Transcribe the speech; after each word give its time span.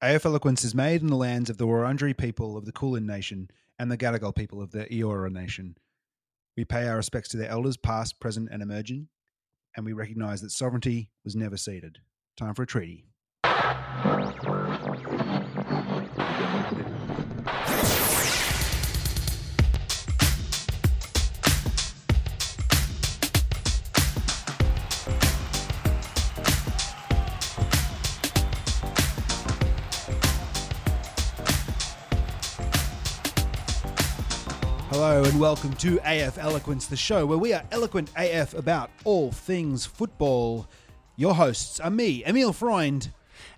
AF 0.00 0.24
Eloquence 0.24 0.62
is 0.62 0.76
made 0.76 1.00
in 1.00 1.08
the 1.08 1.16
lands 1.16 1.50
of 1.50 1.58
the 1.58 1.66
Wurundjeri 1.66 2.16
people 2.16 2.56
of 2.56 2.64
the 2.64 2.70
Kulin 2.70 3.04
Nation 3.04 3.50
and 3.80 3.90
the 3.90 3.98
Gadigal 3.98 4.32
people 4.32 4.62
of 4.62 4.70
the 4.70 4.84
Eora 4.84 5.28
Nation. 5.28 5.76
We 6.56 6.64
pay 6.64 6.86
our 6.86 6.98
respects 6.98 7.28
to 7.30 7.36
their 7.36 7.50
elders, 7.50 7.76
past, 7.76 8.20
present, 8.20 8.48
and 8.52 8.62
emerging, 8.62 9.08
and 9.76 9.84
we 9.84 9.92
recognise 9.92 10.40
that 10.42 10.52
sovereignty 10.52 11.10
was 11.24 11.34
never 11.34 11.56
ceded. 11.56 11.98
Time 12.36 12.54
for 12.54 12.62
a 12.62 12.66
treaty. 12.66 13.06
And 35.28 35.38
welcome 35.38 35.74
to 35.74 35.98
AF 36.06 36.38
Eloquence, 36.38 36.86
the 36.86 36.96
show 36.96 37.26
where 37.26 37.36
we 37.36 37.52
are 37.52 37.62
eloquent 37.70 38.10
AF 38.16 38.54
about 38.54 38.90
all 39.04 39.30
things 39.30 39.84
football. 39.84 40.66
Your 41.16 41.34
hosts 41.34 41.78
are 41.80 41.90
me, 41.90 42.24
Emil 42.24 42.54
Freund. 42.54 43.12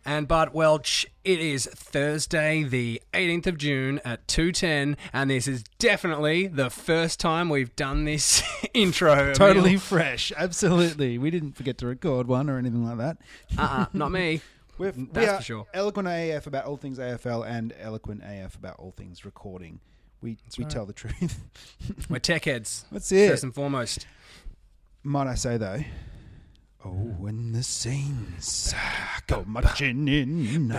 and 0.05 0.27
Bart 0.27 0.53
Welch. 0.53 1.07
It 1.23 1.39
is 1.39 1.67
Thursday, 1.67 2.65
the 2.65 3.01
18th 3.15 3.47
of 3.47 3.57
June 3.59 4.01
at 4.05 4.27
2:10, 4.27 4.97
and 5.13 5.31
this 5.31 5.47
is 5.47 5.63
definitely 5.79 6.49
the 6.49 6.71
first 6.71 7.21
time 7.21 7.49
we've 7.49 7.75
done 7.77 8.05
this 8.05 8.43
intro. 8.75 9.13
Emil. 9.13 9.35
Totally 9.35 9.77
fresh, 9.77 10.33
absolutely. 10.37 11.19
We 11.19 11.31
didn't 11.31 11.53
forget 11.53 11.79
to 11.79 11.87
record 11.87 12.27
one 12.27 12.51
or 12.51 12.59
anything 12.59 12.85
like 12.85 12.99
that. 12.99 13.19
uh-uh, 13.57 13.87
not 13.93 14.11
me. 14.11 14.41
We're, 14.79 14.91
That's 14.93 15.31
we 15.33 15.37
for 15.37 15.43
sure. 15.43 15.67
Eloquent 15.73 16.09
AF 16.09 16.47
about 16.49 16.65
all 16.65 16.79
things 16.79 16.99
AFL 16.99 17.47
and 17.47 17.73
eloquent 17.79 18.23
AF 18.25 18.57
about 18.57 18.77
all 18.79 18.91
things 18.91 19.25
recording. 19.25 19.79
We 20.23 20.37
we 20.59 20.65
right. 20.65 20.71
tell 20.71 20.87
the 20.87 20.93
truth. 20.93 21.41
We're 22.09 22.19
tech 22.19 22.45
heads. 22.45 22.85
That's 22.93 23.11
it. 23.13 23.31
First 23.31 23.45
and 23.45 23.55
foremost. 23.55 24.07
Might 25.03 25.27
I 25.29 25.35
say 25.35 25.57
though? 25.57 25.83
Oh, 26.85 26.89
when 26.91 27.53
the 27.53 27.63
saints 27.63 28.75
go 29.27 29.45
marching 29.47 30.09
in. 30.09 30.73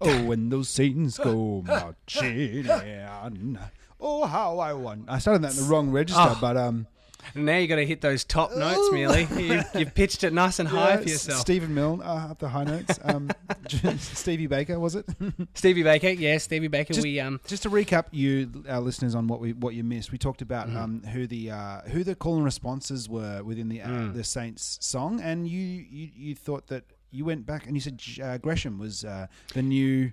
Oh, 0.00 0.24
when 0.24 0.48
those 0.48 0.68
saints 0.70 1.18
go 1.18 1.62
marching 1.66 2.66
in. 2.66 3.58
Oh, 4.00 4.24
how 4.26 4.58
I 4.58 4.72
want. 4.72 5.04
I 5.08 5.18
started 5.18 5.42
that 5.42 5.52
in 5.56 5.62
the 5.64 5.68
wrong 5.70 5.90
register, 5.90 6.20
Oh. 6.22 6.38
but 6.40 6.56
um, 6.56 6.86
Now 7.34 7.56
you 7.56 7.66
got 7.66 7.76
to 7.76 7.86
hit 7.86 8.00
those 8.00 8.24
top 8.24 8.54
notes, 8.54 8.78
Ooh. 8.78 8.92
Mealy. 8.92 9.26
You, 9.36 9.62
you've 9.74 9.94
pitched 9.94 10.24
it 10.24 10.32
nice 10.32 10.58
and 10.58 10.68
high 10.68 10.90
yeah, 10.90 10.96
for 10.98 11.08
yourself. 11.08 11.40
Stephen 11.40 11.74
Milne 11.74 12.00
uh, 12.02 12.28
up 12.30 12.38
the 12.38 12.48
high 12.48 12.64
notes. 12.64 12.98
Um, 13.02 13.30
Stevie 13.98 14.46
Baker 14.46 14.78
was 14.78 14.94
it? 14.94 15.06
Stevie 15.54 15.82
Baker, 15.82 16.08
yeah, 16.10 16.38
Stevie 16.38 16.68
Baker. 16.68 16.92
Just- 16.94 17.04
we 17.04 17.20
um, 17.20 17.40
Just 17.46 17.62
to 17.64 17.70
recap, 17.70 18.06
you 18.12 18.64
our 18.68 18.80
listeners 18.80 19.14
on 19.14 19.26
what 19.28 19.40
we 19.40 19.52
what 19.52 19.74
you 19.74 19.84
missed. 19.84 20.12
We 20.12 20.18
talked 20.18 20.42
about 20.42 20.68
Mm. 20.68 20.76
um, 20.76 21.02
who 21.12 21.26
the 21.26 21.50
uh, 21.50 21.80
who 21.82 22.04
the 22.04 22.14
call 22.14 22.36
and 22.36 22.44
responses 22.44 23.08
were 23.08 23.42
within 23.42 23.68
the 23.68 23.82
uh, 23.82 23.88
Mm. 23.88 24.14
the 24.14 24.24
Saints 24.24 24.78
song, 24.80 25.20
and 25.20 25.46
you, 25.48 25.60
you 25.60 26.10
you 26.14 26.34
thought 26.34 26.66
that 26.68 26.84
you 27.10 27.24
went 27.24 27.46
back 27.46 27.66
and 27.66 27.76
you 27.76 27.80
said 27.80 28.00
uh, 28.22 28.38
Gresham 28.38 28.78
was 28.78 29.04
uh, 29.04 29.26
the 29.52 29.62
new 29.62 30.12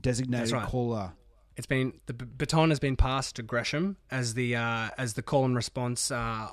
designated 0.00 0.52
right. 0.52 0.66
caller. 0.66 1.12
It's 1.56 1.66
been 1.66 1.94
the 2.06 2.12
baton 2.12 2.70
has 2.70 2.78
been 2.78 2.96
passed 2.96 3.36
to 3.36 3.42
Gresham 3.42 3.96
as 4.10 4.34
the 4.34 4.56
uh, 4.56 4.90
as 4.98 5.14
the 5.14 5.22
call 5.22 5.44
and 5.44 5.56
response 5.56 6.10
uh, 6.10 6.48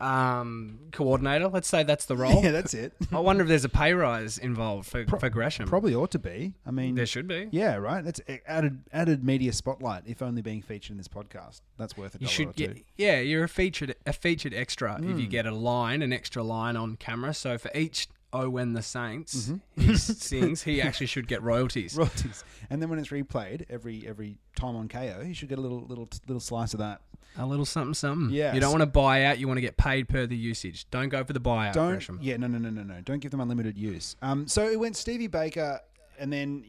um, 0.00 0.80
coordinator. 0.92 1.48
Let's 1.48 1.68
say 1.68 1.82
that's 1.82 2.04
the 2.06 2.16
role. 2.16 2.34
Yeah, 2.44 2.50
that's 2.50 2.74
it. 2.74 2.92
I 3.12 3.20
wonder 3.20 3.42
if 3.42 3.48
there's 3.48 3.64
a 3.64 3.68
pay 3.70 3.94
rise 3.94 4.36
involved 4.38 4.88
for, 4.88 5.04
Pro- 5.04 5.18
for 5.18 5.30
Gresham. 5.30 5.66
Probably 5.66 5.94
ought 5.94 6.10
to 6.10 6.18
be. 6.18 6.52
I 6.66 6.70
mean, 6.72 6.94
there 6.94 7.06
should 7.06 7.26
be. 7.28 7.48
yeah, 7.52 7.76
right. 7.76 8.04
That's 8.04 8.20
added 8.46 8.80
added 8.92 9.24
media 9.24 9.52
spotlight. 9.52 10.02
If 10.06 10.20
only 10.20 10.42
being 10.42 10.62
featured 10.62 10.90
in 10.92 10.96
this 10.98 11.08
podcast, 11.08 11.60
that's 11.78 11.96
worth 11.96 12.14
a 12.16 12.18
You 12.18 12.26
dollar 12.26 12.32
should 12.32 12.48
or 12.48 12.52
get 12.52 12.76
two. 12.76 12.82
yeah. 12.96 13.20
You're 13.20 13.44
a 13.44 13.48
featured 13.48 13.94
a 14.04 14.12
featured 14.12 14.52
extra 14.52 14.96
if 14.98 15.04
Mm. 15.04 15.20
you 15.20 15.26
get 15.26 15.46
a 15.46 15.52
line, 15.54 16.02
an 16.02 16.12
extra 16.12 16.42
line 16.42 16.76
on 16.76 16.96
camera. 16.96 17.32
So 17.32 17.56
for 17.56 17.70
each 17.74 18.08
"Oh 18.34 18.50
When 18.50 18.72
the 18.74 18.82
Saints" 18.82 19.48
Mm-hmm. 19.48 19.80
he 19.82 19.96
sings, 19.96 20.62
he 20.62 20.82
actually 20.82 21.06
should 21.06 21.28
get 21.28 21.42
royalties. 21.42 21.94
royalties. 21.98 22.44
And 22.70 22.82
then 22.82 22.90
when 22.90 22.98
it's 22.98 23.08
replayed 23.08 23.64
every 23.70 24.06
every 24.06 24.36
time 24.56 24.76
on 24.76 24.88
KO, 24.88 25.22
you 25.26 25.32
should 25.34 25.48
get 25.48 25.58
a 25.58 25.60
little 25.62 25.80
little 25.86 26.08
little 26.26 26.40
slice 26.40 26.74
of 26.74 26.80
that. 26.80 27.00
A 27.36 27.44
little 27.46 27.64
something, 27.64 27.94
something. 27.94 28.30
Yeah. 28.34 28.54
You 28.54 28.60
don't 28.60 28.70
want 28.70 28.82
to 28.82 28.86
buy 28.86 29.24
out. 29.24 29.38
You 29.38 29.48
want 29.48 29.56
to 29.58 29.62
get 29.62 29.76
paid 29.76 30.08
per 30.08 30.24
the 30.26 30.36
usage. 30.36 30.88
Don't 30.92 31.08
go 31.08 31.24
for 31.24 31.32
the 31.32 31.40
buyout, 31.40 31.72
Don't 31.72 31.90
Gresham. 31.92 32.18
yeah 32.22 32.36
no 32.36 32.46
no 32.46 32.58
no 32.58 32.70
no 32.70 32.82
no 32.84 33.00
don't 33.00 33.18
give 33.20 33.30
them 33.32 33.40
unlimited 33.40 33.76
use. 33.76 34.14
Um, 34.22 34.46
so 34.46 34.68
it 34.68 34.78
went 34.78 34.96
Stevie 34.96 35.26
Baker 35.26 35.80
and 36.18 36.32
then 36.32 36.64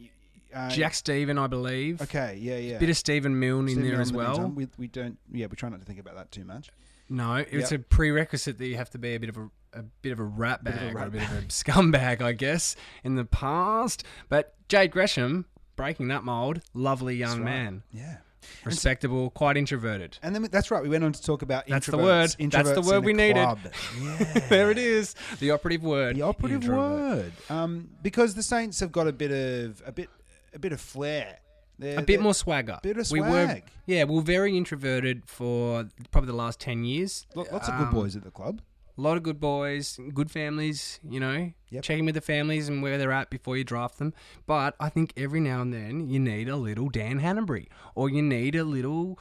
uh, 0.53 0.69
Jack 0.69 0.93
Steven, 0.95 1.37
I 1.37 1.45
believe. 1.47 2.01
Okay, 2.01 2.37
yeah 2.41 2.57
yeah. 2.57 2.77
Bit 2.79 2.89
of 2.89 2.97
Stephen 2.97 3.39
Milne 3.39 3.67
in 3.69 3.75
there 3.81 3.91
Milne 3.91 4.01
as 4.01 4.11
well. 4.13 4.31
meantime. 4.33 4.55
We 4.55 4.67
we 4.79 4.87
don't 4.87 5.17
yeah 5.31 5.45
we 5.47 5.55
try 5.55 5.69
not 5.69 5.79
to 5.81 5.85
think 5.85 5.99
about 5.99 6.15
that 6.15 6.31
too 6.31 6.45
much. 6.45 6.69
No, 7.09 7.35
it's 7.35 7.71
Yep. 7.71 7.79
a 7.81 7.83
prerequisite 7.83 8.57
that 8.57 8.65
you 8.67 8.77
have 8.77 8.89
to 8.91 8.97
be 8.97 9.15
a 9.15 9.19
bit 9.19 9.29
of 9.29 9.37
a, 9.37 9.49
a 9.73 9.83
bit 10.01 10.11
of 10.11 10.19
a 10.19 10.23
rat 10.23 10.63
Bit 10.63 10.73
of 10.75 10.79
a 10.81 10.85
bag 10.85 10.93
or 10.95 10.97
rat 10.97 11.07
a 11.07 11.11
bit 11.11 11.23
of 11.23 11.31
a 11.31 11.41
scumbag, 11.43 12.21
I 12.21 12.31
guess, 12.31 12.75
in 13.03 13.15
the 13.15 13.25
past. 13.25 14.03
But 14.29 14.55
Jade 14.69 14.91
Gresham 14.91 15.45
breaking 15.75 16.07
that 16.07 16.23
mold, 16.23 16.61
lovely 16.73 17.15
young 17.15 17.39
right. 17.39 17.43
man, 17.45 17.83
Yeah. 17.91 18.17
respectable, 18.63 19.29
quite 19.31 19.57
introverted. 19.57 20.17
And 20.23 20.33
then 20.33 20.43
that's 20.51 20.71
right. 20.71 20.81
We 20.81 20.89
went 20.89 21.03
on 21.03 21.11
to 21.11 21.21
talk 21.21 21.41
about 21.41 21.67
That's 21.67 21.85
the 21.87 21.93
introverts- 21.97 22.39
word. 22.39 22.51
That's 22.51 22.71
the 22.71 22.81
word 22.81 23.03
we 23.03 23.13
the 23.13 23.17
needed. 23.17 23.57
Yeah. 24.01 24.47
there 24.49 24.71
it 24.71 24.77
is, 24.77 25.15
the 25.39 25.51
operative 25.51 25.83
word. 25.83 26.15
The 26.15 26.21
operative 26.23 26.63
introvert. 26.63 26.89
word. 27.25 27.33
Um, 27.49 27.89
because 28.01 28.33
the 28.35 28.43
Saints 28.43 28.79
have 28.79 28.91
got 28.91 29.07
a 29.07 29.11
bit 29.13 29.31
of 29.31 29.81
a 29.85 29.91
bit 29.91 30.09
a 30.53 30.59
bit 30.59 30.71
of 30.71 30.79
flair. 30.79 31.39
They're, 31.77 31.99
A 31.99 32.01
bit 32.01 32.21
more 32.21 32.33
swagger. 32.33 32.79
bit 32.81 32.97
of 32.97 33.11
We 33.11 33.21
were, 33.21 33.61
yeah, 33.85 34.03
we 34.05 34.15
were 34.15 34.21
very 34.21 34.55
introverted 34.57 35.23
for 35.25 35.87
probably 36.11 36.27
the 36.27 36.37
last 36.37 36.59
ten 36.59 36.83
years. 36.85 37.25
lo- 37.35 37.45
Lots 37.51 37.67
of 37.67 37.77
good 37.77 37.87
Um, 37.89 37.93
boys 37.93 38.15
at 38.15 38.23
the 38.23 38.31
club. 38.31 38.61
A 38.97 39.01
lot 39.01 39.17
of 39.17 39.23
good 39.23 39.41
boys, 39.41 39.99
good 40.13 40.31
families, 40.31 41.01
you 41.03 41.19
know, 41.19 41.51
Yep. 41.69 41.83
checking 41.83 42.05
with 42.05 42.15
the 42.15 42.21
families 42.21 42.69
and 42.69 42.81
where 42.81 42.97
they're 42.97 43.11
at 43.11 43.29
before 43.29 43.57
you 43.57 43.65
draft 43.65 43.97
them. 43.97 44.13
But 44.45 44.73
I 44.79 44.87
think 44.87 45.11
every 45.17 45.41
now 45.41 45.61
and 45.61 45.73
then 45.73 46.07
you 46.09 46.17
need 46.17 46.47
a 46.47 46.55
little 46.55 46.87
Dan 46.87 47.19
Hannebery 47.19 47.67
or 47.93 48.09
you 48.09 48.21
need 48.21 48.55
a 48.55 48.63
little 48.63 49.19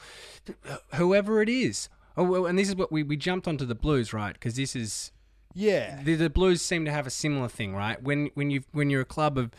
whoever 0.95 1.41
it 1.41 1.49
is. 1.49 1.89
Oh, 2.17 2.23
well, 2.23 2.45
and 2.45 2.57
this 2.57 2.69
is 2.69 2.75
what 2.75 2.91
we, 2.91 3.03
we 3.03 3.17
jumped 3.17 3.47
onto 3.47 3.65
the 3.65 3.75
Blues, 3.75 4.13
right? 4.13 4.33
Because 4.33 4.55
this 4.55 4.75
is 4.75 5.11
Yeah. 5.53 6.01
the, 6.03 6.15
the 6.15 6.29
Blues 6.29 6.61
seem 6.61 6.85
to 6.85 6.91
have 6.91 7.05
a 7.05 7.09
similar 7.09 7.49
thing, 7.49 7.75
right? 7.75 8.01
When 8.01 8.29
when 8.35 8.51
you 8.51 8.63
when 8.71 8.89
you're 8.89 9.01
a 9.01 9.05
club 9.05 9.37
of 9.37 9.51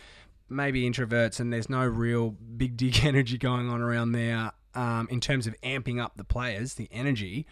maybe 0.49 0.89
introverts 0.89 1.41
and 1.41 1.53
there's 1.53 1.69
no 1.69 1.85
real 1.85 2.31
big 2.31 2.77
dick 2.77 3.05
energy 3.05 3.39
going 3.39 3.69
on 3.69 3.81
around 3.81 4.13
there 4.13 4.53
um, 4.75 5.09
in 5.11 5.21
terms 5.21 5.47
of 5.47 5.61
amping 5.63 6.01
up 6.03 6.17
the 6.17 6.25
players, 6.25 6.75
the 6.75 6.89
energy 6.93 7.47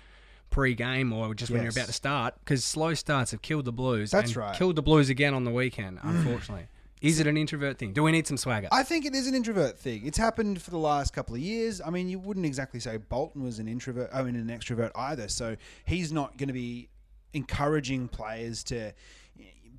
pre-game 0.50 1.12
or 1.12 1.34
just 1.34 1.50
when 1.50 1.62
you're 1.62 1.72
about 1.72 1.87
to 1.87 1.93
start, 1.93 2.34
because 2.41 2.65
slow 2.65 2.94
starts 2.94 3.32
have 3.32 3.43
killed 3.43 3.65
the 3.65 3.72
Blues. 3.72 4.12
That's 4.12 4.28
and 4.28 4.37
right. 4.37 4.56
Killed 4.56 4.77
the 4.77 4.82
Blues 4.82 5.09
again 5.09 5.34
on 5.34 5.44
the 5.44 5.50
weekend, 5.50 5.99
unfortunately. 6.03 6.69
Is 7.00 7.21
it 7.21 7.27
an 7.27 7.37
introvert 7.37 7.77
thing? 7.77 7.93
Do 7.93 8.03
we 8.03 8.12
need 8.12 8.27
some 8.27 8.38
swagger? 8.38 8.69
I 8.72 8.82
think 8.82 9.05
it 9.05 9.15
is 9.15 9.26
an 9.26 9.34
introvert 9.34 9.78
thing. 9.78 10.06
It's 10.06 10.16
happened 10.16 10.62
for 10.62 10.71
the 10.71 10.78
last 10.78 11.12
couple 11.12 11.34
of 11.34 11.41
years. 11.41 11.82
I 11.84 11.91
mean, 11.91 12.09
you 12.09 12.19
wouldn't 12.19 12.47
exactly 12.47 12.81
say 12.81 12.97
Bolton 12.97 13.43
was 13.43 13.59
an 13.59 13.69
introvert, 13.69 14.09
I 14.15 14.22
mean, 14.22 14.37
an 14.37 14.47
extrovert 14.47 14.91
either. 14.94 15.28
So 15.28 15.56
he's 15.84 16.12
not 16.12 16.38
going 16.38 16.47
to 16.47 16.55
be 16.55 16.88
encouraging 17.34 18.09
players 18.09 18.62
to 18.65 18.94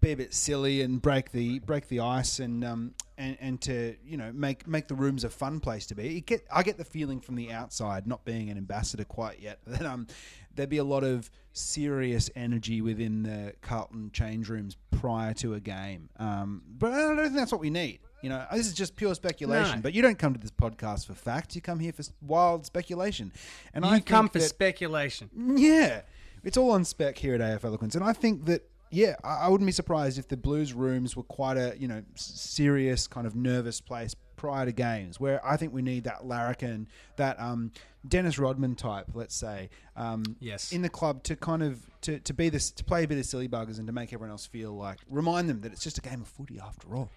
be 0.05 0.11
a 0.11 0.17
bit 0.17 0.33
silly 0.33 0.81
and 0.81 1.01
break 1.01 1.31
the 1.31 1.59
break 1.59 1.87
the 1.87 1.99
ice 1.99 2.39
and 2.39 2.63
um 2.63 2.93
and, 3.17 3.37
and 3.39 3.61
to 3.61 3.95
you 4.05 4.17
know 4.17 4.31
make 4.33 4.67
make 4.67 4.87
the 4.87 4.95
rooms 4.95 5.23
a 5.23 5.29
fun 5.29 5.59
place 5.59 5.87
to 5.87 5.95
be. 5.95 6.21
Get 6.21 6.45
I 6.53 6.63
get 6.63 6.77
the 6.77 6.85
feeling 6.85 7.19
from 7.19 7.35
the 7.35 7.51
outside, 7.51 8.05
not 8.05 8.23
being 8.23 8.49
an 8.49 8.57
ambassador 8.57 9.03
quite 9.03 9.39
yet, 9.39 9.59
that 9.67 9.85
um 9.85 10.07
there'd 10.53 10.69
be 10.69 10.77
a 10.77 10.83
lot 10.83 11.03
of 11.03 11.29
serious 11.53 12.29
energy 12.35 12.81
within 12.81 13.23
the 13.23 13.53
Carlton 13.61 14.11
change 14.13 14.47
rooms 14.47 14.77
prior 14.91 15.33
to 15.35 15.55
a 15.55 15.59
game. 15.59 16.09
Um, 16.17 16.61
but 16.77 16.93
I 16.93 16.99
don't 16.99 17.17
think 17.17 17.33
that's 17.33 17.51
what 17.51 17.61
we 17.61 17.69
need. 17.69 17.99
You 18.21 18.29
know, 18.29 18.45
this 18.51 18.65
is 18.67 18.73
just 18.73 18.95
pure 18.95 19.13
speculation. 19.15 19.77
No. 19.77 19.81
But 19.81 19.93
you 19.93 20.01
don't 20.01 20.17
come 20.17 20.33
to 20.33 20.39
this 20.39 20.51
podcast 20.51 21.05
for 21.05 21.13
facts. 21.13 21.55
You 21.55 21.61
come 21.61 21.79
here 21.79 21.93
for 21.93 22.03
wild 22.21 22.65
speculation. 22.65 23.31
And 23.73 23.85
you 23.85 23.91
I 23.91 23.99
come 23.99 24.29
for 24.29 24.39
that- 24.39 24.49
speculation. 24.49 25.29
yeah, 25.57 26.01
it's 26.43 26.57
all 26.57 26.71
on 26.71 26.85
spec 26.85 27.17
here 27.17 27.35
at 27.35 27.41
AF 27.41 27.65
Eloquence, 27.65 27.95
and 27.95 28.03
I 28.03 28.13
think 28.13 28.45
that 28.45 28.69
yeah, 28.95 29.15
I, 29.23 29.41
I 29.45 29.47
wouldn't 29.49 29.65
be 29.67 29.71
surprised 29.73 30.17
if 30.17 30.27
the 30.27 30.37
Blues 30.37 30.73
rooms 30.73 31.15
were 31.15 31.23
quite 31.23 31.57
a 31.57 31.75
you 31.77 31.87
know 31.87 32.01
serious 32.15 33.07
kind 33.07 33.27
of 33.27 33.35
nervous 33.35 33.81
place 33.81 34.15
prior 34.35 34.65
to 34.65 34.71
games, 34.71 35.19
where 35.19 35.45
I 35.45 35.57
think 35.57 35.73
we 35.73 35.81
need 35.81 36.03
that 36.05 36.25
larrikin, 36.25 36.87
that 37.15 37.39
um, 37.39 37.71
Dennis 38.07 38.37
Rodman 38.37 38.75
type, 38.75 39.05
let's 39.13 39.35
say, 39.35 39.69
um, 39.95 40.23
Yes. 40.39 40.71
in 40.71 40.81
the 40.81 40.89
club 40.89 41.23
to 41.23 41.35
kind 41.35 41.63
of 41.63 41.79
to, 42.01 42.19
to 42.19 42.33
be 42.33 42.49
this 42.49 42.71
to 42.71 42.83
play 42.83 43.03
a 43.03 43.07
bit 43.07 43.17
of 43.17 43.25
silly 43.25 43.47
buggers 43.47 43.77
and 43.79 43.87
to 43.87 43.93
make 43.93 44.13
everyone 44.13 44.31
else 44.31 44.45
feel 44.45 44.73
like 44.73 44.99
remind 45.09 45.49
them 45.49 45.61
that 45.61 45.71
it's 45.71 45.83
just 45.83 45.97
a 45.97 46.01
game 46.01 46.21
of 46.21 46.27
footy 46.27 46.59
after 46.59 46.95
all. 46.95 47.09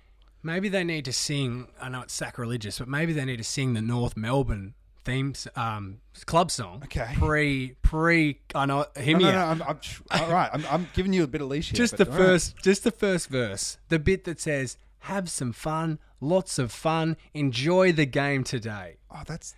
Maybe 0.43 0.69
they 0.69 0.85
need 0.85 1.05
to 1.07 1.13
sing. 1.13 1.67
I 1.81 1.89
know 1.89 2.03
it's 2.03 2.15
sacrilegious, 2.15 2.79
but 2.79 2.89
maybe 2.89 3.13
they 3.13 3.25
need 3.25 3.39
to 3.39 3.45
sing 3.45 3.75
the 3.75 3.83
North 3.83 4.17
Melbourne 4.17 4.75
themes 5.09 5.49
um, 5.57 5.99
club 6.27 6.51
song. 6.51 6.83
Okay. 6.85 7.13
Pre 7.15 7.75
pre. 7.83 8.41
I 8.55 8.67
know. 8.67 8.87
Hear 9.01 9.19
No, 9.19 9.19
me 9.19 9.25
no, 9.25 9.33
no, 9.33 9.45
I'm, 9.45 9.63
I'm, 9.63 9.79
all 10.23 10.31
right. 10.31 10.51
I'm, 10.53 10.65
I'm 10.71 10.89
giving 10.95 11.13
you 11.13 11.23
a 11.25 11.27
bit 11.27 11.41
of 11.41 11.49
leash 11.49 11.71
here. 11.71 11.77
just 11.77 11.97
the 11.97 12.05
all 12.07 12.11
right. 12.13 12.19
first, 12.27 12.57
just 12.63 12.85
the 12.85 12.91
first 12.91 13.29
verse. 13.29 13.79
The 13.89 13.99
bit 13.99 14.25
that 14.25 14.41
says, 14.41 14.77
"Have 15.01 15.31
some 15.31 15.53
fun, 15.53 15.99
lots 16.21 16.59
of 16.59 16.71
fun. 16.73 17.17
Enjoy 17.35 17.93
the 17.93 18.07
game 18.07 18.45
today. 18.45 18.99
Oh, 19.11 19.23
that's 19.27 19.55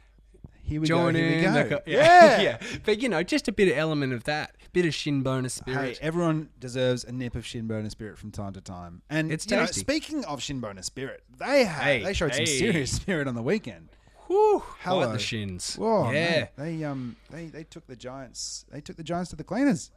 here 0.62 0.80
we 0.80 0.86
Join 0.86 1.14
go. 1.14 1.18
Here 1.18 1.28
in. 1.48 1.52
we 1.54 1.62
go. 1.64 1.68
co- 1.78 1.82
yeah. 1.84 2.40
yeah. 2.40 2.58
But 2.84 3.02
you 3.02 3.08
know, 3.08 3.24
just 3.24 3.48
a 3.48 3.52
bit 3.52 3.66
of 3.72 3.76
element 3.76 4.12
of 4.12 4.22
that, 4.24 4.54
bit 4.72 4.86
of 4.86 4.94
shin 4.94 5.22
bonus 5.22 5.60
Hey, 5.66 5.72
spirit. 5.72 5.98
everyone 6.00 6.50
deserves 6.60 7.02
a 7.02 7.10
nip 7.10 7.34
of 7.34 7.44
shinbone 7.44 7.90
spirit 7.90 8.18
from 8.18 8.30
time 8.30 8.52
to 8.52 8.60
time. 8.60 9.02
And 9.10 9.32
It's 9.32 9.50
you 9.50 9.56
know, 9.56 9.66
tasty. 9.66 9.80
speaking 9.80 10.24
of 10.26 10.38
shinbone 10.40 10.80
spirit, 10.84 11.24
they 11.40 11.64
had 11.64 11.82
Hey, 11.82 12.02
they 12.04 12.12
showed 12.12 12.34
some 12.36 12.46
serious 12.46 12.92
spirit 13.00 13.26
on 13.26 13.34
the 13.34 13.42
weekend. 13.42 13.88
Whew, 14.30 14.62
Hello. 14.80 15.12
the 15.12 15.18
shins. 15.18 15.74
Whoa, 15.74 16.10
yeah. 16.12 16.30
man. 16.30 16.48
they 16.56 16.84
um 16.84 17.16
they, 17.30 17.46
they 17.46 17.64
took 17.64 17.86
the 17.88 17.96
Giants 17.96 18.64
they 18.70 18.80
took 18.80 18.96
the 18.96 19.02
Giants 19.02 19.30
to 19.30 19.36
the 19.36 19.42
cleaners. 19.44 19.90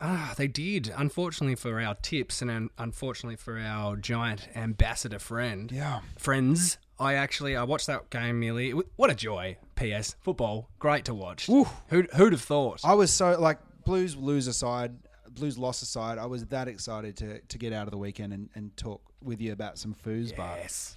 Ah, 0.00 0.34
they 0.36 0.46
did. 0.46 0.92
Unfortunately 0.96 1.54
for 1.56 1.80
our 1.80 1.94
tips, 1.96 2.40
and 2.42 2.70
unfortunately 2.78 3.34
for 3.36 3.58
our 3.58 3.96
giant 3.96 4.46
ambassador 4.54 5.18
friend, 5.18 5.72
Yeah. 5.72 6.00
friends. 6.18 6.76
I 7.00 7.14
actually 7.14 7.56
I 7.56 7.62
watched 7.64 7.86
that 7.86 8.10
game 8.10 8.38
nearly. 8.40 8.70
What 8.72 9.10
a 9.10 9.14
joy! 9.14 9.56
P.S. 9.76 10.14
Football, 10.20 10.68
great 10.78 11.04
to 11.06 11.14
watch. 11.14 11.46
Who'd, 11.46 12.10
who'd 12.14 12.32
have 12.32 12.42
thought? 12.42 12.80
I 12.84 12.94
was 12.94 13.10
so 13.12 13.40
like 13.40 13.58
Blues 13.84 14.14
lose 14.16 14.46
aside, 14.48 14.92
Blues 15.30 15.56
loss 15.56 15.80
aside. 15.82 16.18
I 16.18 16.26
was 16.26 16.44
that 16.46 16.68
excited 16.68 17.16
to, 17.18 17.40
to 17.40 17.58
get 17.58 17.72
out 17.72 17.86
of 17.86 17.90
the 17.92 17.98
weekend 17.98 18.32
and, 18.32 18.50
and 18.54 18.76
talk 18.76 19.00
with 19.22 19.40
you 19.40 19.52
about 19.52 19.78
some 19.78 19.94
foosball. 19.94 20.56
yes. 20.58 20.96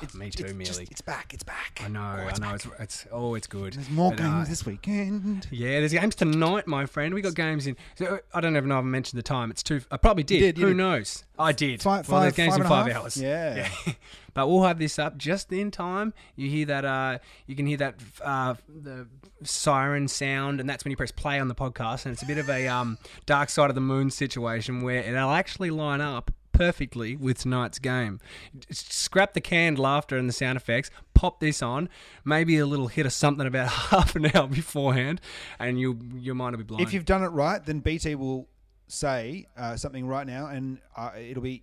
It's, 0.00 0.14
Me 0.14 0.30
too, 0.30 0.44
it's 0.44 0.52
Millie. 0.52 0.64
just- 0.64 0.80
it's 0.92 1.00
back. 1.00 1.34
It's 1.34 1.42
back. 1.42 1.80
I 1.84 1.88
know. 1.88 2.00
Oh, 2.00 2.28
I 2.32 2.38
know. 2.38 2.54
It's, 2.54 2.66
it's 2.78 3.06
oh, 3.10 3.34
it's 3.34 3.48
good. 3.48 3.72
There's 3.72 3.90
more 3.90 4.12
But, 4.12 4.20
uh, 4.20 4.22
games 4.28 4.48
this 4.48 4.64
weekend. 4.64 5.48
Yeah, 5.50 5.80
there's 5.80 5.92
games 5.92 6.14
tonight, 6.14 6.68
my 6.68 6.86
friend. 6.86 7.12
We 7.12 7.20
got 7.20 7.34
games 7.34 7.66
in. 7.66 7.76
So, 7.96 8.20
I 8.32 8.40
don't 8.40 8.56
even 8.56 8.68
know 8.68 8.78
if 8.78 8.84
I 8.84 8.86
mentioned 8.86 9.18
the 9.18 9.24
time. 9.24 9.50
It's 9.50 9.64
two. 9.64 9.80
I 9.90 9.96
probably 9.96 10.22
did. 10.22 10.38
did, 10.40 10.58
Who 10.58 10.68
did. 10.68 10.76
knows? 10.76 11.24
I 11.36 11.50
did. 11.52 11.82
Five- 11.82 12.08
well, 12.08 12.20
there's 12.20 12.32
five- 12.32 12.36
games 12.36 12.52
five 12.54 12.60
in 12.62 12.68
five 12.68 12.92
hours. 12.92 13.16
Yeah. 13.16 13.68
but 14.34 14.46
we'll 14.48 14.62
have 14.62 14.78
this 14.78 15.00
up 15.00 15.16
just 15.18 15.52
in 15.52 15.72
time. 15.72 16.14
You 16.36 16.48
hear 16.48 16.66
that? 16.66 16.84
Uh, 16.84 17.18
you 17.46 17.56
can 17.56 17.66
hear 17.66 17.78
that 17.78 17.96
uh, 18.22 18.54
the 18.68 19.08
siren 19.42 20.06
sound, 20.06 20.60
and 20.60 20.70
that's 20.70 20.84
when 20.84 20.92
you 20.92 20.96
press 20.96 21.10
play 21.10 21.40
on 21.40 21.48
the 21.48 21.54
podcast. 21.56 22.06
And 22.06 22.12
it's 22.12 22.22
a 22.22 22.26
bit 22.26 22.38
of 22.38 22.48
a 22.48 22.68
um, 22.68 22.98
dark 23.26 23.50
side 23.50 23.68
of 23.68 23.74
the 23.74 23.80
moon 23.80 24.10
situation 24.10 24.82
where 24.82 24.98
it'll 25.00 25.30
actually 25.30 25.70
line 25.70 26.00
up 26.00 26.30
perfectly 26.58 27.14
with 27.14 27.38
tonight's 27.38 27.78
game. 27.78 28.18
Scrap 28.70 29.32
the 29.32 29.40
canned 29.40 29.78
laughter 29.78 30.16
and 30.16 30.28
the 30.28 30.32
sound 30.32 30.56
effects. 30.56 30.90
Pop 31.14 31.38
this 31.38 31.62
on. 31.62 31.88
Maybe 32.24 32.58
a 32.58 32.66
little 32.66 32.88
hit 32.88 33.06
of 33.06 33.12
something 33.12 33.46
about 33.46 33.68
half 33.90 34.16
an 34.16 34.26
hour 34.34 34.48
beforehand, 34.48 35.20
and 35.60 35.78
you 35.80 35.98
your 36.16 36.34
mind 36.34 36.56
will 36.56 36.64
be 36.64 36.66
blown. 36.66 36.80
If 36.80 36.92
you've 36.92 37.04
done 37.04 37.22
it 37.22 37.28
right, 37.28 37.64
then 37.64 37.78
BT 37.80 38.16
will 38.16 38.48
say 38.88 39.46
uh, 39.56 39.76
something 39.76 40.06
right 40.06 40.26
now, 40.26 40.46
and 40.46 40.78
uh, 40.96 41.12
it'll 41.16 41.42
be, 41.42 41.62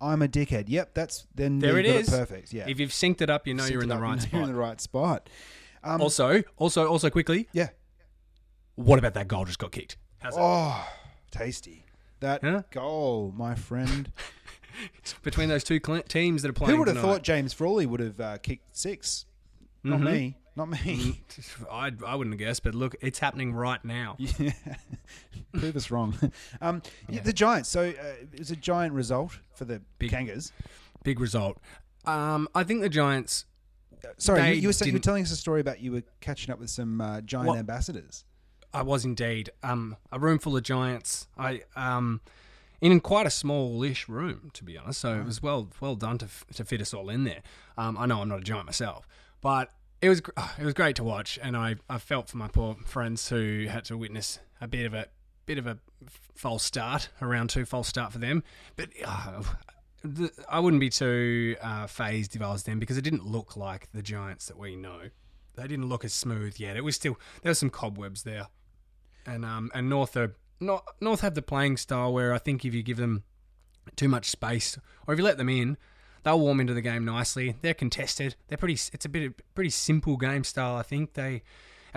"I'm 0.00 0.20
a 0.22 0.28
dickhead." 0.28 0.64
Yep, 0.68 0.94
that's 0.94 1.26
then 1.34 1.60
There 1.60 1.78
you've 1.78 1.96
it 1.96 2.08
perfect. 2.08 2.52
Yeah, 2.52 2.64
If 2.66 2.80
you've 2.80 2.90
synced 2.90 3.20
it 3.20 3.30
up, 3.30 3.46
you 3.46 3.54
know 3.54 3.62
Synced 3.62 3.70
you're 3.70 3.82
in 3.82 3.88
the 3.88 3.96
right 3.98 4.20
spot. 4.20 4.32
You're 4.32 4.42
in 4.42 4.48
the 4.48 4.54
right 4.58 4.80
spot. 4.80 5.30
Um, 5.84 6.00
Also, 6.00 6.42
also, 6.56 6.88
also, 6.88 7.08
quickly, 7.10 7.46
yeah. 7.52 7.68
what 8.74 8.98
about 8.98 9.14
that 9.14 9.28
goal 9.28 9.44
just 9.44 9.58
got 9.58 9.70
kicked? 9.70 9.96
How's 10.18 10.34
that? 10.34 10.40
Oh, 10.42 10.88
tasty. 11.30 11.83
That 12.24 12.42
Huh? 12.42 12.62
goal, 12.70 13.34
my 13.36 13.54
friend. 13.54 14.10
Between 15.22 15.50
those 15.50 15.62
two 15.62 15.78
cl- 15.84 16.00
teams 16.04 16.40
that 16.40 16.48
are 16.48 16.54
playing, 16.54 16.72
Who 16.72 16.78
would 16.78 16.88
have 16.88 16.96
tonight. 16.96 17.06
thought 17.12 17.22
James 17.22 17.52
Frawley 17.52 17.84
would 17.84 18.00
have 18.00 18.18
uh, 18.18 18.38
kicked 18.38 18.74
six? 18.74 19.26
Not 19.82 20.00
Mhm. 20.00 20.04
me. 20.04 20.36
Not 20.56 20.68
me. 20.70 21.20
I, 21.70 21.92
I 22.06 22.14
wouldn't 22.14 22.32
have 22.32 22.38
guessed, 22.38 22.62
but 22.62 22.74
look, 22.74 22.96
it's 23.02 23.18
happening 23.18 23.52
right 23.52 23.84
now. 23.84 24.16
Yeah. 24.38 24.52
Prove 25.52 25.76
us 25.76 25.90
wrong. 25.90 26.14
Um, 26.62 26.80
yeah, 27.10 27.20
the 27.20 27.32
Giants. 27.34 27.68
So 27.68 27.82
uh, 27.82 27.92
it 28.32 28.38
was 28.38 28.50
a 28.50 28.56
giant 28.56 28.94
result 28.94 29.38
for 29.54 29.66
the 29.66 29.82
Big. 29.98 30.10
Kangas. 30.10 30.50
Big 31.04 31.20
result. 31.20 31.58
Um, 32.06 32.48
I 32.54 32.64
think 32.64 32.80
the 32.80 32.88
Giants. 32.88 33.44
Sorry, 34.16 34.48
you, 34.54 34.62
you 34.62 34.68
were 34.68 34.72
saying, 34.72 34.88
you 34.92 34.96
were 34.96 35.02
telling 35.02 35.22
us 35.22 35.30
a 35.30 35.36
story 35.36 35.60
about 35.60 35.80
you 35.80 35.92
were 35.92 36.02
catching 36.20 36.52
up 36.52 36.58
with 36.58 36.70
some 36.70 37.00
uh, 37.02 37.20
giant 37.20 37.48
Well- 37.50 37.58
ambassadors. 37.58 38.24
I 38.74 38.82
was 38.82 39.04
indeed 39.04 39.50
um, 39.62 39.96
a 40.10 40.18
room 40.18 40.38
full 40.38 40.56
of 40.56 40.64
giants. 40.64 41.28
I 41.38 41.62
um, 41.76 42.20
in 42.80 43.00
quite 43.00 43.26
a 43.26 43.30
smallish 43.30 44.08
room, 44.08 44.50
to 44.52 44.64
be 44.64 44.76
honest. 44.76 45.00
So 45.00 45.14
it 45.14 45.24
was 45.24 45.40
well 45.42 45.68
well 45.80 45.94
done 45.94 46.18
to, 46.18 46.26
f- 46.26 46.44
to 46.54 46.64
fit 46.64 46.80
us 46.80 46.92
all 46.92 47.08
in 47.08 47.24
there. 47.24 47.42
Um, 47.78 47.96
I 47.96 48.06
know 48.06 48.20
I'm 48.20 48.28
not 48.28 48.40
a 48.40 48.44
giant 48.44 48.66
myself, 48.66 49.06
but 49.40 49.70
it 50.02 50.08
was 50.08 50.20
gr- 50.20 50.32
it 50.58 50.64
was 50.64 50.74
great 50.74 50.96
to 50.96 51.04
watch, 51.04 51.38
and 51.40 51.56
I, 51.56 51.76
I 51.88 51.98
felt 51.98 52.28
for 52.28 52.36
my 52.36 52.48
poor 52.48 52.76
friends 52.84 53.28
who 53.28 53.66
had 53.68 53.84
to 53.86 53.96
witness 53.96 54.40
a 54.60 54.66
bit 54.66 54.86
of 54.86 54.92
a 54.92 55.06
bit 55.46 55.58
of 55.58 55.66
a 55.66 55.78
false 56.34 56.64
start, 56.64 57.10
a 57.20 57.26
round 57.26 57.50
two 57.50 57.64
false 57.64 57.86
start 57.88 58.12
for 58.12 58.18
them. 58.18 58.42
But 58.74 58.88
uh, 59.04 59.42
the, 60.02 60.32
I 60.48 60.58
wouldn't 60.58 60.80
be 60.80 60.90
too 60.90 61.54
uh, 61.62 61.86
phased 61.86 62.34
if 62.34 62.42
I 62.42 62.50
was 62.50 62.64
them 62.64 62.80
because 62.80 62.98
it 62.98 63.02
didn't 63.02 63.24
look 63.24 63.56
like 63.56 63.88
the 63.94 64.02
giants 64.02 64.46
that 64.46 64.58
we 64.58 64.74
know. 64.74 65.10
They 65.54 65.68
didn't 65.68 65.88
look 65.88 66.04
as 66.04 66.12
smooth 66.12 66.56
yet. 66.58 66.76
It 66.76 66.82
was 66.82 66.96
still 66.96 67.16
there 67.42 67.50
was 67.50 67.60
some 67.60 67.70
cobwebs 67.70 68.24
there 68.24 68.48
and 69.26 69.44
um 69.44 69.70
and 69.74 69.88
North 69.88 70.16
are 70.16 70.34
not 70.60 70.84
North 71.00 71.20
have 71.20 71.34
the 71.34 71.42
playing 71.42 71.76
style 71.76 72.12
where 72.12 72.32
I 72.32 72.38
think 72.38 72.64
if 72.64 72.74
you 72.74 72.82
give 72.82 72.96
them 72.96 73.24
too 73.96 74.08
much 74.08 74.30
space 74.30 74.78
or 75.06 75.14
if 75.14 75.18
you 75.18 75.24
let 75.24 75.38
them 75.38 75.48
in, 75.48 75.76
they'll 76.24 76.40
warm 76.40 76.60
into 76.60 76.74
the 76.74 76.80
game 76.80 77.04
nicely. 77.04 77.54
They're 77.62 77.74
contested. 77.74 78.34
They're 78.48 78.58
pretty. 78.58 78.74
It's 78.92 79.04
a 79.04 79.08
bit 79.08 79.26
of 79.26 79.34
pretty 79.54 79.70
simple 79.70 80.16
game 80.16 80.42
style. 80.42 80.76
I 80.76 80.82
think 80.82 81.14
they, 81.14 81.42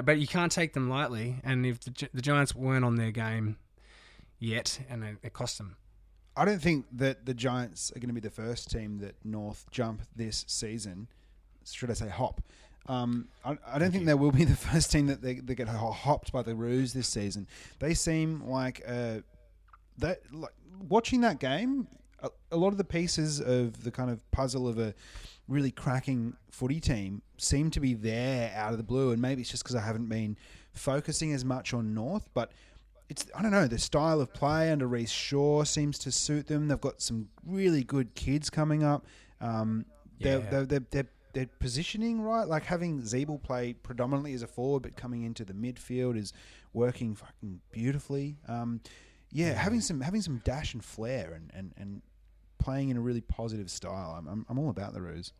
but 0.04 0.20
you 0.20 0.28
can't 0.28 0.52
take 0.52 0.74
them 0.74 0.90
lightly. 0.90 1.40
And 1.44 1.66
if 1.66 1.80
the, 1.80 2.10
the 2.14 2.22
Giants 2.22 2.54
weren't 2.54 2.86
on 2.86 2.96
their 2.96 3.12
game 3.12 3.58
yet, 4.38 4.80
and 4.90 5.04
it, 5.04 5.18
it 5.24 5.34
cost 5.34 5.58
them. 5.58 5.78
I 6.36 6.46
don't 6.46 6.62
think 6.62 6.86
that 6.92 7.26
the 7.26 7.34
Giants 7.34 7.92
are 7.96 8.00
going 8.00 8.10
to 8.10 8.14
be 8.14 8.20
the 8.22 8.30
first 8.30 8.70
team 8.70 9.00
that 9.00 9.16
North 9.26 9.66
jump 9.72 10.04
this 10.16 10.46
season. 10.48 11.08
Should 11.66 11.90
I 11.90 11.94
say 11.94 12.10
hop? 12.10 12.42
Um, 12.88 13.28
I, 13.44 13.58
I 13.68 13.80
don't 13.80 13.92
think 13.92 14.06
they 14.06 14.14
will 14.14 14.32
be 14.32 14.44
the 14.46 14.56
first 14.56 14.92
team 14.92 15.08
that 15.08 15.22
they, 15.22 15.36
they 15.36 15.56
get 15.56 15.68
hopped 15.68 16.32
by 16.32 16.42
the 16.42 16.56
Roos 16.56 16.94
this 16.94 17.08
season. 17.08 17.48
They 17.80 17.94
seem 17.94 18.44
like 18.48 18.82
uh, 18.88 19.20
that. 19.98 20.20
Like, 20.32 20.54
watching 20.88 21.22
that 21.22 21.40
game, 21.40 21.88
a, 22.22 22.30
a 22.52 22.58
lot 22.58 22.70
of 22.70 22.78
the 22.78 22.84
pieces 22.84 23.40
of 23.42 23.84
the 23.84 23.92
kind 23.92 24.10
of 24.12 24.30
puzzle 24.32 24.68
of 24.68 24.78
a 24.78 24.94
really 25.48 25.72
cracking 25.72 26.36
footy 26.52 26.80
team 26.80 27.22
seem 27.38 27.72
to 27.72 27.80
be 27.80 27.94
there 27.94 28.54
out 28.56 28.72
of 28.72 28.78
the 28.78 28.84
blue. 28.84 29.12
And 29.12 29.22
maybe 29.22 29.42
it's 29.42 29.52
just 29.52 29.64
because 29.64 29.76
I 29.76 29.82
haven't 29.82 30.08
been 30.10 30.38
focusing 30.74 31.34
as 31.34 31.44
much 31.46 31.74
on 31.74 31.94
North, 31.94 32.28
but 32.34 32.52
it's 33.10 33.26
I 33.36 33.42
don't 33.42 33.52
know 33.52 33.68
the 33.68 33.80
style 33.80 34.20
of 34.20 34.34
play 34.34 34.72
under 34.72 34.88
Rhyce 34.88 35.10
Shaw 35.10 35.64
seems 35.64 35.98
to 36.00 36.12
suit 36.12 36.48
them. 36.48 36.68
They've 36.68 36.80
got 36.80 37.02
some 37.02 37.30
really 37.46 37.84
good 37.84 38.14
kids 38.16 38.50
coming 38.50 38.84
up. 38.84 39.06
Um, 39.40 39.86
Yeah. 40.20 40.38
they're, 40.38 40.40
they're, 40.50 40.66
they're, 40.66 40.88
they're 40.92 41.08
positioning 41.46 42.22
right, 42.22 42.48
like 42.48 42.64
having 42.66 43.02
Ziebell 43.02 43.42
play 43.42 43.74
predominantly 43.74 44.34
as 44.34 44.42
a 44.42 44.48
forward, 44.48 44.84
but 44.84 44.96
coming 44.96 45.24
into 45.24 45.46
the 45.46 45.54
midfield 45.54 46.18
is 46.18 46.34
working 46.74 47.16
fucking 47.16 47.62
beautifully. 47.72 48.38
Um, 48.48 48.82
yeah, 49.32 49.54
having 49.54 49.82
some 49.82 50.02
having 50.02 50.22
some 50.22 50.42
dash 50.44 50.74
and 50.74 50.84
flair 50.84 51.34
and, 51.34 51.52
and, 51.54 51.74
and 51.78 52.02
playing 52.60 52.90
in 52.90 52.98
a 52.98 53.02
really 53.02 53.22
positive 53.22 53.70
style. 53.70 54.16
I'm, 54.18 54.28
I'm, 54.28 54.46
I'm 54.50 54.58
all 54.60 54.70
about 54.70 54.94
the 54.94 55.02
Roos. 55.02 55.34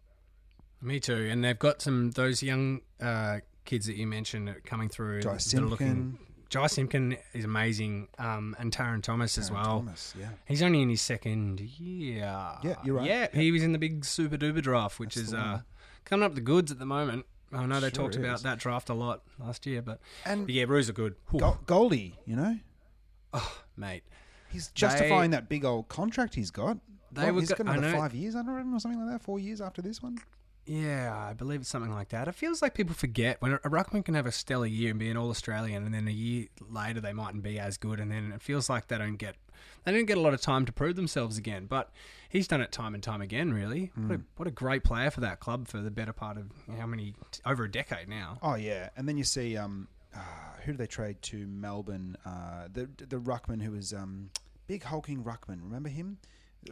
Me 0.82 1.00
too. 1.00 1.28
And 1.32 1.44
they've 1.44 1.58
got 1.58 1.82
some 1.82 2.12
those 2.12 2.44
young 2.44 2.82
uh, 3.02 3.40
kids 3.66 3.88
that 3.88 3.96
you 3.96 4.06
mentioned 4.08 4.54
coming 4.66 4.90
through. 4.90 5.22
Jy 5.22 5.30
looking- 5.30 5.40
Simpkin. 5.40 6.18
Jy 6.50 6.68
Simpkin 6.68 7.18
is 7.34 7.44
amazing, 7.44 8.08
um, 8.20 8.56
and 8.58 8.72
Tarryn 8.72 9.04
Thomas 9.04 9.38
as 9.38 9.52
well. 9.52 9.80
Thomas, 9.80 10.14
yeah. 10.18 10.30
He's 10.46 10.62
only 10.64 10.82
in 10.82 10.88
his 10.88 11.02
second 11.02 11.60
year. 11.60 12.20
Yeah, 12.64 12.76
you're 12.86 12.96
right. 12.96 13.06
Yeah, 13.06 13.28
he 13.34 13.52
was 13.52 13.64
in 13.64 13.74
the 13.74 13.78
big 13.78 14.06
Super 14.06 14.38
Duper 14.38 14.62
draft, 14.62 14.98
which 14.98 15.16
That's 15.16 15.28
is 15.28 15.34
uh, 15.34 15.38
one. 15.38 15.64
Coming 16.10 16.24
up 16.26 16.36
the 16.36 16.42
goods 16.42 16.72
at 16.72 16.80
the 16.80 16.86
moment. 16.86 17.26
I 17.54 17.66
know 17.66 17.76
they 17.80 17.88
Sure 17.88 17.92
talked 17.92 18.16
about 18.18 18.42
that 18.44 18.60
draft 18.60 18.90
a 18.90 18.94
lot 18.94 19.22
last 19.40 19.66
year, 19.66 19.82
but, 19.82 20.00
And 20.26 20.46
but 20.48 20.54
yeah, 20.54 20.66
Roos 20.68 20.90
are 20.90 20.94
good. 20.94 21.16
Gol- 21.38 21.60
Goldie, 21.66 22.16
you 22.26 22.36
know, 22.36 22.58
Oh, 23.34 23.60
mate. 23.78 24.04
he's 24.50 24.68
justifying 24.70 25.32
that 25.32 25.48
big 25.48 25.64
old 25.64 25.88
contract 25.88 26.36
he's 26.36 26.52
got. 26.52 26.78
They 27.12 27.24
What, 27.26 27.34
were 27.36 27.40
he's 27.42 27.50
go- 27.54 27.64
got 27.64 27.78
another 27.78 27.96
five 27.96 28.14
years 28.14 28.36
under 28.36 28.58
him 28.58 28.74
or 28.76 28.80
something 28.80 29.00
like 29.00 29.12
that. 29.12 29.22
Four 29.24 29.40
years 29.40 29.62
after 29.62 29.82
this 29.82 30.04
one. 30.04 30.18
Yeah, 30.68 31.16
I 31.18 31.34
believe 31.34 31.62
it's 31.62 31.70
something 31.70 31.94
like 31.94 32.10
that. 32.10 32.28
It 32.28 32.36
feels 32.36 32.62
like 32.62 32.74
people 32.74 32.94
forget 32.94 33.42
when 33.42 33.54
a 33.54 33.60
ruckman 33.60 34.04
can 34.04 34.16
have 34.16 34.26
a 34.26 34.32
stellar 34.34 34.66
year 34.66 34.90
and 34.92 35.00
be 35.00 35.10
an 35.10 35.16
All 35.16 35.30
Australian, 35.30 35.86
and 35.86 35.94
then 35.94 36.08
a 36.08 36.12
year 36.12 36.48
later 36.70 37.00
they 37.00 37.14
mightn't 37.14 37.42
be 37.42 37.58
as 37.58 37.78
good, 37.78 38.00
and 38.02 38.12
then 38.12 38.34
it 38.36 38.42
feels 38.42 38.70
like 38.70 38.88
they 38.88 38.98
don't 38.98 39.16
get 39.16 39.36
they 39.86 39.94
don't 39.94 40.06
get 40.06 40.18
a 40.18 40.22
lot 40.22 40.34
of 40.34 40.42
time 40.42 40.66
to 40.66 40.74
prove 40.74 40.98
themselves 40.98 41.38
again. 41.38 41.68
But 41.68 41.90
he's 42.28 42.50
done 42.50 42.60
it 42.60 42.74
time 42.74 42.94
and 42.94 43.02
time 43.02 43.22
again. 43.22 43.54
Really, 43.54 43.92
what, 43.96 44.16
a, 44.16 44.22
what 44.36 44.48
a 44.48 44.52
great 44.52 44.84
player 44.84 45.10
for 45.10 45.22
that 45.22 45.40
club 45.40 45.70
for 45.70 45.78
the 45.78 45.90
better 45.92 46.14
part 46.14 46.38
of 46.38 46.52
how 46.78 46.86
many 46.86 47.16
over 47.46 47.64
a 47.64 47.72
decade 47.72 48.10
now. 48.10 48.38
Oh 48.42 48.56
yeah, 48.56 48.90
and 48.98 49.08
then 49.08 49.18
you 49.18 49.24
see 49.24 49.56
um, 49.56 49.88
uh, 50.14 50.20
who 50.66 50.74
do 50.74 50.78
they 50.78 50.88
trade 50.88 51.22
to 51.24 51.48
Melbourne? 51.48 52.18
Uh, 52.26 52.68
the 52.72 52.90
the 52.98 53.18
ruckman 53.18 53.62
who 53.62 53.72
was 53.72 53.94
um, 53.94 54.32
big 54.68 54.84
hulking 54.84 55.24
ruckman. 55.24 55.62
Remember 55.64 55.90
him? 55.90 56.18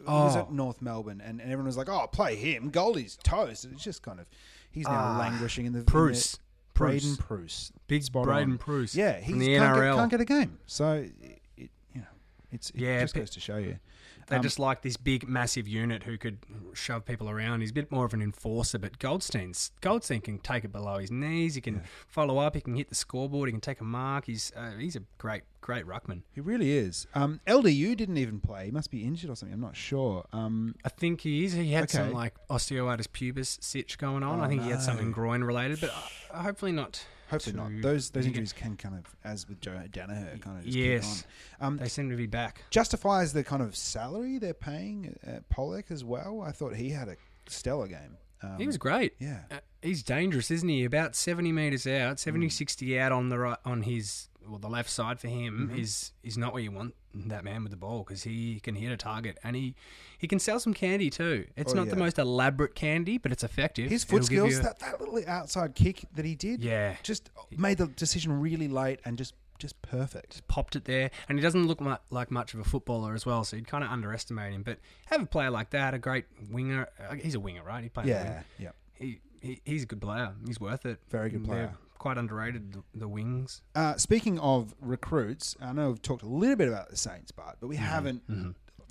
He 0.04 0.10
was 0.10 0.36
Oh. 0.36 0.40
at 0.40 0.52
North 0.52 0.80
Melbourne, 0.82 1.20
and, 1.24 1.40
and 1.40 1.50
everyone 1.50 1.66
was 1.66 1.76
like, 1.76 1.88
"Oh, 1.88 2.06
play 2.06 2.36
him. 2.36 2.70
Goldie's 2.70 3.16
toast." 3.22 3.64
It's 3.64 3.82
just 3.82 4.02
kind 4.02 4.20
of 4.20 4.26
he's 4.70 4.84
now 4.84 4.92
Ah, 5.14 5.18
languishing 5.18 5.66
in 5.66 5.72
the 5.72 5.80
Bruce. 5.82 6.34
in 6.34 6.38
the, 6.40 6.78
Braydon 6.78 7.16
Preuss. 7.16 7.26
Bruce, 7.28 7.72
Big 7.88 8.02
Spot 8.02 8.24
Braden 8.24 8.52
on. 8.52 8.56
Bruce. 8.58 8.94
Yeah, 8.94 9.18
he 9.18 9.30
from 9.32 9.38
the 9.40 9.56
can't, 9.56 9.76
NRL. 9.76 9.92
Get, 9.94 9.96
can't 9.98 10.10
get 10.10 10.20
a 10.20 10.24
game. 10.24 10.58
So 10.66 10.92
it, 10.92 11.40
it, 11.56 11.70
you 11.94 12.00
know, 12.02 12.06
It's 12.52 12.70
it 12.70 12.76
Yeah, 12.80 13.00
just 13.00 13.14
pe- 13.14 13.20
goes 13.20 13.30
to 13.30 13.40
show 13.40 13.56
you. 13.56 13.78
They 14.28 14.36
Um, 14.36 14.42
just 14.42 14.58
like 14.58 14.82
this 14.82 14.96
big, 14.96 15.28
massive 15.28 15.68
unit 15.68 16.02
who 16.02 16.18
could 16.18 16.38
shove 16.72 17.04
people 17.04 17.30
around. 17.30 17.60
He's 17.60 17.70
a 17.70 17.74
bit 17.74 17.92
more 17.92 18.04
of 18.04 18.12
an 18.12 18.20
enforcer, 18.20 18.78
but 18.78 18.98
Goldstein's 18.98 19.70
Goldstein 19.80 20.20
can 20.20 20.38
take 20.38 20.64
it 20.64 20.72
below 20.72 20.98
his 20.98 21.10
knees. 21.12 21.54
He 21.54 21.60
can 21.60 21.82
follow 22.08 22.38
up. 22.38 22.54
He 22.56 22.60
can 22.60 22.74
hit 22.74 22.88
the 22.88 22.94
scoreboard. 22.96 23.48
He 23.48 23.52
can 23.52 23.60
take 23.60 23.80
a 23.80 23.84
mark. 23.84 24.24
He's 24.26 24.52
uh, 24.56 24.72
he's 24.78 24.96
a 24.96 25.02
great, 25.18 25.42
great 25.60 25.86
ruckman. 25.86 26.22
He 26.34 26.40
really 26.40 26.72
is. 26.72 27.06
Um, 27.14 27.40
LDU 27.46 27.96
didn't 27.96 28.18
even 28.18 28.40
play. 28.40 28.66
He 28.66 28.70
must 28.72 28.90
be 28.90 29.04
injured 29.04 29.30
or 29.30 29.36
something. 29.36 29.54
I'm 29.54 29.60
not 29.60 29.76
sure. 29.76 30.24
Um, 30.32 30.74
I 30.84 30.88
think 30.88 31.20
he 31.20 31.44
is. 31.44 31.52
He 31.52 31.70
had 31.72 31.88
some 31.90 32.12
like 32.12 32.34
osteoarthritis 32.48 33.12
pubis 33.12 33.58
sitch 33.62 33.96
going 33.96 34.22
on. 34.24 34.40
Oh, 34.40 34.42
I 34.42 34.48
think 34.48 34.62
he 34.62 34.70
had 34.70 34.82
something 34.82 35.12
groin 35.12 35.44
related, 35.44 35.80
but 35.80 35.90
uh, 36.32 36.42
hopefully 36.42 36.72
not. 36.72 37.04
Hopefully 37.28 37.56
not. 37.56 37.70
Those 37.82 38.10
those 38.10 38.26
injuries 38.26 38.52
can 38.52 38.76
kind 38.76 38.94
of, 38.94 39.04
as 39.24 39.48
with 39.48 39.60
Joe 39.60 39.80
Daniher, 39.90 40.40
kind 40.40 40.58
of 40.58 40.64
just 40.64 40.76
Yes. 40.76 41.22
keep 41.22 41.26
on. 41.62 41.66
Um, 41.66 41.76
They 41.78 41.88
seem 41.88 42.10
to 42.10 42.16
be 42.16 42.26
back. 42.26 42.62
justifies 42.70 43.32
the 43.32 43.42
kind 43.44 43.62
of 43.62 43.76
salary 43.76 44.38
they're 44.38 44.54
paying 44.54 45.18
at 45.24 45.48
Polec 45.48 45.90
as 45.90 46.04
well. 46.04 46.40
I 46.42 46.52
thought 46.52 46.76
he 46.76 46.90
had 46.90 47.08
a 47.08 47.16
stellar 47.48 47.88
game. 47.88 48.16
Um, 48.42 48.58
He 48.58 48.66
was 48.66 48.76
great. 48.76 49.14
yeah. 49.18 49.40
Uh, 49.50 49.58
he's 49.82 50.02
dangerous, 50.02 50.50
isn't 50.50 50.68
he? 50.68 50.84
About 50.84 51.16
70 51.16 51.52
metres 51.52 51.86
out, 51.86 52.20
70, 52.20 52.46
Mm. 52.48 52.52
60 52.52 52.98
out 53.00 53.10
on 53.12 53.28
the 53.30 53.38
right, 53.38 53.58
on 53.64 53.82
his, 53.82 54.28
well, 54.48 54.58
the 54.58 54.68
left 54.68 54.90
side 54.90 55.18
for 55.20 55.28
him 55.28 55.68
Mm-hmm. 55.70 55.78
is 55.80 56.12
is 56.22 56.36
not 56.38 56.52
where 56.52 56.62
you 56.62 56.70
want 56.70 56.94
that 57.14 57.44
man 57.44 57.62
with 57.62 57.70
the 57.70 57.76
ball 57.78 58.00
because 58.04 58.22
he 58.24 58.60
can 58.60 58.74
hit 58.74 58.92
a 58.92 58.96
target 58.96 59.38
and 59.42 59.56
he, 59.56 59.74
he 60.18 60.28
can 60.28 60.38
sell 60.38 60.60
some 60.60 60.74
candy 60.74 61.08
too. 61.08 61.46
It's 61.56 61.72
Oh, 61.72 61.76
not 61.76 61.88
the 61.88 61.96
most 61.96 62.18
elaborate 62.18 62.74
candy, 62.74 63.16
but 63.16 63.32
it's 63.32 63.42
effective. 63.42 63.88
His 63.90 64.04
foot 64.04 64.16
It'll 64.16 64.26
skills, 64.26 64.52
you- 64.52 64.62
that, 64.62 64.78
that 64.80 65.00
little 65.00 65.20
outside 65.26 65.74
kick 65.74 66.04
that 66.14 66.24
he 66.26 66.34
did, 66.34 66.62
yeah, 66.62 66.96
just 67.02 67.30
made 67.56 67.78
the 67.78 67.86
decision 67.86 68.40
really 68.40 68.68
late 68.68 69.00
and 69.04 69.16
just 69.18 69.34
just 69.58 69.80
perfect. 69.80 70.46
popped 70.48 70.76
it 70.76 70.84
there, 70.84 71.10
and 71.30 71.38
he 71.38 71.42
doesn't 71.42 71.66
look 71.66 71.80
mu- 71.80 71.96
like 72.10 72.30
much 72.30 72.52
of 72.52 72.60
a 72.60 72.64
footballer 72.64 73.14
as 73.14 73.24
well, 73.24 73.42
so 73.42 73.56
you'd 73.56 73.66
kind 73.66 73.82
of 73.82 73.88
underestimate 73.90 74.52
him. 74.52 74.62
But 74.62 74.78
have 75.06 75.22
a 75.22 75.26
player 75.26 75.48
like 75.50 75.70
that, 75.70 75.94
a 75.94 75.98
great 75.98 76.26
winger. 76.50 76.88
uh, 77.00 77.14
He's 77.14 77.34
a 77.34 77.40
winger, 77.40 77.62
right? 77.62 77.82
He 77.82 77.88
plays. 77.88 78.06
Yeah, 78.08 78.42
yeah. 78.58 78.70
He, 78.92 79.20
he 79.40 79.62
he's 79.64 79.84
a 79.84 79.86
good 79.86 80.02
player. 80.02 80.34
He's 80.46 80.60
worth 80.60 80.84
it. 80.84 81.00
Very 81.08 81.30
good 81.30 81.46
They're 81.46 81.68
player. 81.68 81.74
Quite 81.98 82.18
underrated. 82.18 82.72
The, 82.72 82.82
the 82.94 83.08
wings. 83.08 83.62
Uh, 83.74 83.96
speaking 83.96 84.38
of 84.38 84.74
recruits, 84.80 85.56
I 85.60 85.72
know 85.72 85.88
we've 85.88 86.02
talked 86.02 86.22
a 86.22 86.28
little 86.28 86.56
bit 86.56 86.68
about 86.68 86.90
the 86.90 86.96
Saints, 86.96 87.32
but 87.32 87.56
but 87.60 87.66
we 87.68 87.76
haven't. 87.76 88.22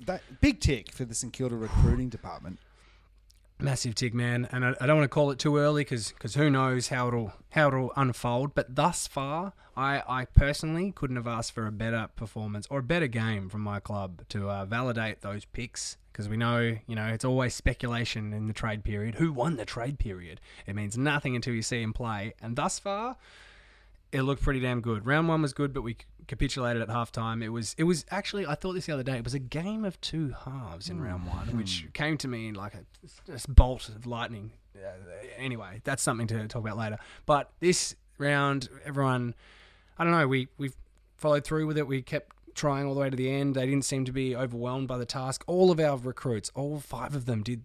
That 0.04 0.20
big 0.42 0.60
tick 0.60 0.92
for 0.92 1.06
the 1.06 1.14
St 1.14 1.32
Kilda 1.32 1.56
recruiting 1.56 2.10
department. 2.10 2.58
Massive 3.58 3.94
tick, 3.94 4.14
man. 4.14 4.48
And 4.52 4.64
I, 4.64 4.74
I 4.80 4.86
don't 4.86 4.96
want 4.96 5.04
to 5.04 5.14
call 5.14 5.30
it 5.30 5.38
too 5.38 5.56
early 5.56 5.82
because 5.82 6.12
who 6.34 6.50
knows 6.50 6.88
how 6.88 7.08
it'll 7.08 7.32
how 7.50 7.68
it'll 7.68 7.92
unfold. 7.96 8.54
But 8.54 8.74
thus 8.74 9.06
far, 9.06 9.52
I, 9.76 10.02
I 10.08 10.24
personally 10.24 10.92
couldn't 10.92 11.16
have 11.16 11.26
asked 11.26 11.52
for 11.52 11.66
a 11.66 11.72
better 11.72 12.08
performance 12.16 12.66
or 12.70 12.78
a 12.78 12.82
better 12.82 13.06
game 13.06 13.48
from 13.48 13.60
my 13.60 13.80
club 13.80 14.22
to 14.30 14.50
uh, 14.50 14.64
validate 14.64 15.20
those 15.20 15.44
picks. 15.44 15.98
Because 16.12 16.30
we 16.30 16.38
know, 16.38 16.78
you 16.86 16.94
know, 16.94 17.08
it's 17.08 17.26
always 17.26 17.54
speculation 17.54 18.32
in 18.32 18.46
the 18.46 18.54
trade 18.54 18.84
period. 18.84 19.16
Who 19.16 19.32
won 19.34 19.56
the 19.56 19.66
trade 19.66 19.98
period? 19.98 20.40
It 20.66 20.74
means 20.74 20.96
nothing 20.96 21.36
until 21.36 21.52
you 21.52 21.60
see 21.60 21.82
him 21.82 21.92
play. 21.92 22.32
And 22.40 22.56
thus 22.56 22.78
far, 22.78 23.18
it 24.12 24.22
looked 24.22 24.42
pretty 24.42 24.60
damn 24.60 24.80
good. 24.80 25.06
Round 25.06 25.28
one 25.28 25.42
was 25.42 25.52
good, 25.52 25.72
but 25.72 25.82
we 25.82 25.96
capitulated 26.28 26.82
at 26.82 26.88
halftime. 26.88 27.42
It 27.42 27.50
was 27.50 27.74
it 27.78 27.84
was 27.84 28.04
actually 28.10 28.46
I 28.46 28.54
thought 28.54 28.72
this 28.72 28.86
the 28.86 28.92
other 28.92 29.02
day. 29.02 29.16
It 29.16 29.24
was 29.24 29.34
a 29.34 29.38
game 29.38 29.84
of 29.84 30.00
two 30.00 30.34
halves 30.44 30.88
in 30.88 31.00
round 31.00 31.26
one, 31.26 31.56
which 31.56 31.86
came 31.92 32.16
to 32.18 32.28
me 32.28 32.52
like 32.52 32.74
a 32.74 32.84
just 33.26 33.54
bolt 33.54 33.88
of 33.88 34.06
lightning. 34.06 34.52
Uh, 34.76 34.88
anyway, 35.38 35.80
that's 35.84 36.02
something 36.02 36.26
to 36.26 36.46
talk 36.48 36.62
about 36.62 36.76
later. 36.76 36.98
But 37.24 37.50
this 37.60 37.94
round, 38.18 38.68
everyone, 38.84 39.34
I 39.98 40.04
don't 40.04 40.12
know. 40.12 40.28
We 40.28 40.48
we 40.58 40.70
followed 41.16 41.44
through 41.44 41.66
with 41.66 41.78
it. 41.78 41.86
We 41.86 42.02
kept 42.02 42.36
trying 42.54 42.86
all 42.86 42.94
the 42.94 43.00
way 43.00 43.10
to 43.10 43.16
the 43.16 43.30
end. 43.30 43.54
They 43.54 43.66
didn't 43.66 43.84
seem 43.84 44.04
to 44.06 44.12
be 44.12 44.34
overwhelmed 44.34 44.88
by 44.88 44.98
the 44.98 45.06
task. 45.06 45.44
All 45.46 45.70
of 45.70 45.80
our 45.80 45.96
recruits, 45.96 46.50
all 46.54 46.80
five 46.80 47.14
of 47.14 47.26
them, 47.26 47.42
did 47.42 47.62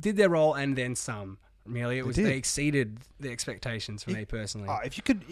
did 0.00 0.16
their 0.16 0.30
role 0.30 0.54
and 0.54 0.76
then 0.76 0.94
some. 0.94 1.38
Really, 1.66 1.98
it 1.98 2.06
was 2.06 2.16
did. 2.16 2.26
they 2.26 2.36
exceeded 2.36 2.98
the 3.20 3.30
expectations 3.30 4.02
for 4.02 4.10
me 4.10 4.24
personally. 4.24 4.68
Oh, 4.70 4.78
if 4.84 4.96
you 4.96 5.02
could, 5.02 5.22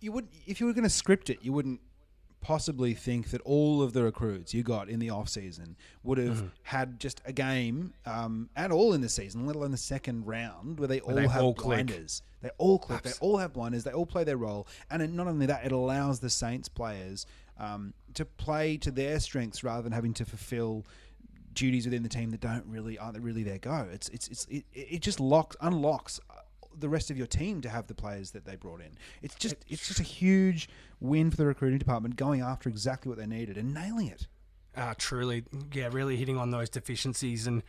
you, 0.00 0.12
would. 0.12 0.28
If 0.46 0.60
you 0.60 0.66
were 0.66 0.72
going 0.72 0.84
to 0.84 0.90
script 0.90 1.30
it, 1.30 1.38
you 1.42 1.52
wouldn't 1.52 1.80
possibly 2.40 2.92
think 2.92 3.30
that 3.30 3.40
all 3.42 3.82
of 3.82 3.94
the 3.94 4.02
recruits 4.02 4.52
you 4.52 4.62
got 4.62 4.90
in 4.90 4.98
the 5.00 5.08
off 5.08 5.28
season 5.30 5.76
would 6.02 6.18
have 6.18 6.36
Mm-hmm. 6.36 6.46
had 6.64 7.00
just 7.00 7.22
a 7.24 7.32
game 7.32 7.94
um, 8.04 8.50
at 8.54 8.70
all 8.70 8.92
in 8.92 9.00
the 9.00 9.08
season, 9.08 9.46
let 9.46 9.56
alone 9.56 9.70
the 9.70 9.76
second 9.78 10.26
round, 10.26 10.78
where 10.78 10.86
they 10.88 11.00
all 11.00 11.14
they 11.14 11.26
have 11.26 11.42
all 11.42 11.54
click. 11.54 11.86
blinders. 11.86 12.22
They 12.42 12.50
all 12.58 12.78
click. 12.78 13.02
They 13.02 13.12
all 13.20 13.38
have 13.38 13.54
blinders. 13.54 13.84
They 13.84 13.92
all 13.92 14.04
play 14.04 14.24
their 14.24 14.36
role, 14.36 14.66
and 14.90 15.00
it, 15.00 15.10
not 15.10 15.26
only 15.26 15.46
that, 15.46 15.64
it 15.64 15.72
allows 15.72 16.20
the 16.20 16.28
Saints 16.28 16.68
players 16.68 17.24
um, 17.58 17.94
to 18.12 18.26
play 18.26 18.76
to 18.78 18.90
their 18.90 19.18
strengths 19.20 19.64
rather 19.64 19.80
than 19.82 19.92
having 19.92 20.12
to 20.14 20.26
fulfill 20.26 20.84
duties 21.54 21.86
within 21.86 22.02
the 22.02 22.08
team 22.08 22.30
that 22.32 22.40
don't 22.40 22.66
really 22.66 22.98
aren't 22.98 23.18
really 23.20 23.42
their 23.44 23.58
go. 23.58 23.86
It's 23.90 24.08
it's 24.10 24.28
it's 24.28 24.44
it, 24.50 24.64
it 24.74 25.00
just 25.00 25.18
locks 25.20 25.56
unlocks 25.62 26.20
the 26.78 26.88
rest 26.88 27.10
of 27.10 27.16
your 27.16 27.26
team 27.26 27.60
to 27.62 27.68
have 27.68 27.86
the 27.86 27.94
players 27.94 28.32
that 28.32 28.44
they 28.44 28.56
brought 28.56 28.80
in. 28.80 28.92
It's 29.22 29.34
just 29.34 29.56
it's 29.68 29.88
just 29.88 30.00
a 30.00 30.04
huge 30.04 30.68
win 31.00 31.30
for 31.30 31.36
the 31.36 31.46
recruiting 31.46 31.78
department 31.78 32.16
going 32.16 32.40
after 32.40 32.68
exactly 32.68 33.08
what 33.08 33.18
they 33.18 33.26
needed 33.26 33.56
and 33.56 33.72
nailing 33.72 34.08
it. 34.08 34.26
Uh, 34.76 34.92
truly, 34.98 35.44
yeah, 35.72 35.88
really 35.92 36.16
hitting 36.16 36.36
on 36.36 36.50
those 36.50 36.68
deficiencies, 36.68 37.46
and 37.46 37.62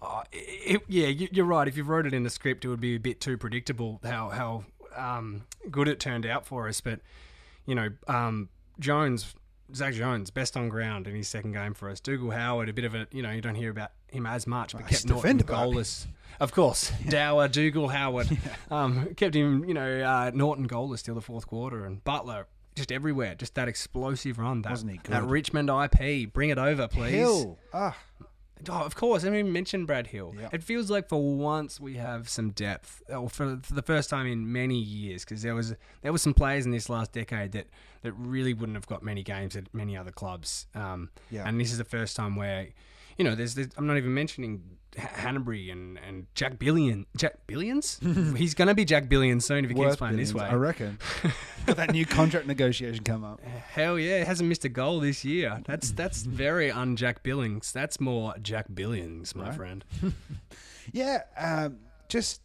uh, 0.00 0.22
it, 0.30 0.80
yeah, 0.86 1.08
you, 1.08 1.28
you're 1.32 1.44
right. 1.44 1.66
If 1.66 1.76
you 1.76 1.82
wrote 1.82 2.06
it 2.06 2.14
in 2.14 2.22
the 2.22 2.30
script, 2.30 2.64
it 2.64 2.68
would 2.68 2.80
be 2.80 2.94
a 2.94 3.00
bit 3.00 3.20
too 3.20 3.36
predictable 3.36 4.00
how 4.04 4.28
how 4.28 4.64
um, 4.96 5.42
good 5.70 5.88
it 5.88 5.98
turned 5.98 6.24
out 6.24 6.46
for 6.46 6.68
us. 6.68 6.80
But 6.80 7.00
you 7.66 7.74
know, 7.74 7.88
um, 8.06 8.48
Jones, 8.78 9.34
Zach 9.74 9.94
Jones, 9.94 10.30
best 10.30 10.56
on 10.56 10.68
ground 10.68 11.08
in 11.08 11.16
his 11.16 11.26
second 11.26 11.52
game 11.52 11.74
for 11.74 11.90
us. 11.90 11.98
Dougal 11.98 12.30
Howard, 12.30 12.68
a 12.68 12.72
bit 12.72 12.84
of 12.84 12.94
a 12.94 13.08
you 13.10 13.22
know 13.22 13.32
you 13.32 13.40
don't 13.40 13.56
hear 13.56 13.70
about 13.70 13.90
him 14.12 14.26
as 14.26 14.46
much, 14.46 14.72
but 14.72 14.86
he's 14.86 15.02
kept 15.02 15.10
Naughton 15.10 15.38
goalless. 15.40 16.06
Of 16.40 16.52
course, 16.52 16.90
Dower, 17.08 17.48
Dougal 17.48 17.88
Howard, 17.88 18.28
um, 18.70 19.14
kept 19.14 19.34
him 19.34 19.64
you 19.64 19.74
know 19.74 20.00
uh, 20.02 20.30
Naughton 20.34 20.68
goalless 20.68 21.02
till 21.02 21.14
the 21.14 21.20
fourth 21.20 21.46
quarter, 21.46 21.84
and 21.84 22.02
Butler. 22.04 22.46
Just 22.74 22.90
everywhere, 22.90 23.34
just 23.34 23.54
that 23.56 23.68
explosive 23.68 24.38
run. 24.38 24.62
That, 24.62 24.70
Wasn't 24.70 24.90
he 24.90 24.98
That? 25.08 25.24
Richmond 25.24 25.68
IP, 25.68 26.32
bring 26.32 26.48
it 26.48 26.56
over, 26.56 26.88
please. 26.88 27.10
Hill, 27.12 27.58
ah, 27.74 27.94
Oh, 28.68 28.82
of 28.82 28.94
course. 28.94 29.24
I 29.24 29.28
even 29.28 29.52
mention 29.52 29.86
Brad 29.86 30.06
Hill. 30.08 30.34
Yeah. 30.38 30.48
It 30.52 30.62
feels 30.62 30.90
like 30.90 31.08
for 31.08 31.20
once 31.36 31.80
we 31.80 31.96
have 31.96 32.28
some 32.28 32.50
depth, 32.50 33.02
or 33.08 33.28
for, 33.28 33.58
for 33.62 33.74
the 33.74 33.82
first 33.82 34.08
time 34.08 34.26
in 34.26 34.52
many 34.52 34.78
years, 34.78 35.24
because 35.24 35.42
there 35.42 35.54
was 35.54 35.74
there 36.02 36.12
was 36.12 36.22
some 36.22 36.34
players 36.34 36.64
in 36.64 36.70
this 36.70 36.88
last 36.88 37.12
decade 37.12 37.52
that, 37.52 37.66
that 38.02 38.12
really 38.12 38.54
wouldn't 38.54 38.76
have 38.76 38.86
got 38.86 39.02
many 39.02 39.22
games 39.22 39.56
at 39.56 39.72
many 39.74 39.96
other 39.96 40.10
clubs. 40.12 40.66
Um, 40.74 41.10
Yeah. 41.30 41.46
And 41.46 41.60
this 41.60 41.72
is 41.72 41.78
the 41.78 41.84
first 41.84 42.16
time 42.16 42.36
where, 42.36 42.68
you 43.18 43.24
know, 43.24 43.34
there's, 43.34 43.54
there's 43.54 43.68
I'm 43.76 43.86
not 43.86 43.96
even 43.96 44.12
mentioning 44.14 44.62
H- 44.96 45.04
Hannebery 45.04 45.70
and, 45.72 45.98
and 46.06 46.26
Jack 46.34 46.58
Billion. 46.58 47.06
Jack 47.16 47.46
Billions? 47.46 47.98
He's 48.36 48.54
going 48.54 48.68
to 48.68 48.74
be 48.74 48.84
Jack 48.84 49.08
Billion 49.08 49.40
soon 49.40 49.64
if 49.64 49.70
he 49.70 49.74
keeps 49.74 49.86
worth 49.86 49.98
playing 49.98 50.16
this 50.16 50.32
billions, 50.32 50.50
way. 50.50 50.54
I 50.54 50.58
reckon. 50.58 50.98
Got 51.66 51.76
that 51.76 51.92
new 51.92 52.04
contract 52.04 52.46
negotiation 52.46 53.02
come 53.04 53.24
up. 53.24 53.40
Hell 53.72 53.98
yeah, 53.98 54.18
he 54.18 54.24
hasn't 54.24 54.48
missed 54.48 54.64
a 54.64 54.68
goal 54.68 55.00
this 55.00 55.24
year. 55.24 55.60
That's 55.66 55.92
that's 55.92 56.22
very 56.24 56.70
un 56.70 56.96
Jack 56.96 57.22
Billings. 57.22 57.72
That's 57.72 58.00
more 58.00 58.34
Jack 58.42 58.66
Billings, 58.74 59.34
my 59.34 59.46
Right. 59.48 59.54
friend. 59.54 59.84
Yeah, 60.92 61.22
um, 61.38 61.78
just 62.08 62.40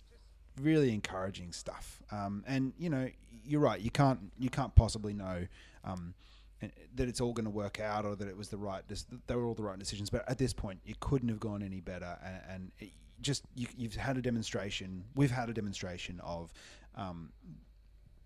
really 0.62 0.94
encouraging 0.94 1.52
stuff. 1.52 2.02
Um, 2.12 2.44
and 2.48 2.74
you 2.78 2.90
know, 2.90 3.10
you're 3.44 3.60
right. 3.62 3.80
You 3.82 3.90
can't 3.92 4.20
you 4.38 4.50
can't 4.50 4.74
possibly 4.76 5.14
know 5.14 5.48
um, 5.84 6.14
that 6.60 7.08
it's 7.08 7.22
all 7.22 7.34
going 7.34 7.46
to 7.46 7.52
work 7.52 7.80
out 7.80 8.06
or 8.06 8.16
that 8.16 8.28
it 8.28 8.36
was 8.36 8.50
the 8.50 8.58
right. 8.58 8.84
They 9.28 9.36
were 9.36 9.46
all 9.46 9.54
the 9.54 9.64
right 9.64 9.78
decisions. 9.78 10.10
But 10.10 10.28
at 10.30 10.38
this 10.38 10.54
point, 10.54 10.80
it 10.86 11.00
couldn't 11.00 11.30
have 11.30 11.40
gone 11.40 11.62
any 11.62 11.82
better. 11.82 12.18
And, 12.24 12.42
and 12.50 12.72
it 12.80 12.92
just 13.22 13.44
you, 13.56 13.68
you've 13.78 13.96
had 13.96 14.18
a 14.18 14.22
demonstration. 14.22 15.04
We've 15.16 15.32
had 15.32 15.50
a 15.50 15.54
demonstration 15.54 16.20
of 16.22 16.52
um, 16.96 17.32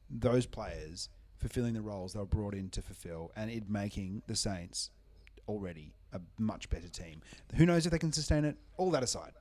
those 0.09 0.45
players 0.45 1.09
fulfilling 1.37 1.73
the 1.73 1.81
roles 1.81 2.13
they 2.13 2.19
were 2.19 2.25
brought 2.25 2.53
in 2.53 2.69
to 2.69 2.81
fulfill, 2.81 3.31
and 3.35 3.49
it 3.49 3.69
making 3.69 4.21
the 4.27 4.35
Saints 4.35 4.91
already 5.47 5.93
a 6.13 6.21
much 6.37 6.69
better 6.69 6.87
team. 6.87 7.21
Who 7.55 7.65
knows 7.65 7.85
if 7.85 7.91
they 7.91 7.97
can 7.97 8.11
sustain 8.11 8.45
it? 8.45 8.57
All 8.77 8.91
that 8.91 9.03
aside, 9.03 9.31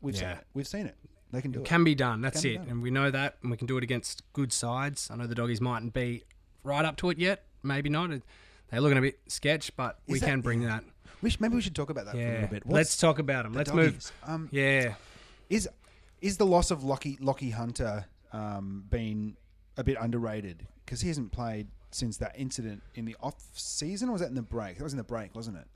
we've 0.00 0.16
seen 0.16 0.28
it. 0.28 0.46
We've 0.54 0.68
seen 0.68 0.86
it. 0.86 0.96
They 1.32 1.42
can 1.42 1.50
do 1.50 1.60
it. 1.60 1.66
Can 1.66 1.84
be 1.84 1.94
done. 1.94 2.20
That's 2.22 2.42
be 2.42 2.54
it. 2.54 2.58
done. 2.58 2.68
And 2.68 2.82
we 2.82 2.90
know 2.90 3.10
that, 3.10 3.36
and 3.42 3.50
we 3.50 3.56
can 3.56 3.66
do 3.66 3.76
it 3.76 3.84
against 3.84 4.22
good 4.32 4.52
sides. 4.52 5.10
I 5.12 5.16
know 5.16 5.26
the 5.26 5.34
doggies 5.34 5.60
mightn't 5.60 5.92
be 5.92 6.22
right 6.62 6.84
up 6.84 6.96
to 6.98 7.10
it 7.10 7.18
yet. 7.18 7.44
Maybe 7.62 7.88
not. 7.90 8.10
They're 8.70 8.80
looking 8.80 8.98
a 8.98 9.02
bit 9.02 9.18
sketch, 9.28 9.74
but 9.76 9.98
we 10.06 10.18
that- 10.18 10.26
can 10.26 10.40
bring 10.40 10.60
that. 10.62 10.84
We 11.20 11.30
should, 11.30 11.40
maybe 11.40 11.56
we 11.56 11.60
should 11.62 11.74
talk 11.74 11.90
about 11.90 12.04
that 12.04 12.12
for 12.12 12.18
a 12.18 12.22
Yeah. 12.22 12.32
little 12.34 12.48
bit. 12.48 12.62
Let's 12.66 12.96
talk 12.96 13.18
about 13.18 13.42
them. 13.44 13.52
the 13.52 13.58
Let's 13.58 13.70
doggies? 13.70 13.92
move. 13.92 14.12
Um, 14.24 14.48
Yeah. 14.52 14.94
is 15.50 15.68
is 16.20 16.36
the 16.36 16.46
loss 16.46 16.70
of 16.70 16.80
Lachie 16.82 17.18
Lachie 17.20 17.52
Hunter 17.52 18.06
um, 18.32 18.84
been 18.90 19.36
a 19.76 19.82
bit 19.84 19.96
underrated 20.00 20.66
because 20.84 21.00
he 21.00 21.08
hasn't 21.08 21.32
played 21.32 21.68
since 21.90 22.16
that 22.18 22.34
incident 22.36 22.82
in 22.94 23.04
the 23.04 23.16
off 23.20 23.36
season, 23.54 24.08
or 24.10 24.12
was 24.12 24.20
that 24.20 24.28
in 24.28 24.34
the 24.34 24.42
break? 24.42 24.76
That 24.78 24.84
was 24.84 24.92
in 24.92 24.96
the 24.98 25.04
break, 25.04 25.34
wasn't 25.34 25.56
it? 25.56 25.66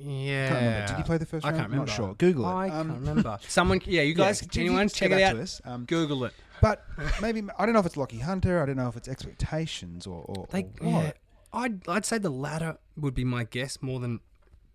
Yeah. 0.00 0.48
Can't 0.48 0.60
remember. 0.64 0.86
Did 0.86 0.96
he 0.96 1.02
play 1.02 1.18
the 1.18 1.26
first 1.26 1.44
I 1.44 1.48
round? 1.48 1.58
can't 1.60 1.70
remember. 1.70 1.90
Not 1.90 1.96
sure. 1.96 2.14
Google 2.14 2.44
it. 2.44 2.52
I 2.52 2.68
Um, 2.68 2.88
can't 2.88 3.00
remember. 3.00 3.38
Someone, 3.48 3.80
yeah, 3.84 4.02
you 4.02 4.14
guys, 4.14 4.40
Yeah, 4.42 4.46
if 4.48 4.56
you 4.56 4.62
anyone, 4.66 4.84
just 4.86 4.96
check 4.96 5.08
get 5.08 5.16
it 5.18 5.20
back 5.22 5.30
out. 5.32 5.36
to 5.36 5.42
us, 5.42 5.60
um, 5.64 5.84
Google 5.86 6.24
it. 6.24 6.34
But 6.60 6.84
maybe 7.20 7.42
I 7.58 7.64
don't 7.66 7.72
know 7.72 7.80
if 7.80 7.86
it's 7.86 7.96
Lachie 7.96 8.22
Hunter. 8.22 8.62
I 8.62 8.66
don't 8.66 8.76
know 8.76 8.88
if 8.88 8.96
it's 8.96 9.08
expectations 9.08 10.06
or, 10.06 10.24
or, 10.26 10.46
They, 10.50 10.62
or 10.62 10.70
yeah. 10.82 10.92
what. 11.04 11.16
I'd 11.52 11.88
I'd 11.88 12.04
say 12.04 12.18
the 12.18 12.30
latter 12.30 12.78
would 12.96 13.14
be 13.14 13.24
my 13.24 13.44
guess 13.44 13.80
more 13.80 14.00
than, 14.00 14.20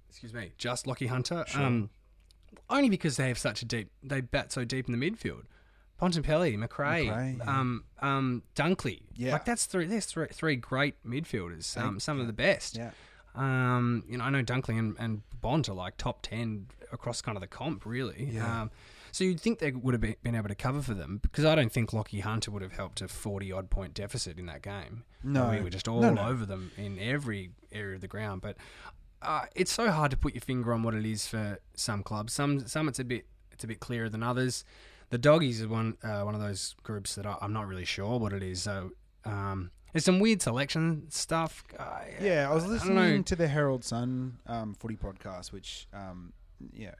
excuse 0.09 0.33
me, 0.33 0.53
just 0.57 0.85
Lachie 0.85 1.07
Hunter. 1.07 1.45
Um, 1.55 1.89
only 2.69 2.89
because 2.89 3.17
they 3.17 3.27
have 3.27 3.37
such 3.37 3.61
a 3.61 3.65
deep, 3.65 3.91
they 4.01 4.21
bat 4.21 4.51
so 4.51 4.63
deep 4.65 4.87
in 4.89 4.97
the 4.97 5.11
midfield. 5.11 5.43
Bontempelli, 6.01 6.57
Macrae, 6.57 7.05
Macrae, 7.05 7.35
yeah. 7.37 7.43
um, 7.59 7.83
um, 8.01 8.43
Dunkley. 8.55 9.03
Yeah. 9.15 9.33
like 9.33 9.45
that's 9.45 9.65
three. 9.65 9.85
There's 9.85 10.05
three, 10.05 10.27
three 10.31 10.55
great 10.55 10.95
midfielders. 11.05 11.77
Um, 11.77 11.99
some 11.99 12.19
of 12.19 12.27
the 12.27 12.33
best. 12.33 12.75
Yeah. 12.75 12.91
Um, 13.35 14.03
you 14.07 14.17
know, 14.17 14.25
I 14.25 14.29
know 14.29 14.43
Dunkley 14.43 14.77
and, 14.77 14.95
and 14.99 15.21
Bont 15.41 15.69
are 15.69 15.73
like 15.73 15.97
top 15.97 16.21
ten 16.21 16.67
across 16.91 17.21
kind 17.21 17.37
of 17.37 17.41
the 17.41 17.47
comp, 17.47 17.85
really. 17.85 18.29
Yeah. 18.33 18.63
Um, 18.63 18.71
so 19.13 19.23
you'd 19.23 19.39
think 19.39 19.59
they 19.59 19.71
would 19.71 19.93
have 19.93 20.01
been, 20.01 20.35
able 20.35 20.49
to 20.49 20.55
cover 20.55 20.81
for 20.81 20.93
them 20.95 21.19
because 21.21 21.45
I 21.45 21.53
don't 21.53 21.71
think 21.71 21.91
Lachie 21.91 22.21
Hunter 22.21 22.49
would 22.51 22.63
have 22.63 22.73
helped 22.73 22.99
a 22.99 23.07
forty 23.07 23.51
odd 23.51 23.69
point 23.69 23.93
deficit 23.93 24.39
in 24.39 24.47
that 24.47 24.63
game. 24.63 25.03
No. 25.23 25.51
we 25.51 25.61
were 25.61 25.69
just 25.69 25.87
all 25.87 26.01
No, 26.01 26.09
no. 26.13 26.27
over 26.27 26.45
them 26.45 26.71
in 26.75 26.97
every 26.99 27.51
area 27.71 27.95
of 27.95 28.01
the 28.01 28.07
ground. 28.07 28.41
But 28.41 28.57
uh, 29.21 29.45
it's 29.55 29.71
so 29.71 29.91
hard 29.91 30.11
to 30.11 30.17
put 30.17 30.33
your 30.33 30.41
finger 30.41 30.73
on 30.73 30.81
what 30.83 30.95
it 30.95 31.05
is 31.05 31.27
for 31.27 31.59
some 31.75 32.01
clubs. 32.03 32.33
Some 32.33 32.67
some 32.67 32.87
it's 32.87 32.99
a 32.99 33.03
bit 33.05 33.25
it's 33.51 33.63
a 33.63 33.67
bit 33.67 33.79
clearer 33.79 34.09
than 34.09 34.23
others. 34.23 34.65
The 35.11 35.19
doggies 35.19 35.61
are 35.61 35.69
one 35.69 35.95
uh, 36.03 36.23
one 36.23 36.33
of 36.35 36.41
those 36.41 36.75
groups 36.83 37.13
that 37.15 37.25
I, 37.27 37.37
I'm 37.39 37.53
not 37.53 37.67
really 37.67 37.85
sure 37.85 38.19
what 38.19 38.33
it 38.33 38.43
is. 38.43 38.63
So. 38.63 38.91
Um, 39.25 39.71
there's 39.93 40.05
some 40.05 40.19
weird 40.19 40.41
selection 40.41 41.03
stuff. 41.11 41.63
Uh, 41.77 41.99
Yeah, 42.19 42.49
I 42.49 42.53
was 42.55 42.65
listening 42.65 43.23
to 43.25 43.35
the 43.35 43.47
Herald 43.47 43.85
Sun 43.85 44.39
um, 44.47 44.73
footy 44.73 44.95
podcast, 44.95 45.51
which, 45.51 45.87
um, 45.93 46.33
yeah. 46.73 46.95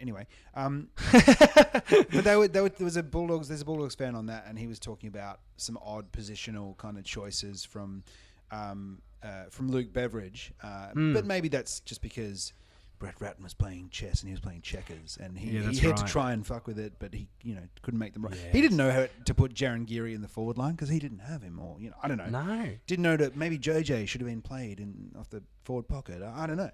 Anyway, 0.00 0.26
um, 0.54 0.88
but 1.12 2.24
they 2.24 2.36
were, 2.36 2.48
they 2.48 2.60
were, 2.60 2.68
there 2.68 2.84
was 2.84 2.96
a 2.96 3.02
Bulldogs. 3.02 3.48
There's 3.48 3.62
a 3.62 3.64
Bulldogs 3.64 3.94
fan 3.94 4.14
on 4.14 4.26
that, 4.26 4.44
and 4.48 4.58
he 4.58 4.66
was 4.66 4.78
talking 4.78 5.08
about 5.08 5.40
some 5.56 5.78
odd 5.84 6.10
positional 6.12 6.76
kind 6.76 6.98
of 6.98 7.04
choices 7.04 7.64
from 7.64 8.02
um, 8.50 9.00
uh, 9.22 9.44
from 9.50 9.70
Luke 9.70 9.92
Beveridge. 9.92 10.52
Uh, 10.62 10.88
Hmm. 10.90 11.12
But 11.12 11.24
maybe 11.24 11.48
that's 11.48 11.80
just 11.80 12.00
because 12.02 12.52
Brett 12.98 13.14
Ratten 13.20 13.44
was 13.44 13.54
playing 13.54 13.90
chess 13.90 14.22
and 14.22 14.28
he 14.28 14.32
was 14.32 14.40
playing 14.40 14.62
checkers, 14.62 15.18
and 15.20 15.38
he, 15.38 15.50
Yeah, 15.58 15.70
he 15.70 15.78
had 15.78 15.96
to 15.98 16.04
try 16.04 16.32
and 16.32 16.44
fuck 16.46 16.66
with 16.66 16.78
it, 16.78 16.94
but 16.98 17.14
he 17.14 17.28
you 17.42 17.54
know 17.54 17.62
couldn't 17.82 18.00
make 18.00 18.12
them 18.12 18.22
right. 18.24 18.34
Yeah. 18.34 18.52
He 18.52 18.60
didn't 18.60 18.76
know 18.76 18.90
how 18.90 19.06
to 19.24 19.34
put 19.34 19.54
Jarryn 19.54 19.86
Geary 19.86 20.14
in 20.14 20.20
the 20.22 20.28
forward 20.28 20.58
line 20.58 20.72
because 20.72 20.88
he 20.88 20.98
didn't 20.98 21.20
have 21.20 21.42
him, 21.42 21.58
or 21.60 21.76
you 21.80 21.90
know 21.90 21.96
I 22.02 22.08
don't 22.08 22.18
know. 22.18 22.28
No. 22.28 22.68
Didn't 22.86 23.02
know 23.02 23.16
that 23.16 23.36
maybe 23.36 23.58
JJ 23.58 24.08
should 24.08 24.20
have 24.20 24.28
been 24.28 24.42
played 24.42 24.80
in 24.80 25.12
off 25.18 25.30
the 25.30 25.42
forward 25.64 25.86
pocket. 25.88 26.22
I, 26.22 26.44
I 26.44 26.46
don't 26.46 26.56
know. 26.56 26.70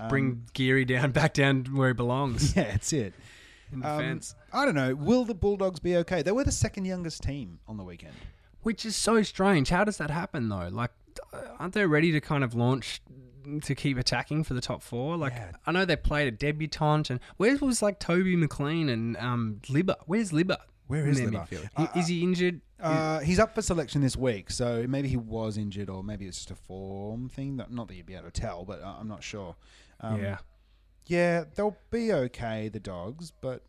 Um, 0.00 0.08
Bring 0.08 0.44
Geary 0.54 0.84
down, 0.84 1.10
back 1.12 1.34
down 1.34 1.64
where 1.74 1.88
he 1.88 1.94
belongs 1.94 2.56
yeah, 2.56 2.70
that's 2.72 2.92
it. 2.92 3.14
in 3.72 3.84
Um. 3.84 4.20
I 4.52 4.64
don't 4.64 4.74
know. 4.74 4.94
Will 4.94 5.24
the 5.24 5.34
Bulldogs 5.34 5.78
be 5.80 5.96
okay? 5.98 6.22
They 6.22 6.32
were 6.32 6.44
the 6.44 6.52
second 6.52 6.84
youngest 6.86 7.22
team 7.22 7.60
on 7.68 7.76
the 7.76 7.84
weekend. 7.84 8.14
Which 8.62 8.84
is 8.84 8.96
so 8.96 9.22
strange. 9.22 9.68
How 9.70 9.84
does 9.84 9.96
that 9.98 10.10
happen 10.10 10.48
though? 10.48 10.68
Like, 10.70 10.90
aren't 11.58 11.74
they 11.74 11.86
ready 11.86 12.12
to 12.12 12.20
kind 12.20 12.44
of 12.44 12.54
launch 12.54 13.00
to 13.62 13.74
keep 13.74 13.96
attacking 13.96 14.44
for 14.44 14.54
the 14.54 14.60
top 14.60 14.82
four? 14.82 15.16
Like, 15.16 15.32
Yeah. 15.32 15.52
I 15.66 15.72
know 15.72 15.84
they 15.84 15.96
played 15.96 16.28
a 16.28 16.30
debutante, 16.30 17.10
and 17.10 17.20
where 17.38 17.56
was 17.58 17.80
like 17.80 17.98
Toby 17.98 18.36
McLean 18.36 18.88
and 18.90 19.16
um, 19.16 19.60
Libba? 19.68 19.96
Where's 20.06 20.30
Libba? 20.32 20.58
Where 20.88 21.06
is 21.06 21.20
Libba? 21.20 21.48
midfield? 21.48 21.68
Uh, 21.76 21.86
Is 21.94 22.08
he 22.08 22.22
injured? 22.24 22.60
Uh, 22.80 23.20
he's 23.20 23.38
up 23.38 23.54
for 23.54 23.62
selection 23.62 24.00
this 24.02 24.16
week, 24.16 24.50
so 24.50 24.84
maybe 24.88 25.06
he 25.08 25.16
was 25.16 25.56
injured, 25.56 25.88
or 25.88 26.02
maybe 26.02 26.26
it's 26.26 26.38
just 26.38 26.50
a 26.50 26.54
form 26.56 27.28
thing. 27.28 27.58
That, 27.58 27.70
not 27.70 27.86
that 27.88 27.94
you'd 27.94 28.06
be 28.06 28.14
able 28.14 28.24
to 28.24 28.30
tell, 28.32 28.64
but 28.64 28.82
uh, 28.82 28.96
I'm 28.98 29.06
not 29.06 29.22
sure. 29.22 29.54
Um, 30.02 30.20
yeah, 30.20 30.38
yeah, 31.06 31.44
they'll 31.54 31.76
be 31.90 32.12
okay, 32.12 32.68
the 32.68 32.80
dogs, 32.80 33.32
but 33.40 33.62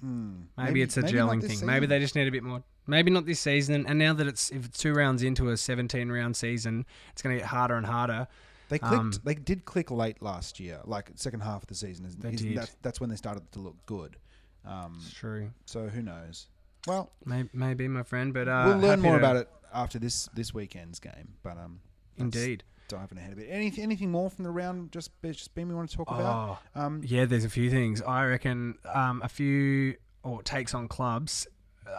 hmm, 0.00 0.42
maybe, 0.56 0.82
it's 0.82 0.96
a 0.96 1.02
not 1.02 1.10
gelling 1.10 1.46
thing. 1.46 1.64
Maybe 1.66 1.86
they 1.86 1.98
just 1.98 2.14
need 2.14 2.28
a 2.28 2.30
bit 2.30 2.42
more. 2.42 2.62
Maybe 2.86 3.10
not 3.10 3.26
this 3.26 3.40
season. 3.40 3.84
And 3.86 3.98
now 3.98 4.12
that 4.14 4.26
it's 4.26 4.50
if 4.50 4.64
it's 4.64 4.78
two 4.78 4.94
rounds 4.94 5.22
into 5.22 5.50
a 5.50 5.56
17 5.56 6.08
round 6.10 6.36
season, 6.36 6.86
it's 7.12 7.20
going 7.22 7.34
to 7.36 7.40
get 7.40 7.48
harder 7.48 7.74
and 7.74 7.84
harder. 7.86 8.28
They 8.68 8.78
clicked. 8.78 8.94
Um, 8.94 9.12
they 9.24 9.34
did 9.34 9.64
click 9.64 9.90
late 9.90 10.22
last 10.22 10.58
year, 10.60 10.80
like 10.84 11.10
second 11.14 11.40
half 11.40 11.62
of 11.62 11.68
the 11.68 11.74
season. 11.74 12.06
Is, 12.06 12.16
They 12.16 12.30
is- 12.30 12.40
did. 12.42 12.56
That's, 12.56 12.76
that's 12.82 13.00
when 13.00 13.10
they 13.10 13.16
started 13.16 13.50
to 13.52 13.60
look 13.60 13.76
good. 13.86 14.16
Um, 14.64 14.98
It's 15.00 15.12
true. 15.14 15.50
so 15.64 15.88
who 15.88 16.02
knows? 16.02 16.48
Well, 16.86 17.10
Maybe, 17.24 17.48
maybe 17.52 17.88
my 17.88 18.02
friend, 18.02 18.32
but 18.32 18.48
uh, 18.48 18.64
we'll 18.66 18.78
learn 18.78 19.00
more 19.00 19.16
about 19.16 19.36
it 19.36 19.48
after 19.74 19.98
this 19.98 20.28
this 20.34 20.54
weekend's 20.54 21.00
game. 21.00 21.34
But 21.42 21.58
um, 21.58 21.80
Indeed. 22.16 22.62
Diving 22.88 23.18
ahead 23.18 23.32
a 23.32 23.36
bit. 23.36 23.48
Anything 23.50 23.84
anything 23.84 24.10
more 24.10 24.30
from 24.30 24.44
the 24.44 24.50
round? 24.50 24.92
Just 24.92 25.10
just 25.22 25.54
beam 25.54 25.68
we 25.68 25.74
want 25.74 25.90
to 25.90 25.96
talk 25.96 26.10
about. 26.10 26.58
Oh, 26.76 26.80
Um, 26.80 27.02
Yeah, 27.04 27.24
there's 27.24 27.44
a 27.44 27.48
few 27.50 27.70
things. 27.70 28.00
I 28.02 28.24
reckon 28.26 28.78
um, 28.92 29.20
a 29.24 29.28
few 29.28 29.96
or 30.22 30.42
takes 30.42 30.74
on 30.74 30.88
clubs. 30.88 31.46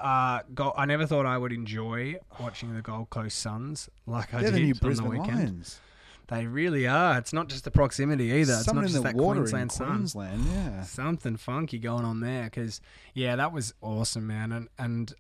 Uh, 0.01 0.41
go, 0.53 0.73
I 0.77 0.85
never 0.85 1.05
thought 1.05 1.25
I 1.25 1.37
would 1.37 1.53
enjoy 1.53 2.15
watching 2.39 2.75
the 2.75 2.81
Gold 2.81 3.09
Coast 3.09 3.39
Suns 3.39 3.89
like 4.05 4.33
I 4.33 4.41
did 4.41 4.53
the 4.53 4.71
on 4.71 4.77
Brisbane 4.81 5.11
the 5.11 5.19
weekend. 5.19 5.37
Lions. 5.39 5.79
They 6.27 6.45
really 6.45 6.85
are. 6.87 7.17
It's 7.17 7.31
not 7.31 7.47
just 7.47 7.63
the 7.63 7.71
proximity 7.71 8.25
either. 8.25 8.53
It's 8.53 8.65
Something 8.65 8.81
not 8.81 8.89
just 8.89 8.95
the 8.95 9.03
that 9.03 9.15
Queensland 9.15 9.63
in 9.63 9.69
sun. 9.69 9.87
Queensland. 9.87 10.45
Yeah. 10.45 10.81
Something 10.83 11.37
funky 11.37 11.79
going 11.79 12.03
on 12.03 12.19
there 12.19 12.43
because 12.45 12.81
yeah, 13.13 13.37
that 13.37 13.53
was 13.53 13.73
awesome, 13.81 14.27
man. 14.27 14.51
And 14.51 14.67
and 14.77 15.13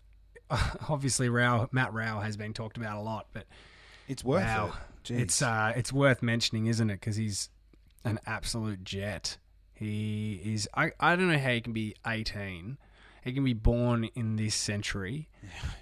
obviously, 0.89 1.29
Rowell 1.29 1.69
Matt 1.71 1.93
Rowell 1.93 2.19
has 2.21 2.35
been 2.35 2.53
talked 2.53 2.75
about 2.77 2.97
a 2.97 3.01
lot, 3.01 3.27
but 3.33 3.45
It's 4.09 4.23
worth 4.23 4.43
wow, 4.43 4.67
it. 4.67 4.73
Jeez. 5.07 5.19
it's 5.19 5.41
uh, 5.41 5.73
it's 5.75 5.93
worth 5.93 6.21
mentioning, 6.21 6.67
isn't 6.67 6.89
it? 6.89 6.99
Because 6.99 7.15
he's 7.15 7.49
an 8.03 8.19
absolute 8.25 8.83
jet. 8.83 9.37
He 9.73 10.41
is. 10.43 10.67
I, 10.73 10.91
I 10.99 11.15
don't 11.15 11.31
know 11.31 11.37
how 11.37 11.51
he 11.51 11.61
can 11.61 11.73
be 11.73 11.95
18. 12.05 12.77
He 13.23 13.33
can 13.33 13.43
be 13.43 13.53
born 13.53 14.05
in 14.15 14.37
this 14.37 14.55
century, 14.55 15.27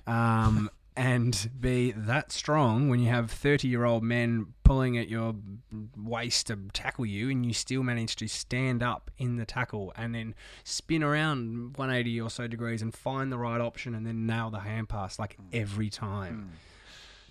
um, 0.08 0.70
and 0.98 1.50
be 1.60 1.92
that 1.92 2.32
strong 2.32 2.90
when 2.90 3.00
you 3.00 3.10
have 3.10 3.30
30 3.30 3.68
year 3.68 3.86
old 3.86 4.04
men 4.04 4.54
pulling 4.64 4.98
at 4.98 5.08
your 5.10 5.36
waist 5.96 6.48
to 6.48 6.58
tackle 6.74 7.06
you, 7.06 7.30
and 7.30 7.46
you 7.46 7.54
still 7.54 7.84
manage 7.84 8.16
to 8.18 8.28
stand 8.28 8.82
up 8.82 9.12
in 9.18 9.38
the 9.38 9.46
tackle 9.46 9.94
and 9.96 10.16
then 10.16 10.36
spin 10.64 11.04
around 11.04 11.78
180 11.78 12.20
or 12.20 12.30
so 12.30 12.48
degrees 12.48 12.82
and 12.82 12.94
find 12.94 13.32
the 13.32 13.38
right 13.38 13.62
option 13.62 13.94
and 13.96 14.06
then 14.06 14.26
nail 14.26 14.50
the 14.50 14.60
hand 14.60 14.90
pass 14.90 15.20
like 15.20 15.38
every 15.54 15.90
time. 15.90 16.52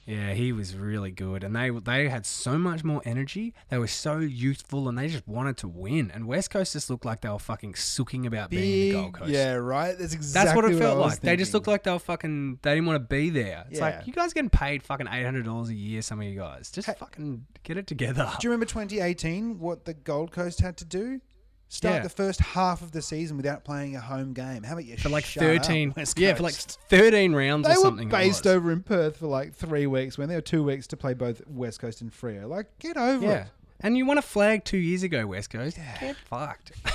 Yeah, 0.07 0.33
he 0.35 0.53
was 0.53 0.77
really 0.77 1.11
good, 1.11 1.43
and 1.45 1.57
they 1.57 1.71
they 1.71 2.09
had 2.11 2.27
so 2.27 2.59
much 2.59 2.85
more 2.85 3.01
energy. 3.07 3.55
They 3.71 3.79
were 3.79 3.87
so 3.87 4.19
youthful, 4.19 4.89
and 4.89 4.99
they 4.99 5.09
just 5.09 5.27
wanted 5.27 5.57
to 5.59 5.69
win. 5.69 6.11
And 6.13 6.27
West 6.27 6.51
Coast 6.51 6.75
just 6.75 6.91
looked 6.91 7.07
like 7.07 7.23
they 7.23 7.29
were 7.31 7.39
fucking 7.39 7.75
sooking 7.75 8.27
about 8.27 8.51
being 8.51 8.63
in 8.63 8.89
the 8.97 9.01
Gold 9.01 9.15
Coast. 9.15 9.31
yeah, 9.31 9.55
right. 9.55 9.97
That's 9.99 10.13
exactly 10.13 10.45
That's 10.53 10.57
what 10.57 10.65
it 10.71 10.79
felt 10.79 10.97
I 10.97 11.01
was 11.01 11.13
like. 11.15 11.21
They 11.21 11.37
just 11.37 11.55
looked 11.55 11.67
like 11.69 11.85
they 11.85 11.91
were 11.91 11.99
fucking. 11.99 12.59
They 12.61 12.75
didn't 12.75 12.87
want 12.87 12.97
to 13.03 13.07
be 13.15 13.31
there. 13.31 13.65
It's 13.71 13.79
Yeah. 13.79 13.85
like 13.87 14.07
you 14.07 14.13
guys 14.13 14.35
getting 14.35 14.51
paid 14.51 14.83
fucking 14.83 15.07
eight 15.11 15.25
hundred 15.25 15.47
dollars 15.47 15.71
a 15.71 15.75
year. 15.75 16.03
Some 16.03 16.21
of 16.21 16.27
you 16.27 16.39
guys 16.39 16.71
just 16.71 16.87
Hey. 16.87 16.95
fucking 16.99 17.47
get 17.63 17.79
it 17.79 17.87
together. 17.87 18.31
Do 18.41 18.47
you 18.47 18.51
remember 18.51 18.67
2018? 18.67 19.59
What 19.59 19.87
the 19.87 19.95
Gold 19.95 20.33
Coast 20.33 20.61
had 20.61 20.77
to 20.79 20.85
do? 20.85 21.21
Start 21.69 21.97
Yeah. 21.97 22.03
the 22.03 22.09
first 22.09 22.41
half 22.41 22.83
of 22.83 22.93
the 22.93 23.03
season 23.03 23.37
without 23.37 23.65
playing 23.65 23.97
a 23.97 24.01
home 24.01 24.33
game. 24.33 24.63
How 24.63 24.73
about 24.75 24.85
you 24.85 24.97
For 24.97 25.09
like 25.09 25.25
shut 25.25 25.43
up, 25.43 25.49
thirteen, 25.49 25.93
West 25.97 26.19
yeah, 26.19 26.35
for 26.35 26.45
like 26.45 26.55
thirteen 26.55 27.35
rounds 27.35 27.67
They 27.67 27.73
or 27.75 27.77
were 27.79 27.83
something. 27.83 28.09
it 28.09 28.13
based 28.13 28.47
over 28.47 28.71
in 28.71 28.83
Perth 28.83 29.17
for 29.17 29.27
like 29.27 29.55
three 29.55 29.87
weeks 29.87 30.17
when 30.17 30.29
there 30.29 30.39
were 30.39 30.43
two 30.43 30.63
weeks 30.63 30.87
to 30.89 30.97
play 30.97 31.15
both 31.15 31.43
West 31.49 31.81
Coast 31.81 32.01
and 32.01 32.13
Freo. 32.13 32.49
Like, 32.49 32.67
get 32.79 32.97
over 32.97 33.25
Yeah, 33.27 33.33
it. 33.45 33.49
and 33.81 33.97
you 33.97 34.07
won 34.07 34.19
a 34.19 34.23
flag 34.23 34.65
two 34.65 34.77
years 34.79 35.03
ago, 35.03 35.27
West 35.27 35.51
Coast. 35.51 35.77
Yeah. 35.77 35.99
Get 36.01 36.17
fucked. 36.17 36.73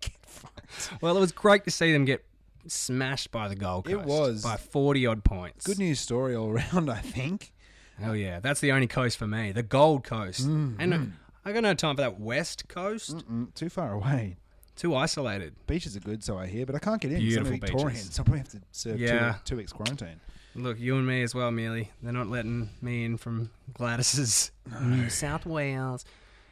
Get 0.00 0.12
fucked. 0.24 1.02
Well, 1.02 1.16
it 1.16 1.20
was 1.20 1.32
great 1.32 1.64
to 1.64 1.70
see 1.72 1.92
them 1.92 2.04
get 2.04 2.24
smashed 2.68 3.32
by 3.32 3.48
the 3.48 3.56
Gold 3.56 3.86
Coast. 3.86 3.94
It 4.02 4.04
was. 4.06 4.42
by 4.44 4.56
forty 4.56 5.04
odd 5.04 5.24
points. 5.24 5.66
Good 5.66 5.78
news 5.78 5.98
story 5.98 6.36
all 6.36 6.48
around, 6.56 6.90
I 6.90 6.98
think. 7.00 7.52
Hell 7.98 8.14
yeah, 8.14 8.38
that's 8.40 8.60
the 8.60 8.70
only 8.72 8.86
coast 8.86 9.16
for 9.18 9.26
me, 9.26 9.50
the 9.52 9.62
Gold 9.62 10.04
Coast. 10.04 10.46
Mm, 10.48 10.76
and 10.78 10.94
uh, 10.94 10.98
I 11.44 11.52
got 11.52 11.62
no 11.62 11.74
time 11.74 11.96
for 11.96 12.02
that 12.02 12.20
West 12.20 12.68
Coast. 12.68 13.16
Mm-mm, 13.16 13.52
too 13.54 13.68
far 13.68 13.92
away. 13.92 14.36
Too 14.76 14.94
isolated. 14.94 15.54
Beaches 15.66 15.96
are 15.96 16.00
good, 16.00 16.22
so 16.24 16.38
I 16.38 16.46
hear, 16.46 16.64
but 16.66 16.74
I 16.74 16.78
can't 16.78 17.00
get 17.00 17.12
in. 17.12 17.18
Beautiful 17.18 17.52
I'm 17.54 17.60
Victorian, 17.60 17.88
beaches. 17.90 18.14
so 18.14 18.22
I 18.22 18.24
probably 18.24 18.38
have 18.38 18.48
to 18.50 18.60
serve 18.70 18.98
Yeah. 19.00 19.32
two, 19.32 19.38
two 19.44 19.56
weeks 19.56 19.72
quarantine. 19.72 20.20
Look, 20.54 20.78
you 20.78 20.96
and 20.96 21.06
me 21.06 21.22
as 21.22 21.34
well, 21.34 21.50
Mealy. 21.50 21.90
They're 22.02 22.12
not 22.12 22.28
letting 22.28 22.70
me 22.80 23.04
in 23.04 23.16
from 23.16 23.50
Gladys's 23.74 24.50
New 24.82 25.08
South 25.10 25.46
Wales. 25.46 26.04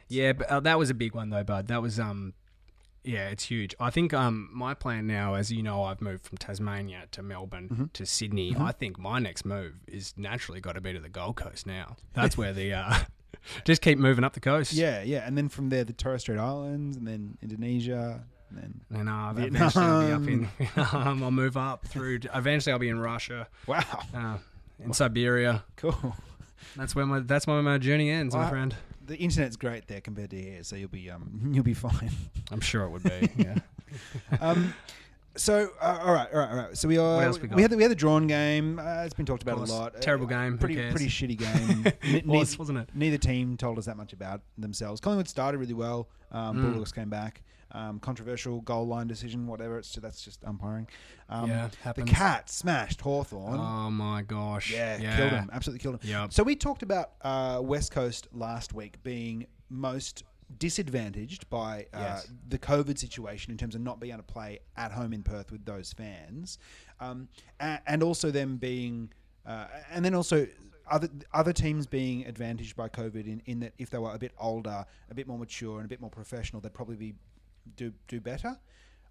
Yeah, 0.07 0.33
but 0.33 0.47
uh, 0.49 0.59
that 0.61 0.77
was 0.77 0.89
a 0.89 0.93
big 0.93 1.15
one 1.15 1.29
though, 1.29 1.43
bud. 1.43 1.67
That 1.67 1.81
was 1.81 1.99
um, 1.99 2.33
yeah, 3.03 3.29
it's 3.29 3.45
huge. 3.45 3.73
I 3.79 3.89
think 3.91 4.13
um, 4.13 4.49
my 4.53 4.73
plan 4.73 5.07
now, 5.07 5.35
as 5.35 5.51
you 5.51 5.63
know, 5.63 5.83
I've 5.83 6.01
moved 6.01 6.25
from 6.25 6.37
Tasmania 6.37 7.05
to 7.11 7.23
Melbourne 7.23 7.69
Mm-hmm. 7.71 7.85
to 7.93 8.05
Sydney. 8.05 8.55
I 8.59 8.71
think 8.71 8.99
my 8.99 9.19
next 9.19 9.45
move 9.45 9.75
is 9.87 10.13
naturally 10.17 10.59
got 10.61 10.73
to 10.73 10.81
be 10.81 10.93
to 10.93 10.99
the 10.99 11.09
Gold 11.09 11.37
Coast 11.37 11.65
now. 11.65 11.95
That's 12.13 12.37
where 12.37 12.53
the 12.53 12.73
uh, 12.73 12.99
just 13.65 13.81
keep 13.81 13.97
moving 13.97 14.23
up 14.23 14.33
the 14.33 14.39
coast. 14.39 14.73
Yeah, 14.73 15.03
yeah, 15.03 15.25
and 15.25 15.37
then 15.37 15.49
from 15.49 15.69
there 15.69 15.83
the 15.83 15.93
Torres 15.93 16.21
Strait 16.21 16.39
Islands, 16.39 16.97
and 16.97 17.07
then 17.07 17.37
Indonesia, 17.41 18.23
and 18.49 18.81
then 18.89 18.99
And 18.99 19.09
uh, 19.09 19.33
eventually 19.35 19.85
I'll 19.85 20.07
be 20.07 20.13
up 20.13 20.27
in. 20.27 20.49
um, 20.93 21.23
I'll 21.23 21.31
move 21.31 21.57
up 21.57 21.85
through. 21.85 22.19
Eventually 22.33 22.73
I'll 22.73 22.79
be 22.79 22.89
in 22.89 22.99
Russia, 22.99 23.47
wow, 23.67 23.83
uh, 24.15 24.37
in 24.83 24.93
Siberia. 24.93 25.63
cool. 25.75 26.15
That's 26.75 26.95
where 26.95 27.05
my 27.05 27.19
that's 27.19 27.47
where 27.47 27.61
my 27.61 27.77
journey 27.77 28.09
ends, 28.09 28.35
my 28.35 28.49
friend. 28.49 28.75
The 29.05 29.17
internet's 29.17 29.57
great 29.57 29.87
there 29.87 29.99
compared 29.99 30.29
to 30.29 30.41
here, 30.41 30.63
so 30.63 30.75
you'll 30.75 30.89
be 30.89 31.09
um 31.09 31.51
you'll 31.53 31.63
be 31.63 31.73
fine. 31.73 32.11
I'm 32.51 32.61
sure 32.61 32.83
it 32.83 32.89
would 32.89 33.03
be. 33.03 33.29
Yeah. 33.35 33.55
um, 34.39 34.73
So 35.37 35.69
uh, 35.81 35.99
all 36.03 36.13
right, 36.13 36.27
all 36.33 36.39
right, 36.39 36.49
all 36.49 36.55
right. 36.57 36.77
So 36.77 36.87
we 36.87 36.97
are. 36.97 37.15
What 37.17 37.23
else 37.25 37.39
we 37.39 37.47
got? 37.47 37.55
we 37.55 37.61
had 37.61 37.71
the, 37.71 37.77
we 37.77 37.83
had 37.83 37.91
the 37.91 37.95
drawn 37.95 38.27
game. 38.27 38.79
Uh, 38.79 39.03
it's 39.03 39.13
been 39.13 39.25
talked 39.25 39.43
about 39.43 39.53
a 39.53 39.57
course. 39.57 39.71
lot. 39.71 40.01
Terrible 40.01 40.25
Uh, 40.25 40.29
game, 40.29 40.57
Pretty 40.57 40.75
pretty 40.89 41.07
shitty 41.07 41.37
game. 41.37 41.83
Ne- 42.03 42.23
Was, 42.25 42.51
neith- 42.51 42.59
wasn't 42.59 42.79
it? 42.79 42.89
Neither 42.93 43.17
team 43.17 43.55
told 43.57 43.77
us 43.77 43.85
that 43.85 43.95
much 43.97 44.11
about 44.13 44.41
themselves. 44.57 44.99
Collingwood 44.99 45.27
started 45.29 45.57
really 45.59 45.73
well. 45.73 46.09
Um, 46.31 46.57
Mm. 46.57 46.61
Bulldogs 46.63 46.91
came 46.91 47.09
back. 47.09 47.43
Um, 47.73 47.99
controversial 47.99 48.59
goal 48.61 48.85
line 48.85 49.07
decision, 49.07 49.47
whatever. 49.47 49.77
It's 49.77 49.93
that's 49.95 50.21
just 50.21 50.43
umpiring. 50.43 50.87
Um, 51.29 51.49
Yeah, 51.49 51.69
the 51.69 51.77
happens. 51.77 52.09
Cats 52.09 52.53
smashed 52.53 52.99
Hawthorn. 52.99 53.57
Oh 53.57 53.89
my 53.89 54.23
gosh. 54.23 54.69
yeah, 54.71 54.97
yeah. 54.99 55.15
killed 55.15 55.31
him. 55.31 55.49
Absolutely 55.53 55.79
killed 55.81 55.95
him. 56.03 56.09
Yep. 56.09 56.33
So 56.33 56.43
we 56.43 56.57
talked 56.57 56.83
about 56.83 57.11
uh, 57.21 57.61
West 57.63 57.91
Coast 57.91 58.27
last 58.33 58.73
week 58.73 59.01
being 59.03 59.45
most 59.69 60.23
disadvantaged 60.59 61.49
by 61.49 61.87
uh, 61.93 61.99
Yes. 61.99 62.27
the 62.49 62.57
COVID 62.57 62.97
situation 62.97 63.51
in 63.51 63.57
terms 63.57 63.75
of 63.75 63.81
not 63.81 63.99
being 63.99 64.13
able 64.13 64.23
to 64.23 64.33
play 64.33 64.59
at 64.77 64.91
home 64.91 65.13
in 65.13 65.23
Perth 65.23 65.51
with 65.51 65.65
those 65.65 65.93
fans, 65.93 66.57
um, 66.99 67.27
a- 67.59 67.79
and 67.87 68.03
also 68.03 68.31
them 68.31 68.57
being, 68.57 69.11
uh, 69.45 69.67
and 69.91 70.03
then 70.05 70.13
also 70.13 70.47
other 70.89 71.09
other 71.33 71.53
teams 71.53 71.85
being 71.87 72.25
advantaged 72.25 72.75
by 72.75 72.89
COVID 72.89 73.25
in, 73.25 73.41
in 73.45 73.59
that 73.61 73.73
if 73.77 73.89
they 73.89 73.97
were 73.97 74.13
a 74.13 74.19
bit 74.19 74.33
older, 74.39 74.85
a 75.09 75.13
bit 75.13 75.27
more 75.27 75.37
mature, 75.37 75.77
and 75.77 75.85
a 75.85 75.87
bit 75.89 76.01
more 76.01 76.09
professional, 76.09 76.61
they'd 76.61 76.73
probably 76.73 76.95
be 76.97 77.13
do 77.75 77.93
do 78.07 78.19
better. 78.19 78.57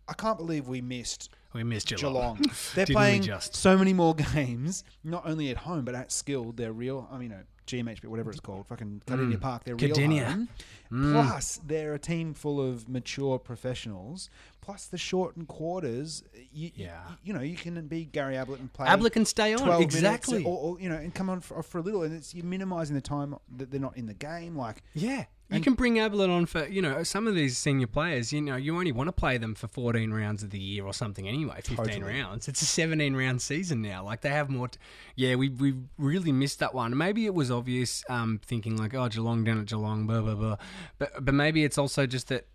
I 0.09 0.13
can't 0.15 0.37
believe 0.39 0.67
we 0.67 0.81
missed 0.81 1.31
We 1.53 1.63
missed 1.63 1.87
Geelong. 1.89 2.37
Geelong. 2.37 2.53
They're 2.75 2.87
playing 2.87 3.23
just? 3.23 3.55
so 3.55 3.79
many 3.79 3.93
more 3.93 4.15
games, 4.35 4.83
not 5.05 5.25
only 5.25 5.51
at 5.51 5.57
home 5.59 5.85
but 5.85 5.95
at 5.95 6.11
Skilled. 6.11 6.57
They're 6.57 6.73
real. 6.73 7.09
I 7.13 7.15
mean, 7.19 7.31
you 7.31 7.37
know, 7.37 7.43
GMHB, 7.71 8.05
whatever 8.07 8.31
it's 8.31 8.41
called, 8.41 8.67
fucking 8.67 9.03
Kardinia 9.07 9.37
Mm. 9.37 9.41
Park. 9.41 9.65
They're 9.65 9.77
real 9.77 9.95
Kardinia. 9.95 10.25
home. 10.25 10.49
Mm. 10.93 11.13
Plus, 11.13 11.61
they're 11.65 11.95
a 11.95 11.99
team 11.99 12.35
full 12.35 12.61
of 12.61 12.89
mature 12.89 13.39
professionals. 13.39 14.29
Plus, 14.61 14.87
the 14.87 14.99
shortened 14.99 15.49
quarters. 15.49 16.23
You, 16.53 16.71
Yeah. 16.75 17.01
you 17.23 17.33
know, 17.33 17.41
you 17.41 17.57
can 17.57 17.87
be 17.87 18.05
Gary 18.05 18.37
Ablett 18.37 18.61
and 18.61 18.73
play. 18.73 18.87
Ablett 18.89 19.13
can 19.13 19.25
stay 19.25 19.55
on 19.55 19.81
exactly. 19.83 20.45
or, 20.45 20.59
or 20.77 20.81
you 20.81 20.89
know, 20.89 20.97
and 20.97 21.15
come 21.15 21.31
on 21.31 21.41
for, 21.41 21.63
for 21.63 21.79
a 21.79 21.83
little, 21.83 22.03
and 22.03 22.15
it's 22.15 22.35
you're 22.35 22.45
minimising 22.45 22.95
the 22.95 23.01
time 23.03 23.35
that 23.57 23.71
they're 23.71 23.81
not 23.81 23.97
in 23.97 24.07
the 24.07 24.15
game. 24.15 24.57
Like, 24.57 24.83
Yeah. 24.95 25.25
You 25.51 25.57
And- 25.57 25.65
can 25.65 25.75
bring 25.75 25.99
Ablett 25.99 26.31
on 26.31 26.47
for, 26.47 26.67
you 26.69 26.81
know, 26.81 27.03
some 27.03 27.27
of 27.27 27.35
these 27.35 27.59
senior 27.59 27.89
players, 27.89 28.33
you 28.33 28.41
know, 28.41 28.55
you 28.55 28.77
only 28.77 28.93
want 28.93 29.09
to 29.09 29.13
play 29.13 29.37
them 29.37 29.55
for 29.57 29.67
14 29.67 30.13
rounds 30.13 30.45
of 30.45 30.51
the 30.51 30.61
year 30.61 30.85
or 30.85 30.95
something 30.95 31.27
anyway, 31.27 31.57
15 31.57 31.77
Totally. 31.77 32.03
rounds. 32.03 32.47
It's 32.47 32.63
a 32.63 32.67
17 32.67 33.17
round 33.17 33.43
season 33.43 33.83
now. 33.83 34.05
Like 34.05 34.21
they 34.21 34.29
have 34.29 34.49
more. 34.49 34.69
T- 34.69 34.79
yeah, 35.17 35.35
we 35.35 35.49
we 35.49 35.75
really 35.99 36.31
missed 36.31 36.61
that 36.61 36.73
one. 36.75 36.97
Maybe 36.97 37.27
it 37.27 37.35
was 37.35 37.51
obvious 37.51 38.05
um, 38.09 38.41
thinking 38.45 38.77
like, 38.77 38.95
oh, 38.95 39.09
Geelong 39.09 39.43
down 39.43 39.59
at 39.59 39.67
Geelong, 39.67 40.07
blah, 40.07 40.21
blah, 40.21 40.35
blah. 40.37 40.57
But, 40.99 41.25
but 41.25 41.35
maybe 41.35 41.65
it's 41.65 41.79
also 41.79 42.07
just 42.07 42.29
that 42.29 42.47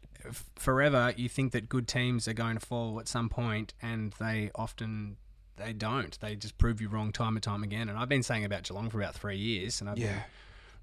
forever 0.56 1.14
you 1.18 1.30
think 1.30 1.52
that 1.52 1.70
good 1.70 1.88
teams 1.88 2.28
are 2.28 2.34
going 2.34 2.58
to 2.58 2.66
fall 2.66 3.00
at 3.00 3.08
some 3.08 3.30
point 3.30 3.74
and 3.82 4.14
they 4.20 4.52
often. 4.56 5.18
They 5.58 5.72
don't. 5.72 6.20
They 6.20 6.36
just 6.36 6.58
prove 6.58 6.82
you 6.82 6.90
wrong 6.90 7.14
time 7.14 7.38
and 7.38 7.44
time 7.44 7.64
again. 7.64 7.88
And 7.88 7.98
I've 7.98 8.10
been 8.10 8.24
saying 8.24 8.44
about 8.44 8.64
Geelong 8.64 8.90
for 8.90 9.00
about 9.02 9.16
three 9.16 9.38
years, 9.38 9.80
and 9.80 9.90
I've 9.90 9.96
been 9.96 10.04
Yeah. 10.06 10.24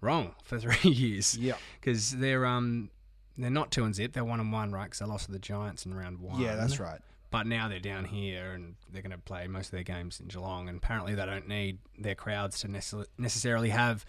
Wrong 0.02 0.34
for 0.44 0.58
three 0.60 0.90
years 0.90 1.36
yeah, 1.38 1.54
because 1.80 2.10
they're 2.10 2.44
um 2.44 2.90
they're 3.38 3.50
not 3.50 3.70
two 3.70 3.84
and 3.84 3.94
zip. 3.94 4.12
They're 4.12 4.24
one 4.24 4.40
and 4.40 4.52
one, 4.52 4.72
right? 4.72 4.84
Because 4.84 4.98
they 4.98 5.06
lost 5.06 5.26
to 5.26 5.32
the 5.32 5.38
Giants 5.38 5.86
in 5.86 5.94
round 5.94 6.20
one. 6.20 6.40
yeah, 6.40 6.54
that's 6.54 6.78
right. 6.78 7.00
But 7.30 7.46
now 7.46 7.66
they're 7.68 7.80
down 7.80 8.04
here 8.04 8.52
and 8.52 8.74
they're 8.92 9.00
going 9.00 9.12
to 9.12 9.16
play 9.16 9.46
most 9.46 9.68
of 9.68 9.70
their 9.70 9.84
games 9.84 10.20
in 10.20 10.28
Geelong. 10.28 10.68
And 10.68 10.76
apparently 10.76 11.14
they 11.14 11.24
don't 11.24 11.48
need 11.48 11.78
their 11.98 12.14
crowds 12.14 12.60
to 12.60 12.68
necess- 12.68 13.06
necessarily 13.16 13.70
have 13.70 14.04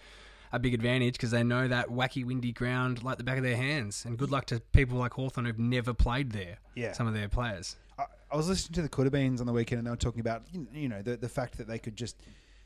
a 0.52 0.58
big 0.58 0.74
advantage 0.74 1.14
because 1.14 1.30
they 1.30 1.42
know 1.42 1.66
that 1.66 1.88
wacky, 1.88 2.22
windy 2.22 2.52
ground 2.52 3.02
like 3.02 3.16
the 3.16 3.24
back 3.24 3.38
of 3.38 3.42
their 3.42 3.56
hands. 3.56 4.04
And 4.04 4.18
good 4.18 4.30
luck 4.30 4.44
to 4.46 4.60
people 4.60 4.98
like 4.98 5.14
Hawthorn 5.14 5.46
who've 5.46 5.58
never 5.58 5.94
played 5.94 6.32
there. 6.32 6.58
Yeah. 6.74 6.92
Some 6.92 7.06
of 7.06 7.14
their 7.14 7.30
players. 7.30 7.76
I, 7.98 8.04
I 8.30 8.36
was 8.36 8.46
listening 8.46 8.74
to 8.74 8.82
the 8.82 8.90
Coulda 8.90 9.10
Beans 9.10 9.40
on 9.40 9.46
the 9.46 9.54
weekend, 9.54 9.78
and 9.78 9.86
they 9.86 9.90
were 9.90 9.96
talking 9.96 10.20
about 10.20 10.42
you 10.74 10.90
know 10.90 11.00
the 11.00 11.16
the 11.16 11.28
fact 11.30 11.56
that 11.56 11.66
they 11.66 11.78
could 11.78 11.96
just 11.96 12.20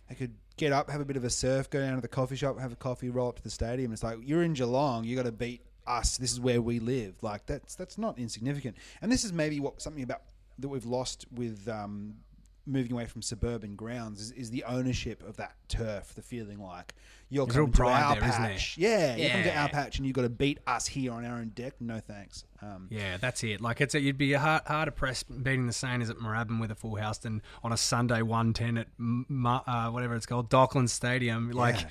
they 0.08 0.14
could 0.14 0.34
get 0.56 0.72
up, 0.72 0.90
have 0.90 1.00
a 1.00 1.04
bit 1.04 1.16
of 1.16 1.24
a 1.24 1.30
surf, 1.30 1.70
go 1.70 1.80
down 1.80 1.94
to 1.94 2.00
the 2.00 2.08
coffee 2.08 2.36
shop, 2.36 2.58
have 2.58 2.72
a 2.72 2.76
coffee, 2.76 3.10
roll 3.10 3.28
up 3.28 3.36
to 3.36 3.42
the 3.42 3.50
stadium. 3.50 3.92
It's 3.92 4.02
like 4.02 4.18
you're 4.22 4.42
in 4.42 4.54
Geelong, 4.54 5.04
you 5.04 5.16
got 5.16 5.24
to 5.24 5.32
beat 5.32 5.62
us. 5.86 6.16
This 6.16 6.32
is 6.32 6.40
where 6.40 6.60
we 6.60 6.80
live. 6.80 7.22
Like 7.22 7.46
that's 7.46 7.74
that's 7.74 7.98
not 7.98 8.18
insignificant. 8.18 8.76
And 9.02 9.10
this 9.10 9.24
is 9.24 9.32
maybe 9.32 9.60
what 9.60 9.80
something 9.80 10.02
about 10.02 10.22
that 10.58 10.68
we've 10.68 10.86
lost 10.86 11.26
with. 11.32 11.68
Um, 11.68 12.16
Moving 12.70 12.92
away 12.92 13.06
from 13.06 13.22
suburban 13.22 13.76
grounds 13.76 14.20
is, 14.20 14.30
is 14.32 14.50
the 14.50 14.62
ownership 14.64 15.26
of 15.26 15.38
that 15.38 15.54
turf. 15.68 16.12
The 16.14 16.20
feeling 16.20 16.60
like 16.60 16.94
you're 17.30 17.46
There's 17.46 17.56
coming 17.56 17.72
to 17.72 17.76
pride 17.76 18.02
our 18.02 18.14
there, 18.20 18.28
isn't 18.28 18.42
there? 18.42 18.50
patch. 18.52 18.78
Yeah, 18.78 19.16
you're 19.16 19.30
coming 19.30 19.44
to 19.46 19.56
our 19.56 19.68
patch, 19.68 19.98
and 19.98 20.06
you've 20.06 20.16
got 20.16 20.22
to 20.22 20.28
beat 20.30 20.58
us 20.66 20.86
here 20.86 21.12
on 21.12 21.24
our 21.24 21.36
own 21.38 21.48
deck. 21.54 21.74
No 21.80 22.00
thanks. 22.00 22.44
Um, 22.62 22.88
Yeah, 22.90 23.16
that's 23.18 23.44
it. 23.44 23.60
Like 23.60 23.80
it's 23.80 23.94
a, 23.94 24.00
you'd 24.00 24.18
be 24.18 24.32
hard, 24.32 24.62
harder 24.66 24.90
pressed 24.90 25.26
beating 25.42 25.66
the 25.66 25.72
Saints 25.72 26.08
at 26.10 26.16
Moorabbin 26.16 26.60
with 26.60 26.70
a 26.70 26.74
full 26.74 26.96
house 26.96 27.18
than 27.18 27.42
on 27.62 27.72
a 27.72 27.76
Sunday 27.76 28.22
one 28.22 28.52
ten 28.52 28.78
at 28.78 28.86
uh, 28.98 29.90
whatever 29.90 30.14
it's 30.16 30.26
called 30.26 30.48
Docklands 30.50 30.90
Stadium. 30.90 31.50
Like, 31.50 31.80
Yeah. 31.82 31.86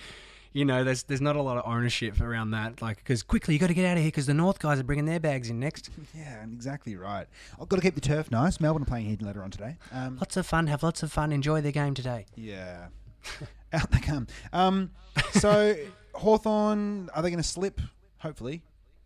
you 0.54 0.65
know, 0.65 0.84
there's 0.84 1.04
there's 1.04 1.21
not 1.21 1.36
a 1.36 1.41
lot 1.41 1.58
of 1.58 1.63
ownership 1.71 2.19
around 2.19 2.52
that. 2.52 2.82
Like, 2.82 2.97
because 2.97 3.21
quickly 3.21 3.54
you 3.54 3.60
got 3.60 3.67
to 3.67 3.73
get 3.76 3.86
out 3.86 3.97
of 3.97 4.04
here 4.04 4.08
because 4.08 4.26
the 4.26 4.34
North 4.34 4.58
guys 4.60 4.80
are 4.80 4.84
bringing 4.84 5.06
their 5.06 5.19
bags 5.19 5.50
in 5.50 5.60
next. 5.60 5.89
Yeah, 6.15 6.43
exactly 6.43 6.95
right. 6.95 7.28
I've 7.62 7.69
got 7.69 7.76
to 7.78 7.82
keep 7.84 7.93
the 7.95 8.02
turf 8.02 8.32
nice. 8.32 8.60
Melbourne 8.60 8.82
are 8.82 8.86
playing 8.86 9.06
here 9.06 9.17
later 9.21 9.43
on 9.43 9.52
today. 9.52 9.76
Um, 9.91 10.15
Lots 10.17 10.36
of 10.36 10.47
fun. 10.47 10.65
Have 10.67 10.82
lots 10.82 11.04
of 11.04 11.12
fun. 11.12 11.32
Enjoy 11.32 11.62
the 11.62 11.71
game 11.71 11.93
today. 11.93 12.26
yeah, 12.36 12.88
out 13.73 13.91
they 13.91 13.99
come. 13.99 14.27
Um, 14.53 14.91
so 15.34 15.75
Hawthorn, 16.15 17.10
are 17.13 17.21
they 17.21 17.30
going 17.30 17.41
to 17.41 17.47
slip? 17.47 17.80
Hopefully, 18.19 18.63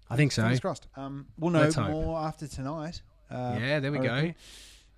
I 0.10 0.16
think 0.16 0.32
so. 0.32 0.42
fingers 0.44 0.60
crossed. 0.60 0.88
Um, 0.96 1.28
we'll 1.38 1.52
know 1.52 1.62
Let's 1.62 1.76
hope. 1.76 1.90
more 1.92 2.20
after 2.20 2.48
tonight. 2.48 3.02
Uh, 3.30 3.58
yeah, 3.60 3.80
there 3.80 3.92
we 3.92 4.00
I 4.00 4.02
go. 4.26 4.34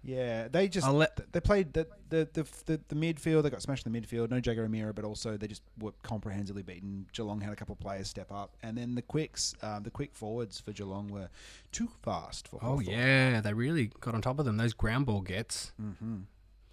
Yeah, 0.05 0.49
they 0.49 0.67
just 0.67 0.85
I'll 0.85 0.93
let- 0.95 1.31
they 1.31 1.39
played 1.39 1.71
the 1.73 1.87
the, 2.09 2.27
the 2.33 2.43
the 2.65 2.81
the 2.89 2.95
midfield. 2.95 3.43
They 3.43 3.49
got 3.49 3.61
smashed 3.61 3.85
in 3.87 3.93
the 3.93 3.99
midfield. 4.01 4.29
No 4.31 4.35
Jaeger 4.37 4.65
O'Meara, 4.65 4.93
but 4.93 5.05
also 5.05 5.37
they 5.37 5.47
just 5.47 5.61
were 5.79 5.93
comprehensively 6.03 6.61
beaten. 6.61 7.05
Geelong 7.13 7.39
had 7.39 7.53
a 7.53 7.55
couple 7.55 7.71
of 7.73 7.79
players 7.79 8.09
step 8.09 8.29
up, 8.29 8.57
and 8.61 8.77
then 8.77 8.95
the 8.95 9.01
quicks, 9.01 9.53
um, 9.61 9.83
the 9.83 9.89
quick 9.91 10.13
forwards 10.13 10.59
for 10.59 10.73
Geelong 10.73 11.07
were 11.07 11.29
too 11.71 11.89
fast 12.01 12.49
for. 12.49 12.57
Oh 12.61 12.75
Hawthorn. 12.79 12.85
yeah, 12.97 13.39
they 13.39 13.53
really 13.53 13.91
got 14.01 14.13
on 14.13 14.21
top 14.21 14.39
of 14.39 14.45
them. 14.45 14.57
Those 14.57 14.73
ground 14.73 15.05
ball 15.05 15.21
gets. 15.21 15.71
Mm-hmm. 15.81 16.17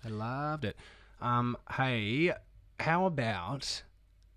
I 0.05 0.09
loved 0.09 0.65
it. 0.65 0.77
Um, 1.21 1.57
hey, 1.77 2.33
how 2.81 3.07
about 3.07 3.83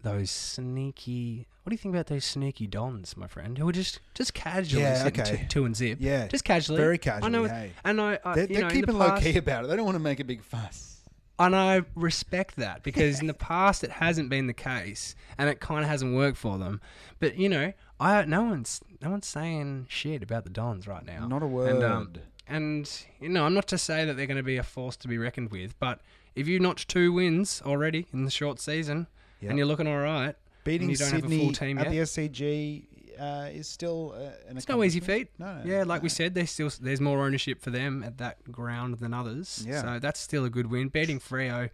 those 0.02 0.32
sneaky? 0.32 1.48
What 1.64 1.70
do 1.70 1.74
you 1.76 1.78
think 1.78 1.96
about 1.96 2.08
those 2.08 2.26
sneaky 2.26 2.68
dons, 2.68 3.16
my 3.16 3.28
friend, 3.28 3.58
who 3.58 3.68
are 3.70 3.72
just 3.74 4.00
just 4.14 4.34
casually 4.34 4.84
Yeah, 4.84 5.04
sitting 5.04 5.22
okay. 5.22 5.38
t- 5.38 5.46
two 5.48 5.66
and 5.66 5.76
zip? 5.76 5.98
Yeah, 6.02 6.28
just 6.28 6.44
casually, 6.44 6.78
very 6.78 6.96
I 6.96 6.98
casually. 6.98 7.32
know, 7.32 7.46
hey. 7.46 7.72
and 7.86 8.02
I, 8.02 8.20
I 8.26 8.36
They're, 8.36 8.44
you 8.44 8.48
they're 8.56 8.62
know, 8.64 8.68
in 8.68 8.74
keeping 8.74 8.94
the 8.94 9.00
low 9.00 9.10
past, 9.10 9.24
key 9.24 9.38
about 9.38 9.64
it. 9.66 9.68
They 9.68 9.76
don't 9.76 9.86
want 9.86 9.96
to 9.96 10.00
make 10.04 10.20
a 10.20 10.24
big 10.26 10.44
fuss. 10.44 11.02
and 11.40 11.56
I 11.56 11.84
respect 11.96 12.58
that 12.58 12.84
because 12.84 13.22
in 13.22 13.28
the 13.28 13.34
past 13.52 13.84
it 13.84 13.92
hasn't 13.92 14.30
been 14.30 14.48
the 14.48 14.54
case, 14.54 15.16
and 15.38 15.50
it 15.50 15.60
kind 15.62 15.84
of 15.84 15.90
hasn't 15.90 16.14
worked 16.16 16.38
for 16.38 16.58
them. 16.58 16.82
But 17.20 17.38
you 17.38 17.48
know, 17.50 17.72
I 18.00 18.26
no 18.26 18.44
one's 18.44 18.82
no 19.02 19.10
one's 19.10 19.28
saying 19.28 19.88
shit 19.90 20.22
about 20.22 20.44
the 20.44 20.50
Dons 20.50 20.86
right 20.88 21.06
now. 21.06 21.28
Not 21.28 21.44
a 21.44 21.48
word. 21.48 21.70
And, 21.76 21.84
um, 21.84 22.14
and 22.46 22.92
you 23.22 23.30
know, 23.30 23.46
I'm 23.46 23.54
not 23.54 23.68
to 23.68 23.78
say 23.78 24.04
that 24.04 24.18
they're 24.18 24.28
going 24.28 24.36
to 24.38 24.44
be 24.44 24.58
a 24.58 24.64
force 24.64 24.98
to 24.98 25.08
be 25.08 25.18
reckoned 25.18 25.50
with, 25.52 25.80
but 25.80 26.02
if 26.36 26.48
you 26.48 26.60
notch 26.60 26.88
two 26.88 27.12
wins 27.14 27.62
already 27.66 28.08
in 28.14 28.26
the 28.26 28.32
short 28.32 28.60
season 28.60 29.08
Yep. 29.42 29.50
and 29.50 29.58
you're 29.58 29.68
looking 29.68 29.88
all 29.88 30.00
right, 30.00 30.36
Beating 30.64 30.90
you 30.90 30.96
don't 30.96 31.10
have 31.12 31.20
a 31.20 31.22
Sydney 31.24 31.40
full 31.40 31.52
team 31.54 31.78
at 31.78 31.86
yet? 31.86 31.92
the 31.92 31.98
SCG 32.00 32.86
uh, 33.20 33.50
is 33.52 33.68
still 33.68 34.14
uh, 34.16 34.32
an 34.50 34.58
it's 34.58 34.68
no 34.70 34.84
easy 34.84 35.00
feat. 35.02 35.28
No, 35.38 35.58
no, 35.58 35.62
Yeah, 35.66 35.84
like 35.84 36.02
we 36.02 36.10
said, 36.10 36.34
there's 36.34 36.50
still 36.52 36.72
there's 36.82 37.02
more 37.02 37.24
ownership 37.26 37.62
for 37.62 37.70
them 37.70 38.04
at 38.04 38.18
that 38.20 38.52
ground 38.52 39.00
than 39.00 39.14
others. 39.14 39.64
Yeah. 39.68 39.82
So 39.82 40.00
that's 40.00 40.20
still 40.20 40.46
a 40.46 40.50
good 40.50 40.68
win. 40.72 40.88
Beating 40.88 41.20
Freo, 41.20 41.70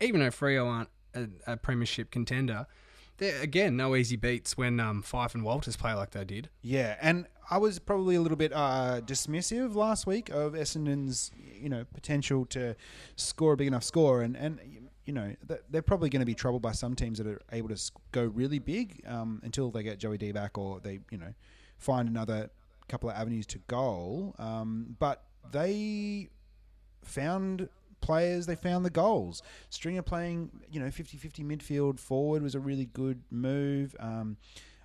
even 0.00 0.20
though 0.20 0.28
Freo 0.28 0.66
aren't 0.66 0.90
a, 1.14 1.52
a 1.52 1.56
premiership 1.56 2.10
contender, 2.10 2.66
they're 3.16 3.40
again 3.40 3.76
no 3.76 3.96
easy 3.96 4.16
beats 4.16 4.56
when 4.56 4.78
um, 4.78 5.02
Fyfe 5.02 5.34
and 5.34 5.42
Walters 5.44 5.76
play 5.76 5.94
like 5.94 6.10
they 6.10 6.24
did. 6.24 6.48
Yeah, 6.62 6.96
and 7.00 7.26
I 7.50 7.58
was 7.58 7.78
probably 7.78 8.16
a 8.16 8.20
little 8.20 8.36
bit 8.36 8.52
uh, 8.52 9.00
dismissive 9.04 9.74
last 9.74 10.06
week 10.06 10.30
of 10.30 10.52
Essendon's, 10.52 11.30
you 11.60 11.68
know, 11.68 11.84
potential 11.92 12.46
to 12.46 12.74
score 13.16 13.52
a 13.52 13.56
big 13.56 13.66
enough 13.66 13.84
score, 13.84 14.22
and 14.22 14.36
and 14.36 14.60
you 15.04 15.12
know 15.12 15.34
they're 15.70 15.82
probably 15.82 16.08
going 16.08 16.20
to 16.20 16.26
be 16.26 16.34
troubled 16.34 16.62
by 16.62 16.72
some 16.72 16.94
teams 16.94 17.18
that 17.18 17.26
are 17.26 17.40
able 17.52 17.68
to 17.68 17.92
go 18.12 18.24
really 18.24 18.58
big 18.58 19.02
um, 19.06 19.40
until 19.44 19.70
they 19.70 19.82
get 19.82 19.98
Joey 19.98 20.18
D 20.18 20.32
back 20.32 20.56
or 20.56 20.80
they, 20.80 21.00
you 21.10 21.18
know, 21.18 21.34
find 21.78 22.08
another 22.08 22.50
couple 22.88 23.10
of 23.10 23.16
avenues 23.16 23.46
to 23.46 23.58
goal. 23.66 24.34
Um, 24.38 24.96
but 24.98 25.24
they 25.52 26.28
found 27.02 27.68
players, 28.00 28.46
they 28.46 28.54
found 28.54 28.84
the 28.84 28.90
goals. 28.90 29.42
Stringer 29.70 30.02
playing, 30.02 30.50
you 30.70 30.80
know, 30.80 30.86
50-50 30.86 31.44
midfield 31.44 31.98
forward 31.98 32.42
was 32.42 32.54
a 32.54 32.60
really 32.60 32.86
good 32.86 33.22
move. 33.30 33.96
Um, 33.98 34.36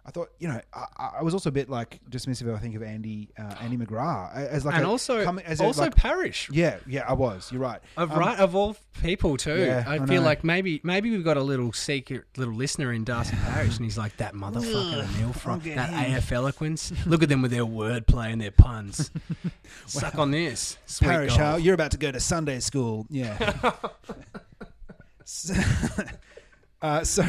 I 0.05 0.11
thought, 0.11 0.29
you 0.39 0.47
know, 0.47 0.59
I, 0.73 1.09
I 1.19 1.23
was 1.23 1.33
also 1.35 1.49
a 1.49 1.51
bit 1.51 1.69
like 1.69 1.99
dismissive. 2.09 2.51
I 2.55 2.57
think 2.59 2.75
of 2.75 2.81
Andy 2.81 3.29
uh, 3.37 3.53
Andy 3.61 3.77
McGrath 3.77 4.33
as 4.35 4.65
like 4.65 4.75
and 4.75 4.85
a, 4.85 4.87
also 4.87 5.23
coming- 5.23 5.45
as 5.45 5.61
also 5.61 5.83
like- 5.83 5.95
Parish. 5.95 6.49
yeah, 6.51 6.77
yeah, 6.87 7.03
I 7.07 7.13
was. 7.13 7.51
You're 7.51 7.61
right. 7.61 7.79
Of 7.95 8.11
Um, 8.11 8.17
right 8.19 8.39
of 8.39 8.55
all 8.55 8.75
people 9.03 9.37
too. 9.37 9.59
Yeah, 9.59 9.83
I, 9.85 9.95
I 9.95 9.97
feel 9.99 10.21
know. 10.21 10.21
like 10.21 10.43
maybe 10.43 10.81
maybe 10.83 11.11
we've 11.11 11.23
got 11.23 11.37
a 11.37 11.43
little 11.43 11.71
secret 11.73 12.23
little 12.37 12.55
listener 12.55 12.91
in 12.91 13.03
Darcy 13.03 13.35
Parish, 13.35 13.75
and 13.75 13.85
he's 13.85 13.97
like 13.99 14.17
that 14.17 14.33
motherfucker 14.33 15.15
Neil 15.19 15.31
from 15.33 15.59
that 15.75 15.89
him." 15.91 16.15
AF 16.17 16.31
eloquence. 16.31 16.91
Look 17.05 17.21
at 17.21 17.29
them 17.29 17.41
with 17.43 17.51
their 17.51 17.65
wordplay 17.65 18.31
and 18.31 18.41
their 18.41 18.51
puns. 18.51 19.11
Suck 19.85 20.15
on 20.17 20.31
this, 20.31 20.77
sweet 20.87 21.07
Parish, 21.07 21.35
how 21.35 21.57
you're 21.57 21.75
about 21.75 21.91
to 21.91 21.97
go 21.97 22.11
to 22.11 22.19
Sunday 22.19 22.61
school. 22.61 23.05
Yeah. 23.11 23.61
so, 25.25 25.53
uh, 26.81 27.03
so 27.03 27.23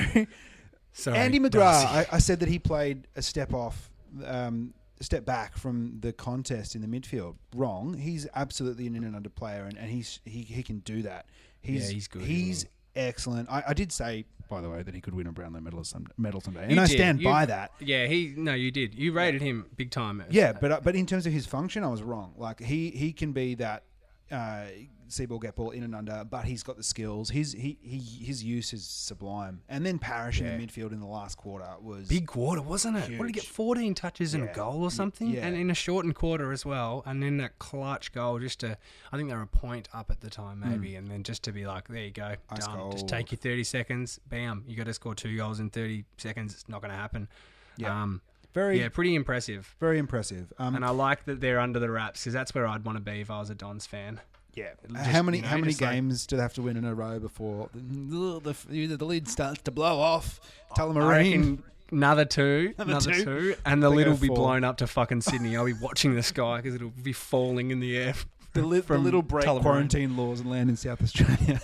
Sorry, 0.92 1.16
Andy 1.18 1.38
McGrath, 1.38 1.84
I, 1.86 2.06
I 2.12 2.18
said 2.18 2.40
that 2.40 2.48
he 2.48 2.58
played 2.58 3.06
a 3.16 3.22
step 3.22 3.54
off, 3.54 3.90
um, 4.24 4.74
a 5.00 5.04
step 5.04 5.24
back 5.24 5.56
from 5.56 5.98
the 6.00 6.12
contest 6.12 6.74
in 6.74 6.82
the 6.82 6.88
midfield. 6.88 7.36
Wrong. 7.54 7.94
He's 7.96 8.26
absolutely 8.34 8.86
an 8.86 8.94
in 8.96 9.04
and 9.04 9.14
under 9.16 9.28
player, 9.30 9.64
and, 9.64 9.78
and 9.78 9.88
he's 9.90 10.20
he, 10.24 10.42
he 10.42 10.62
can 10.62 10.80
do 10.80 11.02
that. 11.02 11.26
He's 11.62 11.88
Yeah, 11.88 11.94
he's 11.94 12.08
good, 12.08 12.22
He's 12.22 12.66
excellent. 12.96 13.48
I, 13.50 13.62
I 13.68 13.72
did 13.74 13.92
say, 13.92 14.24
by 14.48 14.60
the 14.60 14.68
way, 14.68 14.82
that 14.82 14.94
he 14.94 15.00
could 15.00 15.14
win 15.14 15.26
a 15.28 15.32
Brownlow 15.32 15.60
medal 15.60 15.84
some 15.84 16.06
medal 16.18 16.40
someday, 16.40 16.64
and 16.64 16.72
You 16.72 16.80
I 16.80 16.86
did. 16.86 16.96
stand 16.96 17.20
You- 17.20 17.28
by 17.28 17.46
that. 17.46 17.70
Yeah, 17.78 18.06
he 18.06 18.34
no, 18.36 18.52
you 18.54 18.70
did. 18.72 18.94
You 18.94 19.12
rated 19.12 19.40
him 19.42 19.66
big 19.76 19.90
time. 19.90 20.22
Yeah, 20.30 20.52
but 20.52 20.72
uh, 20.72 20.80
but 20.82 20.96
in 20.96 21.06
terms 21.06 21.24
of 21.26 21.32
his 21.32 21.46
function, 21.46 21.84
I 21.84 21.88
was 21.88 22.02
wrong. 22.02 22.34
Like 22.36 22.60
he 22.60 22.90
he 22.90 23.12
can 23.12 23.32
be 23.32 23.54
that 23.56 23.84
uh, 24.30 24.64
see 25.08 25.26
ball 25.26 25.38
get 25.40 25.56
ball 25.56 25.70
in 25.70 25.82
and 25.82 25.94
under, 25.94 26.24
but 26.28 26.44
he's 26.44 26.62
got 26.62 26.76
the 26.76 26.82
skills. 26.84 27.30
His 27.30 27.52
he, 27.52 27.76
he 27.82 27.98
his 27.98 28.44
use 28.44 28.72
is 28.72 28.84
sublime. 28.84 29.60
And 29.68 29.84
then 29.84 29.98
Parish 29.98 30.40
in 30.40 30.46
the 30.46 30.66
midfield 30.66 30.92
in 30.92 31.00
the 31.00 31.06
last 31.06 31.36
quarter 31.36 31.66
was 31.82 32.06
Big 32.08 32.26
quarter, 32.26 32.62
wasn't 32.62 32.96
it? 32.98 33.18
What 33.18 33.26
did 33.26 33.34
he 33.34 33.40
get? 33.40 33.44
14 33.44 33.94
touches 33.94 34.34
and 34.34 34.44
Yeah. 34.44 34.50
a 34.50 34.54
goal 34.54 34.82
or 34.84 34.90
something? 34.90 35.28
yeah. 35.28 35.46
And 35.46 35.56
in 35.56 35.70
a 35.70 35.74
shortened 35.74 36.14
quarter 36.14 36.52
as 36.52 36.64
well. 36.64 37.02
And 37.06 37.20
then 37.22 37.38
that 37.38 37.58
clutch 37.58 38.12
goal 38.12 38.38
just 38.38 38.60
to, 38.60 38.78
I 39.12 39.16
think 39.16 39.28
they 39.28 39.34
were 39.34 39.42
a 39.42 39.46
point 39.46 39.88
up 39.92 40.10
at 40.10 40.20
the 40.20 40.30
time, 40.30 40.60
maybe. 40.60 40.94
And 40.94 41.08
then 41.08 41.22
just 41.24 41.42
to 41.44 41.52
be 41.52 41.66
like, 41.66 41.88
there 41.88 42.04
you 42.04 42.10
go, 42.12 42.36
Hmm. 42.48 42.54
Ice 42.56 42.66
done. 42.66 42.92
Just 42.92 43.08
take 43.08 43.32
your 43.32 43.38
30 43.38 43.64
seconds, 43.64 44.20
bam, 44.28 44.64
you 44.68 44.76
got 44.76 44.86
to 44.86 44.94
score 44.94 45.14
two 45.16 45.36
goals 45.36 45.58
in 45.60 45.70
30 45.70 46.04
seconds. 46.18 46.54
It's 46.54 46.68
not 46.68 46.80
going 46.82 46.92
to 46.92 46.96
happen. 46.96 47.28
Yeah. 47.76 48.02
Um, 48.02 48.20
very 48.52 48.80
yeah, 48.80 48.88
pretty 48.88 49.14
impressive. 49.14 49.74
very 49.80 49.98
impressive. 49.98 50.52
Um, 50.58 50.74
And 50.76 50.84
I 50.84 50.90
like 50.90 51.24
that 51.26 51.40
they're 51.40 51.60
under 51.60 51.78
the 51.78 51.90
wraps 51.90 52.20
because 52.22 52.32
that's 52.32 52.54
where 52.54 52.66
I'd 52.66 52.84
want 52.84 52.96
to 52.98 53.02
be 53.04 53.20
if 53.20 53.30
I 53.30 53.38
was 53.40 53.50
a 53.50 53.54
Dons 53.54 53.86
fan. 53.86 54.20
yeah. 54.54 54.70
just, 54.92 55.06
how 55.06 55.22
many 55.22 55.38
you 55.38 55.42
know, 55.42 55.48
how 55.48 55.56
many 55.56 55.68
just 55.68 55.80
like- 55.80 55.92
games 55.92 56.26
do 56.26 56.36
they 56.36 56.42
have 56.42 56.54
to 56.54 56.62
win 56.62 56.76
in 56.76 56.84
a 56.84 56.94
row 56.94 57.18
before 57.20 57.68
the 57.74 58.40
the, 58.40 58.56
the, 58.68 58.96
the 58.96 59.04
lead 59.04 59.28
starts 59.28 59.62
to 59.62 59.70
blow 59.70 59.98
off? 60.00 60.40
Tell 60.74 60.88
them 60.92 61.02
I 61.02 61.18
reckon 61.18 61.62
another 61.92 62.24
two, 62.24 62.74
Another 62.78 62.90
another, 62.92 63.12
two? 63.12 63.24
two, 63.24 63.54
and 63.64 63.82
the 63.82 63.88
They 63.90 63.96
lid 63.96 64.04
go 64.06 64.10
will 64.12 64.18
be 64.18 64.26
four. 64.28 64.36
blown 64.36 64.64
up 64.64 64.76
to 64.78 64.86
fucking 64.86 65.20
Sydney. 65.28 65.56
I'll 65.56 65.64
be 65.66 65.72
watching 65.74 66.14
the 66.14 66.22
sky 66.22 66.56
because 66.58 66.74
it'll 66.74 66.90
be 66.90 67.12
falling 67.12 67.70
in 67.70 67.80
the 67.80 67.96
air. 67.96 68.14
the, 68.54 68.62
li- 68.62 68.78
the 68.80 68.86
from 68.86 69.04
little 69.04 69.22
break 69.22 69.44
Tullamarine. 69.46 69.62
quarantine 69.62 70.16
laws 70.16 70.40
and 70.40 70.50
land 70.50 70.70
in 70.70 70.76
South 70.76 71.00
Australia. 71.02 71.60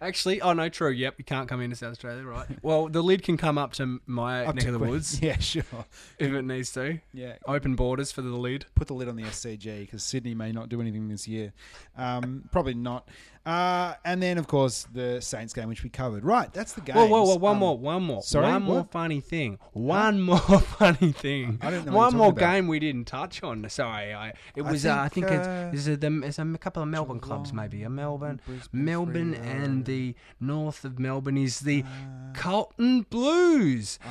Actually, 0.00 0.40
oh 0.40 0.52
no, 0.54 0.68
true. 0.68 0.90
Yep, 0.90 1.14
you 1.18 1.24
can't 1.24 1.48
come 1.48 1.60
into 1.60 1.76
South 1.76 1.92
Australia, 1.92 2.24
right? 2.24 2.46
Well, 2.62 2.88
the 2.88 3.02
lid 3.02 3.22
can 3.22 3.36
come 3.36 3.58
up 3.58 3.72
to 3.74 4.00
my 4.06 4.46
Up 4.46 4.54
neck 4.54 4.62
to 4.64 4.68
of 4.68 4.72
the 4.74 4.78
Queen- 4.78 4.90
woods 4.90 5.20
Yeah, 5.22 5.38
sure. 5.38 5.62
if 6.18 6.32
it 6.32 6.42
needs 6.42 6.72
to. 6.72 7.00
Yeah, 7.12 7.36
Open 7.46 7.76
borders 7.76 8.10
for 8.12 8.22
the 8.22 8.28
lid. 8.30 8.66
put 8.74 8.88
the 8.88 8.94
lid 8.94 9.08
on 9.08 9.16
the 9.16 9.24
SCG 9.24 9.80
because 9.80 10.02
Sydney 10.02 10.34
may 10.34 10.52
not 10.52 10.68
do 10.68 10.80
anything 10.80 11.08
this 11.08 11.28
year. 11.28 11.52
Um, 11.98 12.48
probably 12.50 12.74
not. 12.74 13.08
Uh, 13.46 13.94
and 14.04 14.22
then, 14.22 14.36
of 14.36 14.46
course, 14.46 14.86
the 14.92 15.20
Saints 15.20 15.54
game, 15.54 15.68
which 15.68 15.82
we 15.82 15.88
covered. 15.88 16.24
Right, 16.24 16.52
that's 16.52 16.74
the 16.74 16.82
game. 16.82 16.94
Whoa, 16.94 17.06
whoa, 17.06 17.24
whoa! 17.24 17.36
One 17.36 17.56
more, 17.56 17.78
one 17.78 18.02
more, 18.02 18.22
sorry, 18.22 18.46
one 18.46 18.62
more 18.62 18.76
what? 18.76 18.90
funny 18.92 19.20
thing. 19.20 19.58
One 19.72 20.20
more 20.20 20.38
funny 20.78 21.12
thing. 21.12 21.58
I 21.62 21.70
don't 21.70 21.86
know 21.86 21.92
One 21.92 22.14
more 22.16 22.34
game 22.34 22.68
we 22.68 22.78
didn't 22.78 23.06
touch 23.06 23.42
on. 23.42 23.66
Sorry, 23.70 24.12
I. 24.12 24.34
It 24.54 24.62
I 24.62 24.70
was. 24.70 24.84
uh, 24.84 24.94
I 24.94 25.08
think, 25.08 25.28
think 25.28 25.40
uh, 25.40 25.70
it's, 25.72 25.86
it's, 25.86 25.88
a, 25.88 25.96
the, 25.96 26.22
it's 26.22 26.38
a 26.38 26.44
couple 26.58 26.82
of 26.82 26.88
Melbourne 26.90 27.20
clubs, 27.20 27.52
maybe 27.52 27.82
a 27.82 27.90
Melbourne, 27.90 28.40
Brisbane 28.46 28.84
Melbourne, 28.84 29.34
Freo. 29.34 29.64
and 29.64 29.84
the 29.86 30.14
north 30.38 30.84
of 30.84 30.98
Melbourne 30.98 31.38
is 31.38 31.60
the 31.60 31.82
Uh, 31.82 32.32
Carlton 32.34 33.02
Blues. 33.08 33.98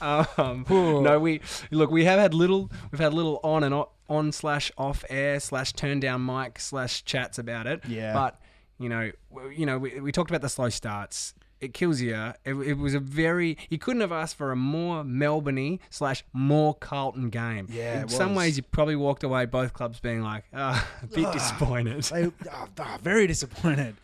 um, 0.00 0.64
no, 1.02 1.18
we 1.20 1.40
look. 1.70 1.90
We 1.90 2.04
have 2.04 2.18
had 2.18 2.34
little. 2.34 2.70
We've 2.90 3.00
had 3.00 3.14
little 3.14 3.40
on 3.42 3.64
and 3.64 3.74
on, 3.74 3.86
on 4.12 4.32
slash 4.32 4.70
off 4.76 5.04
air 5.08 5.40
slash 5.40 5.72
turn 5.72 6.00
down 6.00 6.24
mic 6.24 6.58
slash 6.58 7.04
chats 7.04 7.38
about 7.38 7.66
it. 7.66 7.82
Yeah. 7.88 8.12
But 8.12 8.40
you 8.78 8.88
know, 8.88 9.10
you 9.54 9.66
know, 9.66 9.78
we, 9.78 10.00
we 10.00 10.12
talked 10.12 10.30
about 10.30 10.42
the 10.42 10.48
slow 10.48 10.68
starts. 10.68 11.34
It 11.60 11.72
kills 11.74 12.00
you. 12.00 12.14
It, 12.44 12.54
it 12.54 12.74
was 12.74 12.94
a 12.94 12.98
very. 12.98 13.56
You 13.70 13.78
couldn't 13.78 14.00
have 14.00 14.10
asked 14.10 14.36
for 14.36 14.50
a 14.50 14.56
more 14.56 15.04
Melbourne 15.04 15.78
slash 15.90 16.24
more 16.32 16.74
Carlton 16.74 17.30
game. 17.30 17.68
Yeah, 17.70 18.02
In 18.02 18.08
some 18.08 18.30
was. 18.30 18.38
ways, 18.38 18.56
you 18.56 18.64
probably 18.64 18.96
walked 18.96 19.22
away 19.22 19.46
both 19.46 19.72
clubs 19.72 20.00
being 20.00 20.22
like, 20.22 20.44
ah, 20.52 20.84
a 21.02 21.06
bit 21.06 21.32
disappointed. 21.32 22.02
they 22.04 22.26
oh, 22.50 22.98
very 23.00 23.28
disappointed. 23.28 23.94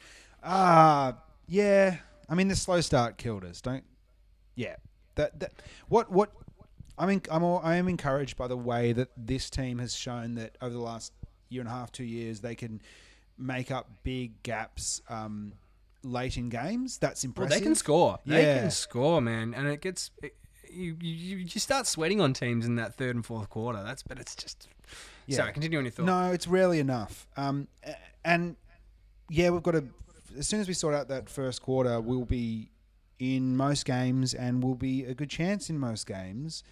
Uh, 0.43 1.13
yeah. 1.49 1.97
I 2.29 2.35
mean, 2.37 2.47
the 2.47 2.55
slow 2.55 2.81
start 2.81 3.19
killed 3.19 3.45
us. 3.45 3.61
Don't. 3.61 3.83
Yeah. 4.55 4.77
That 5.17 5.41
that 5.41 5.53
what 5.89 6.11
what. 6.13 6.31
I 6.99 7.07
mean, 7.07 7.23
I'm 7.31 7.43
all, 7.43 7.61
I 7.63 7.77
am 7.77 7.89
encouraged 7.89 8.37
by 8.37 8.49
the 8.49 8.57
way 8.57 8.93
that 8.93 9.09
this 9.17 9.49
team 9.51 9.79
has 9.79 9.95
shown 9.95 10.35
that 10.35 10.57
over 10.61 10.73
the 10.73 10.81
last 10.81 11.13
year 11.49 11.61
and 11.63 11.69
a 11.69 11.73
half, 11.73 11.93
two 11.93 12.05
years, 12.05 12.41
they 12.41 12.55
can 12.55 12.81
make 13.39 13.71
up 13.71 13.89
big 14.03 14.43
gaps 14.43 15.01
um, 15.09 15.53
late 16.03 16.37
in 16.37 16.49
games. 16.49 16.99
That's 16.99 17.23
Well, 17.25 17.31
impressive. 17.31 17.59
they 17.59 17.65
can 17.65 17.75
score. 17.75 18.19
They 18.27 18.43
can 18.43 18.71
score, 18.71 19.21
man, 19.21 19.55
and 19.55 19.69
it 19.69 19.81
gets. 19.81 20.11
It, 20.23 20.35
you, 20.71 20.97
you 21.01 21.37
you 21.39 21.61
start 21.61 21.87
sweating 21.87 22.21
on 22.21 22.35
teams 22.35 22.67
in 22.67 22.75
that 22.77 22.95
third 22.97 23.15
and 23.17 23.25
fourth 23.25 23.49
quarter. 23.49 23.83
That's 23.83 24.03
but 24.03 24.19
it's 24.19 24.35
just. 24.35 24.69
Yeah. 25.27 25.37
Sorry, 25.37 25.53
continue 25.53 25.79
on 25.79 25.85
your 25.85 25.93
thought. 25.93 26.07
No, 26.07 26.31
it's 26.33 26.47
rarely 26.47 26.79
enough. 26.79 27.27
Um, 27.37 27.69
and 28.25 28.57
yeah, 29.31 29.51
we've 29.51 29.63
got 29.63 29.73
to. 29.73 29.85
As 30.37 30.47
soon 30.47 30.61
as 30.61 30.69
we 30.69 30.75
sort 30.75 30.95
out 30.95 31.09
that 31.09 31.31
first 31.31 31.63
quarter, 31.63 32.01
we'll 32.01 32.25
be 32.27 32.71
in 33.19 33.57
most 33.57 33.85
games, 33.87 34.35
and 34.35 34.63
we'll 34.63 34.75
be 34.75 35.05
a 35.05 35.15
good 35.15 35.31
chance 35.31 35.71
in 35.71 35.79
most 35.79 36.07
games. 36.07 36.63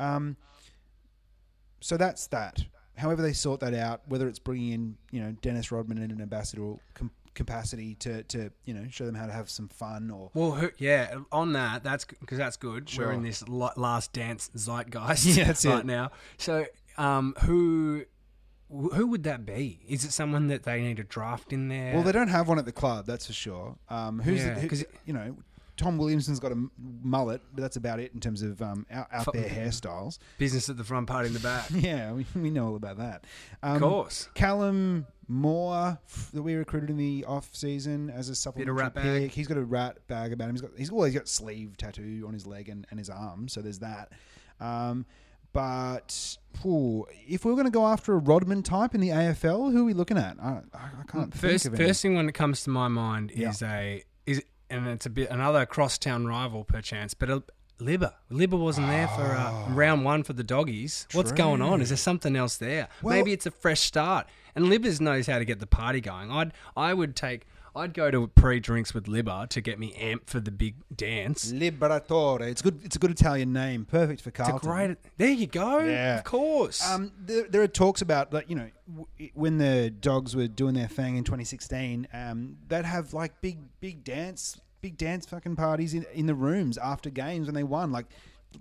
Um, 0.00 0.36
so 1.80 1.96
that's 1.96 2.26
that. 2.28 2.64
However, 2.96 3.22
they 3.22 3.32
sort 3.32 3.60
that 3.60 3.74
out, 3.74 4.02
whether 4.08 4.28
it's 4.28 4.38
bringing 4.38 4.72
in 4.72 4.96
you 5.10 5.20
know 5.22 5.32
Dennis 5.42 5.72
Rodman 5.72 5.98
in 5.98 6.10
an 6.10 6.20
ambassadorial 6.20 6.80
com- 6.94 7.10
capacity 7.34 7.94
to 7.96 8.22
to 8.24 8.50
you 8.64 8.74
know 8.74 8.84
show 8.90 9.06
them 9.06 9.14
how 9.14 9.26
to 9.26 9.32
have 9.32 9.48
some 9.48 9.68
fun, 9.68 10.10
or 10.10 10.30
Well, 10.34 10.50
who, 10.52 10.70
yeah, 10.78 11.14
on 11.32 11.52
that, 11.54 11.82
that's 11.82 12.04
because 12.04 12.36
that's 12.38 12.56
good. 12.56 12.88
Sure. 12.88 13.06
We're 13.06 13.12
in 13.12 13.22
this 13.22 13.46
last 13.48 14.12
dance 14.12 14.50
zeitgeist 14.54 15.24
Yeah, 15.36 15.44
that's 15.44 15.64
right 15.66 15.80
it. 15.80 15.86
now. 15.86 16.10
So, 16.36 16.66
um, 16.98 17.34
who 17.44 18.04
who 18.70 19.06
would 19.08 19.24
that 19.24 19.44
be? 19.46 19.80
Is 19.88 20.04
it 20.04 20.12
someone 20.12 20.46
that 20.48 20.62
they 20.64 20.80
need 20.82 20.98
to 20.98 21.02
draft 21.04 21.52
in 21.52 21.68
there? 21.68 21.94
well, 21.94 22.02
they 22.04 22.12
don't 22.12 22.28
have 22.28 22.48
one 22.48 22.58
at 22.58 22.66
the 22.66 22.72
club, 22.72 23.06
that's 23.06 23.26
for 23.26 23.32
sure. 23.32 23.76
Um, 23.88 24.20
who's 24.20 24.44
Yeah, 24.44 24.54
the, 24.54 24.60
who, 24.60 24.76
you 25.06 25.12
know. 25.12 25.36
Tom 25.80 25.96
Williamson's 25.96 26.38
got 26.38 26.52
a 26.52 26.62
mullet, 27.02 27.40
but 27.54 27.62
that's 27.62 27.76
about 27.76 28.00
it 28.00 28.12
in 28.12 28.20
terms 28.20 28.42
of 28.42 28.60
um, 28.60 28.84
out, 28.90 29.06
out 29.10 29.32
there 29.32 29.48
hairstyles. 29.48 30.18
business 30.38 30.68
at 30.68 30.76
the 30.76 30.84
front, 30.84 31.06
party 31.06 31.28
in 31.28 31.32
the 31.34 31.40
back. 31.40 31.66
Yeah, 31.74 32.12
we, 32.12 32.26
we 32.36 32.50
know 32.50 32.66
all 32.68 32.76
about 32.76 32.98
that. 32.98 33.24
Um, 33.62 33.76
of 33.76 33.80
course. 33.82 34.28
Callum 34.34 35.06
Moore 35.26 35.98
f- 36.06 36.30
that 36.34 36.42
we 36.42 36.54
recruited 36.54 36.90
in 36.90 36.98
the 36.98 37.24
off 37.26 37.48
season 37.54 38.10
as 38.10 38.28
a 38.28 38.34
supplementary 38.34 38.74
rat 38.74 38.94
pick. 38.94 39.02
bag. 39.04 39.30
He's 39.30 39.46
got 39.46 39.56
a 39.56 39.64
rat 39.64 40.06
bag 40.06 40.32
about 40.34 40.50
him. 40.50 40.54
He's 40.56 40.60
got 40.62 40.70
he's 40.76 40.90
he's 40.90 41.14
got 41.14 41.28
sleeve 41.28 41.76
tattoo 41.78 42.24
on 42.26 42.34
his 42.34 42.46
leg 42.46 42.68
and, 42.68 42.86
and 42.90 42.98
his 42.98 43.08
arm, 43.08 43.48
so 43.48 43.62
there's 43.62 43.78
that. 43.78 44.12
Um, 44.60 45.06
but 45.52 46.36
if 47.26 47.44
we 47.44 47.50
are 47.52 47.54
going 47.54 47.64
to 47.64 47.70
go 47.72 47.86
after 47.86 48.12
a 48.14 48.18
Rodman 48.18 48.62
type 48.62 48.94
in 48.94 49.00
the 49.00 49.08
AFL, 49.08 49.72
who 49.72 49.80
are 49.82 49.84
we 49.84 49.94
looking 49.94 50.18
at? 50.18 50.36
I, 50.40 50.60
I, 50.74 50.78
I 51.00 51.02
can't 51.10 51.32
First, 51.34 51.64
think 51.64 51.74
of 51.74 51.80
any. 51.80 51.88
first 51.88 52.02
thing 52.02 52.14
when 52.14 52.28
it 52.28 52.34
comes 52.34 52.62
to 52.64 52.70
my 52.70 52.88
mind 52.88 53.32
Yeah. 53.34 53.48
is 53.50 53.62
a 53.62 54.04
is 54.26 54.42
and 54.70 54.86
it's 54.88 55.06
a 55.06 55.10
bit 55.10 55.30
another 55.30 55.66
crosstown 55.66 56.26
rival 56.26 56.64
perchance, 56.64 57.14
but 57.14 57.28
a, 57.30 57.42
Libba. 57.80 58.12
Libba 58.30 58.58
wasn't 58.58 58.86
there 58.88 59.08
for 59.08 59.22
uh, 59.22 59.68
round 59.70 60.04
one 60.04 60.22
for 60.22 60.32
the 60.34 60.44
doggies. 60.44 61.06
What's 61.12 61.32
going 61.32 61.62
on? 61.62 61.80
Is 61.80 61.88
there 61.88 61.96
something 61.96 62.36
else 62.36 62.56
there? 62.58 62.88
Well- 63.02 63.14
Maybe 63.16 63.32
it's 63.32 63.46
a 63.46 63.50
fresh 63.50 63.80
start. 63.80 64.26
And 64.54 64.66
Libbers 64.66 65.00
knows 65.00 65.26
how 65.28 65.38
to 65.38 65.44
get 65.44 65.60
the 65.60 65.66
party 65.66 66.00
going. 66.00 66.30
I'd 66.30 66.52
I 66.76 66.92
would 66.92 67.14
take 67.14 67.46
I'd 67.74 67.94
go 67.94 68.10
to 68.10 68.26
pre-drinks 68.26 68.92
with 68.92 69.06
Libba 69.06 69.48
to 69.50 69.60
get 69.60 69.78
me 69.78 69.94
amped 69.98 70.26
for 70.26 70.40
the 70.40 70.50
big 70.50 70.74
dance. 70.94 71.52
Liberatore. 71.52 72.40
It's 72.42 72.62
good. 72.62 72.80
It's 72.84 72.96
a 72.96 72.98
good 72.98 73.10
Italian 73.10 73.52
name. 73.52 73.84
Perfect 73.84 74.20
for 74.22 74.30
Carlton. 74.30 74.56
It's 74.56 74.64
a 74.64 74.68
great. 74.68 74.96
There 75.18 75.30
you 75.30 75.46
go. 75.46 75.78
Yeah. 75.80 76.18
Of 76.18 76.24
course. 76.24 76.84
Um, 76.86 77.12
there, 77.18 77.44
there 77.48 77.62
are 77.62 77.68
talks 77.68 78.02
about 78.02 78.32
like 78.32 78.50
you 78.50 78.56
know 78.56 78.70
w- 78.88 79.30
when 79.34 79.58
the 79.58 79.90
dogs 79.90 80.34
were 80.34 80.48
doing 80.48 80.74
their 80.74 80.88
thing 80.88 81.16
in 81.16 81.24
2016, 81.24 82.08
um, 82.12 82.56
they'd 82.68 82.84
have 82.84 83.14
like 83.14 83.40
big 83.40 83.58
big 83.80 84.04
dance 84.04 84.60
big 84.82 84.96
dance 84.96 85.26
fucking 85.26 85.56
parties 85.56 85.92
in 85.94 86.04
in 86.14 86.26
the 86.26 86.34
rooms 86.34 86.78
after 86.78 87.10
games 87.10 87.46
when 87.46 87.54
they 87.54 87.62
won. 87.62 87.92
Like 87.92 88.06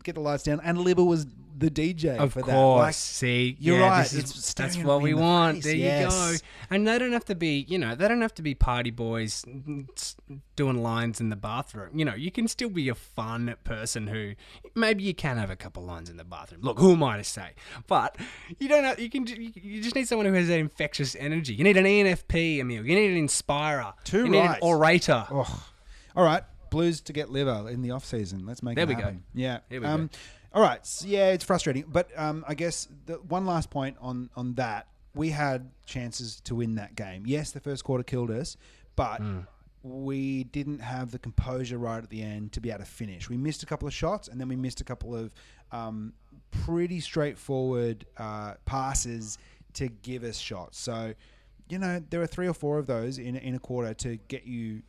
get 0.03 0.15
the 0.15 0.21
lights 0.21 0.43
down, 0.43 0.59
and 0.63 0.77
Libba 0.79 1.05
was 1.05 1.25
the 1.57 1.69
DJ 1.69 2.15
Of 2.17 2.31
for 2.31 2.41
course. 2.41 2.53
that. 2.53 2.55
Like, 2.77 2.93
See, 2.93 3.57
you're 3.59 3.79
yeah, 3.79 3.89
right, 3.89 4.03
this 4.03 4.13
is- 4.13 4.23
it's 4.37 4.53
that's 4.53 4.77
what 4.77 5.01
we 5.01 5.11
the 5.11 5.17
want. 5.17 5.55
face, 5.57 5.63
There 5.65 5.75
you 5.75 6.09
go. 6.09 6.35
And 6.69 6.87
they 6.87 6.97
don't 6.97 7.11
have 7.11 7.25
to 7.25 7.35
be, 7.35 7.65
you 7.67 7.77
know, 7.77 7.95
they 7.95 8.07
don't 8.07 8.21
have 8.21 8.33
to 8.35 8.41
be 8.41 8.55
party 8.55 8.91
boys 8.91 9.43
doing 10.55 10.81
lines 10.81 11.19
in 11.19 11.27
the 11.29 11.35
bathroom. 11.35 11.89
You 11.99 12.05
know, 12.05 12.13
you 12.15 12.31
can 12.31 12.47
still 12.47 12.69
be 12.69 12.87
a 12.87 12.95
fun 12.95 13.55
person 13.65 14.07
who 14.07 14.35
maybe 14.73 15.03
you 15.03 15.13
can 15.13 15.35
have 15.37 15.49
a 15.49 15.57
couple 15.57 15.83
lines 15.83 16.09
in 16.09 16.15
the 16.15 16.23
bathroom. 16.23 16.61
Look, 16.61 16.79
who 16.79 16.93
am 16.93 17.03
I 17.03 17.17
to 17.17 17.23
say? 17.25 17.51
But 17.87 18.15
you 18.59 18.69
don't. 18.69 18.85
Have, 18.85 18.99
you 18.99 19.09
can. 19.09 19.27
You 19.27 19.81
just 19.81 19.95
need 19.95 20.07
someone 20.07 20.27
who 20.27 20.33
has 20.33 20.47
that 20.47 20.59
infectious 20.59 21.13
energy. 21.19 21.53
You 21.55 21.65
need 21.65 21.75
an 21.75 21.85
ENFP, 21.85 22.59
Emil. 22.59 22.85
You 22.85 22.95
need 22.95 23.11
an 23.11 23.17
inspirer. 23.17 23.93
Too 24.05 24.19
you 24.25 24.29
need 24.29 24.39
an 24.45 24.55
orator. 24.61 25.25
Oh, 25.29 25.65
all 26.15 26.23
right. 26.23 26.43
Blues 26.69 27.01
to 27.01 27.13
get 27.13 27.29
liver 27.29 27.69
in 27.69 27.81
the 27.81 27.91
off 27.91 28.05
season. 28.05 28.45
Let's 28.45 28.63
make 28.63 28.75
There 28.75 28.83
it 28.83 28.89
we 28.89 28.95
go. 28.95 29.15
Yeah. 29.33 29.59
Here 29.69 29.81
we 29.81 29.87
um, 29.87 30.07
go. 30.07 30.17
All 30.53 30.61
right. 30.61 30.85
So, 30.85 31.07
yeah, 31.07 31.29
it's 31.29 31.43
frustrating, 31.43 31.85
but 31.87 32.09
um, 32.17 32.43
I 32.47 32.55
guess 32.55 32.87
the 33.05 33.15
one 33.15 33.45
last 33.45 33.69
point 33.69 33.97
on 34.01 34.29
on 34.35 34.55
that 34.55 34.87
we 35.13 35.29
had 35.29 35.69
chances 35.85 36.41
to 36.41 36.55
win 36.55 36.75
that 36.75 36.95
game. 36.95 37.23
Yes, 37.25 37.51
the 37.51 37.59
first 37.59 37.83
quarter 37.83 38.03
killed 38.03 38.31
us, 38.31 38.57
but. 38.95 39.21
Hmm. 39.21 39.39
We 39.81 40.43
didn't 40.43 40.79
have 40.79 41.11
the 41.11 41.19
composure 41.19 41.77
right 41.77 42.03
at 42.03 42.09
the 42.09 42.21
end 42.21 42.51
to 42.51 42.59
be 42.59 42.69
able 42.69 42.79
to 42.79 42.85
finish. 42.85 43.29
We 43.29 43.37
missed 43.37 43.63
a 43.63 43.65
couple 43.65 43.87
of 43.87 43.93
shots, 43.93 44.27
and 44.27 44.37
then 44.37 44.49
we 44.49 44.57
missed 44.57 44.81
a 44.81 44.83
couple 44.83 45.15
of 45.15 45.33
um, 45.71 46.11
pretty 46.51 46.99
straightforward 46.99 48.05
uh, 48.17 48.55
passes 48.65 49.37
to 49.75 49.87
give 49.87 50.25
us 50.25 50.37
shots. 50.37 50.77
So, 50.79 51.13
you 51.69 51.77
know, 51.77 52.03
there 52.09 52.19
were 52.19 52.27
three 52.27 52.47
or 52.47 52.53
four 52.53 52.77
of 52.77 52.87
those 52.87 53.19
in 53.19 53.37
in 53.37 53.55
a 53.55 53.59
quarter 53.59 53.93
to 53.93 54.17
get 54.27 54.45
you. 54.45 54.81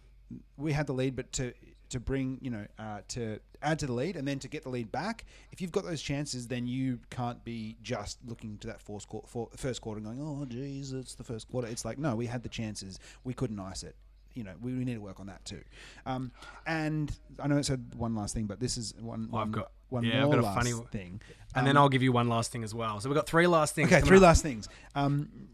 We 0.56 0.72
had 0.72 0.88
the 0.88 0.92
lead, 0.92 1.14
but 1.14 1.30
to 1.34 1.52
to 1.90 2.00
bring 2.00 2.38
you 2.40 2.50
know 2.50 2.66
uh, 2.78 3.00
to 3.08 3.38
add 3.62 3.78
to 3.80 3.86
the 3.86 3.92
lead 3.92 4.16
and 4.16 4.26
then 4.26 4.38
to 4.38 4.48
get 4.48 4.62
the 4.62 4.68
lead 4.70 4.90
back. 4.90 5.24
If 5.52 5.60
you've 5.60 5.72
got 5.72 5.84
those 5.84 6.00
chances, 6.02 6.48
then 6.48 6.66
you 6.66 6.98
can't 7.10 7.44
be 7.44 7.76
just 7.82 8.18
looking 8.26 8.58
to 8.58 8.66
that 8.68 8.80
fourth 8.80 9.06
quarter, 9.08 9.26
for, 9.28 9.48
first 9.56 9.80
quarter 9.80 9.98
and 9.98 10.06
going, 10.06 10.20
"Oh, 10.20 10.44
geez, 10.46 10.92
it's 10.92 11.14
the 11.14 11.24
first 11.24 11.48
quarter." 11.50 11.68
It's 11.68 11.84
like, 11.84 11.98
no, 11.98 12.16
we 12.16 12.26
had 12.26 12.42
the 12.42 12.48
chances, 12.48 12.98
we 13.24 13.34
couldn't 13.34 13.60
ice 13.60 13.82
it. 13.82 13.94
You 14.34 14.44
know, 14.44 14.52
we, 14.62 14.72
we 14.74 14.84
need 14.84 14.94
to 14.94 15.00
work 15.00 15.18
on 15.20 15.26
that 15.26 15.44
too. 15.44 15.60
Um, 16.06 16.30
and 16.66 17.10
I 17.40 17.48
know 17.48 17.56
it 17.58 17.66
said 17.66 17.94
one 17.96 18.14
last 18.14 18.32
thing, 18.32 18.46
but 18.46 18.60
this 18.60 18.76
is 18.78 18.94
one. 19.00 19.28
Oh, 19.32 19.36
I've 19.38 19.42
one- 19.42 19.50
got- 19.50 19.72
one 19.88 20.04
yeah, 20.04 20.18
I've 20.18 20.26
more 20.26 20.34
got 20.36 20.40
a 20.40 20.46
last 20.46 20.56
funny- 20.56 20.86
thing. 20.92 21.20
And 21.56 21.66
then 21.66 21.76
Um, 21.76 21.82
I'll 21.82 21.88
give 21.88 22.04
you 22.04 22.12
one 22.12 22.28
last 22.28 22.52
thing 22.52 22.62
as 22.62 22.72
well. 22.72 23.00
So 23.00 23.08
we've 23.08 23.16
got 23.16 23.26
three 23.26 23.48
last 23.48 23.74
things. 23.74 23.92
Okay, 23.92 24.00
three 24.06 24.18
up. 24.18 24.22
last 24.22 24.40
things. 24.40 24.68
Um, 24.94 25.48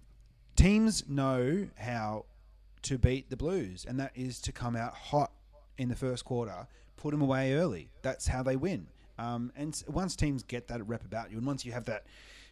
teams 0.57 1.09
know 1.09 1.69
how 1.79 2.27
to 2.83 2.99
beat 2.99 3.31
the 3.31 3.37
Blues, 3.37 3.87
and 3.89 3.99
that 3.99 4.13
is 4.15 4.39
to 4.43 4.53
come 4.53 4.77
out 4.77 4.93
hot 4.93 5.33
in 5.79 5.89
the 5.89 5.97
first 5.97 6.25
quarter, 6.25 6.67
put 6.97 7.11
them 7.11 7.23
away 7.23 7.55
early. 7.55 7.91
That's 8.03 8.27
how 8.27 8.43
they 8.43 8.57
win. 8.57 8.89
Um, 9.19 9.53
and 9.57 9.83
once 9.89 10.17
teams 10.17 10.43
get 10.43 10.69
that 10.69 10.87
rep 10.87 11.05
about 11.05 11.31
you, 11.31 11.39
and 11.39 11.47
once 11.47 11.65
you 11.65 11.73
have 11.73 11.87
that 11.87 12.05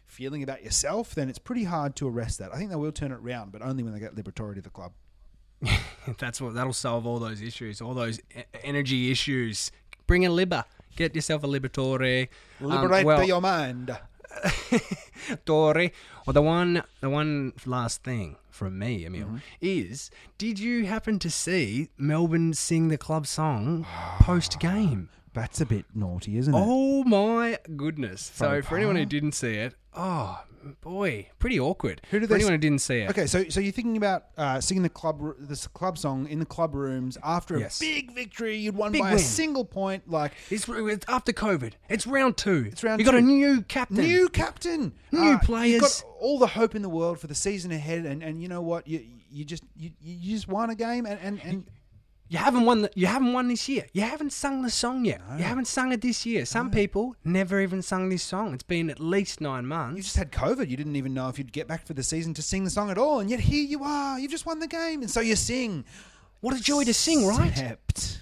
feeling 0.05 0.43
about 0.43 0.63
yourself, 0.63 1.15
then 1.15 1.29
it's 1.29 1.39
pretty 1.39 1.63
hard 1.63 1.95
to 1.97 2.07
arrest 2.07 2.39
that. 2.39 2.53
I 2.53 2.57
think 2.57 2.69
they 2.69 2.75
will 2.75 2.91
turn 2.91 3.11
it 3.11 3.19
around, 3.19 3.51
but 3.51 3.61
only 3.61 3.83
when 3.83 3.93
they 3.93 3.99
get 3.99 4.15
Liberatore 4.15 4.55
to 4.55 4.61
the 4.61 4.69
club. 4.69 4.93
That's 6.19 6.41
what 6.41 6.53
that'll 6.53 6.73
solve 6.73 7.07
all 7.07 7.19
those 7.19 7.41
issues, 7.41 7.81
all 7.81 7.93
those 7.93 8.19
e- 8.35 8.43
energy 8.63 9.11
issues. 9.11 9.71
Bring 10.05 10.25
a 10.25 10.29
liber. 10.29 10.65
Get 10.95 11.15
yourself 11.15 11.43
a 11.43 11.47
liberatore. 11.47 12.29
Um, 12.61 12.67
Liberate 12.67 13.05
well, 13.05 13.23
your 13.23 13.41
mind. 13.41 13.97
Dory. 15.45 15.93
Well, 16.25 16.33
the 16.33 16.41
one, 16.41 16.83
the 17.01 17.09
one 17.09 17.53
last 17.65 18.03
thing 18.03 18.37
from 18.49 18.77
me, 18.79 19.05
Emil, 19.05 19.25
Mm-hmm. 19.27 19.37
is: 19.61 20.09
Did 20.37 20.59
you 20.59 20.85
happen 20.85 21.19
to 21.19 21.29
see 21.29 21.89
Melbourne 21.97 22.53
sing 22.53 22.87
the 22.89 22.97
club 22.97 23.27
song 23.27 23.85
post 24.19 24.59
game? 24.59 25.09
That's 25.35 25.61
a 25.61 25.65
bit 25.65 25.85
naughty, 25.93 26.37
isn't 26.37 26.53
it? 26.53 26.57
Oh 26.59 27.03
my 27.03 27.59
goodness! 27.75 28.31
So 28.33 28.55
Faux 28.61 28.67
for 28.67 28.77
anyone 28.77 28.95
who 28.95 29.03
pas? 29.03 29.09
didn't 29.09 29.31
see 29.33 29.53
it, 29.55 29.75
oh 29.93 30.39
boy, 30.81 31.27
pretty 31.37 31.59
awkward. 31.59 32.01
Who 32.09 32.19
did 32.19 32.25
for 32.27 32.29
they 32.29 32.35
anyone 32.35 32.53
who 32.53 32.57
didn't 32.57 32.79
see 32.79 32.99
it? 33.01 33.09
Okay, 33.11 33.27
so 33.27 33.47
so 33.49 33.59
you're 33.59 33.71
thinking 33.71 33.97
about 33.97 34.25
uh, 34.37 34.59
singing 34.61 34.81
the 34.81 34.89
club 34.89 35.19
r- 35.21 35.35
this 35.37 35.67
club 35.67 35.97
song 35.99 36.27
in 36.27 36.39
the 36.39 36.45
club 36.45 36.73
rooms 36.73 37.17
after 37.23 37.59
Yes. 37.59 37.79
a 37.79 37.85
big 37.85 38.11
victory 38.13 38.57
you'd 38.57 38.75
won 38.75 38.91
Big 38.91 39.01
by 39.01 39.09
a 39.11 39.15
win. 39.15 39.19
single 39.19 39.63
point, 39.65 40.09
like 40.09 40.31
It's, 40.49 40.67
it's 40.67 41.05
after 41.07 41.31
COVID. 41.33 41.73
It's 41.89 42.07
round 42.07 42.35
two. 42.37 42.65
It's 42.71 42.83
round 42.83 42.99
You 42.99 43.05
got 43.05 43.13
a 43.15 43.19
two. 43.19 43.25
new 43.27 43.61
captain. 43.63 43.97
new 44.05 44.27
captain, 44.29 44.93
New 45.11 45.19
Uh, 45.19 45.31
You've 45.33 45.41
players. 45.41 45.81
got 45.81 46.03
all 46.19 46.39
the 46.39 46.47
hope 46.47 46.73
in 46.75 46.81
the 46.81 46.89
world 46.89 47.19
for 47.19 47.27
the 47.27 47.35
season 47.35 47.71
ahead, 47.71 48.05
and, 48.05 48.23
and 48.23 48.41
you 48.41 48.47
know 48.47 48.61
what? 48.61 48.87
You 48.87 49.05
you 49.29 49.43
just 49.45 49.63
you, 49.75 49.91
you 50.01 50.33
just 50.35 50.47
won 50.47 50.69
a 50.71 50.75
game, 50.75 51.05
and 51.05 51.19
and, 51.21 51.41
and 51.43 51.65
You 52.27 52.39
haven't 52.39 52.65
won. 52.65 52.81
The, 52.81 52.91
you 52.95 53.05
haven't 53.05 53.33
won 53.33 53.47
this 53.49 53.69
year. 53.69 53.85
You 53.93 54.01
haven't 54.01 54.33
sung 54.33 54.63
the 54.63 54.71
song 54.71 55.05
yet. 55.05 55.21
You 55.37 55.43
haven't 55.43 55.67
sung 55.67 55.91
it 55.91 56.01
this 56.01 56.25
year. 56.25 56.43
Some 56.45 56.71
people 56.71 57.15
never 57.23 57.61
even 57.61 57.83
sung 57.83 58.09
this 58.09 58.23
song. 58.23 58.53
It's 58.55 58.63
been 58.63 58.89
at 58.89 58.99
least 58.99 59.41
nine 59.41 59.67
months. 59.67 59.97
you 59.97 60.03
just 60.03 60.17
had 60.17 60.31
COVID. 60.31 60.67
You 60.67 60.75
didn't 60.75 60.95
even 60.95 61.13
know 61.13 61.29
if 61.29 61.37
you'd 61.37 61.51
get 61.53 61.67
back 61.67 61.85
for 61.85 61.93
the 61.93 62.01
season 62.01 62.33
to 62.33 62.41
sing 62.41 62.63
the 62.63 62.71
song 62.71 62.89
at 62.89 62.97
all, 62.97 63.19
and 63.19 63.29
yet 63.29 63.41
here 63.41 63.63
you 63.63 63.83
are. 63.83 64.19
You've 64.19 64.31
just 64.31 64.45
won 64.47 64.59
the 64.59 64.67
game, 64.67 65.01
and 65.01 65.09
so 65.11 65.19
you 65.21 65.35
sing. 65.35 65.85
What 66.41 66.55
a 66.55 66.59
joy 66.61 66.83
to 66.85 66.93
sing, 66.95 67.27
right? 67.27 67.51
Except, 67.51 68.21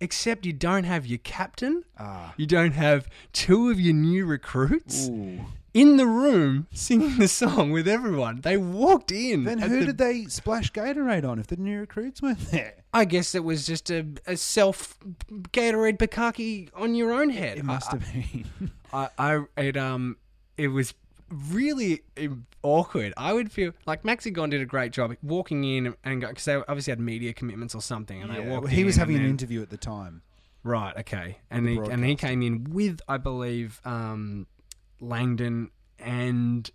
Except 0.00 0.46
you 0.46 0.52
don't 0.52 0.84
have 0.84 1.06
your 1.06 1.18
captain. 1.18 1.82
ah, 1.98 2.32
You 2.38 2.46
don't 2.46 2.72
have 2.72 3.08
two 3.32 3.70
of 3.70 3.78
your 3.80 3.94
new 3.94 4.24
recruits 4.26 5.08
ooh. 5.08 5.40
In 5.74 5.96
the 5.98 6.06
room 6.06 6.66
singing 6.72 7.18
the 7.18 7.28
song 7.28 7.70
with 7.70 7.86
everyone. 7.86 8.40
They 8.40 8.56
walked 8.56 9.12
in. 9.12 9.44
Then 9.44 9.58
who 9.58 9.80
the- 9.80 9.86
did 9.86 9.98
they 9.98 10.24
splash 10.24 10.72
Gatorade 10.72 11.28
on 11.28 11.38
if 11.38 11.46
the 11.48 11.56
new 11.56 11.80
recruits 11.80 12.22
weren't 12.22 12.50
there? 12.50 12.74
I 12.92 13.04
guess 13.04 13.34
it 13.34 13.44
was 13.44 13.66
just 13.66 13.90
a, 13.90 14.06
a 14.26 14.36
self 14.36 14.98
Gatorade 15.30 15.98
Bukaki 15.98 16.70
on 16.74 16.94
your 16.94 17.12
own 17.12 17.30
head. 17.30 17.58
It 17.58 17.64
must 17.64 17.88
I- 17.88 17.96
have 17.98 18.12
been. 18.12 18.70
I, 18.92 19.08
I 19.18 19.40
it 19.58 19.76
um 19.76 20.16
it 20.56 20.68
was 20.68 20.94
really 21.30 22.00
awkward. 22.62 23.12
I 23.18 23.34
would 23.34 23.52
feel 23.52 23.72
like 23.86 24.04
Maxy 24.04 24.30
Gawn 24.30 24.48
did 24.50 24.62
a 24.62 24.66
great 24.66 24.92
job 24.92 25.14
walking 25.22 25.64
in 25.64 25.94
and 26.02 26.22
because 26.22 26.46
they 26.46 26.54
obviously 26.54 26.92
had 26.92 27.00
media 27.00 27.34
commitments 27.34 27.74
or 27.74 27.82
something, 27.82 28.22
and 28.22 28.34
they 28.34 28.40
walked. 28.40 28.62
well, 28.64 28.72
he 28.72 28.84
was 28.84 28.96
having 28.96 29.16
an 29.16 29.26
interview 29.26 29.60
at 29.60 29.68
the 29.70 29.76
time. 29.76 30.22
Right. 30.64 30.96
Okay. 30.96 31.38
And 31.50 31.68
he 31.68 31.76
and 31.76 32.04
he 32.04 32.16
came 32.16 32.40
in 32.42 32.64
with 32.70 33.00
I 33.06 33.18
believe 33.18 33.80
um, 33.84 34.46
Langdon 35.00 35.70
and 35.98 36.70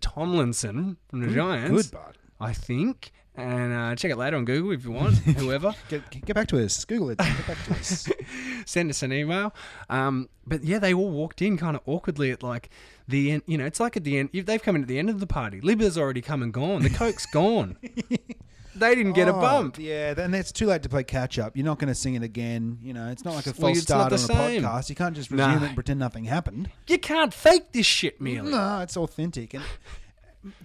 Tomlinson 0.00 0.96
from 1.08 1.20
the 1.20 1.32
Giants. 1.32 1.88
Good, 1.88 1.92
bud. 1.92 2.18
I 2.40 2.52
think. 2.52 3.12
And 3.34 3.72
uh, 3.72 3.96
check 3.96 4.10
it 4.10 4.18
later 4.18 4.36
on 4.36 4.44
Google 4.44 4.72
if 4.72 4.84
you 4.84 4.90
want. 4.90 5.16
Whoever. 5.38 5.74
Get, 5.88 6.10
get 6.10 6.34
back 6.34 6.48
to 6.48 6.62
us. 6.62 6.84
Google 6.84 7.10
it. 7.10 7.18
Get 7.18 7.46
back 7.46 7.64
to 7.64 7.72
us. 7.72 8.08
send 8.66 8.90
us 8.90 9.02
an 9.02 9.12
email. 9.12 9.54
Um, 9.88 10.28
but 10.46 10.64
yeah, 10.64 10.78
they 10.78 10.92
all 10.92 11.10
walked 11.10 11.40
in 11.40 11.56
kind 11.56 11.74
of 11.74 11.82
awkwardly 11.86 12.30
at 12.30 12.42
like 12.42 12.68
the 13.08 13.32
end. 13.32 13.42
You 13.46 13.56
know, 13.56 13.64
it's 13.64 13.80
like 13.80 13.96
at 13.96 14.04
the 14.04 14.18
end. 14.18 14.30
They've 14.34 14.62
come 14.62 14.76
in 14.76 14.82
at 14.82 14.88
the 14.88 14.98
end 14.98 15.08
of 15.08 15.18
the 15.18 15.26
party. 15.26 15.62
Libba's 15.62 15.96
already 15.96 16.20
come 16.20 16.42
and 16.42 16.52
gone. 16.52 16.82
The 16.82 16.90
coke's 16.90 17.24
gone. 17.26 17.78
They 18.74 18.94
didn't 18.94 19.12
get 19.12 19.28
a 19.28 19.34
Oh, 19.34 19.40
bump. 19.40 19.78
Yeah, 19.78 20.14
then 20.14 20.32
it's 20.34 20.50
too 20.52 20.66
late 20.66 20.82
to 20.84 20.88
play 20.88 21.04
catch 21.04 21.38
up. 21.38 21.56
You're 21.56 21.66
not 21.66 21.78
going 21.78 21.88
to 21.88 21.94
sing 21.94 22.14
it 22.14 22.22
again. 22.22 22.78
You 22.82 22.94
know, 22.94 23.08
it's 23.10 23.24
not 23.24 23.34
like 23.34 23.46
a 23.46 23.50
Well, 23.50 23.68
false 23.68 23.78
it's 23.78 23.88
not 23.88 24.10
start 24.10 24.12
on 24.12 24.18
the 24.18 24.24
a 24.48 24.48
same. 24.50 24.62
podcast. 24.62 24.88
You 24.88 24.94
can't 24.96 25.14
just 25.14 25.30
Nah. 25.30 25.46
resume 25.46 25.62
it 25.62 25.66
and 25.66 25.74
pretend 25.74 26.00
nothing 26.00 26.24
happened. 26.24 26.70
You 26.88 26.98
can't 26.98 27.34
fake 27.34 27.72
this 27.72 27.84
shit, 27.86 28.20
Mealy. 28.20 28.50
No, 28.50 28.80
it's 28.80 28.96
authentic. 28.96 29.54
And 29.54 29.62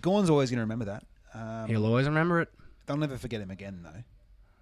Gawn's 0.01 0.29
always 0.29 0.49
going 0.49 0.57
to 0.57 0.61
remember 0.63 0.85
that. 0.85 1.03
Um, 1.33 1.67
He'll 1.69 1.85
always 1.85 2.07
remember 2.07 2.41
it. 2.41 2.49
they'll 2.85 2.97
never 2.97 3.17
forget 3.17 3.41
him 3.41 3.51
again, 3.51 3.81
though. 3.83 4.03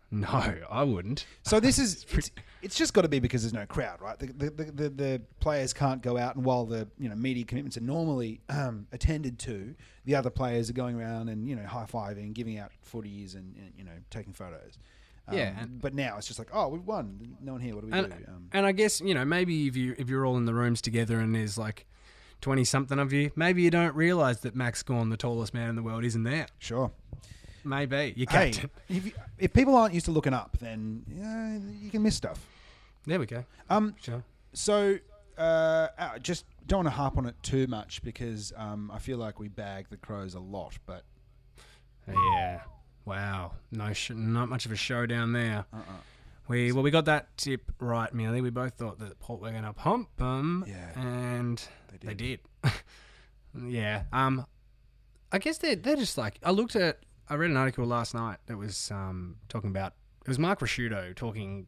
No, 0.12 0.28
I 0.70 0.84
wouldn't. 0.84 1.26
So 1.44 1.60
this 1.60 1.78
is 1.86 2.06
it's, 2.14 2.32
it's 2.62 2.76
just 2.76 2.94
got 2.94 3.02
to 3.02 3.10
be 3.10 3.20
because 3.20 3.42
there's 3.44 3.54
no 3.54 3.66
crowd, 3.66 4.00
right? 4.02 4.18
The, 4.18 4.28
the, 4.28 4.50
the, 4.50 4.64
the, 4.72 4.90
the 4.90 5.22
players 5.40 5.74
can't 5.74 6.02
go 6.02 6.18
out, 6.18 6.36
and 6.36 6.46
while 6.46 6.66
the 6.66 6.88
you 6.98 7.10
know 7.10 7.16
media 7.16 7.44
commitments 7.44 7.76
are 7.78 7.82
normally 7.82 8.40
um, 8.50 8.88
attended 8.94 9.40
to, 9.40 9.76
the 10.06 10.16
other 10.16 10.30
players 10.30 10.70
are 10.70 10.74
going 10.74 10.96
around 10.96 11.30
and 11.30 11.50
you 11.50 11.56
know 11.56 11.66
high 11.66 11.86
fiving, 11.92 12.34
giving 12.34 12.58
out 12.58 12.72
footies, 12.90 13.34
and, 13.36 13.56
and 13.58 13.74
you 13.78 13.84
know 13.84 13.92
taking 14.10 14.32
photos. 14.32 14.78
Um, 15.28 15.38
Yeah, 15.38 15.60
and- 15.60 15.82
but 15.82 15.94
now 15.96 16.18
it's 16.18 16.28
just 16.28 16.38
like, 16.40 16.50
oh, 16.54 16.68
we've 16.70 16.86
won. 16.86 17.36
No 17.42 17.54
one 17.54 17.62
here. 17.62 17.74
What 17.76 17.82
do 17.82 17.88
we 17.92 17.98
And, 17.98 18.10
do? 18.10 18.26
Um, 18.28 18.50
and 18.54 18.66
I 18.66 18.72
guess 18.74 19.02
you 19.02 19.16
know 19.16 19.26
maybe 19.26 19.68
if 19.68 19.76
you 19.76 19.96
if 19.98 20.08
you're 20.08 20.26
all 20.26 20.38
in 20.38 20.46
the 20.46 20.54
rooms 20.54 20.82
together 20.82 21.20
and 21.20 21.34
there's 21.36 21.58
like 21.58 21.88
twenty 22.42 22.64
something 22.64 23.00
of 23.00 23.12
you, 23.12 23.32
maybe 23.36 23.64
you 23.64 23.72
don't 23.72 23.96
realize 23.96 24.42
that 24.42 24.56
Max 24.56 24.82
Gawn, 24.84 25.10
the 25.10 25.18
tallest 25.18 25.54
man 25.54 25.68
in 25.70 25.76
the 25.76 25.84
world, 25.84 26.06
isn't 26.06 26.24
there. 26.24 26.46
sure. 26.60 26.92
Maybe 27.66 28.14
you 28.16 28.26
Hey, 28.30 28.52
captain. 28.52 28.70
if, 28.88 29.06
you, 29.08 29.12
if 29.38 29.52
people 29.54 29.76
aren't 29.76 29.94
used 29.94 30.06
to 30.06 30.12
looking 30.12 30.34
up, 30.34 30.58
then 30.60 31.04
yeah, 31.10 31.58
you 31.84 31.90
can 31.90 32.04
miss 32.04 32.16
stuff. 32.16 32.40
There 33.06 33.20
we 33.20 33.26
go. 33.26 33.44
Um, 33.70 33.96
Sure. 34.02 34.24
So, 34.54 34.98
uh, 35.38 35.88
uh, 35.98 36.18
just 36.20 36.46
don't 36.68 36.86
want 36.86 36.88
to 36.88 36.92
harp 36.92 37.18
on 37.18 37.26
it 37.26 37.36
too 37.44 37.68
much 37.68 38.02
because 38.04 38.54
um, 38.56 38.90
I 38.94 39.00
feel 39.00 39.18
like 39.18 39.40
we 39.40 39.48
bag 39.50 39.88
the 39.90 39.98
Crows 39.98 40.34
a 40.36 40.40
lot. 40.40 40.78
But 40.86 41.04
Yeah. 42.08 42.62
Wow. 43.06 43.52
No, 43.72 43.94
sh- 43.94 44.12
not 44.16 44.50
much 44.50 44.66
of 44.66 44.72
a 44.72 44.76
show 44.76 45.06
down 45.06 45.34
there. 45.34 45.66
uh-uh. 45.74 45.82
We 46.48 46.72
well, 46.72 46.84
we 46.84 46.92
got 46.92 47.06
that 47.06 47.36
tip 47.38 47.72
right, 47.80 48.14
merely. 48.14 48.40
We 48.42 48.52
both 48.52 48.74
thought 48.76 49.00
that 49.00 49.20
Port 49.20 49.42
were 49.42 49.50
going 49.50 49.64
to 49.64 49.74
pump 49.74 50.10
them, 50.18 50.64
Yeah. 50.68 51.00
and 51.00 51.58
They 52.02 52.08
they 52.10 52.14
did. 52.14 52.40
yeah. 53.68 54.04
Um, 54.14 54.46
I 55.32 55.40
guess 55.40 55.58
they're 55.58 55.76
they're 55.76 55.96
just 55.96 56.18
like 56.18 56.40
I 56.44 56.52
looked 56.52 56.76
at. 56.76 57.00
I 57.30 57.36
read 57.36 57.50
an 57.52 57.58
article 57.58 57.86
last 57.86 58.14
night 58.14 58.38
that 58.48 58.58
was 58.58 58.92
um 58.92 59.38
talking 59.50 59.70
about 59.70 59.94
it 60.22 60.28
was 60.28 60.40
Mark 60.40 60.60
Ricciuto 60.60 61.16
talking 61.16 61.68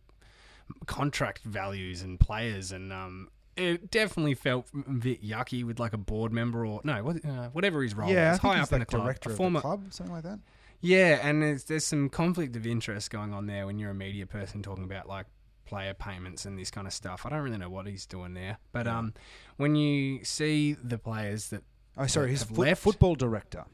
contract 0.86 1.44
values 1.44 2.02
and 2.02 2.19
players 2.19 2.71
and 2.71 2.92
um 2.92 3.29
it 3.56 3.90
definitely 3.90 4.36
felt 4.36 4.67
a 4.88 4.92
bit 4.92 5.23
yucky 5.23 5.63
with 5.63 5.79
like 5.79 5.94
a 5.94 5.98
board 5.98 6.32
member 6.32 6.63
or 6.65 6.79
no, 6.84 7.04
what, 7.04 7.25
uh, 7.25 7.50
whatever 7.50 7.82
his 7.82 7.96
role 7.96 8.10
yeah, 8.12 8.27
I 8.27 8.32
was, 8.34 8.40
think 8.40 8.54
high 8.54 8.60
up 8.62 8.71
in 8.73 8.79
the 8.82 8.86
club, 8.86 9.04
director 9.04 9.29
a 9.29 9.32
of 9.32 9.38
former 9.38 9.58
the 9.60 9.62
club, 9.62 9.84
something 9.90 10.13
like 10.13 10.23
that. 10.25 10.40
yeah, 10.79 11.19
and 11.27 11.42
there's, 11.42 11.63
there's 11.63 11.84
some 11.86 12.08
conflict 12.10 12.56
of 12.56 12.67
interest 12.67 13.10
going 13.10 13.34
on 13.34 13.48
there 13.48 13.65
when 13.65 13.79
you're 13.79 13.90
a 13.90 13.96
media 13.96 14.27
person 14.27 14.62
talking 14.62 14.84
about 14.84 15.08
like 15.10 15.25
player 15.65 15.96
payments 15.96 16.46
and 16.46 16.60
this 16.60 16.69
kind 16.69 16.86
of 16.86 16.94
stuff. 16.94 17.25
I 17.25 17.29
don't 17.29 17.40
really 17.42 17.58
know 17.58 17.69
what 17.69 17.88
he's 17.88 18.06
doing 18.06 18.36
there, 18.36 18.60
but 18.73 18.86
um, 18.86 19.15
when 19.56 19.75
you 19.75 20.23
see 20.23 20.73
the 20.73 21.00
players 21.00 21.50
that 21.50 21.63
Oh, 21.98 22.06
sorry, 22.06 22.36
foot, 22.36 22.58
left. 22.60 22.84
football 22.84 23.15
director. 23.15 23.65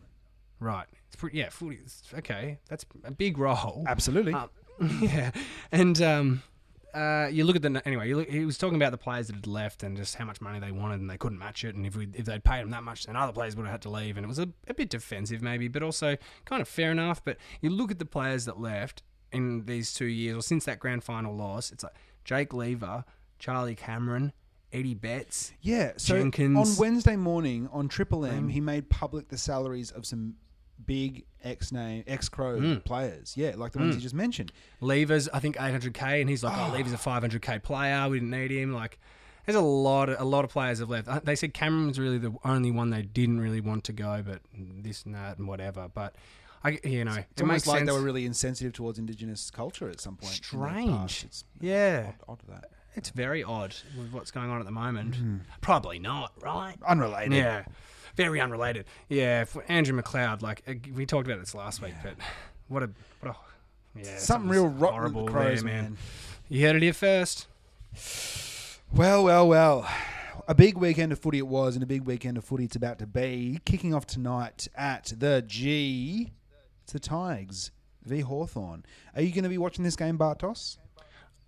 Right, 0.64 0.88
it's 1.08 1.16
pretty, 1.16 1.38
yeah, 1.38 1.50
footy, 1.50 1.76
it's- 1.76 2.04
okay, 2.20 2.60
that's 2.70 2.86
a 3.04 3.12
big 3.12 3.38
role. 3.38 3.84
Absolutely. 3.88 4.34
Um, 4.34 4.50
yeah, 5.02 5.32
and 5.72 6.02
um, 6.02 6.44
uh, 6.94 7.28
you 7.32 7.44
look 7.44 7.56
at 7.56 7.62
the 7.62 7.82
anyway. 7.86 8.08
You 8.08 8.18
look, 8.18 8.30
he 8.30 8.44
was 8.46 8.58
talking 8.58 8.76
about 8.76 8.92
the 8.92 8.98
players 8.98 9.28
that 9.28 9.36
had 9.36 9.48
left 9.48 9.84
and 9.84 9.96
just 9.96 10.16
how 10.16 10.26
much 10.26 10.42
money 10.42 10.60
they 10.60 10.72
wanted, 10.72 11.00
and 11.00 11.10
they 11.10 11.18
couldn't 11.18 11.38
match 11.40 11.64
it. 11.64 11.76
And 11.76 11.86
if 11.86 11.96
we 11.96 12.08
if 12.14 12.26
they'd 12.26 12.44
paid 12.44 12.62
them 12.62 12.72
that 12.72 12.84
much, 12.84 13.06
then 13.06 13.16
other 13.16 13.32
players 13.34 13.56
would 13.56 13.64
have 13.66 13.72
had 13.72 13.82
to 13.84 13.90
leave. 13.90 14.18
And 14.18 14.24
it 14.26 14.28
was 14.28 14.40
a, 14.40 14.50
a 14.68 14.74
bit 14.74 14.90
defensive, 14.90 15.42
maybe, 15.42 15.68
but 15.68 15.84
also 15.84 16.18
kind 16.46 16.62
of 16.62 16.68
fair 16.68 16.92
enough. 16.92 17.24
But 17.24 17.38
you 17.62 17.70
look 17.70 17.92
at 17.92 18.00
the 18.00 18.06
players 18.06 18.46
that 18.46 18.60
left 18.60 19.04
in 19.32 19.66
these 19.66 19.94
two 19.94 20.06
years, 20.06 20.38
or 20.38 20.42
since 20.42 20.66
that 20.66 20.80
grand 20.80 21.04
final 21.04 21.36
loss, 21.36 21.72
it's 21.72 21.84
like 21.84 21.94
Jake 22.24 22.54
Lever, 22.54 23.06
Charlie 23.40 23.76
Cameron, 23.76 24.34
Eddie 24.72 24.94
Betts. 24.96 25.52
yeah. 25.62 25.94
So 25.98 26.16
Jenkins. 26.18 26.58
on 26.58 26.82
Wednesday 26.82 27.16
morning 27.16 27.70
on 27.72 27.88
Triple 27.88 28.26
M, 28.26 28.38
Um, 28.38 28.50
he 28.50 28.60
made 28.60 28.90
public 28.90 29.30
the 29.30 29.38
salaries 29.38 29.92
of 29.92 30.06
some 30.06 30.36
big 30.86 31.26
ex 31.44 31.72
name 31.72 32.04
ex 32.08 32.30
Crow 32.30 32.58
Mm. 32.60 32.84
players. 32.86 33.36
Yeah, 33.38 33.54
like 33.56 33.72
the 33.74 33.80
ones 33.80 33.94
Mm. 33.96 33.98
you 33.98 34.02
just 34.04 34.16
mentioned. 34.16 34.52
Lever's, 34.82 35.28
I 35.30 35.40
think, 35.40 35.58
800k, 35.60 36.22
and 36.22 36.30
he's 36.30 36.44
like, 36.44 36.58
"Oh, 36.58 36.70
Oh. 36.70 36.74
Lever's 36.74 36.94
a 36.94 36.98
500k 36.98 37.60
player. 37.60 38.08
We 38.10 38.20
didn't 38.20 38.32
need 38.32 38.52
him." 38.52 38.74
Like, 38.74 39.00
there's 39.46 39.56
a 39.58 39.62
lot, 39.62 40.10
of, 40.10 40.20
a 40.20 40.24
lot 40.24 40.46
of 40.46 40.52
players 40.52 40.80
have 40.80 40.90
left. 40.90 41.08
Uh, 41.08 41.20
They 41.24 41.36
said 41.36 41.54
Cameron 41.54 41.88
was 41.88 42.00
really 42.00 42.18
the 42.18 42.34
only 42.46 42.72
one 42.72 42.90
they 42.92 43.02
didn't 43.02 43.40
really 43.42 43.60
want 43.62 43.84
to 43.86 43.94
go, 43.94 44.24
but 44.26 44.42
this 44.54 45.04
and 45.04 45.14
that 45.16 45.38
and 45.38 45.48
whatever. 45.48 45.90
But 45.94 46.16
I, 46.64 46.80
you 46.86 47.04
know, 47.04 47.12
It's 47.12 47.28
it 47.36 47.42
almost 47.42 47.66
makes 47.66 47.68
like 47.68 47.78
sense. 47.80 47.90
they 47.90 47.94
were 47.94 48.02
really 48.02 48.26
insensitive 48.26 48.72
towards 48.72 48.98
Indigenous 48.98 49.52
culture 49.52 49.90
at 49.90 50.00
some 50.00 50.16
point. 50.16 50.34
Strange. 50.34 51.24
It's 51.26 51.44
yeah, 51.60 52.14
odd, 52.28 52.40
odd 52.40 52.40
that. 52.48 52.70
it's 52.96 53.10
very 53.10 53.44
odd 53.44 53.76
with 53.98 54.14
what's 54.14 54.32
going 54.32 54.50
on 54.50 54.60
at 54.60 54.66
the 54.66 54.72
moment. 54.72 55.16
Mm-hmm. 55.16 55.38
Probably 55.60 56.00
not, 56.00 56.32
right? 56.42 56.78
Unrelated. 56.88 57.34
Yeah, 57.34 57.66
very 58.16 58.40
unrelated. 58.40 58.86
Yeah, 59.10 59.46
for 59.46 59.64
Andrew 59.68 60.00
McLeod, 60.00 60.42
like 60.42 60.64
uh, 60.68 60.74
we 60.94 61.06
talked 61.06 61.28
about 61.28 61.40
this 61.40 61.56
last 61.56 61.82
week, 61.82 61.94
but 62.04 62.16
what 62.68 62.84
a 62.84 62.90
what 63.20 63.36
a 63.36 63.36
yeah, 63.96 64.18
Something 64.18 64.50
real 64.50 64.68
rotten 64.68 65.14
the 65.14 65.26
Crows, 65.26 65.64
there, 65.64 65.72
man. 65.72 65.98
You 66.50 66.66
heard 66.66 66.76
it 66.76 66.82
here 66.82 66.94
first. 66.94 67.48
Well, 68.94 69.24
well, 69.24 69.48
well. 69.48 69.88
A 70.48 70.56
big 70.56 70.78
weekend 70.78 71.12
of 71.12 71.20
footy 71.20 71.38
it 71.38 71.48
was, 71.48 71.76
and 71.76 71.84
a 71.84 71.88
big 71.88 72.06
weekend 72.06 72.38
of 72.38 72.44
footy 72.44 72.66
it's 72.66 72.76
about 72.76 73.00
to 73.00 73.08
be. 73.08 73.60
Kicking 73.66 73.94
off 73.94 74.08
tonight 74.08 74.68
at 74.76 75.14
the 75.16 75.44
G. 75.46 76.32
It's 76.84 76.94
the 76.94 77.00
Tigers 77.00 77.72
v 78.04 78.22
Hawthorn. 78.22 78.84
Are 79.16 79.22
you 79.22 79.32
going 79.32 79.44
to 79.44 79.50
be 79.50 79.58
watching 79.58 79.84
this 79.84 79.96
game, 79.96 80.18
Bartos? 80.18 80.78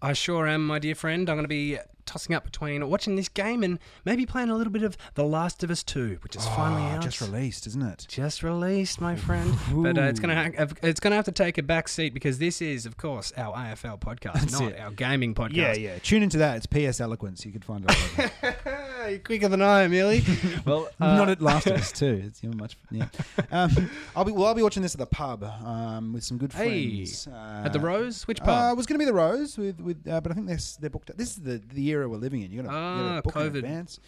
I 0.02 0.14
sure 0.14 0.48
am, 0.48 0.66
my 0.66 0.80
dear 0.80 0.96
friend. 0.96 1.30
I'm 1.30 1.36
going 1.36 1.46
to 1.46 1.50
be 1.50 1.78
tossing 2.06 2.36
up 2.36 2.44
between 2.46 2.88
watching 2.90 3.16
this 3.16 3.30
game 3.30 3.64
and 3.64 3.80
maybe 4.06 4.26
playing 4.26 4.50
a 4.50 4.56
little 4.56 4.72
bit 4.72 4.84
of 4.84 4.98
The 5.16 5.24
Last 5.24 5.64
of 5.64 5.72
Us 5.72 5.84
2, 5.84 6.20
which 6.24 6.36
is 6.36 6.46
finally 6.50 6.84
Oh, 6.84 6.96
out. 6.96 7.02
Just 7.02 7.22
released, 7.22 7.68
isn't 7.68 7.82
it? 7.82 8.06
Just 8.10 8.44
released, 8.44 9.02
my 9.02 9.16
friend. 9.16 9.54
But 9.74 9.98
uh, 9.98 10.02
it's 10.04 10.20
gonna 10.20 10.36
ha- 10.58 10.66
it's 10.84 11.00
gonna 11.00 11.16
have 11.16 11.26
to 11.26 11.32
take 11.32 11.58
a 11.58 11.64
back 11.64 11.88
seat 11.88 12.14
because 12.14 12.38
this 12.40 12.62
is, 12.62 12.86
of 12.86 12.98
course, 12.98 13.34
our 13.38 13.54
AFL 13.56 14.00
podcast, 14.00 14.34
That's 14.34 14.60
not 14.60 14.72
it. 14.72 14.80
our 14.80 14.92
gaming 14.92 15.34
podcast. 15.36 15.56
Yeah, 15.56 15.74
yeah. 15.74 16.00
Tune 16.00 16.24
into 16.24 16.38
that. 16.38 16.58
It's 16.64 16.66
PS 16.68 17.00
Eloquence. 17.02 17.46
You 17.46 17.52
could 17.52 17.66
find 17.66 17.86
it. 17.90 18.32
You're 19.10 19.20
quicker 19.20 19.48
than 19.48 19.62
I 19.62 19.84
am, 19.84 19.92
Millie. 19.92 20.24
well, 20.66 20.90
uh, 21.00 21.16
Not 21.16 21.30
at 21.30 21.42
Last 21.42 21.68
of 21.68 21.74
Us 21.78 21.92
too. 21.92 22.22
It's 22.26 22.44
know, 22.44 22.52
much. 22.58 22.78
Yeah. 22.92 23.08
Um, 23.52 23.90
I'll 24.16 24.26
be. 24.26 24.32
Well, 24.32 24.46
I'll 24.46 24.54
be 24.56 24.62
watching 24.64 24.84
this 24.84 24.94
at 24.96 25.00
the 25.00 25.06
pub 25.06 25.44
um, 25.44 26.14
with 26.14 26.24
some 26.24 26.38
good 26.38 26.54
Hey, 26.54 27.06
friends. 27.06 27.28
Uh, 27.28 27.64
at 27.66 27.74
the 27.74 27.80
Rose. 27.80 28.28
Which 28.28 28.42
Uh, 28.42 28.46
pub? 28.46 28.74
it 28.74 28.78
was 28.78 28.86
going 28.86 28.96
to 29.00 29.00
be 29.00 29.06
the 29.06 29.14
Rose 29.14 29.58
with 29.58 29.80
with, 29.82 30.08
uh, 30.08 30.22
but 30.22 30.32
I 30.32 30.36
think 30.36 30.48
they're 30.48 30.58
they're 30.80 30.90
booked. 30.90 31.16
This 31.18 31.30
is 31.38 31.44
the 31.44 31.62
the 31.74 31.86
era 31.90 32.08
we're 32.10 32.18
living 32.18 32.42
in. 32.42 32.52
You 32.52 32.62
got 32.64 32.70
to 32.70 32.76
Ah, 32.76 33.22
book 33.22 33.36
in 33.36 33.42
COVID. 33.42 33.56
advance. 33.58 34.00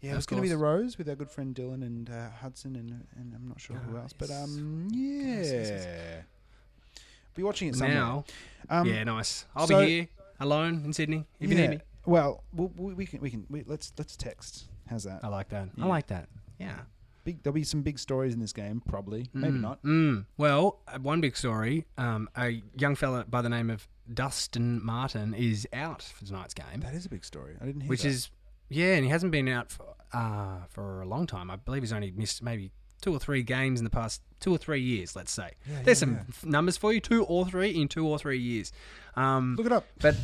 Yeah, 0.00 0.10
it 0.10 0.12
Of 0.12 0.16
was 0.18 0.26
going 0.26 0.38
to 0.42 0.42
be 0.42 0.48
the. 0.50 0.58
Rose 0.58 0.98
with 0.98 1.08
our 1.08 1.14
good 1.16 1.30
friend 1.30 1.54
Dylan 1.54 1.82
and 1.82 2.08
uh, 2.10 2.30
Hudson 2.42 2.76
and 2.76 3.06
and 3.16 3.34
I'm 3.34 3.48
not 3.48 3.60
sure 3.60 3.76
who 3.76 3.96
else, 3.96 4.12
but 4.12 4.30
um 4.30 4.88
yeah, 4.92 5.36
yes, 5.36 5.50
yes. 5.52 5.86
be 7.34 7.42
watching 7.42 7.68
it 7.68 7.76
somewhere. 7.76 7.94
now, 7.96 8.24
um, 8.70 8.86
yeah, 8.86 9.04
nice. 9.04 9.46
I'll 9.54 9.66
so- 9.66 9.80
be 9.80 9.86
here 9.90 10.08
alone 10.40 10.82
in 10.84 10.92
Sydney 10.92 11.24
if 11.40 11.50
you 11.50 11.56
yeah, 11.56 11.62
need 11.62 11.70
me. 11.70 11.80
Well, 12.06 12.44
we, 12.54 12.94
we, 12.94 13.06
can 13.06 13.20
we 13.20 13.30
can 13.30 13.46
we, 13.50 13.64
let's 13.66 13.92
let's 13.98 14.16
text. 14.16 14.66
How's 14.88 15.04
that? 15.04 15.20
I 15.22 15.28
like 15.28 15.48
that. 15.50 15.68
Yeah. 15.76 15.84
I 15.84 15.88
like 15.88 16.06
that. 16.08 16.28
Yeah. 16.58 16.78
Big, 17.24 17.42
there'll 17.42 17.54
be 17.54 17.64
some 17.64 17.82
big 17.82 17.98
stories 17.98 18.32
in 18.34 18.38
this 18.40 18.52
game, 18.52 18.80
probably. 18.88 19.28
Maybe 19.34 19.58
Mm, 19.58 19.60
not. 19.60 19.82
Mm. 19.82 20.26
Well, 20.38 20.78
uh, 20.86 20.98
one 21.00 21.20
big 21.20 21.36
story. 21.36 21.84
Um, 21.98 22.28
a 22.36 22.62
young 22.76 22.94
fella 22.94 23.24
by 23.28 23.42
the 23.42 23.48
name 23.48 23.68
of 23.68 23.88
Dustin 24.14 24.80
Martin 24.84 25.34
is 25.34 25.66
out 25.72 26.02
for 26.02 26.24
tonight's 26.24 26.54
game, 26.54 26.78
That 26.80 26.94
is 26.94 27.04
a 27.04 27.08
big 27.08 27.24
story. 27.24 27.56
I 27.60 27.66
didn't 27.66 27.80
hear 27.80 27.88
which 27.90 28.02
that. 28.02 28.08
is 28.08 28.30
yeah, 28.68 28.94
and 28.94 29.04
he 29.04 29.10
hasn't 29.10 29.32
been 29.32 29.48
out 29.48 29.72
for 29.72 29.86
uh, 30.12 30.58
for 30.68 31.02
a 31.02 31.06
long 31.08 31.26
time. 31.26 31.50
I 31.50 31.56
believe 31.56 31.82
he's 31.82 31.92
only 31.92 32.12
missed 32.12 32.42
maybe 32.44 32.70
two 33.02 33.12
or 33.12 33.18
three 33.18 33.42
games 33.42 33.80
in 33.80 33.84
the 33.84 33.90
past 33.90 34.22
two 34.38 34.52
or 34.54 34.58
three 34.58 34.80
years. 34.80 35.16
Let's 35.16 35.32
say 35.32 35.50
there's 35.84 35.86
yeah, 35.88 35.94
some 35.94 36.18
f- 36.28 36.44
numbers 36.46 36.76
for 36.76 36.92
you: 36.92 37.00
two 37.00 37.24
or 37.24 37.44
three 37.46 37.70
in 37.70 37.88
two 37.88 38.06
or 38.06 38.18
three 38.20 38.38
years. 38.38 38.70
Um, 39.16 39.56
Look 39.58 39.66
it 39.66 39.72
up. 39.72 39.84
but 40.00 40.14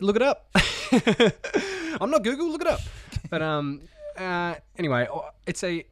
look 0.00 0.16
it 0.16 0.22
up. 0.22 0.50
I'm 2.00 2.10
not 2.10 2.22
Google. 2.22 2.50
Look 2.50 2.62
it 2.62 2.66
up. 2.66 2.80
But 3.30 3.42
um, 3.42 3.82
uh, 4.16 4.54
anyway, 4.76 5.06
oh, 5.12 5.28
it's 5.46 5.62
a, 5.64 5.84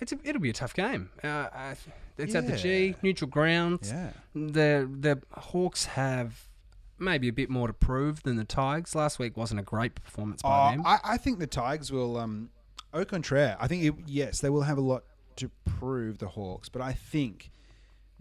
it's 0.00 0.12
a, 0.12 0.18
it'll 0.24 0.40
be 0.42 0.50
a 0.50 0.54
tough 0.54 0.74
game. 0.74 1.10
Uh, 1.22 1.74
it's 2.16 2.34
at 2.34 2.46
the 2.46 2.56
G, 2.56 2.94
neutral 3.02 3.30
grounds. 3.30 3.90
Yeah. 3.90 4.10
The 4.34 4.88
the 4.90 5.22
Hawks 5.40 5.86
have 5.86 6.48
maybe 6.98 7.28
a 7.28 7.32
bit 7.32 7.48
more 7.48 7.68
to 7.68 7.72
prove 7.72 8.22
than 8.24 8.36
the 8.36 8.44
Tigers. 8.44 8.94
Last 8.94 9.18
week 9.18 9.36
wasn't 9.36 9.60
a 9.60 9.62
great 9.62 9.94
performance 9.94 10.42
by 10.42 10.68
Oh, 10.68 10.70
them. 10.72 10.86
I, 10.86 10.98
I 11.04 11.16
think 11.16 11.38
the 11.38 11.46
Tigers 11.46 11.92
will. 11.92 12.16
Um, 12.16 12.50
au 12.92 13.04
contraire, 13.04 13.56
I 13.60 13.68
think 13.68 13.84
it, 13.84 13.94
yes, 14.06 14.40
they 14.40 14.50
will 14.50 14.62
have 14.62 14.78
a 14.78 14.82
lot 14.82 15.04
to 15.36 15.50
prove 15.64 16.18
the 16.18 16.28
Hawks, 16.28 16.68
but 16.68 16.82
I 16.82 16.92
think 16.92 17.52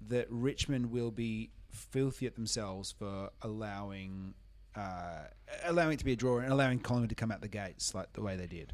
that 0.10 0.28
Richmond 0.30 0.92
will 0.92 1.10
be 1.10 1.50
filthy 1.72 2.28
at 2.28 2.36
themselves 2.36 2.92
for 2.92 3.32
allowing 3.42 4.36
uh, 4.78 5.24
allowing 5.66 5.94
it 5.94 6.00
to 6.00 6.06
be 6.06 6.14
a 6.14 6.16
draw 6.16 6.38
and 6.40 6.52
allowing 6.52 6.80
Collingwood 6.80 7.10
to 7.10 7.16
come 7.16 7.32
out 7.32 7.42
the 7.42 7.48
gates 7.48 7.96
like 7.96 8.14
the 8.14 8.22
way 8.22 8.36
they 8.36 8.48
did. 8.48 8.74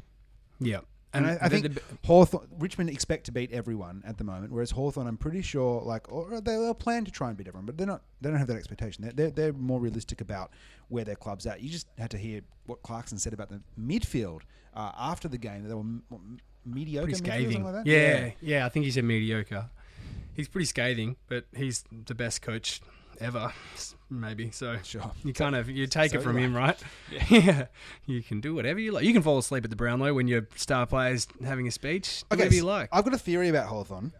yeah, 0.60 0.80
And, 1.12 1.26
I, 1.26 1.38
I 1.40 1.48
the- 1.48 1.60
think 1.60 1.74
the- 1.74 1.82
Hawthorn, 2.06 2.46
Richmond 2.58 2.90
expect 2.90 3.24
to 3.26 3.32
beat 3.32 3.50
everyone 3.52 4.02
at 4.06 4.18
the 4.18 4.24
moment, 4.24 4.52
whereas 4.52 4.72
Hawthorn, 4.72 5.06
I'm 5.06 5.16
pretty 5.16 5.42
sure, 5.42 5.80
like, 5.82 6.10
or 6.12 6.40
they- 6.40 6.52
they'll 6.56 6.74
plan 6.74 7.04
to 7.04 7.10
try 7.10 7.28
and 7.28 7.36
beat 7.36 7.48
everyone, 7.48 7.66
but 7.66 7.76
they're 7.78 7.86
not. 7.86 8.02
They 8.20 8.28
don't 8.30 8.38
have 8.38 8.48
that 8.48 8.56
expectation. 8.56 9.04
They're, 9.04 9.12
they're, 9.12 9.30
they're 9.30 9.52
more 9.52 9.80
realistic 9.80 10.20
about 10.20 10.50
where 10.88 11.04
their 11.04 11.16
club's 11.16 11.46
at. 11.46 11.60
You 11.62 11.70
just 11.70 11.86
had 11.98 12.10
to 12.10 12.18
hear 12.18 12.42
what 12.66 12.82
Clarkson 12.82 13.18
said 13.18 13.32
about 13.32 13.48
the 13.48 13.60
midfield 13.80 14.42
uh, 14.74 14.92
after 14.98 15.28
the 15.28 15.38
game. 15.38 15.66
They 15.68 15.74
were 15.74 15.80
m- 15.80 16.02
m- 16.12 16.38
mediocre, 16.66 17.06
pretty 17.06 17.18
scathing. 17.18 17.64
like 17.64 17.74
that. 17.74 17.86
yeah, 17.86 18.30
yeah, 18.40 18.66
I 18.66 18.68
think 18.68 18.84
he 18.84 18.90
said 18.90 19.04
mediocre. 19.04 19.70
He's 20.34 20.48
pretty 20.48 20.66
scathing, 20.66 21.16
but 21.28 21.44
he's 21.54 21.84
the 22.06 22.14
best 22.14 22.42
coach 22.42 22.80
ever, 23.20 23.52
maybe. 24.10 24.50
So 24.50 24.76
sure. 24.82 25.10
you 25.24 25.32
kind 25.32 25.54
of 25.56 25.68
you 25.70 25.86
take 25.86 26.12
so 26.12 26.18
it 26.18 26.22
from 26.22 26.36
him, 26.38 26.54
right? 26.54 26.78
Yeah. 27.30 27.66
you 28.06 28.22
can 28.22 28.40
do 28.40 28.54
whatever 28.54 28.78
you 28.80 28.92
like. 28.92 29.04
You 29.04 29.12
can 29.12 29.22
fall 29.22 29.38
asleep 29.38 29.64
at 29.64 29.70
the 29.70 29.76
Brownlow 29.76 30.14
when 30.14 30.28
your 30.28 30.48
star 30.56 30.86
player's 30.86 31.26
having 31.44 31.66
a 31.68 31.70
speech. 31.70 32.24
Do 32.30 32.36
whatever 32.36 32.54
you 32.54 32.64
like. 32.64 32.88
I've 32.92 33.04
got 33.04 33.14
a 33.14 33.18
theory 33.18 33.48
about 33.48 33.66
Hawthorn. 33.66 34.12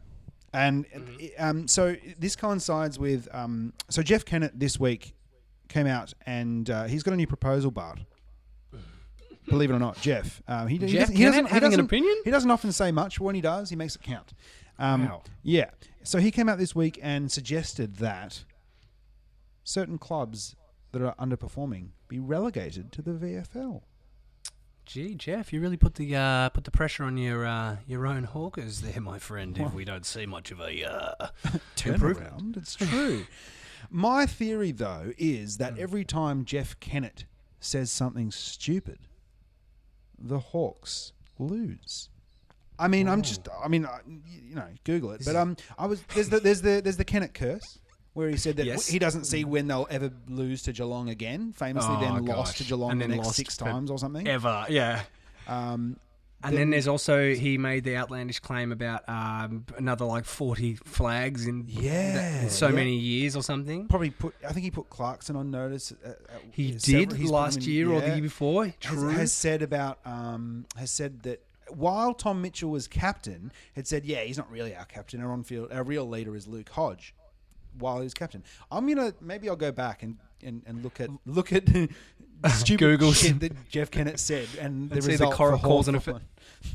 And 0.53 0.87
Mm-hmm. 0.87 1.27
um, 1.39 1.69
so 1.69 1.97
this 2.19 2.37
coincides 2.37 2.99
with. 2.99 3.29
Um, 3.33 3.73
so 3.91 4.03
Jeff 4.03 4.25
Kennett 4.25 4.59
this 4.59 4.79
week 4.79 5.15
came 5.69 5.87
out 5.87 6.13
and 6.27 6.69
uh, 6.71 6.85
he's 6.85 7.03
got 7.03 7.15
a 7.15 7.17
new 7.17 7.27
proposal, 7.27 7.71
Bart. 7.71 7.99
Believe 9.49 9.71
it 9.71 9.75
or 9.75 9.79
not, 9.79 10.01
Jeff. 10.01 10.43
Um, 10.49 10.69
he, 10.69 10.79
he 10.79 10.97
doesn't- 10.97 11.17
he 11.17 11.25
doesn't- 11.25 11.47
having 11.47 11.75
an 11.75 11.81
opinion? 11.81 12.15
He 12.25 12.31
doesn't 12.31 12.51
often 12.51 12.73
say 12.73 12.93
much. 12.93 13.21
When 13.21 13.35
he 13.35 13.41
does, 13.41 13.69
he 13.71 13.77
makes 13.77 13.95
it 13.97 14.03
count. 14.03 14.33
Um, 14.79 15.05
Wow. 15.07 15.23
Yeah. 15.43 15.71
So 16.03 16.19
he 16.19 16.31
came 16.31 16.49
out 16.49 16.59
this 16.59 16.75
week 16.75 16.99
and 17.03 17.31
suggested 17.31 17.97
that 17.97 18.45
certain 19.65 19.99
clubs 19.99 20.55
that 20.93 21.03
are 21.03 21.15
underperforming 21.17 21.89
be 22.07 22.19
relegated 22.21 22.93
to 22.93 23.03
the 23.03 23.11
VFL. 23.13 23.83
Gee, 24.87 25.15
Jeff, 25.15 25.53
you 25.53 25.61
really 25.61 25.79
put 25.79 25.95
the 25.95 26.15
uh, 26.15 26.51
put 26.51 26.65
the 26.65 26.71
pressure 26.71 27.05
on 27.05 27.17
your 27.17 27.47
uh, 27.47 27.79
your 27.87 28.07
own 28.07 28.25
Hawkers 28.25 28.83
there, 28.83 29.01
my 29.01 29.19
friend. 29.19 29.57
If 29.59 29.73
we 29.73 29.85
don't 29.85 30.05
see 30.05 30.27
much 30.27 30.51
of 30.51 30.61
a 30.61 30.85
uh, 30.85 31.29
turnaround. 31.77 32.57
It's 32.59 32.75
true. 32.77 33.25
My 33.91 34.25
theory, 34.27 34.73
though, 34.73 35.13
is 35.19 35.57
Hmm. 35.57 35.63
that 35.63 35.79
every 35.79 36.05
time 36.05 36.45
Jeff 36.45 36.79
Kennett 36.81 37.25
says 37.61 37.91
something 37.93 38.31
stupid, 38.31 38.99
the 40.19 40.39
Hawks 40.39 41.13
lose. 41.39 42.09
I 42.79 42.89
mean, 42.89 43.09
I'm 43.09 43.23
just. 43.23 43.47
I 43.63 43.69
mean, 43.69 43.87
you 44.49 44.55
know, 44.55 44.67
Google 44.85 45.13
it. 45.13 45.23
But 45.25 45.37
um, 45.37 45.57
I 45.79 45.87
was 45.87 46.03
there's 46.15 46.29
the 46.29 46.41
there's 46.41 46.61
the 46.63 46.81
there's 46.83 46.97
the 46.97 47.05
Kennett 47.05 47.33
curse. 47.35 47.79
Where 48.15 48.29
he 48.29 48.37
said 48.37 48.57
that 48.57 48.67
Yes. 48.67 48.87
he 48.87 48.99
doesn't 48.99 49.25
see 49.25 49.45
when 49.45 49.67
they'll 49.67 49.87
ever 49.91 50.11
lose 50.29 50.63
to 50.63 50.73
Geelong 50.73 51.09
again. 51.09 51.53
Famously, 51.53 51.97
Oh, 51.97 52.01
then 52.01 52.25
lost 52.25 52.53
gosh. 52.53 52.59
to 52.59 52.65
Geelong 52.65 52.93
And 52.93 53.01
the 53.01 53.09
then 53.09 53.17
next 53.17 53.27
lost 53.27 53.37
six 53.37 53.57
for 53.59 53.65
times 53.65 53.91
or 53.91 53.99
something. 53.99 54.27
ever, 54.29 54.67
yeah. 54.69 55.03
Um, 55.49 55.97
And 56.45 56.57
then 56.57 56.69
there's 56.71 56.87
also 56.87 57.33
he 57.35 57.57
made 57.59 57.85
the 57.85 57.97
outlandish 57.97 58.39
claim 58.41 58.71
about 58.71 59.09
um, 59.09 59.65
another 59.79 60.05
like 60.05 60.27
40 60.27 60.75
flags 60.75 61.47
in, 61.47 61.65
Yeah, 61.69 62.43
in 62.43 62.51
so 62.51 62.69
yeah. 62.69 62.75
many 62.75 62.97
years 62.97 63.35
or 63.35 63.43
something. 63.43 63.89
probably 63.89 64.11
put. 64.11 64.35
I 64.47 64.53
think 64.53 64.65
he 64.65 64.71
put 64.71 64.91
Clarkson 64.91 65.37
on 65.37 65.51
notice. 65.51 65.93
Uh, 66.05 66.09
uh, 66.11 66.13
He 66.53 66.79
several- 66.79 67.07
did 67.07 67.13
he's 67.19 67.31
put 67.31 67.35
last 67.35 67.57
him 67.57 67.63
in- 67.65 67.69
year 67.71 67.91
or 67.91 68.01
the 68.03 68.07
yeah. 68.09 68.13
year 68.17 68.23
before. 68.23 68.65
has, 68.67 68.75
True. 68.79 69.09
has 69.09 69.33
said 69.33 69.63
about 69.63 69.99
um, 70.05 70.67
has 70.77 70.91
said 70.91 71.23
that 71.23 71.43
while 71.71 72.13
Tom 72.13 72.43
Mitchell 72.43 72.71
was 72.71 72.87
captain, 72.89 73.51
had 73.75 73.87
said, 73.87 74.05
yeah, 74.05 74.21
he's 74.23 74.37
not 74.37 74.51
really 74.51 74.77
our 74.77 74.85
captain. 74.85 75.23
Our 75.23 75.33
on 75.33 75.45
field, 75.45 75.73
our 75.73 75.83
real 75.83 76.07
leader 76.07 76.37
is 76.37 76.47
Luke 76.47 76.69
Hodge. 76.69 77.15
While 77.79 77.99
he 77.99 78.05
was 78.05 78.15
captain, 78.15 78.45
I'm 78.71 78.87
gonna 78.87 79.15
maybe 79.21 79.49
I'll 79.49 79.57
go 79.57 79.73
back 79.73 80.03
and, 80.03 80.19
and, 80.43 80.63
and 80.67 80.83
look 80.83 81.01
at 81.01 81.11
look 81.27 81.53
at 81.53 81.69
stupid 82.51 82.79
Google 82.79 83.13
shit 83.13 83.41
that 83.41 83.69
Jeff 83.69 83.91
Kennett 83.91 84.19
said 84.21 84.49
and 84.61 84.91
the 84.91 85.03
see 85.03 85.17
the 85.17 85.31
cor- 85.31 85.59
for 85.59 85.83
and 85.89 86.01
the 86.01 86.23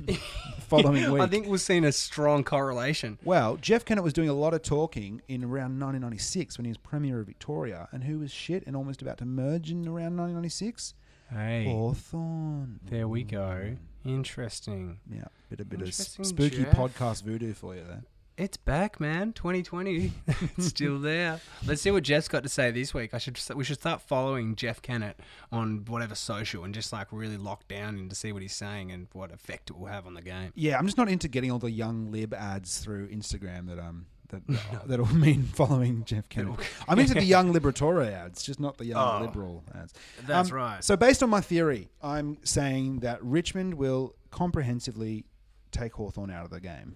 following 0.68 1.12
week. 1.12 1.22
I 1.22 1.28
think 1.28 1.48
we've 1.48 1.62
seen 1.62 1.84
a 1.84 1.92
strong 1.92 2.44
correlation. 2.44 3.18
Well, 3.24 3.58
Jeff 3.58 3.86
Kennett 3.86 4.04
was 4.04 4.14
doing 4.14 4.30
a 4.30 4.34
lot 4.34 4.54
of 4.54 4.62
talking 4.62 5.22
in 5.28 5.44
around 5.44 5.80
1996 5.80 6.58
when 6.58 6.66
he 6.66 6.70
was 6.70 6.78
Premier 6.78 7.20
of 7.20 7.28
Victoria, 7.28 7.88
and 7.92 8.04
who 8.04 8.20
was 8.20 8.32
shit 8.32 8.64
and 8.68 8.76
almost 8.76 9.02
about 9.02 9.18
to 9.20 9.26
merge 9.26 9.72
in 9.72 9.88
around 9.88 10.18
1996? 10.18 10.94
Hey, 11.32 11.66
Hawthorn. 11.66 12.80
there 12.90 13.08
we 13.08 13.24
go. 13.24 13.76
Interesting. 14.04 15.00
Yeah, 15.12 15.26
bit 15.50 15.60
a 15.60 15.66
bit 15.66 15.82
of 15.82 15.94
spooky 15.94 16.64
Jeff. 16.64 16.76
podcast 16.76 17.24
voodoo 17.24 17.54
for 17.54 17.76
you 17.76 17.84
there. 17.88 18.04
It's 18.40 18.56
back, 18.56 19.02
man. 19.02 19.34
2020. 19.34 20.14
it's 20.28 20.68
still 20.68 20.98
there. 20.98 21.42
Let's 21.68 21.82
see 21.82 21.92
what 21.92 22.04
Jeff's 22.04 22.30
got 22.30 22.44
to 22.44 22.48
say 22.50 22.72
this 22.72 22.94
week. 22.94 23.14
I 23.14 23.18
should 23.18 23.38
we 23.54 23.66
should 23.66 23.82
start 23.82 24.02
following 24.02 24.56
Jeff 24.56 24.82
Kennett 24.82 25.20
on 25.52 25.84
whatever 25.90 26.16
social 26.16 26.64
and 26.64 26.74
just 26.74 26.94
like 26.94 27.08
really 27.12 27.36
lock 27.36 27.68
down 27.68 27.98
and 28.00 28.10
to 28.10 28.16
see 28.16 28.32
what 28.32 28.42
he's 28.42 28.56
saying 28.56 28.94
and 28.94 29.08
what 29.12 29.34
effect 29.34 29.70
it 29.70 29.78
will 29.78 29.88
have 29.88 30.08
on 30.08 30.14
the 30.14 30.22
game. 30.22 30.54
Yeah, 30.56 30.78
I'm 30.78 30.86
just 30.86 30.98
not 30.98 31.10
into 31.10 31.28
getting 31.28 31.52
all 31.52 31.60
the 31.60 31.70
young 31.70 32.14
lib 32.14 32.34
ads 32.34 32.78
through 32.80 33.10
Instagram 33.10 33.68
that 33.68 33.78
um 33.78 34.06
that 34.30 34.42
that'll 34.88 35.14
mean 35.14 35.44
following 35.44 36.06
Jeff 36.06 36.30
Kennett. 36.30 36.62
I'm 36.88 36.98
into 36.98 37.16
the 37.16 37.26
young 37.26 37.54
liberatore 37.54 38.10
ads, 38.10 38.42
just 38.42 38.62
not 38.62 38.78
the 38.78 38.86
young 38.86 39.22
Oh. 39.22 39.26
liberal 39.26 39.66
ads. 39.78 39.94
That's 40.26 40.50
Um, 40.50 40.56
right. 40.56 40.82
So 40.82 40.96
based 40.96 41.22
on 41.22 41.30
my 41.30 41.42
theory, 41.42 41.90
I'm 42.02 42.38
saying 42.46 43.02
that 43.02 43.22
Richmond 43.22 43.74
will 43.74 44.16
comprehensively 44.32 45.26
take 45.72 45.96
Hawthorn 45.96 46.32
out 46.32 46.46
of 46.46 46.52
the 46.52 46.62
game. 46.62 46.96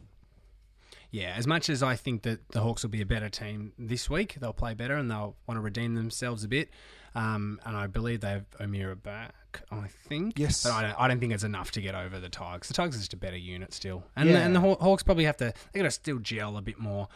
Yeah, 1.13 1.35
as 1.37 1.45
much 1.45 1.69
as 1.69 1.83
I 1.83 1.95
think 1.95 2.23
that 2.23 2.49
the 2.49 2.59
Hawks 2.61 2.81
will 2.81 2.89
be 2.89 3.01
a 3.01 3.05
better 3.05 3.29
team 3.29 3.71
this 3.77 4.09
week, 4.09 4.35
they'll 4.41 4.51
play 4.51 4.73
better 4.73 4.95
and 4.95 5.11
they'll 5.11 5.35
want 5.47 5.57
to 5.57 5.61
redeem 5.61 5.93
themselves 5.93 6.43
a 6.43 6.47
bit. 6.47 6.71
Um, 7.13 7.59
and 7.63 7.77
I 7.77 7.85
believe 7.85 8.21
they 8.21 8.31
have 8.31 8.45
O'Meara 8.59 8.95
back, 8.95 9.61
I 9.71 9.87
think. 10.09 10.39
Yes. 10.39 10.63
But 10.63 10.71
I 10.71 10.81
don't, 10.81 11.01
I 11.01 11.07
don't 11.07 11.19
think 11.19 11.31
it's 11.31 11.43
enough 11.43 11.69
to 11.73 11.81
get 11.81 11.93
over 11.93 12.19
the 12.19 12.29
Tigers. 12.29 12.67
The 12.67 12.73
Tigers 12.73 12.95
are 12.95 12.99
just 12.99 13.13
a 13.13 13.17
better 13.17 13.37
unit 13.37 13.73
still. 13.75 14.03
And, 14.15 14.27
Yeah. 14.27 14.37
the, 14.39 14.41
and 14.41 14.55
the 14.55 14.59
Hawks 14.59 15.03
probably 15.03 15.25
have 15.25 15.37
to, 15.37 15.53
they 15.71 15.79
got 15.81 15.83
to 15.83 15.91
still 15.91 16.17
gel 16.17 16.57
a 16.57 16.61
bit 16.63 16.79
more. 16.79 17.07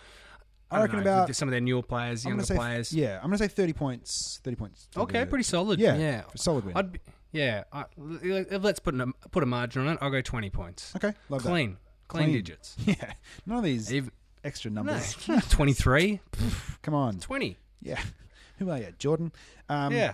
I 0.70 0.76
don't 0.76 0.84
reckon 0.86 1.04
know, 1.04 1.24
about- 1.24 1.36
some 1.36 1.48
of 1.48 1.52
their 1.52 1.62
newer 1.62 1.82
players, 1.82 2.24
younger 2.24 2.44
say 2.44 2.56
players. 2.56 2.94
yeah, 2.94 3.16
I'm 3.18 3.24
gonna 3.30 3.38
say 3.40 3.48
30 3.48 3.74
points. 3.74 4.40
30 4.44 4.56
points. 4.58 4.88
to 4.92 5.00
Okay, 5.00 5.26
pretty 5.26 5.44
solid. 5.46 5.80
Yeah, 5.80 5.96
Yeah. 5.96 6.24
solid 6.36 6.66
win. 6.66 6.78
I'd 6.78 6.92
be, 6.92 7.00
yeah. 7.32 7.64
I, 7.74 7.86
let's 7.98 8.80
put 8.80 8.94
a, 8.94 9.08
put 9.32 9.42
a 9.44 9.46
margin 9.48 9.88
on 9.88 9.94
it. 9.94 10.00
I'll 10.02 10.10
go 10.12 10.22
20 10.22 10.50
points. 10.52 10.94
okay, 10.98 11.14
love 11.30 11.42
Clean. 11.42 11.78
Clean. 12.08 12.26
Clean. 12.26 12.34
digits. 12.36 12.76
Yeah, 12.86 13.14
none 13.46 13.58
of 13.60 13.64
these 13.64 13.94
Even, 13.94 14.12
extra 14.44 14.72
no, 14.72 14.82
numbers. 14.84 15.14
23, 15.50 16.20
Come 16.82 16.94
on, 16.94 17.20
20. 17.20 17.58
yeah. 17.82 18.00
Who 18.60 18.70
are 18.72 18.78
you, 18.80 18.94
Jordan? 18.98 19.32
Um, 19.70 19.94
yeah. 19.94 20.14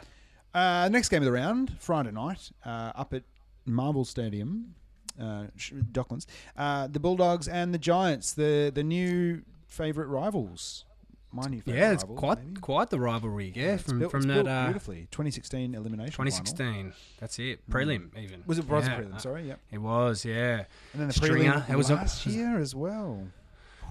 Uh, 0.54 0.90
next 0.92 1.10
game 1.10 1.22
of 1.22 1.26
the 1.26 1.32
round, 1.32 1.76
Friday 1.80 2.12
night, 2.12 2.52
uh, 2.66 2.92
up 2.96 3.14
at 3.14 3.24
Marvel 3.66 4.06
Stadium, 4.06 4.76
uh, 5.20 5.46
Docklands. 5.92 6.26
Uh, 6.58 6.88
the 6.88 7.00
Bulldogs 7.00 7.48
and 7.48 7.74
the 7.74 7.78
Giants, 7.78 8.34
the 8.34 8.72
the 8.74 8.84
new 8.84 9.44
favourite 9.68 10.08
rivals. 10.08 10.86
My 11.34 11.48
new 11.48 11.62
favourite 11.62 11.80
Yeah, 11.82 11.92
it's 11.94 12.04
rivals, 12.04 12.20
quite 12.20 12.38
maybe. 12.46 12.62
quite 12.62 12.90
the 12.92 13.00
rivalry. 13.00 13.52
Yeah, 13.56 13.74
It's 13.74 13.84
from 13.84 14.00
built- 14.00 14.12
from 14.12 14.22
that 14.24 14.48
uh, 14.48 14.66
beautifully. 14.68 15.08
2016 15.12 15.74
elimination. 15.76 16.12
final. 16.12 16.32
2016. 16.32 16.94
That's 17.20 17.40
it. 17.40 17.68
Prelim 17.70 18.16
even. 18.18 18.44
Was 18.46 18.60
it 18.60 18.68
was 18.70 18.88
yeah. 18.88 19.00
prelim? 19.00 19.20
Sorry, 19.22 19.48
yep. 19.48 19.60
It 19.72 19.80
was. 19.80 20.24
Yeah. 20.24 20.66
And 20.94 21.02
then 21.02 21.08
the 21.08 21.14
Stringer, 21.14 21.52
prelim 21.54 21.70
it 21.72 21.76
was 21.76 21.90
a- 21.90 21.96
last 21.96 22.26
year 22.28 22.60
as 22.60 22.76
well. 22.76 23.28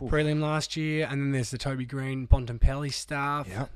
Oof. 0.03 0.11
Prelim 0.11 0.40
last 0.40 0.76
year, 0.76 1.07
and 1.11 1.20
then 1.20 1.32
there's 1.32 1.51
the 1.51 1.59
Toby 1.59 1.84
Greene, 1.84 2.26
Bontempelli 2.26 2.93
stuff. 2.93 3.49
Yep. 3.49 3.70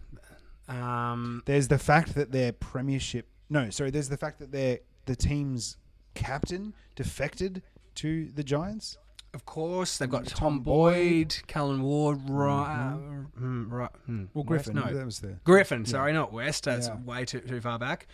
Um, 0.69 1.43
There's 1.47 1.69
the 1.69 1.79
fact 1.79 2.15
that 2.15 2.33
their 2.33 2.53
premiership. 2.53 3.27
No, 3.49 3.71
sorry. 3.71 3.91
There's 3.91 4.09
the 4.09 4.17
fact 4.17 4.39
that 4.41 4.51
their 4.51 4.81
the 5.05 5.15
team's 5.15 5.77
captain 6.15 6.75
defected 6.97 7.63
to 7.97 8.27
the 8.35 8.43
Giants. 8.43 8.99
Of 9.37 9.45
course, 9.45 9.99
they've 9.99 10.09
got 10.09 10.25
Tom 10.27 10.55
Tom 10.55 10.61
Boyd, 10.61 11.37
Callan 11.47 11.83
Ward, 11.83 12.21
right, 12.27 12.97
mm, 13.39 13.71
right, 13.71 13.91
mm, 14.09 14.29
Well, 14.33 14.45
West? 14.45 14.71
Griffen. 14.71 14.75
No, 14.75 14.95
That 14.95 15.05
was 15.05 15.19
the 15.21 15.37
Griffen. 15.45 15.87
Sorry, 15.87 16.15
not 16.15 16.33
West. 16.33 16.65
That's 16.65 16.89
Yeah. 16.89 16.97
way 17.05 17.27
too 17.27 17.41
too 17.41 17.61
far 17.61 17.79
back. 17.79 18.07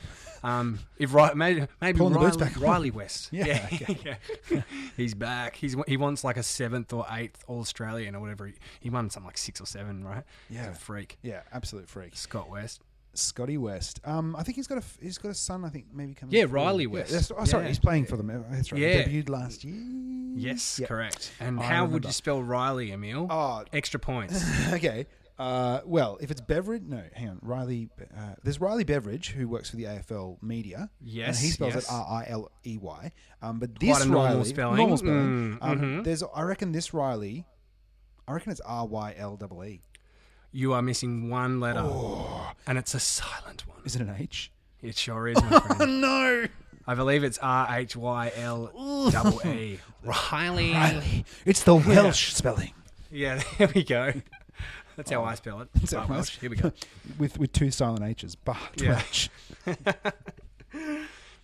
Um, 0.42 0.80
if 0.98 1.14
right, 1.14 1.36
maybe 1.36 1.68
maybe 1.80 1.96
Pulling 1.98 2.14
the 2.14 2.18
boots 2.18 2.36
Riley. 2.36 2.52
Riley 2.58 2.90
West. 2.90 3.28
Yeah, 3.32 3.68
yeah. 4.50 4.62
he's 4.96 5.14
back. 5.14 5.54
He's 5.54 5.76
he 5.86 5.96
wants 5.96 6.24
like 6.24 6.36
a 6.36 6.42
seventh 6.42 6.92
or 6.92 7.06
eighth 7.12 7.44
All 7.46 7.60
Australian 7.60 8.16
or 8.16 8.20
whatever. 8.20 8.46
He, 8.48 8.54
he 8.80 8.90
won 8.90 9.08
something 9.08 9.28
like 9.28 9.38
six 9.38 9.60
or 9.60 9.66
seven, 9.66 10.02
right? 10.02 10.24
He's 10.48 10.56
Yeah. 10.58 10.70
a 10.70 10.74
freak. 10.74 11.18
yeah, 11.22 11.42
absolute 11.52 11.88
freak. 11.88 12.16
Scott 12.16 12.50
West. 12.50 12.80
Scotty 13.14 13.58
West. 13.58 14.00
Um, 14.04 14.34
I 14.36 14.42
think 14.42 14.56
he's 14.56 14.66
got 14.66 14.76
a 14.78 14.82
f- 14.82 14.98
he's 15.00 15.18
got 15.18 15.30
a 15.30 15.34
son. 15.34 15.64
I 15.64 15.68
think 15.68 15.86
maybe 15.92 16.14
coming. 16.14 16.34
Yeah, 16.34 16.42
through. 16.42 16.52
Riley 16.60 16.86
West. 16.86 17.10
that's- 17.10 17.30
oh, 17.36 17.44
sorry, 17.44 17.64
Yeah. 17.64 17.68
he's 17.68 17.78
playing 17.78 18.06
for 18.06 18.16
them. 18.16 18.26
That's 18.50 18.72
right. 18.72 18.78
He 18.80 18.84
Yeah. 18.86 19.02
debuted 19.04 19.28
last 19.28 19.64
year. 19.64 19.74
Yes, 20.34 20.78
Yeah. 20.80 20.86
correct. 20.86 21.32
And 21.40 21.60
I 21.60 21.64
how 21.64 21.84
would 21.86 22.04
you 22.04 22.12
spell 22.12 22.42
Riley, 22.42 22.90
Emil? 22.92 23.26
Oh, 23.30 23.64
Extra 23.72 24.00
points. 24.00 24.42
okay. 24.72 25.06
Uh, 25.38 25.80
well, 25.84 26.18
if 26.20 26.30
it's 26.30 26.40
Beveridge, 26.40 26.84
no, 26.84 27.02
hang 27.14 27.28
on. 27.30 27.38
Riley, 27.42 27.88
uh, 28.16 28.34
there's 28.44 28.60
Riley 28.60 28.84
Beveridge 28.84 29.30
who 29.30 29.48
works 29.48 29.70
for 29.70 29.76
the 29.76 29.84
AFL 29.86 30.38
Media. 30.42 30.88
Yes, 31.00 31.36
and 31.38 31.44
he 31.46 31.50
spells 31.50 31.74
yes. 31.74 31.84
it 31.84 31.90
R 31.92 32.06
I 32.08 32.26
L 32.28 32.50
E 32.64 32.78
Y. 32.78 33.12
Um, 33.40 33.58
but 33.58 33.78
this 33.80 33.90
Quite 33.90 34.02
a 34.06 34.08
normal 34.08 34.24
Riley, 34.36 34.44
spelling. 34.48 34.76
normal 34.76 34.96
spelling. 34.98 35.18
Mm, 35.18 35.58
um, 35.60 35.80
mhm. 35.80 36.04
There's, 36.04 36.22
I 36.22 36.42
reckon 36.42 36.72
this 36.72 36.94
Riley, 36.94 37.46
I 38.28 38.32
reckon 38.34 38.52
it's 38.52 38.60
R 38.60 38.86
Y 38.86 39.14
L 39.16 39.38
E 39.64 39.68
E. 39.68 39.80
you 40.52 40.72
are 40.74 40.82
missing 40.82 41.28
one 41.30 41.58
letter, 41.60 41.80
Oh. 41.82 42.52
and 42.66 42.78
it's 42.78 42.94
a 42.94 43.00
silent 43.00 43.66
one. 43.66 43.78
Is 43.84 43.96
it 43.96 44.02
an 44.02 44.14
H? 44.18 44.50
It 44.82 44.96
sure 44.96 45.28
is, 45.28 45.42
my 45.42 45.60
friend. 45.76 46.00
no. 46.00 46.46
I 46.86 46.94
believe 46.94 47.22
it's 47.24 47.38
R 47.38 47.68
H 47.78 47.94
Y 47.96 48.32
L 48.36 49.08
double 49.10 49.40
E. 49.46 49.78
Riley. 50.02 50.72
Riley. 50.72 51.24
It's 51.44 51.62
the 51.62 51.76
Welsh 51.76 52.32
spelling. 52.34 52.72
Yeah, 53.10 53.40
there 53.58 53.68
we 53.74 53.84
go. 53.84 54.12
That's 54.96 55.10
how 55.10 55.22
I 55.24 55.34
spell 55.36 55.60
it. 55.60 55.68
That's 55.74 55.92
how 55.92 56.06
Welsh. 56.06 56.38
Here 56.38 56.50
we 56.50 56.56
go. 56.56 56.72
with 57.18 57.38
with 57.38 57.52
two 57.52 57.70
silent 57.70 58.02
H's. 58.04 58.34
But 58.34 58.56
Yeah. 58.76 59.00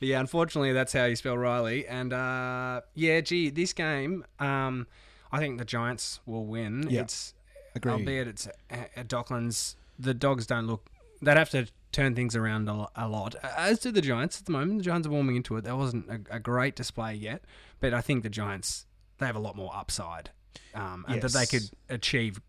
Yeah, 0.01 0.21
unfortunately, 0.21 0.73
that's 0.73 0.93
how 0.93 1.07
you 1.07 1.17
spell 1.17 1.37
Riley. 1.37 1.85
And 1.89 2.13
uh, 2.13 2.83
yeah, 2.95 3.21
gee, 3.21 3.51
this 3.51 3.73
game, 3.73 4.25
um, 4.39 4.87
I 5.33 5.39
think 5.41 5.59
the 5.59 5.65
Giants 5.65 6.21
will 6.25 6.47
win. 6.47 6.87
Yeah. 6.89 7.01
It's 7.03 7.35
Agree. 7.79 7.93
albeit 7.93 8.29
it's 8.29 8.49
at 8.71 9.09
Docklands. 9.09 9.75
The 9.99 10.15
Dogs 10.15 10.47
don't 10.47 10.67
look. 10.67 10.87
They'd 11.21 11.37
have 11.37 11.51
to 11.51 11.67
turn 11.91 12.15
things 12.15 12.37
around 12.37 12.69
a, 12.69 12.87
a 12.95 13.09
lot. 13.09 13.35
As 13.43 13.81
do 13.81 13.91
the 13.91 14.01
Giants 14.01 14.39
at 14.39 14.47
the 14.47 14.53
moment. 14.53 14.79
The 14.79 14.85
Giants 14.85 15.09
are 15.09 15.11
warming 15.11 15.37
into 15.37 15.57
it. 15.57 15.65
That 15.65 15.77
wasn't 15.77 16.09
a, 16.09 16.37
a 16.37 16.39
great 16.39 16.77
display 16.77 17.15
yet, 17.15 17.43
but 17.81 17.93
I 17.93 18.01
think 18.01 18.23
the 18.23 18.31
Giants 18.31 18.87
they 19.19 19.27
have 19.27 19.37
a 19.37 19.41
lot 19.41 19.57
more 19.57 19.75
upside, 19.75 20.31
um, 20.75 21.05
and 21.09 21.21
that 21.21 21.33
they 21.33 21.47
could 21.47 21.71
achieve 21.89 22.41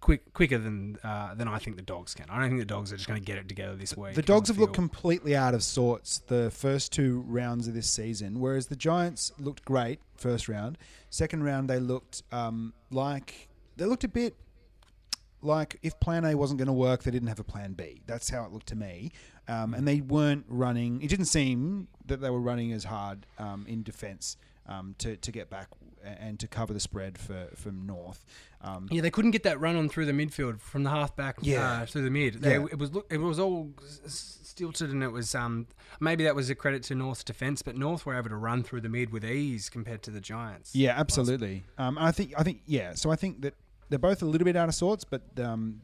quick 0.00 0.32
quicker 0.32 0.58
than 0.58 0.98
uh, 1.04 1.34
than 1.34 1.48
I 1.48 1.58
think 1.58 1.76
the 1.76 1.82
Dogs 1.82 2.14
can. 2.14 2.26
I 2.30 2.40
don't 2.40 2.48
think 2.48 2.60
the 2.60 2.66
Dogs 2.66 2.92
are 2.92 2.96
just 2.96 3.08
going 3.08 3.20
to 3.20 3.24
get 3.24 3.38
it 3.38 3.48
together 3.48 3.76
this 3.76 3.96
week. 3.96 4.14
The 4.14 4.22
dogs 4.22 4.48
have 4.48 4.58
looked 4.58 4.74
completely 4.74 5.36
out 5.36 5.54
of 5.54 5.62
sorts 5.62 6.18
the 6.18 6.50
first 6.50 6.92
two 6.92 7.24
rounds 7.26 7.68
of 7.68 7.74
this 7.74 7.90
season, 7.90 8.40
whereas 8.40 8.68
the 8.68 8.76
Giants 8.76 9.32
looked 9.38 9.64
great 9.64 10.00
first 10.16 10.48
round. 10.48 10.78
Second 11.10 11.44
round, 11.44 11.68
they 11.68 11.78
looked 11.78 12.22
um, 12.32 12.72
like 12.90 13.48
they 13.80 13.86
looked 13.86 14.04
a 14.04 14.08
bit 14.08 14.36
like 15.42 15.78
if 15.82 15.98
Plan 16.00 16.24
A 16.24 16.34
wasn't 16.34 16.58
going 16.58 16.66
to 16.66 16.72
work, 16.72 17.02
they 17.02 17.10
didn't 17.10 17.28
have 17.28 17.40
a 17.40 17.44
Plan 17.44 17.72
B. 17.72 18.02
That's 18.06 18.28
how 18.28 18.44
it 18.44 18.52
looked 18.52 18.66
to 18.68 18.76
me, 18.76 19.10
um, 19.48 19.72
and 19.74 19.88
they 19.88 20.00
weren't 20.02 20.44
running. 20.48 21.00
It 21.02 21.08
didn't 21.08 21.26
seem 21.26 21.88
that 22.06 22.20
they 22.20 22.28
were 22.30 22.40
running 22.40 22.72
as 22.72 22.84
hard 22.84 23.26
um, 23.38 23.64
in 23.66 23.82
defence 23.82 24.36
um, 24.68 24.94
to 24.98 25.16
to 25.16 25.32
get 25.32 25.48
back 25.50 25.68
and 26.04 26.38
to 26.40 26.46
cover 26.48 26.72
the 26.72 26.80
spread 26.80 27.16
for 27.18 27.48
from 27.56 27.86
North. 27.86 28.24
Um, 28.62 28.88
Yeah, 28.90 29.00
they 29.02 29.10
couldn't 29.10 29.30
get 29.32 29.42
that 29.44 29.58
run 29.60 29.76
on 29.76 29.88
through 29.88 30.06
the 30.06 30.12
midfield 30.12 30.60
from 30.60 30.82
the 30.82 30.90
half 30.90 31.14
back 31.16 31.36
Yeah. 31.42 31.82
uh, 31.82 31.86
through 31.86 32.02
the 32.02 32.10
mid. 32.10 32.34
They, 32.42 32.52
Yeah. 32.58 32.66
It 32.70 32.78
was 32.78 32.90
it 33.10 33.18
was 33.18 33.38
all 33.38 33.70
stilted, 34.06 34.90
and 34.90 35.02
it 35.02 35.08
was 35.12 35.34
um 35.34 35.66
maybe 36.00 36.24
that 36.24 36.34
was 36.34 36.50
a 36.50 36.54
credit 36.54 36.82
to 36.84 36.94
North's 36.94 37.24
defence, 37.24 37.62
but 37.62 37.76
North 37.76 38.04
were 38.04 38.14
able 38.14 38.28
to 38.28 38.36
run 38.36 38.62
through 38.62 38.82
the 38.82 38.88
mid 38.90 39.10
with 39.10 39.24
ease 39.24 39.70
compared 39.70 40.02
to 40.02 40.10
the 40.10 40.20
Giants. 40.20 40.74
Yeah, 40.74 40.98
absolutely. 40.98 41.64
Um, 41.78 41.96
I 41.98 42.12
think 42.12 42.34
I 42.36 42.42
think 42.42 42.60
yeah. 42.66 42.94
So 42.94 43.10
I 43.10 43.16
think 43.16 43.40
that 43.42 43.54
they're 43.90 43.98
both 43.98 44.22
a 44.22 44.26
little 44.26 44.44
bit 44.46 44.56
out 44.56 44.68
of 44.68 44.74
sorts, 44.74 45.04
but 45.04 45.22
um, 45.38 45.82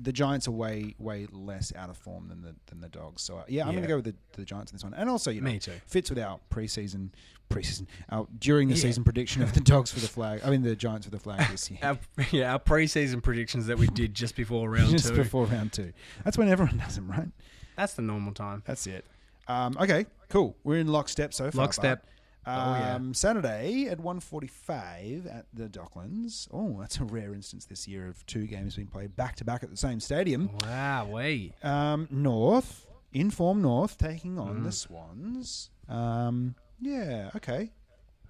the 0.00 0.12
Giants 0.12 0.46
are 0.48 0.52
way 0.52 0.94
way 0.98 1.26
less 1.32 1.72
out 1.76 1.90
of 1.90 1.96
form 1.98 2.28
than 2.28 2.42
the 2.42 2.54
than 2.66 2.80
the 2.80 2.88
Dogs. 2.88 3.22
So 3.22 3.38
uh, 3.38 3.44
yeah, 3.48 3.64
I'm 3.64 3.72
going 3.72 3.82
to 3.82 3.88
go 3.88 3.96
with 3.96 4.04
the, 4.06 4.14
the 4.32 4.44
Giants 4.44 4.70
in 4.72 4.76
this 4.76 4.84
one. 4.84 4.94
And 4.94 5.10
also, 5.10 5.30
you 5.30 5.40
know, 5.40 5.50
Me 5.50 5.58
too. 5.58 5.72
fits 5.86 6.08
with 6.10 6.18
our 6.18 6.38
preseason 6.50 7.10
preseason 7.50 7.86
our 8.10 8.26
during 8.38 8.68
the 8.68 8.74
Yeah. 8.74 8.80
season 8.82 9.04
prediction 9.04 9.42
of 9.42 9.52
the 9.52 9.60
Dogs 9.60 9.92
for 9.92 10.00
the 10.00 10.08
flag. 10.08 10.40
I 10.44 10.50
mean 10.50 10.62
the 10.62 10.74
Giants 10.76 11.06
for 11.06 11.10
the 11.12 11.18
flag 11.18 11.48
this 11.50 11.70
year. 11.70 11.80
Our, 11.82 11.98
yeah, 12.30 12.52
our 12.52 12.58
preseason 12.58 13.22
predictions 13.22 13.66
that 13.66 13.78
we 13.78 13.86
did 13.88 14.14
just 14.14 14.34
before 14.36 14.68
round 14.76 14.90
Just 14.90 15.08
two. 15.08 15.14
before 15.16 15.44
round 15.46 15.72
two. 15.72 15.92
That's 16.24 16.38
when 16.38 16.48
everyone 16.48 16.78
does 16.78 16.96
them, 16.96 17.10
right? 17.10 17.28
That's 17.76 17.94
the 17.94 18.02
normal 18.02 18.32
time. 18.32 18.62
That's 18.66 18.86
it. 18.86 19.04
Um, 19.48 19.76
okay, 19.80 20.06
cool. 20.28 20.56
We're 20.64 20.78
in 20.78 20.88
lockstep 20.88 21.32
so 21.34 21.50
far. 21.50 21.62
Lockstep. 21.64 22.02
Bart. 22.02 22.12
Oh, 22.48 22.74
yeah. 22.74 22.94
Um, 22.94 23.12
Saturday 23.12 23.86
at 23.88 23.98
1.45 23.98 25.26
at 25.34 25.46
the 25.52 25.68
Docklands. 25.68 26.46
Oh, 26.52 26.76
that's 26.80 26.98
a 26.98 27.04
rare 27.04 27.34
instance 27.34 27.64
this 27.64 27.88
year 27.88 28.08
of 28.08 28.24
two 28.26 28.46
games 28.46 28.76
being 28.76 28.86
played 28.88 29.16
back 29.16 29.34
to 29.36 29.44
back 29.44 29.62
at 29.64 29.70
the 29.70 29.76
same 29.76 29.98
stadium. 30.00 30.50
Wow, 30.62 31.08
we. 31.12 31.52
Um, 31.62 32.06
North, 32.10 32.86
inform 33.12 33.62
North, 33.62 33.98
taking 33.98 34.38
on 34.38 34.60
Mm. 34.60 34.64
the 34.64 34.72
Swans. 34.72 35.70
Um, 35.88 36.54
yeah, 36.80 37.30
okay. 37.36 37.72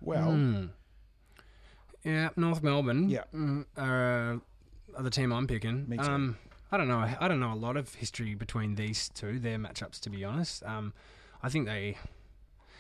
Well, 0.01 0.31
Hmm. 0.33 0.67
Yeah, 2.05 2.31
North 2.37 2.63
Melbourne. 2.63 3.09
Yeah. 3.09 3.25
mm, 3.35 3.65
are, 3.77 4.35
uh, 4.35 4.39
are 4.97 5.03
the 5.03 5.11
team 5.11 5.33
I'm 5.33 5.47
picking. 5.47 5.89
Me 5.89 5.97
too. 5.97 6.03
Um, 6.05 6.39
I 6.71 6.77
don't 6.77 6.89
know. 6.89 6.99
I 7.21 7.29
don't 7.29 7.41
know 7.41 7.53
a 7.53 7.55
lot 7.55 7.77
of 7.77 7.95
history 7.97 8.35
between 8.35 8.77
these 8.77 9.09
two, 9.09 9.39
their 9.41 9.59
matchups. 9.59 10.01
To 10.01 10.11
be 10.11 10.25
honest, 10.25 10.63
um, 10.65 10.93
I 11.43 11.49
think 11.49 11.67
they. 11.67 11.97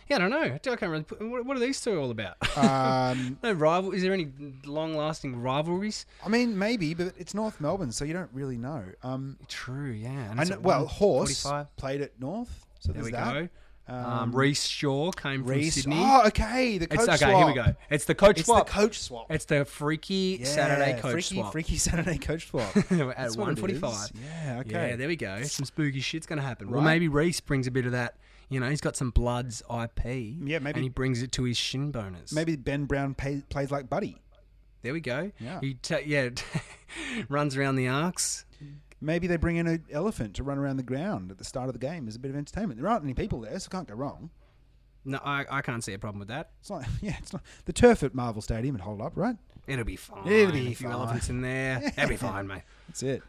Yeah, 0.09 0.17
I 0.17 0.19
don't 0.21 0.31
know. 0.31 0.43
I 0.55 0.59
can't 0.59 0.83
really. 0.83 1.03
Put, 1.03 1.21
what, 1.29 1.45
what 1.45 1.57
are 1.57 1.61
these 1.61 1.81
two 1.81 1.99
all 2.01 2.11
about? 2.11 2.37
um, 2.57 3.39
no 3.43 3.53
rival. 3.53 3.93
Is 3.93 4.03
there 4.03 4.13
any 4.13 4.29
long-lasting 4.65 5.41
rivalries? 5.43 6.07
I 6.25 6.29
mean, 6.29 6.57
maybe, 6.59 6.95
but 6.95 7.15
it's 7.19 7.35
North 7.35 7.61
Melbourne, 7.61 7.91
so 7.93 8.05
you 8.05 8.13
don't 8.13 8.31
really 8.33 8.57
know. 8.57 8.85
Um, 9.03 9.37
True. 9.49 9.91
Yeah. 9.91 10.33
And 10.39 10.51
know, 10.51 10.59
well, 10.61 10.87
Horse 10.87 11.43
1:45. 11.45 11.67
played 11.77 12.01
at 12.03 12.21
North, 12.21 12.67
so 12.79 12.93
There 12.93 13.03
there's 13.03 13.07
we 13.07 13.11
that. 13.13 13.33
go. 13.35 13.49
Um, 13.89 14.33
Rhyce 14.33 14.69
Shaw 14.69 15.13
came 15.13 15.45
from 15.45 15.63
Sydney. 15.71 15.95
Oh, 15.97 16.23
okay. 16.27 16.77
The 16.77 16.89
coach 16.89 17.09
it's 17.09 17.23
okay. 17.23 17.31
swap. 17.31 17.37
Here 17.37 17.47
we 17.47 17.53
go. 17.55 17.77
It's 17.89 18.05
the 18.05 18.17
coach 18.17 18.39
It's 18.41 18.47
swap. 18.47 18.67
the 18.67 18.73
coach 18.73 18.99
swap. 18.99 19.27
it's 19.31 19.45
the 19.45 19.65
freaky 19.65 20.39
Yeah, 20.41 20.47
Saturday 20.47 21.01
coach 21.01 21.13
freaky, 21.13 21.35
swap 21.37 21.53
Freaky 21.53 21.77
Saturday 21.79 22.19
coach 22.19 22.49
swap. 22.51 22.77
at 22.93 23.37
one 23.37 23.55
forty-five. 23.55 24.11
Yeah, 24.21 24.59
okay. 24.61 24.91
Yeah, 24.91 24.97
there 24.97 25.07
we 25.07 25.15
go. 25.15 25.41
Some 25.45 25.65
spooky 25.67 26.01
shit's 26.01 26.27
going 26.27 26.39
to 26.41 26.45
happen. 26.45 26.69
Well, 26.69 26.81
maybe 26.83 27.09
Rhyce 27.09 27.45
brings 27.45 27.69
a 27.69 27.71
bit 27.71 27.87
of 27.87 27.93
that. 27.93 28.17
You 28.49 28.61
know, 28.61 28.71
he's 28.71 28.81
got 28.81 28.97
some 28.97 29.11
Bloods 29.11 29.63
IP. 29.71 30.05
Yeah, 30.05 30.59
maybe- 30.61 30.77
And 30.77 30.83
he 30.85 30.89
brings 30.89 31.23
it 31.23 31.33
to 31.33 31.45
his 31.45 31.57
shin 31.57 31.93
boners. 31.93 32.33
Maybe 32.33 32.57
Ben 32.57 32.85
Brown 32.85 33.15
pay, 33.15 33.43
plays 33.49 33.71
like 33.71 33.89
Buddy. 33.89 34.23
There 34.83 34.93
we 34.93 35.01
go. 35.01 35.33
Yeah. 35.41 35.59
He 35.61 35.75
ta 35.75 35.97
yeah 36.05 36.29
runs 37.29 37.57
around 37.57 37.75
the 37.77 37.89
arcs. 37.89 38.45
Maybe 39.01 39.27
they 39.27 39.37
bring 39.37 39.57
in 39.57 39.67
an 39.67 39.85
elephant 39.91 40.35
to 40.37 40.43
run 40.45 40.59
around 40.59 40.77
the 40.77 40.83
ground 40.85 41.31
at 41.31 41.39
the 41.39 41.45
start 41.45 41.69
of 41.69 41.73
the 41.73 41.79
game 41.79 42.07
as 42.09 42.15
a 42.17 42.19
bit 42.19 42.31
of 42.31 42.37
entertainment. 42.37 42.81
There 42.81 42.89
aren't 42.89 43.03
any 43.05 43.15
people 43.15 43.41
there, 43.41 43.59
so 43.59 43.69
can't 43.69 43.89
go 43.89 43.95
wrong. 43.95 44.31
No, 45.05 45.19
I, 45.25 45.45
I 45.51 45.61
can't 45.63 45.85
see 45.85 45.93
a 45.93 45.99
problem 45.99 46.19
with 46.21 46.29
that. 46.29 46.51
It's 46.61 46.71
not, 46.71 46.85
yeah, 47.03 47.17
it's 47.19 47.33
not 47.33 47.43
the 47.65 47.73
turf 47.73 48.03
at 48.03 48.15
Marvel 48.15 48.43
Stadium 48.43 48.75
would 48.75 48.81
hold 48.83 49.01
up, 49.03 49.13
right? 49.17 49.37
It'll 49.67 49.85
be 49.85 49.97
fine. 49.97 50.27
It'll 50.27 50.53
be 50.53 50.69
a 50.73 50.75
few 50.75 50.87
fine. 50.89 50.93
elephants 50.93 51.29
in 51.29 51.41
there. 51.41 51.83
It'll 51.97 52.09
be 52.09 52.17
fine, 52.17 52.47
mate. 52.47 52.63
That's 52.89 53.03
it. 53.03 53.23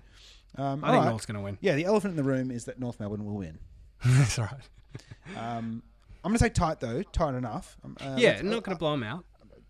Um, 0.58 0.84
I 0.84 0.92
think 0.92 1.04
right. 1.04 1.10
North's 1.10 1.26
going 1.26 1.36
to 1.36 1.42
win. 1.42 1.58
Yeah, 1.62 1.76
the 1.76 1.86
elephant 1.86 2.12
in 2.12 2.18
the 2.18 2.24
room 2.24 2.50
is 2.52 2.66
that 2.66 2.80
North 2.80 3.00
Melbourne 3.00 3.26
will 3.26 3.36
win. 3.36 3.60
That's 4.06 4.40
all 4.40 4.46
right. 4.46 4.62
Um, 5.36 5.84
I'm 6.24 6.32
going 6.32 6.36
to 6.36 6.40
say 6.44 6.50
tight 6.50 6.80
though, 6.80 7.04
tight 7.04 7.36
enough. 7.36 7.78
Um, 7.84 7.98
uh, 8.02 8.16
yeah, 8.18 8.42
not 8.42 8.64
going 8.64 8.76
to 8.76 8.80
blow 8.80 8.92
them 8.92 9.04
out. 9.04 9.26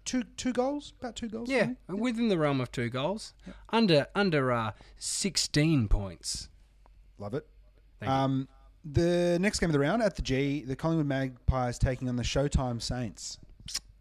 two 0.05 0.23
two 0.38 0.53
goals, 0.53 0.93
about 0.99 1.15
two 1.15 1.28
goals. 1.30 1.49
Yeah, 1.49 1.71
maybe? 1.88 1.99
within 2.01 2.30
the 2.30 2.38
realm 2.38 2.61
of 2.61 2.71
two 2.71 2.89
goals, 2.89 3.34
under 3.69 4.07
under 4.15 4.51
uh, 4.51 4.71
sixteen 4.97 5.88
points. 5.88 6.49
love 7.17 7.34
it. 7.34 7.45
Thank 7.99 8.09
you. 8.09 8.15
Um, 8.15 8.47
the 8.86 9.38
next 9.41 9.59
game 9.59 9.69
of 9.69 9.73
the 9.73 9.80
round 9.80 10.01
at 10.01 10.15
the 10.15 10.21
G, 10.21 10.63
the 10.63 10.75
Collingwood 10.75 11.07
Magpies 11.07 11.78
taking 11.78 12.07
on 12.07 12.15
the 12.15 12.23
Showtime 12.23 12.82
Saints. 12.82 13.39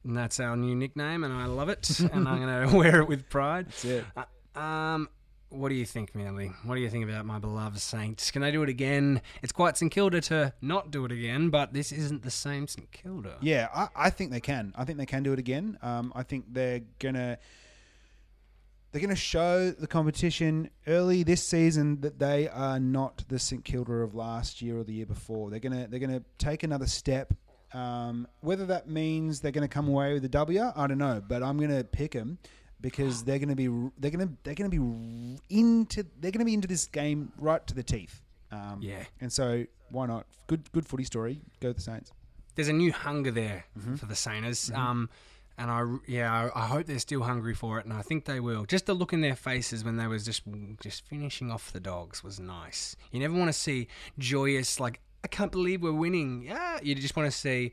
And 0.04 0.16
that's 0.16 0.38
our 0.38 0.56
new 0.56 0.76
nickname, 0.76 1.24
and 1.24 1.32
I 1.34 1.46
love 1.46 1.68
it, 1.68 1.98
and 2.12 2.28
I'm 2.28 2.40
going 2.40 2.68
to 2.70 2.76
wear 2.76 3.00
it 3.00 3.08
with 3.08 3.28
pride. 3.28 3.66
That's 3.66 3.84
it. 3.84 4.04
Uh, 4.16 4.58
um, 4.58 5.08
what 5.48 5.68
do 5.68 5.74
you 5.74 5.86
think, 5.86 6.14
Manly? 6.14 6.52
What 6.64 6.74
do 6.74 6.80
you 6.80 6.90
think 6.90 7.04
about 7.08 7.24
my 7.24 7.38
beloved 7.38 7.78
Saints? 7.78 8.30
Can 8.30 8.42
they 8.42 8.50
do 8.50 8.62
it 8.62 8.68
again? 8.68 9.22
It's 9.42 9.52
quite 9.52 9.76
St 9.76 9.90
Kilda 9.92 10.20
to 10.22 10.52
not 10.60 10.90
do 10.90 11.04
it 11.04 11.12
again, 11.12 11.50
but 11.50 11.72
this 11.72 11.92
isn't 11.92 12.22
the 12.22 12.30
same 12.30 12.66
St 12.66 12.90
Kilda. 12.90 13.36
Yeah, 13.40 13.68
I, 13.74 13.88
I 13.94 14.10
think 14.10 14.32
they 14.32 14.40
can. 14.40 14.72
I 14.76 14.84
think 14.84 14.98
they 14.98 15.06
can 15.06 15.22
do 15.22 15.32
it 15.32 15.38
again. 15.38 15.78
Um, 15.82 16.12
I 16.16 16.24
think 16.24 16.46
they're 16.48 16.82
gonna 16.98 17.38
they're 18.90 19.00
gonna 19.00 19.14
show 19.14 19.70
the 19.70 19.86
competition 19.86 20.70
early 20.86 21.22
this 21.22 21.46
season 21.46 22.00
that 22.00 22.18
they 22.18 22.48
are 22.48 22.80
not 22.80 23.24
the 23.28 23.38
St 23.38 23.64
Kilda 23.64 23.92
of 23.92 24.14
last 24.14 24.60
year 24.62 24.78
or 24.78 24.84
the 24.84 24.94
year 24.94 25.06
before. 25.06 25.50
They're 25.50 25.60
gonna 25.60 25.86
they're 25.86 26.00
gonna 26.00 26.22
take 26.38 26.64
another 26.64 26.86
step. 26.86 27.32
Um, 27.72 28.26
whether 28.40 28.66
that 28.66 28.88
means 28.88 29.40
they're 29.40 29.52
gonna 29.52 29.68
come 29.68 29.88
away 29.88 30.14
with 30.14 30.24
a 30.24 30.28
W, 30.28 30.72
I 30.74 30.86
don't 30.86 30.98
know. 30.98 31.22
But 31.26 31.42
I'm 31.42 31.58
gonna 31.58 31.84
pick 31.84 32.12
them 32.12 32.38
because 32.80 33.22
they're 33.24 33.38
gonna 33.38 33.56
be 33.56 33.68
they're 33.98 34.10
gonna 34.10 34.28
they're 34.42 34.54
gonna 34.54 34.68
be 34.68 35.38
into 35.50 36.04
they're 36.20 36.30
gonna 36.30 36.44
be 36.44 36.54
into 36.54 36.68
this 36.68 36.86
game 36.86 37.32
right 37.38 37.66
to 37.66 37.74
the 37.74 37.82
teeth. 37.82 38.22
Um, 38.52 38.78
Yeah. 38.80 39.04
and 39.20 39.32
so 39.32 39.64
why 39.90 40.06
not? 40.06 40.26
Good 40.46 40.70
good 40.72 40.86
footy 40.86 41.04
story. 41.04 41.40
Go 41.60 41.68
with 41.68 41.76
the 41.78 41.82
Saints. 41.82 42.12
There's 42.54 42.68
a 42.68 42.72
new 42.72 42.92
hunger 42.92 43.30
there 43.30 43.64
Mm-hmm. 43.78 43.96
for 43.96 44.06
the 44.06 44.14
Saints. 44.16 44.70
Um, 44.72 45.10
and 45.58 45.70
I, 45.70 45.84
yeah, 46.06 46.50
I, 46.54 46.64
I 46.64 46.66
hope 46.66 46.84
they're 46.86 46.98
still 46.98 47.22
hungry 47.22 47.54
for 47.54 47.78
it, 47.78 47.86
and 47.86 47.94
I 47.94 48.02
think 48.02 48.26
they 48.26 48.40
will. 48.40 48.66
Just 48.66 48.84
the 48.84 48.92
look 48.92 49.14
in 49.14 49.22
their 49.22 49.34
faces 49.36 49.84
when 49.84 49.96
they 49.96 50.06
was 50.06 50.22
just 50.24 50.42
just 50.82 51.06
finishing 51.06 51.50
off 51.50 51.72
the 51.72 51.80
dogs 51.80 52.22
was 52.22 52.38
nice. 52.38 52.94
You 53.10 53.20
never 53.20 53.34
want 53.34 53.48
to 53.48 53.54
see 53.54 53.88
joyous 54.18 54.78
like 54.80 55.00
I 55.24 55.28
can't 55.28 55.50
believe 55.50 55.82
we're 55.82 55.92
winning. 55.92 56.42
Yeah, 56.46 56.78
you 56.82 56.94
just 56.94 57.16
want 57.16 57.30
to 57.30 57.36
see, 57.36 57.72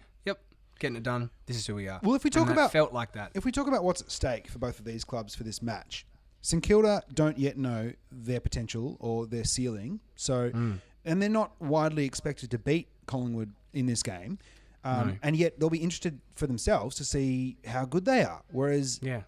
getting 0.83 0.97
it 0.97 1.03
done. 1.03 1.29
This 1.47 1.57
is 1.57 1.65
who 1.65 1.73
we 1.75 1.87
are. 1.87 1.99
Well, 2.03 2.13
if 2.13 2.23
we 2.23 2.29
talk 2.29 2.49
about- 2.49 2.71
felt 2.71 2.93
like 2.93 3.13
that. 3.13 3.31
If 3.33 3.43
we 3.45 3.51
talk 3.51 3.67
about 3.67 3.83
what's 3.83 4.01
at 4.01 4.11
stake 4.11 4.47
for 4.47 4.59
both 4.59 4.77
of 4.79 4.85
these 4.85 5.03
clubs 5.03 5.33
for 5.33 5.43
this 5.43 5.61
match, 5.61 6.05
St 6.41 6.61
Kilda 6.61 7.01
don't 7.13 7.37
yet 7.39 7.57
know 7.57 7.93
their 8.11 8.39
potential 8.41 8.97
or 8.99 9.25
their 9.25 9.45
ceiling. 9.45 10.01
So, 10.15 10.51
Mm. 10.51 10.81
and 11.05 11.21
they're 11.21 11.29
not 11.29 11.59
widely 11.61 12.05
expected 12.05 12.51
to 12.51 12.59
beat 12.59 12.89
Collingwood 13.07 13.53
in 13.71 13.85
this 13.87 14.03
game. 14.03 14.37
Um, 14.83 15.07
No. 15.07 15.17
And 15.23 15.37
yet 15.37 15.57
they'll 15.59 15.69
be 15.69 15.77
interested 15.81 16.19
for 16.35 16.45
themselves 16.45 16.95
to 16.97 17.05
see 17.05 17.57
how 17.65 17.85
good 17.85 18.03
they 18.05 18.23
are. 18.25 18.43
Whereas 18.51 18.99
Yeah, 19.01 19.23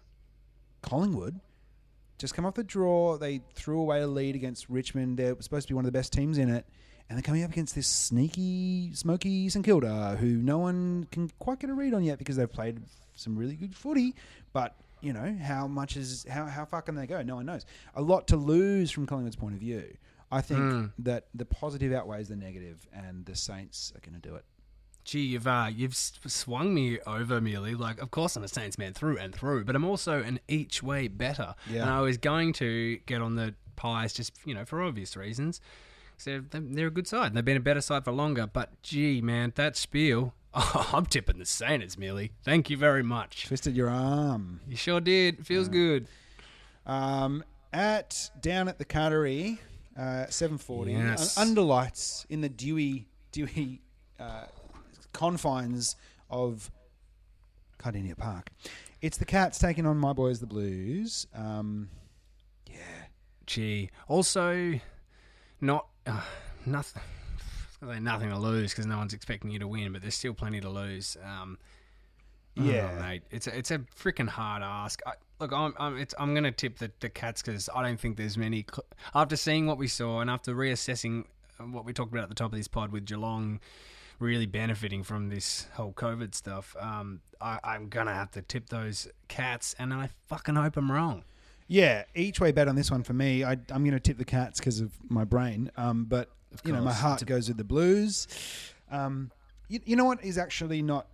Collingwood 0.82 1.40
just 2.18 2.34
come 2.34 2.44
off 2.46 2.54
the 2.54 2.64
draw. 2.64 3.16
They 3.18 3.40
threw 3.54 3.80
away 3.80 4.00
a 4.02 4.06
lead 4.06 4.34
against 4.34 4.68
Richmond. 4.68 5.18
They're 5.18 5.36
supposed 5.40 5.68
to 5.68 5.72
be 5.72 5.74
one 5.74 5.84
of 5.84 5.92
the 5.92 5.98
best 5.98 6.12
teams 6.12 6.38
in 6.38 6.48
it. 6.48 6.66
And 7.08 7.16
they're 7.16 7.22
coming 7.22 7.44
up 7.44 7.50
against 7.52 7.74
this 7.74 7.86
sneaky, 7.86 8.90
smoky 8.94 9.48
St 9.48 9.64
Kilda, 9.64 10.16
who 10.18 10.26
no 10.26 10.58
one 10.58 11.06
can 11.12 11.30
quite 11.38 11.60
get 11.60 11.70
a 11.70 11.74
read 11.74 11.94
on 11.94 12.02
yet 12.02 12.18
because 12.18 12.36
they've 12.36 12.50
played 12.52 12.80
some 13.14 13.36
really 13.38 13.54
good 13.54 13.74
footy. 13.76 14.14
But, 14.52 14.74
you 15.00 15.12
know, 15.12 15.36
how 15.40 15.68
much 15.68 15.96
is, 15.96 16.26
how, 16.28 16.46
how 16.46 16.64
far 16.64 16.82
can 16.82 16.96
they 16.96 17.06
go? 17.06 17.22
No 17.22 17.36
one 17.36 17.46
knows. 17.46 17.64
A 17.94 18.02
lot 18.02 18.26
to 18.28 18.36
lose 18.36 18.90
from 18.90 19.06
Collingwood's 19.06 19.36
point 19.36 19.54
of 19.54 19.60
view. 19.60 19.96
I 20.32 20.40
think 20.40 20.60
Mm. 20.60 20.92
that 20.98 21.26
the 21.34 21.44
positive 21.44 21.92
outweighs 21.92 22.26
the 22.28 22.34
negative, 22.34 22.84
and 22.92 23.24
the 23.24 23.36
Saints 23.36 23.92
are 23.94 24.00
going 24.00 24.20
to 24.20 24.28
do 24.28 24.34
it. 24.34 24.44
Gee, 25.04 25.20
you've 25.20 25.46
uh, 25.46 25.68
you've 25.72 25.94
swung 25.94 26.74
me 26.74 26.98
over 27.06 27.40
merely. 27.40 27.76
Like, 27.76 28.02
of 28.02 28.10
course, 28.10 28.34
I'm 28.34 28.42
a 28.42 28.48
Saints 28.48 28.76
man 28.76 28.92
through 28.92 29.18
and 29.18 29.32
through, 29.32 29.64
but 29.64 29.76
I'm 29.76 29.84
also 29.84 30.20
an 30.20 30.40
each 30.48 30.82
way 30.82 31.06
better. 31.06 31.54
Yeah. 31.70 31.82
And 31.82 31.90
I 31.90 32.00
was 32.00 32.16
going 32.18 32.52
to 32.54 32.96
get 33.06 33.22
on 33.22 33.36
the 33.36 33.54
Pies 33.76 34.12
just 34.12 34.32
you 34.44 34.52
know 34.52 34.64
for 34.64 34.82
obvious 34.82 35.16
reasons. 35.16 35.60
So 36.16 36.42
they're, 36.50 36.86
a 36.86 36.90
good 36.90 37.06
side. 37.06 37.34
They've 37.34 37.44
been 37.44 37.56
a 37.56 37.60
better 37.60 37.80
side 37.80 38.04
for 38.04 38.12
longer. 38.12 38.46
But 38.46 38.82
gee, 38.82 39.20
man, 39.20 39.52
that 39.56 39.76
spiel. 39.76 40.34
I'm 40.54 41.06
tipping 41.06 41.38
the 41.38 41.44
Saints 41.44 41.98
merely. 41.98 42.32
Thank 42.42 42.70
you 42.70 42.76
very 42.76 43.02
much. 43.02 43.46
Twisted 43.46 43.76
your 43.76 43.90
arm. 43.90 44.60
You 44.66 44.76
sure 44.76 45.00
did. 45.00 45.46
Feels 45.46 45.68
good. 45.68 46.08
Um, 46.86 47.44
at 47.72 48.30
down 48.40 48.68
at 48.68 48.78
the 48.78 48.84
Cattery, 48.84 49.58
uh, 49.98 50.26
seven 50.28 50.56
forty. 50.56 50.92
Yes. 50.92 51.36
under 51.36 51.60
lights 51.60 52.26
in 52.30 52.40
the 52.40 52.48
dewy, 52.48 53.06
dewy 53.32 53.82
uh, 54.18 54.46
confines 55.12 55.96
of 56.30 56.70
Kardinia 57.78 58.16
Park. 58.16 58.50
It's 59.02 59.18
the 59.18 59.24
Cats 59.26 59.58
taking 59.58 59.86
on 59.86 59.98
my 59.98 60.12
boys, 60.12 60.40
the 60.40 60.46
Blues. 60.46 61.26
Um, 61.34 61.90
yeah, 62.66 62.78
Gee. 63.46 63.90
Also, 64.08 64.80
not 65.60 65.86
uh, 66.06 66.20
nothing. 66.64 67.02
Say 67.80 68.00
nothing 68.00 68.30
to 68.30 68.38
lose 68.38 68.72
because 68.72 68.86
no 68.86 68.96
one's 68.98 69.12
expecting 69.14 69.50
you 69.50 69.58
to 69.58 69.68
win, 69.68 69.92
but 69.92 70.02
there's 70.02 70.14
still 70.14 70.34
plenty 70.34 70.60
to 70.60 70.68
lose. 70.68 71.16
Um, 71.24 71.58
Yeah. 72.54 72.90
oh, 72.96 73.00
mate, 73.02 73.22
it's 73.30 73.46
a, 73.46 73.56
it's 73.56 73.70
a 73.70 73.78
freaking 73.80 74.28
hard 74.28 74.62
ask. 74.62 75.00
I, 75.06 75.12
look, 75.40 75.52
I'm 75.52 75.74
I'm, 75.78 75.98
it's, 75.98 76.14
I'm 76.18 76.32
going 76.32 76.44
to 76.44 76.52
tip 76.52 76.78
the, 76.78 76.90
the 77.00 77.08
Cats 77.10 77.42
because 77.42 77.68
I 77.74 77.82
don't 77.82 78.00
think 78.00 78.16
there's 78.16 78.38
many. 78.38 78.64
cl- 78.70 78.86
After 79.14 79.36
seeing 79.36 79.66
what 79.66 79.76
we 79.78 79.88
saw 79.88 80.20
and 80.20 80.30
after 80.30 80.54
reassessing 80.54 81.24
what 81.70 81.84
we 81.84 81.92
talked 81.92 82.12
about 82.12 82.24
at 82.24 82.28
the 82.30 82.34
top 82.34 82.52
of 82.52 82.58
this 82.58 82.68
pod 82.68 82.92
with 82.92 83.04
Geelong 83.06 83.60
really 84.18 84.46
benefiting 84.46 85.02
from 85.02 85.28
this 85.28 85.66
whole 85.74 85.92
COVID 85.92 86.34
stuff, 86.34 86.74
um, 86.80 87.20
I, 87.40 87.58
I'm 87.62 87.88
gonna 87.90 88.14
have 88.14 88.30
to 88.32 88.42
tip 88.42 88.70
those 88.70 89.06
Cats, 89.28 89.74
and 89.78 89.92
I 89.92 90.08
fucking 90.28 90.54
hope 90.54 90.78
I'm 90.78 90.90
wrong. 90.90 91.24
Yeah, 91.68 92.04
each 92.14 92.40
way 92.40 92.52
bet 92.52 92.68
on 92.68 92.76
this 92.76 92.90
one 92.90 93.02
for 93.02 93.12
me. 93.12 93.44
I, 93.44 93.52
I'm 93.52 93.82
going 93.82 93.92
to 93.92 94.00
tip 94.00 94.18
the 94.18 94.24
Cats 94.24 94.60
because 94.60 94.80
of 94.80 94.92
my 95.08 95.24
brain. 95.24 95.70
Um, 95.76 96.04
but 96.04 96.30
you 96.64 96.72
know, 96.72 96.80
my 96.80 96.92
heart 96.92 97.24
goes 97.26 97.48
with 97.48 97.56
the 97.56 97.64
Blues. 97.64 98.28
Um, 98.90 99.30
you, 99.68 99.80
you 99.84 99.96
know 99.96 100.04
what 100.04 100.22
is 100.22 100.38
actually 100.38 100.80
not 100.80 101.08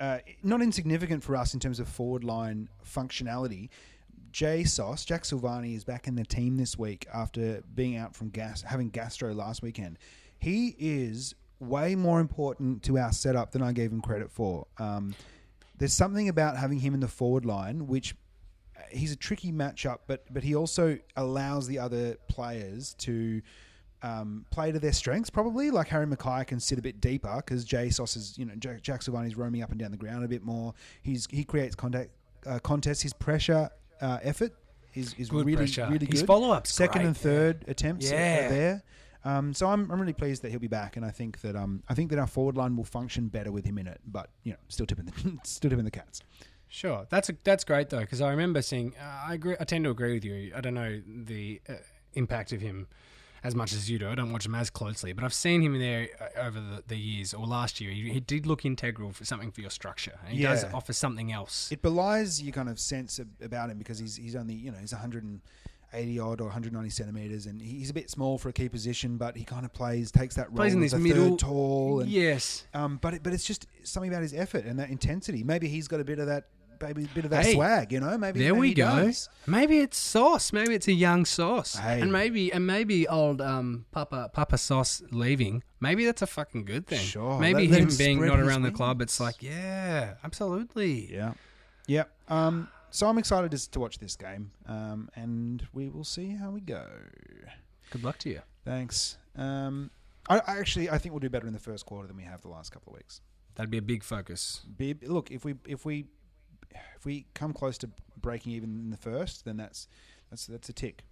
uh, 0.00 0.18
not 0.42 0.62
insignificant 0.62 1.24
for 1.24 1.36
us 1.36 1.54
in 1.54 1.60
terms 1.60 1.80
of 1.80 1.88
forward 1.88 2.24
line 2.24 2.68
functionality. 2.84 3.70
Jay 4.30 4.62
Sauce, 4.62 5.04
Jack 5.04 5.22
Silvagni 5.22 5.74
is 5.74 5.84
back 5.84 6.06
in 6.06 6.14
the 6.14 6.24
team 6.24 6.58
this 6.58 6.78
week 6.78 7.06
after 7.12 7.62
being 7.74 7.96
out 7.96 8.14
from 8.14 8.28
gas, 8.28 8.62
having 8.62 8.90
gastro 8.90 9.32
last 9.32 9.62
weekend. 9.62 9.98
He 10.38 10.76
is 10.78 11.34
way 11.60 11.94
more 11.94 12.20
important 12.20 12.82
to 12.84 12.98
our 12.98 13.10
setup 13.10 13.52
than 13.52 13.62
I 13.62 13.72
gave 13.72 13.90
him 13.90 14.00
credit 14.00 14.30
for. 14.30 14.66
Um, 14.78 15.14
there's 15.78 15.94
something 15.94 16.28
about 16.28 16.56
having 16.56 16.80
him 16.80 16.94
in 16.94 17.00
the 17.00 17.08
forward 17.08 17.44
line 17.44 17.86
which 17.86 18.14
he's 18.90 19.12
a 19.12 19.16
tricky 19.16 19.52
matchup, 19.52 19.98
but 20.06 20.24
but 20.32 20.42
he 20.42 20.54
also 20.54 20.98
allows 21.16 21.66
the 21.66 21.78
other 21.78 22.16
players 22.28 22.94
to 22.98 23.42
um, 24.02 24.44
play 24.50 24.70
to 24.72 24.78
their 24.78 24.92
strengths. 24.92 25.30
Probably 25.30 25.70
like 25.70 25.88
Harry 25.88 26.06
McKay 26.06 26.46
can 26.46 26.60
sit 26.60 26.78
a 26.78 26.82
bit 26.82 27.00
deeper 27.00 27.34
because 27.36 27.64
Jay 27.64 27.90
Sauce 27.90 28.16
is 28.16 28.36
you 28.38 28.44
know 28.44 28.54
Jack, 28.56 28.82
Jack 28.82 29.00
Silvagni's 29.02 29.36
roaming 29.36 29.62
up 29.62 29.70
and 29.70 29.78
down 29.78 29.90
the 29.90 29.96
ground 29.96 30.24
a 30.24 30.28
bit 30.28 30.42
more. 30.44 30.74
He's 31.02 31.26
he 31.30 31.44
creates 31.44 31.74
contact 31.74 32.10
uh, 32.46 32.58
contests. 32.60 33.02
His 33.02 33.12
pressure 33.12 33.70
uh, 34.00 34.18
effort 34.22 34.52
is 34.94 35.14
is 35.18 35.30
Good 35.30 35.44
really 35.46 35.56
pressure. 35.56 35.86
really 35.86 36.06
good. 36.06 36.12
His 36.12 36.22
follow-up's 36.22 36.72
second 36.72 37.00
great, 37.02 37.06
and 37.08 37.16
third 37.16 37.64
attempts 37.68 38.10
Yeah. 38.10 38.46
are 38.46 38.48
there. 38.48 38.82
Um, 39.24 39.52
so 39.52 39.66
I'm, 39.66 39.90
I'm 39.90 40.00
really 40.00 40.12
pleased 40.12 40.42
that 40.42 40.50
he'll 40.50 40.60
be 40.60 40.68
back, 40.68 40.96
and 40.96 41.04
I 41.04 41.10
think 41.10 41.40
that 41.40 41.56
um, 41.56 41.82
I 41.88 41.94
think 41.94 42.10
that 42.10 42.20
our 42.20 42.26
forward 42.28 42.56
line 42.56 42.76
will 42.76 42.84
function 42.84 43.26
better 43.28 43.50
with 43.50 43.64
him 43.64 43.76
in 43.76 43.88
it. 43.88 44.00
But 44.06 44.30
you 44.44 44.52
know, 44.52 44.58
still 44.68 44.86
tipping 44.86 45.06
the 45.06 45.38
still 45.44 45.70
tipping 45.70 45.84
the 45.84 45.90
cats. 45.90 46.22
Sure, 46.68 47.06
that's 47.08 47.28
a, 47.28 47.36
that's 47.44 47.64
great 47.64 47.88
though 47.90 48.00
because 48.00 48.20
I 48.20 48.30
remember 48.30 48.62
seeing. 48.62 48.94
Uh, 49.00 49.24
I 49.28 49.34
agree. 49.34 49.56
I 49.58 49.64
tend 49.64 49.84
to 49.84 49.90
agree 49.90 50.14
with 50.14 50.24
you. 50.24 50.52
I 50.54 50.60
don't 50.60 50.74
know 50.74 51.00
the 51.06 51.60
uh, 51.68 51.74
impact 52.14 52.52
of 52.52 52.60
him 52.60 52.86
as 53.44 53.54
much 53.54 53.72
as 53.72 53.88
you 53.88 53.98
do. 53.98 54.08
I 54.08 54.14
don't 54.14 54.32
watch 54.32 54.44
him 54.46 54.54
as 54.54 54.68
closely, 54.68 55.12
but 55.12 55.24
I've 55.24 55.32
seen 55.32 55.62
him 55.62 55.78
there 55.78 56.08
uh, 56.20 56.40
over 56.46 56.60
the, 56.60 56.82
the 56.88 56.96
years 56.98 57.32
or 57.32 57.46
last 57.46 57.80
year. 57.80 57.90
He, 57.90 58.10
he 58.10 58.20
did 58.20 58.46
look 58.46 58.64
integral 58.64 59.12
for 59.12 59.24
something 59.24 59.50
for 59.52 59.60
your 59.60 59.70
structure. 59.70 60.18
And 60.26 60.36
he 60.36 60.42
does 60.42 60.64
offer 60.74 60.92
something 60.92 61.32
else. 61.32 61.70
It 61.70 61.80
belies 61.80 62.42
your 62.42 62.52
kind 62.52 62.68
of 62.68 62.78
sense 62.80 63.18
of, 63.18 63.28
about 63.40 63.70
him 63.70 63.78
because 63.78 63.98
he's 63.98 64.16
he's 64.16 64.36
only 64.36 64.54
you 64.54 64.70
know 64.70 64.78
he's 64.78 64.92
180 64.92 66.18
odd 66.20 66.40
or 66.40 66.44
190 66.44 66.90
centimeters, 66.90 67.46
and 67.46 67.62
he's 67.62 67.90
a 67.90 67.94
bit 67.94 68.10
small 68.10 68.38
for 68.38 68.48
a 68.48 68.52
key 68.52 68.68
position, 68.68 69.16
but 69.16 69.36
he 69.36 69.44
kind 69.44 69.64
of 69.64 69.72
plays 69.72 70.10
takes 70.10 70.34
that 70.34 70.48
role 70.48 70.56
Plays 70.56 70.74
in 70.74 70.82
as 70.82 70.90
this 70.92 71.00
a 71.00 71.02
middle- 71.02 71.30
third 71.30 71.38
tall, 71.38 72.00
and 72.00 72.10
yes, 72.10 72.66
um, 72.74 72.98
but 73.00 73.14
it, 73.14 73.22
but 73.22 73.32
it's 73.32 73.44
just 73.44 73.66
something 73.84 74.10
about 74.10 74.22
his 74.22 74.34
effort 74.34 74.64
and 74.64 74.78
that 74.78 74.90
intensity. 74.90 75.42
Maybe 75.44 75.68
he's 75.68 75.88
got 75.88 76.00
a 76.00 76.04
bit 76.04 76.18
of 76.18 76.26
that, 76.26 76.48
maybe 76.80 77.04
a 77.04 77.08
bit 77.08 77.24
of 77.24 77.30
that 77.30 77.44
Hey, 77.44 77.54
swag, 77.54 77.92
you 77.92 78.00
know. 78.00 78.16
Maybe 78.18 78.38
there 78.40 78.52
maybe 78.54 78.60
we 78.60 78.74
go. 78.74 78.84
does. 78.86 79.28
Maybe 79.46 79.78
it's 79.80 79.96
Sauce. 79.98 80.52
Maybe 80.52 80.74
it's 80.74 80.88
a 80.88 80.92
young 80.92 81.24
Sauce. 81.24 81.76
Hey. 81.76 82.00
And 82.00 82.10
maybe 82.12 82.52
and 82.52 82.66
maybe 82.66 83.06
old 83.08 83.40
um, 83.40 83.86
Papa 83.92 84.30
Papa 84.32 84.58
Sauce 84.58 85.02
leaving. 85.10 85.62
Maybe 85.80 86.04
that's 86.04 86.22
a 86.22 86.26
fucking 86.26 86.64
good 86.64 86.86
thing. 86.86 86.98
Sure. 87.00 87.38
Maybe 87.38 87.62
Let- 87.68 87.70
let 87.70 87.80
him 87.82 87.88
him 87.90 87.96
being 87.96 88.26
not 88.26 88.40
around 88.40 88.62
the 88.62 88.70
club. 88.72 89.00
It's 89.02 89.20
like 89.20 89.42
yeah, 89.42 90.14
absolutely. 90.24 91.12
Yeah, 91.12 91.34
yeah. 91.86 92.04
Um, 92.28 92.68
so 92.90 93.06
I'm 93.08 93.18
excited 93.18 93.50
to, 93.50 93.70
to 93.70 93.80
watch 93.80 93.98
this 93.98 94.16
game, 94.16 94.50
um, 94.66 95.10
and 95.14 95.66
we 95.72 95.88
will 95.88 96.04
see 96.04 96.30
how 96.30 96.50
we 96.50 96.60
go. 96.60 96.86
Good 97.90 98.02
luck 98.04 98.18
to 98.18 98.30
you. 98.30 98.40
Thanks. 98.64 99.18
Um, 99.36 99.90
I, 100.28 100.38
I 100.46 100.58
actually 100.58 100.90
I 100.90 100.98
think 100.98 101.12
we'll 101.12 101.20
do 101.20 101.30
better 101.30 101.46
in 101.46 101.52
the 101.52 101.58
first 101.58 101.86
quarter 101.86 102.06
than 102.08 102.16
we 102.16 102.24
have 102.24 102.42
the 102.42 102.48
last 102.48 102.70
couple 102.72 102.92
of 102.92 102.98
weeks. 102.98 103.20
That'd 103.54 103.70
be 103.70 103.78
a 103.78 103.82
big 103.82 104.04
focus. 104.04 104.62
Be, 104.76 104.94
look, 105.02 105.30
if 105.30 105.44
we 105.44 105.54
if 105.66 105.84
we 105.84 106.06
if 106.96 107.04
we 107.04 107.26
come 107.34 107.52
close 107.52 107.78
to 107.78 107.90
breaking 108.20 108.52
even 108.52 108.78
in 108.78 108.90
the 108.90 108.96
first, 108.96 109.44
then 109.44 109.56
that's 109.56 109.88
that's 110.30 110.46
that's 110.46 110.68
a 110.68 110.72
tick. 110.72 111.02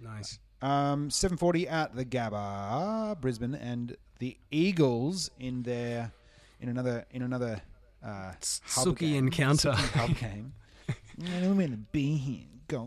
Nice. 0.00 0.38
Um, 0.62 1.08
7:40 1.08 1.70
at 1.70 1.94
the 1.96 2.04
Gabba, 2.04 3.18
Brisbane, 3.20 3.54
and 3.54 3.96
the 4.18 4.36
Eagles 4.50 5.30
in 5.38 5.62
their 5.62 6.12
in 6.60 6.68
another 6.68 7.06
in 7.10 7.22
another 7.22 7.62
uh, 8.04 8.32
hub 8.32 8.40
Suki 8.40 8.98
game. 8.98 9.26
encounter. 9.26 9.72
Suki 9.72 9.90
hub 9.98 10.16
game. 10.18 10.52
I 10.88 11.40
don't 11.40 11.56
want 11.56 11.70
to 11.70 11.76
be 11.76 12.16
here. 12.16 12.44
Go. 12.68 12.86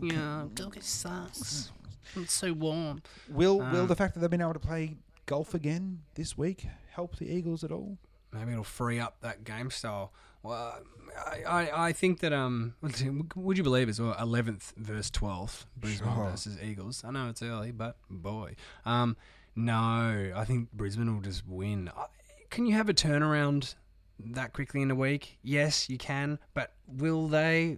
Doggy 0.54 0.80
sucks. 0.80 1.70
It's 2.16 2.32
so 2.32 2.52
warm. 2.52 3.02
Will 3.28 3.58
will 3.58 3.82
Um, 3.82 3.86
the 3.88 3.96
fact 3.96 4.14
that 4.14 4.20
they've 4.20 4.30
been 4.30 4.40
able 4.40 4.54
to 4.54 4.58
play 4.60 4.96
golf 5.26 5.54
again 5.54 6.00
this 6.14 6.36
week 6.38 6.66
help 6.92 7.16
the 7.16 7.26
Eagles 7.26 7.64
at 7.64 7.72
all? 7.72 7.98
Maybe 8.32 8.52
it'll 8.52 8.64
free 8.64 8.98
up 9.00 9.20
that 9.20 9.44
game 9.44 9.70
style. 9.70 10.12
Well, 10.44 10.78
I, 11.26 11.42
I, 11.42 11.86
I 11.88 11.92
think 11.92 12.20
that 12.20 12.32
um, 12.32 12.74
would 13.36 13.56
you 13.58 13.64
believe 13.64 13.88
it's 13.88 13.98
eleventh 13.98 14.72
verse 14.76 15.10
twelfth 15.10 15.66
Brisbane 15.76 16.12
Sure. 16.14 16.30
versus 16.30 16.58
Eagles? 16.62 17.02
I 17.04 17.10
know 17.10 17.28
it's 17.30 17.42
early, 17.42 17.72
but 17.72 17.96
boy, 18.10 18.54
um, 18.84 19.16
no, 19.56 19.72
I 20.36 20.44
think 20.44 20.70
Brisbane 20.72 21.12
will 21.14 21.22
just 21.22 21.46
win. 21.46 21.90
Can 22.50 22.66
you 22.66 22.74
have 22.74 22.88
a 22.88 22.94
turnaround 22.94 23.74
that 24.20 24.52
quickly 24.52 24.82
in 24.82 24.90
a 24.90 24.94
week? 24.94 25.38
Yes, 25.42 25.88
you 25.88 25.98
can, 25.98 26.38
but 26.52 26.72
will 26.86 27.26
they? 27.28 27.70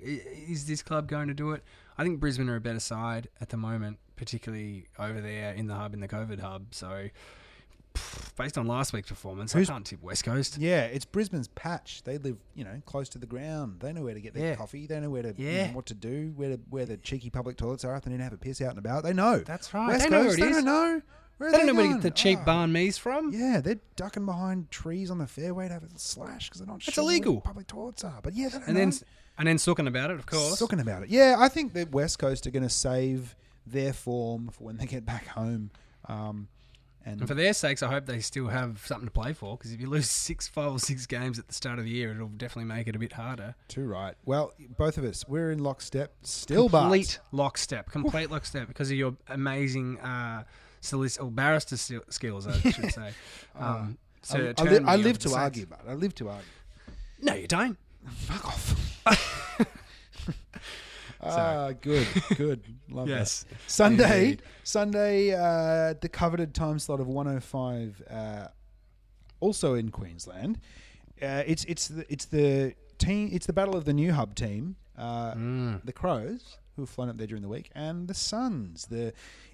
Is 0.49 0.67
this 0.67 0.83
club 0.83 1.09
going 1.09 1.29
to 1.29 1.35
do 1.35 1.53
it? 1.53 1.63
I 1.97 2.03
think 2.03 2.21
Brisbane 2.21 2.49
are 2.49 2.57
a 2.57 2.61
better 2.61 2.81
side 2.81 3.29
at 3.41 3.49
the 3.51 3.57
moment, 3.57 3.99
particularly 4.17 4.87
over 4.99 5.21
there 5.21 5.53
in 5.55 5.67
the 5.67 5.75
hub, 5.75 5.95
in 5.95 6.01
the 6.01 6.09
COVID 6.09 6.41
hub. 6.41 6.75
So, 6.75 7.09
based 8.37 8.57
on 8.59 8.67
last 8.67 8.93
week's 8.93 9.09
performance, 9.09 9.53
Who's- 9.53 9.69
I 9.71 9.75
can't 9.75 9.87
tip 9.87 10.03
West 10.03 10.25
Coast. 10.25 10.59
Yeah, 10.59 10.83
it's 10.83 11.05
Brisbane's 11.05 11.49
patch. 11.49 12.03
They 12.05 12.19
live, 12.19 12.37
you 12.55 12.65
know, 12.65 12.81
close 12.87 13.09
to 13.11 13.19
the 13.19 13.27
ground. 13.27 13.81
They 13.81 13.93
know 13.93 14.03
where 14.03 14.15
to 14.15 14.21
get 14.21 14.35
their 14.35 14.51
Yeah. 14.51 14.57
coffee. 14.57 14.87
They 14.87 15.01
know 15.01 15.11
where 15.11 15.23
to, 15.23 15.35
you 15.37 15.49
Yeah. 15.49 15.67
know, 15.69 15.73
what 15.75 15.87
to 15.87 15.95
do, 15.95 16.33
where 16.37 16.51
to, 16.57 16.61
where 16.71 16.87
the 16.87 16.97
cheeky 16.97 17.31
public 17.31 17.57
toilets 17.57 17.85
are 17.85 17.97
if 17.97 18.05
they 18.05 18.11
need 18.11 18.19
to 18.19 18.25
have 18.25 18.33
a 18.33 18.39
piss 18.39 18.61
out 18.61 18.71
and 18.71 18.79
about. 18.79 19.03
They 19.05 19.13
know. 19.13 19.39
That's 19.41 19.73
right. 19.75 19.89
West 19.89 20.05
they 20.05 20.11
know 20.11 20.19
where 20.21 20.27
Coast, 20.29 20.39
it 20.39 20.43
they 20.43 20.49
is. 20.51 20.57
don't 20.57 20.65
know. 20.65 21.03
Where 21.39 21.49
are 21.49 21.53
They 21.53 21.59
don't 21.59 21.67
know 21.67 21.75
where 21.75 21.87
to 21.89 21.93
get 21.95 22.03
the 22.03 22.11
cheap 22.11 22.39
Oh. 22.43 22.45
banh 22.51 22.71
mi's 22.71 22.97
from. 22.97 23.31
Yeah, 23.33 23.61
they're 23.61 23.81
ducking 23.97 24.25
behind 24.25 24.71
trees 24.71 25.11
on 25.11 25.19
the 25.19 25.27
fairway 25.27 25.69
to 25.69 25.75
have 25.75 25.83
a 25.83 25.89
slash 25.97 26.49
because 26.49 26.61
they're 26.61 26.67
not 26.67 26.77
It's 26.77 26.95
sure 26.95 27.05
illegal. 27.05 27.43
public 27.43 27.67
toilets 27.67 28.05
are. 28.05 28.21
But 28.23 28.35
yeah, 28.35 28.49
they 28.49 28.57
And 28.57 28.67
know. 28.69 28.75
then 28.75 28.93
and 29.39 29.47
then 29.49 29.59
talking 29.59 29.87
about 29.87 30.11
it, 30.11 30.19
of 30.19 30.25
course. 30.25 30.59
Talking 30.59 30.81
about 30.81 31.03
it. 31.03 31.11
Yeah, 31.11 31.37
I 31.39 31.49
think 31.51 31.75
the 31.75 31.85
West 31.85 32.19
Coast 32.19 32.47
are 32.47 32.51
going 32.51 32.63
to 32.63 32.71
save 32.71 33.37
their 33.67 33.93
form 33.93 34.49
for 34.49 34.65
when 34.65 34.79
they 34.79 34.87
get 34.87 35.05
back 35.05 35.27
home. 35.27 35.71
Um, 36.07 36.49
and 37.07 37.21
And 37.21 37.29
for 37.29 37.35
their 37.35 37.55
sakes, 37.55 37.83
I 37.83 37.89
hope 37.89 38.05
they 38.05 38.21
still 38.21 38.49
have 38.49 38.83
something 38.85 39.07
to 39.07 39.13
play 39.13 39.33
for. 39.33 39.57
Because 39.57 39.73
if 39.73 39.81
you 39.81 39.89
lose 39.89 40.11
six, 40.27 40.47
five 40.49 40.73
or 40.73 40.79
six 40.79 41.07
games 41.07 41.39
at 41.39 41.47
the 41.49 41.55
start 41.55 41.79
of 41.79 41.85
the 41.87 41.91
year, 41.91 42.11
it'll 42.13 42.29
definitely 42.29 42.65
make 42.65 42.89
it 42.89 42.95
a 42.97 42.99
bit 42.99 43.13
harder. 43.15 43.55
too 43.69 43.87
right. 43.87 44.15
Well, 44.27 44.53
both 44.77 44.99
of 44.99 45.05
us, 45.05 45.25
we're 45.27 45.51
in 45.53 45.61
lockstep. 45.63 46.13
Still, 46.23 46.69
but 46.69 46.81
complete 46.83 47.19
lockstep, 47.33 47.91
complete 47.91 48.31
lockstep, 48.31 48.69
because 48.69 48.91
of 48.91 48.97
your 48.99 49.17
amazing 49.29 49.99
uh, 50.01 50.43
solic- 50.83 51.23
or 51.23 51.31
barrister 51.31 51.77
skills, 51.77 52.47
I 52.47 52.59
should 52.71 52.93
say. 52.93 53.13
Um, 53.59 53.97
so 54.23 54.53
I, 54.59 54.61
I, 54.63 54.65
li- 54.65 54.85
I 54.85 54.97
live 54.97 55.19
to 55.21 55.29
Saints. 55.29 55.37
argue, 55.43 55.67
but 55.67 55.81
I 55.89 55.95
live 55.95 56.15
to 56.17 56.29
argue. 56.29 56.45
No, 57.23 57.35
you 57.35 57.47
don't. 57.47 57.79
Fuck 58.11 58.47
off. 58.47 59.01
Ah, 61.35 61.73
good, 61.81 62.07
good. 62.37 62.61
Love 62.91 63.09
Yes. 63.09 63.45
that. 63.45 63.57
Sunday, 63.67 64.25
Indeed. 64.25 64.43
Sunday, 64.63 65.33
uh, 65.35 65.95
the 66.01 66.09
coveted 66.09 66.55
time 66.55 66.79
slot 66.79 67.01
of 67.01 67.07
105, 67.09 68.03
uh, 68.11 68.49
also 69.41 69.75
in 69.75 69.91
Queensland. 69.91 70.59
Uh, 71.23 71.43
it's 71.47 71.65
it's 71.65 71.89
the 71.89 72.05
it's 72.13 72.27
the 72.27 72.75
team. 72.99 73.29
It's 73.33 73.47
the 73.47 73.53
battle 73.53 73.77
of 73.77 73.85
the 73.85 73.93
new 73.95 74.13
hub 74.13 74.35
team, 74.35 74.77
uh, 74.99 75.33
Mm. 75.35 75.85
the 75.85 75.93
Crows, 75.93 76.59
who 76.75 76.83
have 76.83 76.91
flown 76.91 77.09
up 77.09 77.17
there 77.17 77.27
during 77.27 77.43
the 77.43 77.49
week, 77.49 77.71
and 77.75 78.07
the 78.09 78.15
Suns, 78.15 78.87
the 78.87 79.13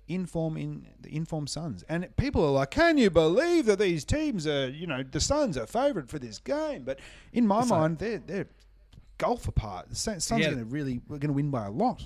inform 0.08 0.56
in 0.56 0.88
the 1.00 1.14
inform 1.14 1.46
Suns. 1.46 1.84
And 1.88 2.08
people 2.16 2.44
are 2.44 2.50
like, 2.50 2.72
"Can 2.72 2.98
you 2.98 3.10
believe 3.10 3.66
that 3.66 3.78
these 3.78 4.04
teams 4.04 4.46
are? 4.46 4.68
You 4.68 4.86
know, 4.88 5.04
the 5.04 5.20
Suns 5.20 5.56
are 5.56 5.66
favourite 5.66 6.08
for 6.08 6.18
this 6.18 6.38
game." 6.40 6.82
But 6.84 6.98
in 7.32 7.46
my 7.46 7.60
It's 7.60 7.70
like- 7.70 7.80
mind, 7.80 7.98
they're 7.98 8.18
they're 8.18 8.48
golf 9.18 9.48
apart. 9.48 9.88
The 9.90 9.94
Suns 9.96 10.28
Yeah. 10.30 10.38
going 10.46 10.58
to 10.58 10.64
really 10.64 11.00
we're 11.08 11.18
going 11.18 11.28
to 11.30 11.34
win 11.34 11.50
by 11.50 11.66
a 11.66 11.70
lot. 11.70 12.02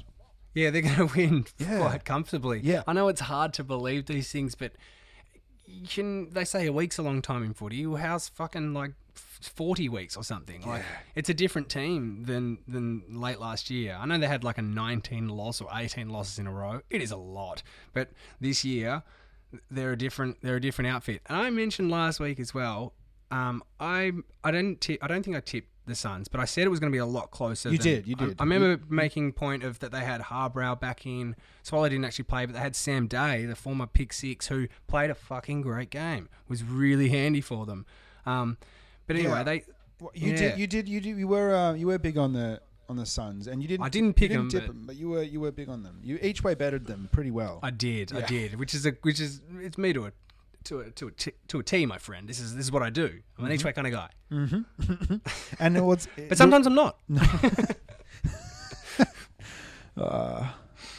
Yeah, 0.54 0.70
they're 0.70 0.82
going 0.82 0.94
to 1.08 1.14
win 1.16 1.46
Yeah. 1.58 1.78
quite 1.80 2.04
comfortably. 2.04 2.60
Yeah. 2.62 2.82
I 2.86 2.92
know 2.92 3.08
it's 3.08 3.20
hard 3.22 3.52
to 3.54 3.64
believe 3.64 4.06
these 4.06 4.30
things, 4.30 4.54
but 4.54 4.72
you 5.66 5.86
can. 5.86 6.30
They 6.30 6.44
say 6.44 6.66
a 6.66 6.72
week's 6.72 6.98
a 6.98 7.02
long 7.02 7.22
time 7.22 7.42
in 7.42 7.52
footy. 7.52 7.86
Well, 7.86 8.00
how's 8.00 8.28
fucking 8.28 8.72
like 8.72 8.92
forty 9.14 9.88
weeks 9.88 10.16
or 10.16 10.22
something? 10.22 10.62
Like 10.62 10.84
it's 11.16 11.28
a 11.28 11.34
different 11.34 11.68
team 11.68 12.22
than 12.24 12.58
than 12.68 13.02
late 13.20 13.40
last 13.40 13.68
year. 13.68 13.96
I 13.98 14.06
know 14.06 14.16
they 14.18 14.28
had 14.28 14.44
like 14.44 14.58
a 14.58 14.62
nineteen 14.62 15.28
loss 15.28 15.60
or 15.60 15.68
eighteen 15.74 16.08
losses 16.08 16.38
in 16.38 16.46
a 16.46 16.52
row. 16.52 16.82
It 16.88 17.02
is 17.02 17.10
a 17.10 17.16
lot, 17.16 17.62
but 17.92 18.10
this 18.40 18.64
year 18.64 19.02
they're 19.70 19.92
a 19.92 19.98
different 19.98 20.36
they're 20.42 20.56
a 20.56 20.60
different 20.60 20.88
outfit. 20.88 21.20
And 21.26 21.36
I 21.36 21.50
mentioned 21.50 21.90
last 21.90 22.20
week 22.20 22.38
as 22.38 22.54
well. 22.54 22.94
Um, 23.32 23.62
I 23.80 24.12
I 24.44 24.52
don't 24.52 24.80
tip, 24.80 25.02
I 25.02 25.08
don't 25.08 25.24
think 25.24 25.36
I 25.36 25.40
tipped 25.40 25.68
the 25.86 25.94
Suns, 25.94 26.28
but 26.28 26.40
I 26.40 26.44
said 26.44 26.64
it 26.64 26.68
was 26.68 26.80
going 26.80 26.90
to 26.90 26.94
be 26.94 27.00
a 27.00 27.06
lot 27.06 27.30
closer. 27.30 27.70
You 27.70 27.78
than- 27.78 27.84
did, 27.84 28.06
you 28.06 28.14
did. 28.16 28.36
I, 28.40 28.42
remember 28.44 28.80
making 28.88 29.32
point 29.32 29.62
of 29.64 29.78
that 29.80 29.92
they 29.92 30.00
had 30.00 30.20
Harbrow 30.20 30.78
back 30.78 31.06
in. 31.06 31.36
Swallow 31.62 31.88
didn't 31.88 32.04
actually 32.04 32.24
play, 32.24 32.44
but 32.46 32.54
they 32.54 32.60
had 32.60 32.76
Sam 32.76 33.06
Day, 33.06 33.44
the 33.46 33.56
former 33.56 33.86
pick 33.86 34.12
six, 34.12 34.48
who 34.48 34.66
played 34.88 35.10
a 35.10 35.14
fucking 35.14 35.62
great 35.62 35.90
game. 35.90 36.28
Was 36.48 36.62
really 36.64 37.08
handy 37.08 37.40
for 37.40 37.66
them. 37.66 37.86
Um, 38.26 38.58
but 39.06 39.16
anyway, 39.16 39.30
Yeah. 39.38 39.42
they 39.44 39.64
Well, 40.00 40.10
You 40.14 40.32
Yeah. 40.32 40.36
did, 40.36 40.58
you 40.58 40.66
did, 40.66 40.88
you 40.88 41.00
did, 41.00 41.16
you 41.16 41.26
were, 41.28 41.54
uh, 41.54 41.72
you 41.72 41.86
were 41.86 41.98
big 41.98 42.18
on 42.18 42.32
the 42.34 42.60
on 42.88 42.96
the 42.96 43.06
Suns, 43.06 43.48
and 43.48 43.60
you 43.62 43.66
didn't. 43.68 43.84
I 43.84 43.88
didn't 43.88 44.08
you 44.08 44.12
pick 44.12 44.28
didn't 44.30 44.44
'em, 44.44 44.48
tip 44.50 44.66
but- 44.66 44.70
'em, 44.76 44.82
but 44.86 44.94
you 44.96 45.08
were 45.08 45.22
you 45.22 45.40
were 45.40 45.50
big 45.50 45.68
on 45.68 45.82
them. 45.82 45.98
You 46.04 46.18
each 46.22 46.44
way 46.44 46.54
bettered 46.54 46.86
them 46.86 47.08
pretty 47.10 47.30
well. 47.32 47.58
I 47.62 47.70
did, 47.70 48.14
I 48.14 48.20
did, 48.26 48.56
which 48.56 48.74
is 48.74 48.84
a 48.86 48.90
which 49.02 49.18
is 49.20 49.40
it's 49.58 49.76
me 49.78 49.92
to 49.94 50.06
a 50.06 50.12
to 50.66 50.80
a 50.80 50.90
to 50.92 51.08
a 51.08 51.10
t- 51.10 51.32
to 51.48 51.58
a 51.58 51.62
T, 51.62 51.86
my 51.86 51.98
friend. 51.98 52.28
This 52.28 52.38
is 52.40 52.54
this 52.54 52.64
is 52.66 52.72
what 52.72 52.82
I 52.82 52.90
do. 52.90 53.20
I'm 53.38 53.44
an 53.44 53.52
each 53.52 53.64
way 53.64 53.72
kind 53.72 53.86
of 53.86 53.92
guy, 53.92 54.08
and 55.60 55.76
it 55.76 55.82
was, 55.82 56.06
but 56.28 56.36
sometimes 56.38 56.66
I'm 56.66 56.74
not. 56.74 56.98
Uh, 59.96 60.46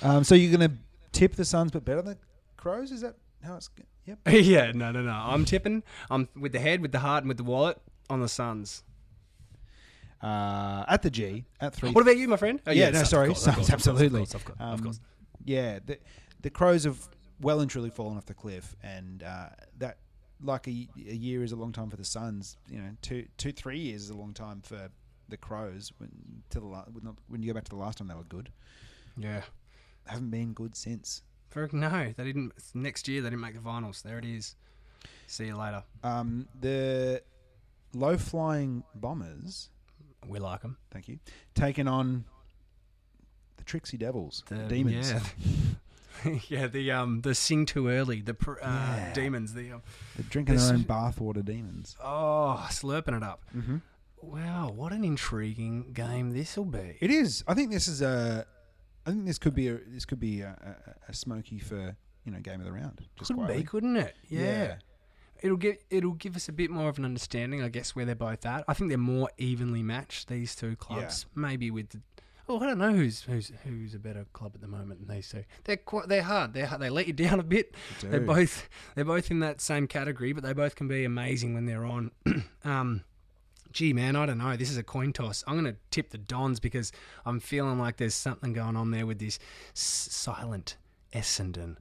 um, 0.01 0.24
so 0.24 0.34
you're 0.34 0.51
gonna 0.51 0.74
tip 1.11 1.36
the 1.36 1.45
Suns, 1.45 1.70
but 1.72 1.86
better 1.86 2.01
the 2.01 2.18
Crows? 2.55 2.91
Is 2.91 3.01
that 3.01 3.15
how 3.43 3.55
it's? 3.57 3.70
Yep. 4.05 4.20
yeah, 4.28 4.72
no, 4.74 4.91
no, 4.91 5.01
no. 5.03 5.11
I'm 5.11 5.45
tipping. 5.45 5.84
I'm 6.09 6.28
with 6.36 6.51
the 6.51 6.59
head, 6.59 6.82
with 6.82 6.91
the 6.91 6.99
heart, 6.99 7.24
and 7.24 7.28
with 7.28 7.38
the 7.38 7.43
wallet 7.43 7.78
on 8.09 8.22
the 8.22 8.28
Suns. 8.28 8.84
Uh, 10.20 10.84
at 10.88 11.03
the 11.03 11.11
G 11.11 11.45
at 11.61 11.76
three. 11.76 11.91
What 11.91 12.01
about 12.01 12.18
you, 12.18 12.28
my 12.28 12.38
friend? 12.38 12.59
Oh, 12.65 12.72
yeah, 12.72 12.86
no, 12.89 12.93
Suns, 12.93 13.01
of 13.03 13.07
sorry, 13.09 13.28
course, 13.28 13.43
Suns, 13.43 13.55
course, 13.57 13.68
of 13.68 13.74
course, 13.74 13.88
absolutely. 13.88 14.22
Of 14.24 14.32
course, 14.32 14.34
of 14.34 14.45
course, 14.45 14.57
of 14.59 14.80
Um, 14.80 14.84
course. 14.84 14.99
Yeah, 15.45 15.80
the 15.86 15.99
the 16.41 16.49
Crows 16.49 16.86
have 16.86 16.97
well 17.39 17.59
and 17.59 17.69
truly 17.69 17.89
fallen 17.89 18.17
off 18.17 18.25
the 18.25 18.33
cliff, 18.33 18.75
and 18.83 19.23
uh, 19.23 19.49
that 19.77 19.97
like 20.43 20.67
a, 20.67 20.88
a 21.09 21.13
year 21.15 21.43
is 21.43 21.51
a 21.51 21.55
long 21.55 21.71
time 21.71 21.89
for 21.89 21.97
the 21.97 22.05
Suns. 22.05 22.57
You 22.69 22.79
know, 22.79 22.89
two 23.01 23.25
two 23.38 23.51
three 23.51 23.79
years 23.79 24.03
is 24.03 24.09
a 24.09 24.15
long 24.15 24.33
time 24.33 24.61
for 24.61 24.89
the 25.29 25.38
Crows. 25.38 25.91
When 25.97 26.09
to 26.51 26.59
the 26.59 26.65
when 26.67 27.15
when 27.27 27.41
you 27.41 27.47
go 27.49 27.53
back 27.53 27.63
to 27.65 27.69
the 27.69 27.75
last 27.75 27.97
time 27.97 28.07
they 28.07 28.13
were 28.15 28.23
good, 28.23 28.51
Yeah. 29.17 29.41
haven't 30.05 30.29
been 30.29 30.53
good 30.53 30.75
since. 30.75 31.21
For, 31.49 31.69
no, 31.71 32.13
they 32.15 32.23
didn't. 32.25 32.51
Next 32.73 33.07
year 33.07 33.21
they 33.21 33.29
didn't 33.29 33.41
make 33.41 33.55
the 33.55 33.61
finals. 33.61 34.01
There 34.01 34.17
it 34.19 34.25
is. 34.25 34.55
See 35.27 35.45
you 35.45 35.55
later. 35.57 35.83
Um, 36.03 36.47
the 36.59 37.21
low 37.93 38.17
flying 38.17 38.83
bombers, 38.95 39.69
We 40.27 40.39
like 40.39 40.61
them. 40.61 40.77
thank 40.91 41.07
you, 41.07 41.19
taking 41.55 41.88
on 41.88 42.25
the 43.57 43.63
Trixie 43.63 43.97
Devils, 43.97 44.43
the, 44.47 44.57
demons. 44.67 45.11
Yeah. 45.11 45.21
yeah, 46.49 46.68
the 46.68 46.91
um 46.91 47.22
the 47.22 47.34
sing 47.36 47.65
too 47.65 47.88
early, 47.89 48.22
the 48.22 48.34
pr- 48.34 48.59
uh, 48.61 48.95
Yeah. 48.97 49.13
demons, 49.13 49.53
the 49.53 49.72
um, 49.74 49.82
They're 50.15 50.26
drinking 50.30 50.55
This- 50.55 50.65
their 50.68 50.76
own 50.76 50.84
bathwater 50.84 51.43
demons. 51.43 51.95
oh 52.03 52.65
slurping 52.72 53.18
it 53.18 53.24
up. 53.24 53.43
Mm-hmm. 53.55 53.78
Wow, 54.22 54.72
what 54.76 54.91
an 54.93 55.03
intriguing 55.03 55.93
game 55.93 56.32
this 56.32 56.57
will 56.57 56.65
be. 56.65 56.97
It 56.99 57.11
is. 57.11 57.43
I 57.47 57.53
think 57.53 57.72
this 57.72 57.88
is 57.88 58.01
a. 58.01 58.45
I 59.05 59.11
think 59.11 59.26
this 59.26 59.38
could 59.38 59.53
be 59.55 59.68
a. 59.68 59.78
This 59.88 60.05
could 60.05 60.20
be 60.20 60.41
a, 60.41 60.49
a, 61.07 61.11
a 61.11 61.13
smoky 61.13 61.59
for 61.59 61.95
you 62.26 62.32
know 62.32 62.39
game 62.39 62.59
of 62.59 62.65
the 62.65 62.72
round. 62.74 63.01
Just 63.18 63.30
Could 63.30 63.38
be, 63.38 63.43
quietly. 63.45 63.63
couldn't 63.63 63.97
it? 63.97 64.15
Yeah. 64.28 64.41
Yeah. 64.41 64.76
It'll 65.43 65.55
get 65.55 65.84
it'll 65.91 66.13
give 66.13 66.36
us 66.36 66.49
a 66.49 66.51
bit 66.51 66.72
more 66.72 66.89
of 66.89 66.97
an 66.97 67.05
understanding, 67.05 67.61
I 67.61 67.70
guess, 67.70 67.95
where 67.95 68.05
they're 68.05 68.15
both 68.15 68.43
at. 68.45 68.63
I 68.68 68.74
think 68.74 68.89
they're 68.89 68.97
more 68.97 69.30
evenly 69.38 69.84
matched 69.84 70.30
these 70.30 70.55
two 70.55 70.76
clubs. 70.76 71.28
Maybe 71.36 71.70
with 71.70 71.89
the 71.89 72.01
oh, 72.49 72.59
I 72.59 72.65
don't 72.67 72.77
know 72.77 72.91
who's 72.93 73.21
who's 73.23 73.51
who's 73.63 73.93
a 73.93 73.99
better 73.99 74.25
club 74.33 74.53
at 74.55 74.61
the 74.61 74.67
moment 74.67 75.05
than 75.05 75.15
these 75.15 75.29
two. 75.29 75.43
They're 75.65 75.77
quite 75.77 76.07
they're 76.07 76.23
hard. 76.23 76.53
They 76.53 76.67
they 76.79 76.89
let 76.89 77.07
you 77.07 77.13
down 77.13 77.39
a 77.39 77.43
bit. 77.43 77.75
They 78.01 78.07
They're 78.09 78.19
both 78.21 78.69
they're 78.95 79.05
both 79.05 79.29
in 79.31 79.39
that 79.39 79.61
same 79.61 79.87
category, 79.87 80.33
but 80.33 80.43
they 80.43 80.53
both 80.53 80.75
can 80.75 80.87
be 80.87 81.03
amazing 81.05 81.53
when 81.53 81.65
they're 81.65 81.85
on. 81.85 82.11
um, 82.63 83.03
gee, 83.71 83.93
man, 83.93 84.15
I 84.15 84.25
don't 84.25 84.37
know. 84.37 84.55
This 84.55 84.71
is 84.71 84.77
a 84.77 84.83
coin 84.83 85.13
toss. 85.13 85.43
I'm 85.47 85.53
going 85.61 85.73
to 85.73 85.79
tip 85.91 86.09
the 86.09 86.17
Dons 86.17 86.59
because 86.59 86.91
I'm 87.25 87.39
feeling 87.39 87.79
like 87.79 87.97
there's 87.97 88.15
something 88.15 88.53
going 88.53 88.75
on 88.75 88.91
there 88.91 89.05
with 89.05 89.19
this 89.19 89.39
s- 89.75 90.07
silent 90.11 90.77
Essendon. 91.13 91.75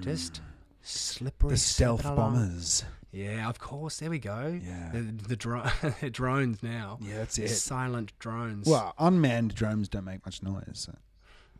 Just 0.00 0.40
slippery. 0.82 1.50
The 1.50 1.56
stealth 1.56 2.02
bombers. 2.02 2.82
along. 2.82 2.92
Yeah, 3.10 3.48
of 3.48 3.58
course. 3.58 3.98
There 4.00 4.10
we 4.10 4.18
go. 4.18 4.60
Yeah. 4.62 4.90
The, 4.92 5.00
the 5.28 5.36
dro- 5.36 5.64
drones 6.12 6.62
now. 6.62 6.98
Yeah, 7.00 7.18
that's 7.18 7.38
it. 7.38 7.48
Silent 7.48 8.12
drones. 8.18 8.68
Well, 8.68 8.94
unmanned 8.98 9.54
drones 9.54 9.88
don't 9.88 10.04
make 10.04 10.24
much 10.26 10.42
noise. 10.42 10.64
So. 10.74 10.94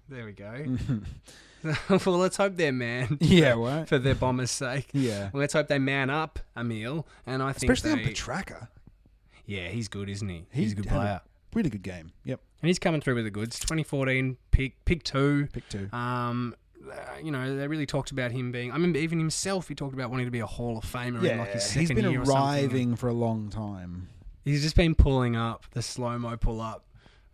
There 0.09 0.25
we 0.27 0.33
go. 0.33 0.77
well, 1.89 2.17
let's 2.19 2.37
hope 2.37 2.57
they're 2.57 2.73
manned. 2.73 3.19
Yeah, 3.21 3.55
right. 3.55 3.89
For 3.89 3.99
their 3.99 4.15
bombers' 4.15 4.51
sake. 4.51 4.89
Yeah, 4.93 5.31
Well, 5.33 5.41
let's 5.41 5.55
hope 5.55 5.69
they 5.69 5.79
man 5.79 6.09
up, 6.11 6.39
Emil. 6.57 7.07
And 7.27 7.43
I 7.43 7.53
think 7.53 7.71
especially 7.71 7.93
on 7.99 8.05
they, 8.05 8.13
Petracca. 8.13 8.69
Yeah, 9.47 9.69
he's 9.69 9.89
good, 9.89 10.09
isn't 10.09 10.29
he? 10.29 10.47
He 10.53 10.63
He's 10.63 10.73
a 10.73 10.77
good 10.77 10.87
had 10.87 10.97
a- 10.97 11.01
player. 11.01 11.21
Really 11.55 11.71
good 11.71 11.83
game. 11.83 12.13
Yep, 12.25 12.41
And 12.61 12.69
he's 12.69 12.79
coming 12.79 13.01
through 13.01 13.15
with 13.15 13.25
the 13.25 13.31
goods. 13.31 13.59
2014 13.59 14.37
pick, 14.51 14.85
pick 14.85 15.03
two. 15.03 15.49
pick 15.53 15.67
two. 15.71 15.89
Um, 15.97 16.55
Uh, 16.91 17.19
you 17.23 17.31
know, 17.31 17.57
they 17.57 17.67
really 17.67 17.87
talked 17.87 18.11
about 18.11 18.31
him 18.33 18.53
being. 18.53 18.71
I 18.71 18.75
remember 18.75 18.99
even 18.99 19.19
himself. 19.19 19.69
He 19.69 19.75
talked 19.75 19.95
about 19.95 20.11
wanting 20.11 20.27
to 20.27 20.31
be 20.33 20.41
a 20.41 20.47
Hall 20.47 20.79
of 20.79 20.85
Famer 20.85 21.23
in 21.23 21.39
like 21.39 21.53
his 21.53 21.65
second 21.65 21.81
he's 21.81 21.93
been 21.93 22.11
year 22.11 22.23
arriving 22.23 22.97
for 22.97 23.09
a 23.09 23.13
long 23.13 23.51
time. 23.51 24.09
He's 24.45 24.63
just 24.63 24.77
been 24.77 24.95
pulling 24.95 25.37
up 25.37 25.65
the 25.73 25.83
slow 25.83 26.19
mo 26.19 26.37
pull 26.37 26.61
up 26.61 26.85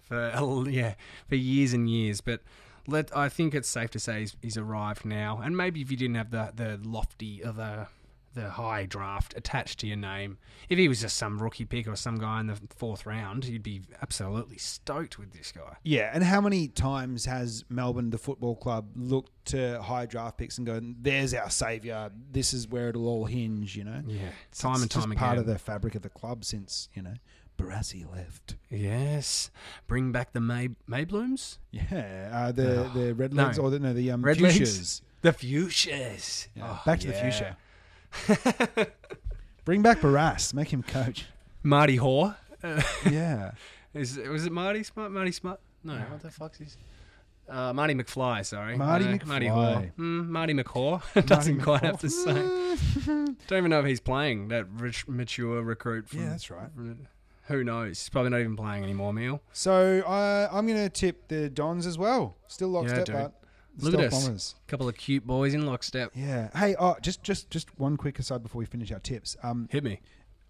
for 0.00 0.64
yeah 0.68 0.94
for 1.28 1.36
years 1.36 1.72
and 1.72 1.88
years. 1.88 2.20
But 2.20 2.40
let 2.86 3.16
I 3.16 3.28
think 3.28 3.54
it's 3.54 3.68
safe 3.68 3.90
to 3.90 3.98
say 3.98 4.20
he's, 4.20 4.36
he's 4.42 4.56
arrived 4.56 5.04
now. 5.04 5.40
And 5.42 5.56
maybe 5.56 5.80
if 5.80 5.90
you 5.90 5.96
didn't 5.96 6.16
have 6.16 6.30
the 6.30 6.52
the 6.54 6.80
lofty 6.82 7.42
or 7.44 7.52
the 7.52 7.88
the 8.34 8.50
high 8.50 8.84
draft 8.86 9.34
attached 9.36 9.78
to 9.80 9.86
your 9.86 9.96
name, 9.96 10.38
if 10.68 10.78
he 10.78 10.88
was 10.88 11.00
just 11.00 11.16
some 11.16 11.40
rookie 11.42 11.64
pick 11.64 11.86
or 11.88 11.96
some 11.96 12.18
guy 12.18 12.40
in 12.40 12.46
the 12.48 12.58
fourth 12.76 13.06
round, 13.06 13.44
you'd 13.44 13.62
be 13.62 13.82
absolutely 14.02 14.58
stoked 14.58 15.18
with 15.18 15.32
this 15.32 15.52
guy. 15.52 15.76
Yeah, 15.82 16.10
and 16.12 16.22
how 16.24 16.40
many 16.40 16.68
times 16.68 17.24
has 17.26 17.64
Melbourne, 17.68 18.10
the 18.10 18.18
football 18.18 18.56
club, 18.56 18.88
looked 18.96 19.30
to 19.46 19.80
high 19.82 20.06
draft 20.06 20.38
picks 20.38 20.58
and 20.58 20.66
go, 20.66 20.80
"There's 20.82 21.32
our 21.34 21.50
savior. 21.50 22.10
This 22.32 22.52
is 22.52 22.68
where 22.68 22.88
it'll 22.88 23.06
all 23.08 23.24
hinge." 23.26 23.76
You 23.76 23.84
know, 23.84 24.02
Yeah, 24.06 24.16
It's- 24.26 24.58
time 24.58 24.74
it's 24.74 24.82
and 24.82 24.90
time 24.90 25.10
just 25.10 25.18
part 25.18 25.38
of 25.38 25.46
the 25.46 25.58
fabric 25.58 25.94
of 25.94 26.02
the 26.02 26.08
club 26.10 26.44
since 26.44 26.88
you 26.94 27.02
know 27.02 27.14
Barassi 27.56 28.04
left. 28.10 28.56
Yes, 28.68 29.50
bring 29.86 30.10
back 30.12 30.32
the 30.32 30.40
May 30.40 30.70
Mayblooms, 30.88 31.58
Yeah, 31.70 32.30
uh, 32.32 32.52
the 32.52 32.86
Oh, 32.86 32.88
the 32.88 33.14
red 33.14 33.32
no. 33.32 33.52
or 33.60 33.70
the, 33.70 33.78
no 33.78 33.92
the 33.92 34.10
um, 34.10 34.22
Red 34.24 34.40
legs? 34.40 35.02
the 35.22 35.32
Fuchsias. 35.32 36.48
Yeah, 36.54 36.64
Oh, 36.68 36.82
back 36.84 37.00
to 37.00 37.08
yeah. 37.08 37.12
the 37.12 37.18
fuchsia. 37.20 37.56
Bring 39.64 39.82
back 39.82 40.00
Barras, 40.00 40.52
make 40.54 40.72
him 40.72 40.82
coach. 40.82 41.26
Marty 41.62 41.96
Hore. 41.96 42.36
Yeah, 43.10 43.50
Is 43.94 44.16
was 44.16 44.46
it 44.46 44.52
Marty 44.52 44.82
Smart? 44.82 45.10
Marty 45.12 45.32
Smart? 45.32 45.60
No, 45.82 45.94
what 45.96 46.22
the 46.22 46.30
fuck's 46.30 46.58
his? 46.58 46.76
Uh, 47.46 47.74
Marty 47.74 47.94
McFly, 47.94 48.44
sorry. 48.46 48.74
Marty 48.74 49.04
No, 49.04 49.18
Marty 49.26 49.46
McFly. 49.48 49.74
Hore. 49.74 49.92
Mm, 49.98 50.28
Marty 50.28 50.54
McCaw. 50.54 51.26
Doesn't 51.26 51.60
quite 51.60 51.82
have 51.82 52.00
the 52.00 52.08
same. 52.08 52.76
same. 53.02 53.36
Don't 53.48 53.58
even 53.58 53.68
know 53.70 53.80
if 53.80 53.84
he's 53.86 54.00
playing 54.00 54.48
that 54.48 54.66
rich, 54.70 55.06
mature 55.06 55.60
recruit. 55.62 56.08
From, 56.08 56.20
Yeah, 56.20 56.30
that's 56.30 56.50
right. 56.50 56.70
from- 56.74 57.06
who 57.48 57.62
knows? 57.62 58.00
He's 58.00 58.08
probably 58.08 58.30
not 58.30 58.40
even 58.40 58.56
playing 58.56 58.82
anymore, 58.82 59.12
Meal. 59.12 59.42
So 59.52 60.00
uh, 60.06 60.48
I'm 60.50 60.66
going 60.66 60.78
to 60.82 60.88
tip 60.88 61.28
the 61.28 61.50
Dons 61.50 61.86
as 61.86 61.98
well. 61.98 62.36
Still 62.48 62.68
lockstep, 62.70 63.04
dude. 63.04 63.14
but 63.14 63.32
the 63.42 63.43
Look 63.78 63.94
at 63.94 63.98
Stealth 64.00 64.12
us. 64.14 64.24
Bombers. 64.24 64.54
couple 64.66 64.88
of 64.88 64.96
cute 64.96 65.26
boys 65.26 65.54
in 65.54 65.66
lockstep. 65.66 66.12
Yeah. 66.14 66.48
Hey, 66.56 66.76
oh, 66.78 66.96
just 67.02 67.22
just 67.22 67.50
just 67.50 67.68
one 67.78 67.96
quick 67.96 68.18
aside 68.18 68.42
before 68.42 68.58
we 68.60 68.66
finish 68.66 68.92
our 68.92 69.00
tips. 69.00 69.36
Um, 69.42 69.68
Hit 69.70 69.82
me. 69.84 70.00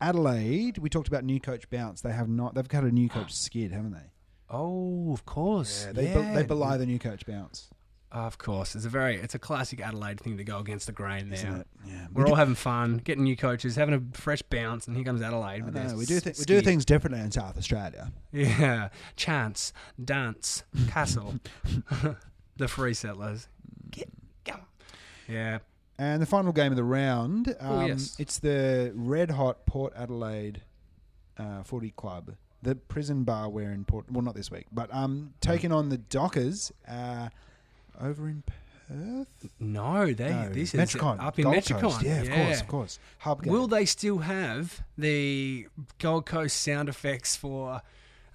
Adelaide, 0.01 0.79
we 0.79 0.91
talked 0.91 1.09
about 1.09 1.25
new 1.25 1.41
coach 1.41 1.68
bounce. 1.70 2.01
They 2.03 2.12
have 2.12 2.29
not. 2.29 2.55
They've 2.55 2.68
got 2.68 2.85
a 2.85 2.91
new 2.91 3.09
coach 3.09 3.33
skid, 3.35 3.72
haven't 3.72 3.93
they? 3.93 4.11
Oh, 4.51 5.12
of 5.12 5.25
course. 5.25 5.85
Yeah, 5.87 5.93
they 5.93 6.07
be- 6.14 6.35
they 6.35 6.43
belie 6.43 6.77
the 6.77 6.85
new 6.87 6.99
coach 6.99 7.25
bounce, 7.27 7.70
Of 8.12 8.37
course, 8.39 8.75
it's 8.77 8.85
a 8.85 8.89
very, 8.91 9.16
it's 9.16 9.35
a 9.35 9.39
classic 9.39 9.81
Adelaide 9.81 10.20
thing 10.20 10.37
to 10.37 10.45
go 10.45 10.59
against 10.59 10.87
the 10.87 10.93
grain. 10.93 11.31
There, 11.31 11.39
isn't 11.39 11.61
it? 11.62 11.66
Yeah. 11.87 12.07
we're 12.12 12.25
we 12.25 12.31
all 12.31 12.37
having 12.37 12.55
fun, 12.55 12.99
getting 12.99 13.25
new 13.25 13.37
coaches, 13.37 13.75
having 13.77 13.95
a 13.95 14.16
fresh 14.16 14.43
bounce, 14.43 14.87
and 14.87 14.95
here 14.95 15.05
comes 15.05 15.22
Adelaide. 15.22 15.62
I 15.62 15.64
with 15.64 15.75
know, 15.75 15.97
we 15.97 16.05
do 16.05 16.20
th- 16.20 16.39
we 16.39 16.45
do 16.45 16.61
things 16.61 16.85
differently 16.85 17.20
in 17.22 17.31
South 17.33 17.57
Australia. 17.57 18.12
Yeah, 18.33 18.91
chance, 19.16 19.72
dance, 20.05 20.62
castle, 20.89 21.41
the 22.57 22.69
free 22.69 22.95
settlers. 22.95 23.49
Get, 23.91 24.09
go. 24.45 24.55
Yeah, 25.29 25.59
And 25.99 26.21
the 26.21 26.27
final 26.27 26.53
game 26.53 26.73
of 26.73 26.77
the 26.77 26.85
round, 26.85 27.55
um, 27.61 27.71
Oh, 27.73 27.87
yes. 27.87 28.17
it's 28.19 28.39
the 28.39 28.93
red 28.95 29.31
hot 29.33 29.65
Port 29.67 29.93
Adelaide 29.97 30.63
uh, 31.39 31.63
Footy 31.63 31.91
Club, 31.97 32.35
the 32.63 32.75
prison 32.75 33.25
bar 33.25 33.49
we're 33.49 33.71
in 33.73 33.85
Port. 33.85 34.11
Well, 34.11 34.23
not 34.23 34.35
this 34.35 34.51
week, 34.51 34.67
but 34.73 34.93
um, 34.95 35.35
taking 35.41 35.73
on 35.73 35.89
the 35.89 35.99
Dockers 35.99 36.73
uh, 36.89 37.29
over 38.01 38.29
in 38.29 38.43
Perth. 38.89 39.51
no, 39.59 40.13
they. 40.13 40.31
No, 40.31 40.49
this 40.51 40.75
is 40.75 40.95
up 40.97 41.39
in 41.39 41.45
Gold 41.45 41.57
Metricon. 41.57 41.81
Coast. 41.81 42.03
Yeah, 42.03 42.21
of 42.23 42.31
course, 42.31 42.61
of 42.61 42.69
course. 42.69 42.99
Hub 43.19 43.43
game. 43.43 43.53
Will 43.53 43.67
they 43.67 43.85
still 43.87 44.19
have 44.19 44.83
the 44.99 45.67
Gold 45.99 46.27
Coast 46.27 46.61
sound 46.61 46.89
effects 46.89 47.35
for 47.35 47.81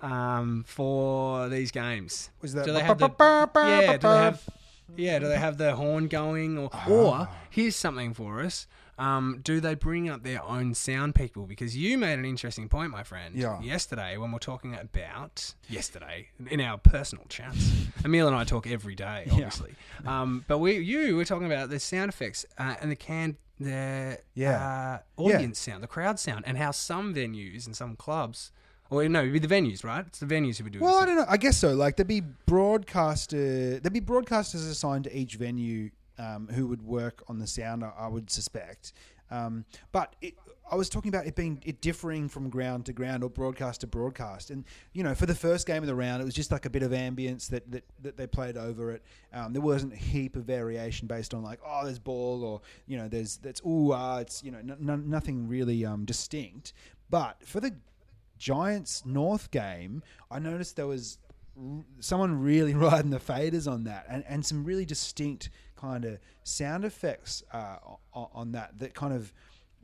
um, 0.02 0.64
for 0.68 1.50
these 1.50 1.72
games? 1.72 2.30
Was 2.42 2.54
that 2.54 2.66
do 2.66 2.74
they 2.74 2.82
have 2.82 2.98
the 3.00 3.10
yeah? 3.56 3.94
Do 3.94 4.08
they 4.08 4.08
have 4.08 4.50
yeah? 4.96 5.20
Do 5.20 5.28
they 5.28 5.38
have 5.38 5.58
the 5.58 5.76
horn 5.76 6.08
going 6.08 6.58
or 6.58 6.70
or 6.88 7.14
Ah. 7.16 7.32
here's 7.50 7.76
something 7.76 8.14
for 8.14 8.42
us. 8.42 8.68
Um, 8.98 9.40
do 9.46 9.62
they 9.62 9.76
bring 9.76 10.10
up 10.10 10.24
their 10.24 10.44
own 10.44 10.74
sound 10.74 11.16
people? 11.16 11.46
Because 11.48 11.78
you 11.78 11.98
made 11.98 12.20
an 12.20 12.26
interesting 12.26 12.68
point, 12.68 12.92
my 12.92 13.04
friend. 13.04 13.34
Yeah. 13.34 13.62
Yesterday, 13.62 14.18
when 14.18 14.34
we're 14.34 14.40
talking 14.40 14.76
about 14.76 15.54
yesterday 15.70 16.28
in 16.50 16.60
our 16.60 16.78
personal 16.78 17.24
chats, 17.30 17.72
Emil 18.04 18.28
and 18.28 18.36
I 18.36 18.44
talk 18.44 18.68
every 18.68 18.96
day, 18.96 19.26
obviously. 19.32 19.74
Um, 20.06 20.44
but 20.50 20.58
we, 20.58 20.80
you, 20.80 21.16
were 21.16 21.24
talking 21.24 21.46
about 21.46 21.70
the 21.70 21.80
sound 21.80 22.10
effects 22.10 22.46
uh, 22.58 22.76
and 22.82 22.92
the 22.92 22.98
can, 22.98 23.38
the 23.58 24.18
Yeah. 24.34 25.00
uh, 25.18 25.22
audience 25.22 25.60
sound, 25.60 25.82
the 25.82 25.88
crowd 25.88 26.20
sound, 26.20 26.44
and 26.46 26.58
how 26.58 26.72
some 26.72 27.16
venues 27.16 27.68
and 27.68 27.78
some 27.78 27.96
clubs 27.96 28.52
Or 28.90 29.08
no, 29.08 29.20
it'd 29.22 29.34
be 29.34 29.40
the 29.40 29.48
venues, 29.48 29.84
right? 29.84 30.06
It's 30.08 30.20
the 30.20 30.26
venues 30.26 30.58
who 30.58 30.64
would 30.64 30.74
do 30.74 30.80
it. 30.80 30.82
Well, 30.82 30.96
I 30.96 31.06
don't 31.06 31.16
know. 31.16 31.26
I 31.28 31.38
guess 31.38 31.58
so. 31.58 31.74
Like 31.74 31.96
there'd 31.96 32.08
be 32.08 32.22
broadcaster, 32.22 33.80
there'd 33.80 33.94
be 33.94 34.02
broadcasters 34.02 34.70
assigned 34.70 35.04
to 35.06 35.16
each 35.18 35.36
venue 35.36 35.92
um, 36.18 36.48
who 36.52 36.68
would 36.68 36.82
work 36.82 37.24
on 37.28 37.40
the 37.40 37.48
sound. 37.48 37.84
I, 37.84 37.92
I 37.98 38.08
would 38.08 38.30
suspect. 38.30 38.94
Um, 39.32 39.66
but 39.92 40.16
it, 40.22 40.34
I 40.72 40.76
was 40.76 40.90
talking 40.90 41.10
about 41.10 41.26
it 41.26 41.36
being 41.36 41.62
it 41.66 41.82
differing 41.82 42.30
from 42.30 42.50
ground 42.50 42.86
to 42.88 42.94
ground 42.94 43.24
or 43.24 43.30
broadcast 43.30 43.82
to 43.82 43.88
broadcast. 43.88 44.50
And 44.50 44.66
you 44.94 45.04
know, 45.04 45.16
for 45.16 45.26
the 45.26 45.36
first 45.36 45.66
game 45.66 45.82
of 45.84 45.88
the 45.88 45.96
round, 45.96 46.22
it 46.22 46.26
was 46.26 46.34
just 46.34 46.52
like 46.52 46.66
a 46.66 46.70
bit 46.70 46.84
of 46.84 46.92
ambience 46.92 47.48
that 47.50 47.70
that, 47.72 47.84
that 48.02 48.18
they 48.18 48.28
played 48.28 48.58
over 48.58 48.92
it. 48.92 49.04
Um, 49.34 49.54
there 49.54 49.62
wasn't 49.62 49.94
a 49.94 49.98
heap 49.98 50.36
of 50.36 50.46
variation 50.46 51.08
based 51.08 51.34
on 51.34 51.44
like 51.44 51.60
oh, 51.66 51.86
there's 51.86 52.00
ball 52.00 52.44
or 52.44 52.62
you 52.88 52.98
know, 52.98 53.08
there's 53.08 53.38
that's 53.38 53.62
ooh 53.66 53.92
ah, 53.94 54.20
it's 54.20 54.44
you 54.44 54.52
know, 54.52 54.60
n- 54.60 54.78
n- 54.80 55.10
nothing 55.10 55.48
really 55.48 55.86
um, 55.86 56.06
distinct. 56.06 56.74
But 57.10 57.38
for 57.44 57.60
the 57.60 57.74
Giants 58.40 59.06
North 59.06 59.52
game, 59.52 60.02
I 60.32 60.40
noticed 60.40 60.76
there 60.78 60.88
was 60.88 61.20
r- 61.58 61.84
someone 62.00 62.42
really 62.42 62.74
riding 62.88 63.12
the 63.12 63.20
faders 63.20 63.72
on 63.72 63.84
that, 63.84 64.06
and, 64.10 64.24
and 64.28 64.46
some 64.46 64.64
really 64.64 64.86
distinct 64.86 65.50
kind 65.76 66.06
of 66.06 66.20
sound 66.44 66.86
effects 66.86 67.44
uh, 67.54 67.78
on, 68.14 68.28
on 68.34 68.52
that 68.54 68.80
that 68.80 68.96
kind 68.96 69.14
of 69.14 69.34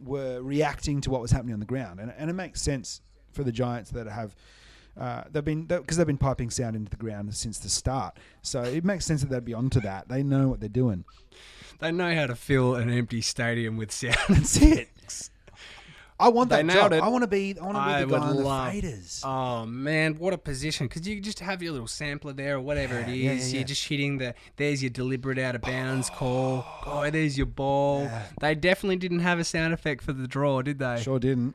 were 0.04 0.42
reacting 0.42 1.00
to 1.02 1.10
what 1.10 1.22
was 1.22 1.32
happening 1.32 1.54
on 1.54 1.60
the 1.60 1.66
ground, 1.66 2.00
and, 2.00 2.12
and 2.18 2.30
it 2.30 2.34
makes 2.34 2.62
sense 2.62 3.02
for 3.32 3.44
the 3.44 3.52
Giants 3.52 3.92
that 3.92 4.08
have. 4.08 4.36
Uh, 4.98 5.26
they've 5.30 5.44
been 5.44 5.66
because 5.66 5.98
they've 5.98 6.08
been 6.08 6.18
piping 6.18 6.50
sound 6.50 6.74
into 6.74 6.90
the 6.90 6.96
ground 6.96 7.36
since 7.36 7.60
the 7.60 7.68
start, 7.68 8.18
so 8.42 8.62
it 8.64 8.86
makes 8.86 9.06
sense 9.06 9.22
that 9.22 9.30
they'd 9.30 9.44
be 9.44 9.54
onto 9.54 9.82
that. 9.82 10.08
They 10.08 10.24
know 10.24 10.48
what 10.48 10.62
they're 10.62 10.70
doing. 10.70 11.04
They 11.80 11.92
know 11.92 12.16
how 12.16 12.28
to 12.28 12.36
fill 12.36 12.76
an 12.76 12.90
empty 12.90 13.20
stadium 13.20 13.76
with 13.76 13.92
sound. 13.92 14.16
That's 14.30 14.56
it. 14.62 14.88
I 16.18 16.30
want 16.30 16.50
that 16.52 16.66
job. 16.68 16.94
it. 16.94 17.04
I 17.04 17.10
want 17.10 17.24
to 17.24 17.28
be. 17.28 17.56
I 17.60 17.64
want 17.66 17.76
to 17.76 18.06
be 18.06 18.12
the 18.12 18.18
guy 18.20 18.26
on 18.28 18.36
the 18.38 18.42
love- 18.44 18.74
faders. 18.74 19.22
Oh 19.26 19.66
man, 19.66 20.16
what 20.18 20.34
a 20.34 20.38
position! 20.38 20.88
Because 20.88 21.06
you 21.08 21.20
just 21.20 21.40
have 21.42 21.62
your 21.62 21.74
little 21.74 21.88
sampler 21.88 22.32
there 22.32 22.56
or 22.56 22.62
whatever 22.62 22.98
it 23.00 23.10
is. 23.10 23.16
Yeah, 23.16 23.32
yeah, 23.34 23.40
yeah. 23.40 23.56
You're 23.56 23.64
just 23.68 23.86
hitting 23.88 24.18
the. 24.18 24.34
There's 24.56 24.82
your 24.82 24.92
deliberate 24.92 25.38
out 25.38 25.56
of 25.56 25.62
bounds 25.62 26.10
call. 26.10 26.66
Oh, 26.86 27.10
there's 27.10 27.38
your 27.38 27.48
ball. 27.48 28.10
They 28.40 28.56
definitely 28.56 28.96
didn't 28.96 29.20
have 29.20 29.40
a 29.40 29.44
sound 29.44 29.74
effect 29.74 30.04
for 30.04 30.14
the 30.14 30.28
draw, 30.28 30.62
did 30.62 30.80
they? 30.80 31.02
Sure 31.02 31.20
didn't. 31.20 31.54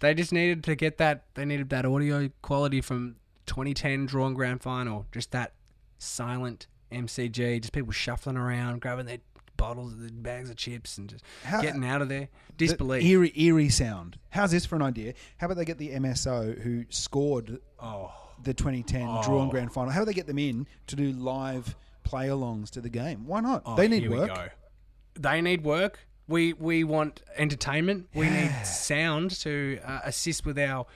They 0.00 0.12
just 0.12 0.32
needed 0.32 0.64
to 0.64 0.74
get 0.74 0.98
that. 0.98 1.24
They 1.34 1.46
needed 1.46 1.70
that 1.70 1.86
audio 1.86 2.28
quality 2.42 2.82
from 2.82 3.16
2010 3.46 4.04
drawn 4.04 4.34
grand 4.34 4.60
final. 4.62 5.06
Just 5.12 5.30
that 5.30 5.54
silent 5.98 6.66
MCG. 6.92 7.60
Just 7.62 7.72
people 7.72 7.92
shuffling 7.92 8.36
around, 8.36 8.80
grabbing 8.82 9.06
their 9.06 9.18
bottles, 9.56 9.94
bags 9.94 10.50
of 10.50 10.56
chips, 10.56 10.98
and 10.98 11.08
just 11.08 11.24
How- 11.42 11.60
getting 11.60 11.84
out 11.84 12.02
of 12.02 12.08
there. 12.08 12.28
The 12.56 12.66
Disbelief. 12.66 13.04
Eerie, 13.04 13.32
eerie 13.36 13.68
sound. 13.68 14.18
How's 14.30 14.50
this 14.50 14.66
for 14.66 14.76
an 14.76 14.82
idea? 14.82 15.14
How 15.38 15.46
about 15.46 15.56
they 15.56 15.64
get 15.64 15.78
the 15.78 15.90
MSO 15.90 16.60
who 16.60 16.84
scored 16.88 17.58
oh. 17.80 18.12
the 18.42 18.54
2010 18.54 19.22
drawn 19.22 19.48
grand 19.48 19.72
final? 19.72 19.90
How 19.90 20.00
about 20.00 20.06
they 20.06 20.14
get 20.14 20.26
them 20.26 20.38
in 20.38 20.66
to 20.88 20.96
do 20.96 21.12
live 21.12 21.74
play 22.04 22.28
alongs 22.28 22.70
to 22.70 22.80
the 22.80 22.90
game? 22.90 23.26
Why 23.26 23.40
not? 23.40 23.62
Oh, 23.66 23.76
they 23.76 23.88
need 23.88 24.02
here 24.02 24.10
work. 24.10 24.30
We 24.30 24.36
go. 24.36 24.48
They 25.16 25.40
need 25.40 25.64
work. 25.64 25.98
We 26.26 26.52
we 26.54 26.84
want 26.84 27.22
entertainment. 27.36 28.08
We 28.14 28.30
need 28.30 28.50
sound 28.64 29.32
to 29.42 29.78
uh, 29.84 30.00
assist 30.04 30.46
with 30.46 30.58
our 30.58 30.86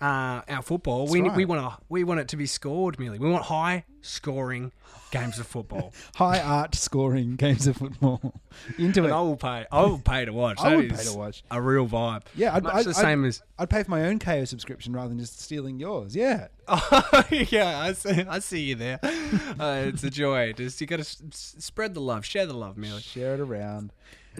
uh, 0.00 0.42
our 0.48 0.62
football. 0.62 1.06
we 1.08 1.20
right. 1.22 1.36
we 1.36 1.44
want 1.44 1.60
to 1.60 1.78
we 1.88 2.04
want 2.04 2.20
it 2.20 2.28
to 2.28 2.36
be 2.36 2.46
scored 2.46 2.98
merely. 2.98 3.18
We 3.18 3.30
want 3.30 3.44
high 3.44 3.84
scoring 4.00 4.72
games 5.10 5.38
of 5.38 5.46
football. 5.46 5.92
High 6.16 6.40
art 6.40 6.74
scoring 6.74 7.36
games 7.36 7.66
of 7.68 7.76
football. 7.76 8.20
Into 8.78 9.00
and 9.04 9.10
it. 9.10 9.12
I 9.14 9.20
will 9.20 9.36
pay. 9.36 9.64
I 9.70 9.82
will 9.82 9.98
pay 10.00 10.24
to 10.24 10.32
watch. 10.32 10.58
I 10.60 10.70
That 10.70 10.76
would 10.76 10.90
pay 10.90 11.04
to 11.04 11.16
watch. 11.16 11.44
A 11.52 11.62
real 11.62 11.86
vibe. 11.86 12.22
Yeah, 12.34 12.54
I'd, 12.56 12.64
much 12.64 12.74
I'd, 12.74 12.84
the 12.86 12.90
I'd- 12.90 13.00
same 13.00 13.24
as. 13.24 13.40
I'd 13.58 13.70
pay 13.70 13.84
for 13.84 13.90
my 13.92 14.06
own 14.06 14.18
Kayo 14.18 14.46
subscription 14.48 14.92
rather 14.92 15.08
than 15.10 15.18
just 15.20 15.40
stealing 15.40 15.78
yours. 15.78 16.14
Yeah. 16.16 16.48
Oh, 16.66 17.24
yeah, 17.30 17.78
I 17.80 17.92
see. 17.92 18.24
I 18.28 18.38
see 18.40 18.60
you 18.62 18.74
there. 18.74 18.98
Uh, 19.02 19.84
it's 19.86 20.02
a 20.02 20.10
joy. 20.10 20.52
Just 20.54 20.80
you 20.80 20.86
got 20.86 20.96
to 20.96 21.02
s- 21.02 21.54
spread 21.58 21.92
the 21.94 22.00
love, 22.00 22.24
share 22.24 22.46
the 22.46 22.54
love, 22.54 22.76
merely. 22.78 23.00
Share 23.02 23.34
it 23.34 23.40
around. 23.40 23.92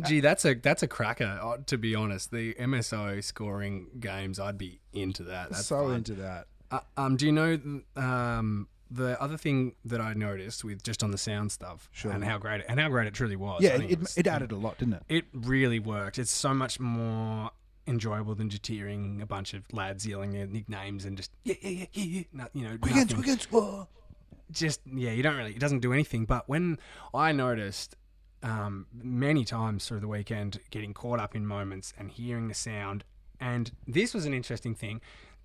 Gee, 0.07 0.21
that's 0.21 0.45
a 0.45 0.55
that's 0.55 0.83
a 0.83 0.89
cracker. 0.89 1.39
uh, 1.41 1.59
To 1.67 1.79
be 1.79 1.95
honest, 1.95 2.31
the 2.31 2.55
MSO 2.55 3.23
scoring 3.23 3.89
games, 4.01 4.41
I'd 4.41 4.59
be 4.59 4.81
into 4.93 5.23
that. 5.25 5.51
That's 5.51 5.67
so 5.67 5.85
fun. 5.87 5.97
into 5.97 6.15
that. 6.15 6.47
Uh, 6.71 6.81
um, 6.97 7.17
do 7.17 7.27
you 7.27 7.33
know 7.33 7.59
um, 7.97 8.69
the 8.91 9.21
other 9.23 9.37
thing 9.37 9.75
that 9.85 10.01
I 10.01 10.15
noticed 10.15 10.65
with 10.65 10.83
just 10.83 11.03
on 11.05 11.11
the 11.11 11.19
sound 11.19 11.53
stuff 11.53 11.89
Sure. 11.93 12.11
and 12.13 12.25
how 12.25 12.39
great 12.39 12.61
it, 12.61 12.67
and 12.69 12.81
how 12.81 12.89
great 12.89 13.07
it 13.07 13.15
truly 13.15 13.37
was? 13.37 13.63
Yeah, 13.63 13.75
it, 13.77 13.91
it, 13.93 14.01
was- 14.01 14.17
it 14.19 14.27
added 14.27 14.51
a 14.53 14.57
lot, 14.57 14.79
didn't 14.79 14.95
it? 14.95 15.03
it 15.09 15.25
really 15.33 15.79
worked. 15.79 16.19
It's 16.19 16.33
so 16.33 16.53
much 16.55 16.81
more 16.81 17.51
enjoyable 17.87 18.35
than 18.35 18.49
just 18.49 18.67
hearing 18.67 19.21
a 19.23 19.27
bunch 19.27 19.53
of 19.55 19.63
lads 19.73 20.07
yelling 20.07 20.33
their 20.33 20.47
nicknames 20.47 21.05
and 21.05 21.19
just 21.19 21.31
yeah 21.45 21.55
yeah 21.61 21.71
yeah 21.71 21.87
yeah, 21.93 22.05
yeah. 22.05 22.23
No, 22.33 22.47
you 22.55 22.65
know, 22.65 22.79
Quick 22.79 22.93
against, 22.93 23.11
nothing 23.11 23.17
quick 23.17 23.27
against. 23.27 23.49
Oh. 23.53 23.87
just 24.51 24.81
yeah, 24.93 25.11
you 25.11 25.23
don't 25.23 25.37
really. 25.37 25.53
It 25.53 25.61
doesn't 25.61 25.81
do 25.81 25.93
anything. 25.93 26.25
But 26.25 26.49
when 26.49 26.79
I 27.13 27.33
noticed 27.33 27.95
um, 28.45 28.87
many 28.93 29.45
times 29.45 29.89
through 29.89 30.01
the 30.01 30.09
weekend, 30.09 30.61
getting 30.71 30.93
caught 30.93 31.19
up 31.19 31.35
in 31.35 31.47
moments 31.47 31.95
and 31.99 32.11
hearing 32.11 32.47
the 32.49 32.55
sound, 32.55 33.03
and 33.41 33.73
this 33.87 34.15
was 34.15 34.27
an 34.27 34.35
interesting 34.35 34.75
thing. 34.75 35.01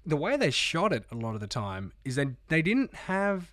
The 0.06 0.18
way 0.18 0.38
they 0.38 0.52
shot 0.52 0.94
it 0.94 1.06
a 1.12 1.16
lot 1.16 1.34
of 1.34 1.40
the 1.40 1.48
time 1.48 1.94
is 2.04 2.16
that 2.16 2.28
they 2.50 2.62
didn't 2.62 2.94
have. 2.94 3.52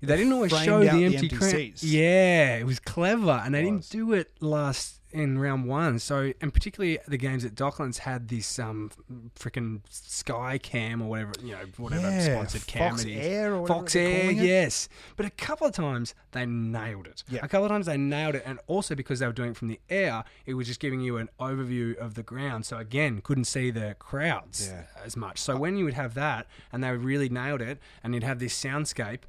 They 0.00 0.16
didn't 0.16 0.32
always 0.32 0.50
show 0.50 0.80
the 0.80 0.90
the 0.90 1.04
empty, 1.04 1.28
seats. 1.28 1.84
Yeah, 1.84 2.56
it 2.56 2.66
was 2.66 2.80
clever, 2.80 3.40
and 3.44 3.54
they 3.54 3.64
was. 3.64 3.88
didn't 3.88 4.06
do 4.06 4.12
it 4.12 4.32
last 4.40 5.00
in 5.12 5.38
round 5.38 5.66
one. 5.66 5.98
So, 5.98 6.32
and 6.40 6.52
particularly 6.52 6.98
the 7.06 7.16
games 7.16 7.44
at 7.44 7.54
Docklands 7.54 7.98
had 7.98 8.28
this 8.28 8.58
um 8.58 8.90
freaking 9.38 9.80
Sky 9.88 10.58
Cam 10.58 11.02
or 11.02 11.08
whatever 11.08 11.32
you 11.42 11.52
know 11.52 11.58
whatever 11.76 12.10
Yeah, 12.10 12.34
sponsored 12.34 12.66
cam 12.66 12.90
Fox 12.92 13.04
it 13.04 13.10
is. 13.12 13.26
Air 13.26 13.54
or 13.54 13.66
Fox 13.66 13.94
Air, 13.96 14.30
yes. 14.30 14.88
But 15.16 15.26
a 15.26 15.30
couple 15.30 15.66
of 15.66 15.72
times 15.74 16.14
they 16.32 16.46
nailed 16.46 17.06
it. 17.06 17.24
Yeah. 17.28 17.40
A 17.42 17.48
couple 17.48 17.64
of 17.66 17.70
times 17.70 17.86
they 17.86 17.96
nailed 17.96 18.34
it, 18.34 18.42
and 18.46 18.58
also 18.66 18.94
because 18.94 19.18
they 19.18 19.26
were 19.26 19.32
doing 19.32 19.50
it 19.50 19.56
from 19.56 19.68
the 19.68 19.80
air, 19.90 20.24
it 20.46 20.54
was 20.54 20.66
just 20.66 20.80
giving 20.80 21.00
you 21.00 21.16
an 21.18 21.28
overview 21.38 21.96
of 21.96 22.14
the 22.14 22.22
ground. 22.22 22.64
So 22.66 22.78
again, 22.78 23.20
couldn't 23.22 23.44
see 23.44 23.70
the 23.70 23.94
crowds 23.98 24.68
Yeah. 24.72 24.84
as 25.04 25.16
much. 25.16 25.38
So 25.38 25.56
when 25.56 25.76
you 25.76 25.84
would 25.84 25.94
have 25.94 26.14
that, 26.14 26.46
and 26.72 26.82
they 26.82 26.90
really 26.96 27.28
nailed 27.28 27.60
it, 27.60 27.78
and 28.02 28.14
you'd 28.14 28.22
have 28.22 28.38
this 28.38 28.58
soundscape, 28.58 29.20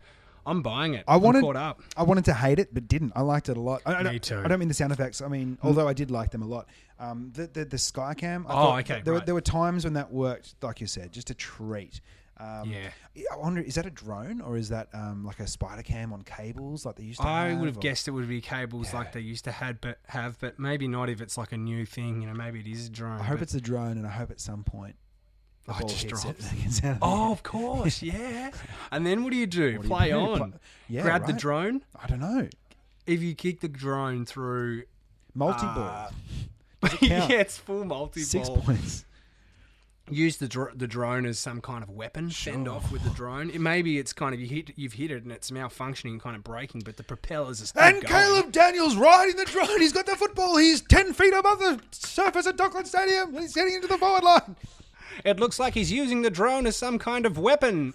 I'm 0.45 0.61
buying 0.61 0.93
it. 0.93 1.03
I 1.07 1.17
wanted, 1.17 1.39
I'm 1.39 1.43
caught 1.45 1.55
up. 1.55 1.81
I 1.97 2.03
wanted 2.03 2.25
to 2.25 2.33
hate 2.33 2.59
it, 2.59 2.73
but 2.73 2.87
didn't. 2.87 3.13
I 3.15 3.21
liked 3.21 3.49
it 3.49 3.57
a 3.57 3.61
lot. 3.61 3.81
I, 3.85 3.93
I 3.95 3.97
Me 4.03 4.09
don't, 4.11 4.23
too. 4.23 4.39
I 4.43 4.47
don't 4.47 4.59
mean 4.59 4.67
the 4.67 4.73
sound 4.73 4.91
effects. 4.91 5.21
I 5.21 5.27
mean, 5.27 5.57
although 5.63 5.87
I 5.87 5.93
did 5.93 6.11
like 6.11 6.31
them 6.31 6.41
a 6.41 6.47
lot. 6.47 6.67
Um, 6.99 7.31
the 7.33 7.47
the, 7.47 7.65
the 7.65 7.77
Skycam. 7.77 8.45
I 8.47 8.49
Oh, 8.49 8.53
thought 8.53 8.79
okay, 8.81 9.01
There, 9.03 9.13
were, 9.13 9.19
right. 9.19 9.25
there 9.25 9.35
were 9.35 9.41
times 9.41 9.83
when 9.83 9.93
that 9.93 10.11
worked, 10.11 10.55
like 10.61 10.81
you 10.81 10.87
said, 10.87 11.11
just 11.11 11.29
a 11.29 11.33
treat. 11.33 12.01
Um, 12.37 12.69
Yeah. 12.71 12.89
I 13.31 13.37
wonder, 13.37 13.61
is 13.61 13.75
that 13.75 13.85
a 13.85 13.91
drone 13.91 14.41
or 14.41 14.57
is 14.57 14.69
that 14.69 14.87
um, 14.93 15.23
like 15.23 15.39
a 15.39 15.45
spider 15.47 15.83
cam 15.83 16.11
on 16.11 16.23
cables 16.23 16.83
like 16.83 16.95
they 16.95 17.03
used 17.03 17.21
to 17.21 17.27
I 17.27 17.53
would 17.53 17.67
have 17.67 17.77
or- 17.77 17.79
guessed 17.79 18.07
it 18.07 18.11
would 18.11 18.27
be 18.27 18.41
cables 18.41 18.91
like 18.93 19.11
they 19.13 19.19
used 19.19 19.43
to 19.45 19.51
had, 19.51 19.79
but 19.81 19.99
have, 20.07 20.39
but 20.39 20.57
maybe 20.59 20.87
not 20.87 21.09
if 21.09 21.21
it's 21.21 21.37
like 21.37 21.51
a 21.51 21.57
new 21.57 21.85
thing. 21.85 22.21
You 22.21 22.27
know, 22.27 22.33
maybe 22.33 22.59
it 22.59 22.67
is 22.67 22.87
a 22.87 22.89
drone. 22.89 23.19
I 23.19 23.23
hope 23.23 23.37
but- 23.37 23.43
it's 23.43 23.53
a 23.53 23.61
drone, 23.61 23.97
and 23.97 24.07
I 24.07 24.09
hope 24.11 24.31
at 24.31 24.39
some 24.41 24.63
point 24.63 24.95
Oh, 25.67 25.77
it 25.77 25.79
ball 25.81 25.89
just 25.89 26.25
it. 26.25 26.39
and 26.39 26.59
it 26.59 26.63
gets 26.63 26.83
out 26.83 26.91
of 26.91 26.97
Oh, 27.01 27.31
of 27.31 27.43
course, 27.43 28.01
yeah. 28.01 28.51
And 28.91 29.05
then 29.05 29.23
what 29.23 29.31
do 29.31 29.37
you 29.37 29.47
do? 29.47 29.77
What 29.77 29.81
do 29.83 29.87
you 29.87 29.93
Play 29.95 30.09
do? 30.09 30.17
on. 30.17 30.53
Yeah, 30.89 31.03
Grab 31.03 31.25
the 31.25 31.33
drone. 31.33 31.83
I 32.01 32.07
don't 32.07 32.19
know. 32.19 32.49
If 33.07 33.21
you 33.21 33.33
kick 33.35 33.61
the 33.61 33.67
drone 33.69 34.25
through, 34.25 34.83
Multi 35.33 35.65
uh, 35.65 35.75
ball. 35.75 36.11
yeah, 37.01 37.27
it's 37.31 37.57
full 37.57 37.85
multi 37.85 38.19
ball. 38.21 38.25
Six 38.25 38.49
points. 38.49 39.05
Use 40.09 40.35
the 40.35 40.49
dr- 40.49 40.77
the 40.77 40.85
drone 40.85 41.25
as 41.25 41.39
some 41.39 41.61
kind 41.61 41.81
of 41.81 41.89
weapon. 41.89 42.29
Fend 42.29 42.67
off 42.67 42.91
with 42.91 43.03
the 43.05 43.09
drone. 43.11 43.49
It, 43.49 43.61
maybe 43.61 43.97
it's 43.97 44.11
kind 44.11 44.33
of 44.35 44.41
you 44.41 44.47
hit 44.47 44.71
you've 44.75 44.93
hit 44.93 45.11
it 45.11 45.23
and 45.23 45.31
it's 45.31 45.49
malfunctioning, 45.49 46.19
kind 46.19 46.35
of 46.35 46.43
breaking, 46.43 46.81
but 46.81 46.97
the 46.97 47.03
propellers 47.03 47.61
are 47.61 47.67
still 47.67 47.81
And 47.81 48.01
going. 48.05 48.07
Caleb 48.07 48.51
Daniels 48.51 48.97
riding 48.97 49.37
the 49.37 49.45
drone. 49.45 49.79
He's 49.79 49.93
got 49.93 50.05
the 50.05 50.17
football. 50.17 50.57
He's 50.57 50.81
10 50.81 51.13
feet 51.13 51.33
above 51.33 51.59
the 51.59 51.79
surface 51.91 52.45
at 52.47 52.57
Dockland 52.57 52.85
Stadium. 52.87 53.33
He's 53.33 53.53
getting 53.55 53.75
into 53.75 53.87
the 53.87 53.97
forward 53.97 54.23
line. 54.25 54.57
It 55.25 55.39
looks 55.39 55.59
like 55.59 55.73
he's 55.73 55.91
using 55.91 56.21
the 56.21 56.29
drone 56.29 56.65
as 56.67 56.75
some 56.75 56.97
kind 56.99 57.25
of 57.25 57.37
weapon. 57.37 57.93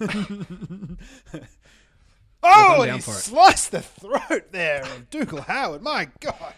Oh, 2.42 2.82
and 2.82 2.92
he 2.92 3.00
sliced 3.00 3.72
the 3.72 3.82
throat 3.82 4.52
there 4.52 4.82
of 4.82 5.10
Dougal 5.10 5.40
Howard. 5.42 5.82
My 5.82 6.08
God. 6.20 6.54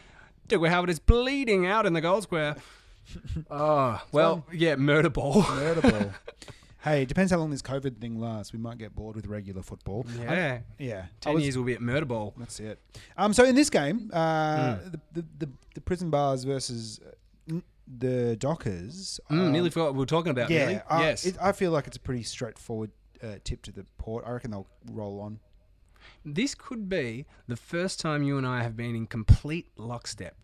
Dougal 0.47 0.69
Howard 0.69 0.91
is 0.91 0.99
bleeding 0.99 1.67
out 1.67 1.87
in 1.87 1.93
the 1.95 2.01
goal 2.01 2.21
square. 2.23 2.57
Oh 3.51 4.01
well, 4.13 4.47
yeah, 4.53 4.77
murder 4.77 5.11
ball. 5.11 5.43
Murder 5.43 5.81
ball. 5.81 6.13
hey, 6.85 7.03
it 7.03 7.09
depends 7.09 7.33
how 7.33 7.39
long 7.39 7.51
this 7.51 7.61
COVID 7.63 7.97
thing 8.01 8.21
lasts. 8.21 8.53
We 8.53 8.61
might 8.61 8.79
get 8.79 8.95
bored 8.95 9.17
with 9.17 9.27
regular 9.27 9.63
football. 9.63 10.07
Yeah, 10.21 10.61
Yeah. 10.79 11.07
Ten 11.21 11.35
was- 11.35 11.43
years 11.43 11.59
will 11.59 11.65
be 11.65 11.73
at 11.75 11.81
murder 11.81 12.07
ball. 12.07 12.35
That's 12.37 12.61
it. 12.61 12.79
Um, 13.17 13.33
so 13.33 13.45
in 13.45 13.57
this 13.57 13.69
game, 13.69 14.11
uh, 14.13 14.77
Hmm. 14.77 14.91
the, 14.91 15.01
the, 15.13 15.25
the 15.41 15.49
the 15.75 15.81
prison 15.81 16.11
bars 16.11 16.45
versus 16.45 17.01
uh, 17.05 17.09
n- 17.09 17.15
the 17.99 18.37
Dockers. 18.37 19.21
Mm, 19.31 19.41
um, 19.41 19.53
nearly 19.53 19.71
forgot 19.71 19.87
what 19.87 19.95
we 19.95 20.01
were 20.01 20.07
talking 20.07 20.31
about. 20.31 20.51
Yeah, 20.51 20.67
nearly. 20.67 20.83
I, 20.89 21.03
yes. 21.03 21.27
it, 21.27 21.37
I 21.41 21.53
feel 21.53 21.71
like 21.71 21.87
it's 21.87 21.97
a 21.97 22.01
pretty 22.01 22.23
straightforward 22.23 22.91
uh, 23.23 23.37
tip 23.45 23.63
to 23.63 23.73
the 23.73 23.85
port. 23.99 24.25
I 24.27 24.31
reckon 24.33 24.51
they'll 24.51 24.67
roll 24.91 25.21
on. 25.21 25.41
This 26.25 26.55
could 26.55 26.89
be 26.89 27.27
the 27.49 27.57
first 27.57 28.01
time 28.01 28.23
you 28.23 28.39
and 28.39 28.47
I 28.47 28.63
have 28.63 28.77
been 28.77 28.95
in 28.95 29.07
complete 29.07 29.69
lockstep. 29.77 30.37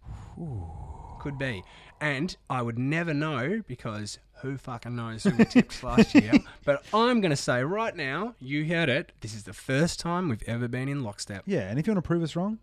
Could 1.20 1.38
be. 1.38 1.62
And 2.01 2.36
I 2.49 2.62
would 2.62 2.78
never 2.78 3.14
know 3.14 3.62
because 3.66 4.18
who 4.42 4.59
fucking 4.59 4.94
knows 4.94 5.24
who 5.24 5.30
we 5.30 5.44
tipped 5.44 5.82
last 5.82 6.14
year. 6.14 6.32
But 6.64 6.84
I'm 6.92 7.20
going 7.20 7.30
to 7.30 7.36
say 7.36 7.62
right 7.62 7.94
now, 7.94 8.34
you 8.40 8.66
heard 8.66 8.88
it. 8.88 9.12
This 9.20 9.34
is 9.34 9.44
the 9.44 9.53
first 9.53 10.01
time 10.01 10.28
we've 10.28 10.42
ever 10.49 10.66
been 10.66 10.88
in 10.88 11.05
lockstep. 11.05 11.44
Yeah, 11.47 11.68
and 11.70 11.78
if 11.78 11.86
you 11.86 11.92
want 11.92 12.05
to 12.05 12.07
prove 12.07 12.22
us 12.22 12.34
wrong, 12.34 12.59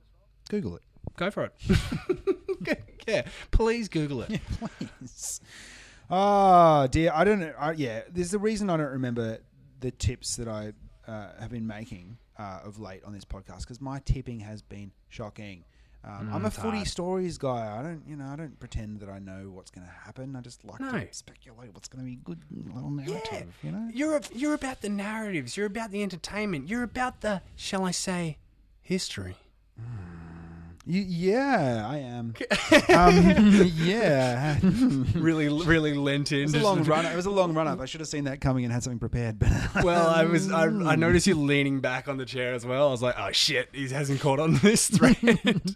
Google 0.50 0.76
it. 0.76 0.82
Go 1.16 1.32
for 1.32 1.46
it. 1.46 1.54
yeah, 3.08 3.24
please 3.52 3.90
Google 3.90 4.22
it. 4.24 4.40
Please. 4.80 5.42
Oh 6.10 6.88
dear, 6.88 7.12
I 7.14 7.24
don't 7.24 7.40
know. 7.40 7.54
I, 7.58 7.72
yeah, 7.74 8.02
there's 8.12 8.32
the 8.32 8.40
reason 8.40 8.70
I 8.70 8.78
don't 8.78 8.92
remember 8.92 9.40
the 9.80 9.92
tips 9.92 10.36
that 10.38 10.48
I 10.48 10.74
uh, 11.08 11.30
have 11.40 11.50
been 11.52 11.68
making 11.68 12.18
uh, 12.38 12.60
of 12.64 12.80
late 12.80 13.04
on 13.06 13.14
this 13.14 13.26
podcast 13.26 13.62
because 13.62 13.80
my 13.82 14.00
tipping 14.00 14.40
has 14.42 14.62
been 14.62 14.92
shocking. 15.10 15.64
Um, 16.06 16.30
I'm 16.34 16.44
a 16.44 16.48
it's 16.48 16.58
footy 16.58 16.78
hard. 16.80 16.88
stories 16.90 17.38
guy. 17.38 17.78
I 17.80 17.82
don't, 17.82 18.04
you 18.06 18.18
know, 18.18 18.26
I 18.26 18.36
don't 18.36 18.60
pretend 18.60 19.00
that 19.00 19.08
I 19.10 19.20
know 19.20 19.50
what's 19.54 19.72
going 19.72 19.88
to 19.88 19.94
happen. 20.04 20.36
I 20.36 20.42
just 20.42 20.66
like 20.66 20.82
No. 20.82 20.92
to 20.92 21.08
speculate 21.14 21.74
what's 21.74 21.88
going 21.88 22.04
to 22.04 22.10
be 22.10 22.18
good 22.22 22.44
little 22.52 22.90
narrative. 22.90 23.56
You 23.64 23.72
know, 23.72 23.90
You're 23.94 24.20
you're 24.34 24.54
about 24.54 24.82
the 24.82 24.90
narratives. 24.90 25.56
You're 25.56 25.68
about 25.68 25.92
the 25.92 26.04
entertainment. 26.04 26.68
You're 26.68 26.84
about 26.84 27.22
the, 27.22 27.42
shall 27.56 27.86
I 27.86 27.92
say, 27.92 28.38
history. 28.82 29.38
You, 30.86 31.02
yeah, 31.02 31.88
I 31.90 31.98
am. 32.00 32.34
um, 32.90 33.72
yeah, 33.76 34.60
Really, 35.16 35.48
really 35.66 35.94
lent 35.94 36.34
in. 36.34 36.44
was 36.44 36.54
a 36.56 36.60
long 36.60 36.84
run. 36.84 37.06
It 37.06 37.16
was 37.16 37.26
a 37.26 37.32
long 37.32 37.54
run 37.54 37.68
up. 37.70 37.80
I 37.80 37.86
should 37.86 38.02
have 38.02 38.10
seen 38.10 38.26
that 38.26 38.42
coming 38.42 38.66
and 38.66 38.74
had 38.74 38.84
something 38.84 39.00
prepared. 39.00 39.40
But 39.40 39.50
Well, 39.84 40.08
I 40.08 40.26
was. 40.26 40.52
I, 40.52 40.66
I 40.66 40.96
noticed 40.96 41.26
you 41.26 41.36
leaning 41.36 41.80
back 41.80 42.10
on 42.10 42.18
the 42.18 42.26
chair 42.26 42.54
as 42.54 42.66
well. 42.66 42.90
I 42.90 42.92
was 42.92 43.02
like, 43.02 43.16
oh 43.18 43.32
shit, 43.32 43.70
he 43.72 43.88
hasn't 43.88 44.20
caught 44.20 44.40
on 44.42 44.56
this 44.56 44.90
thread. 44.90 45.76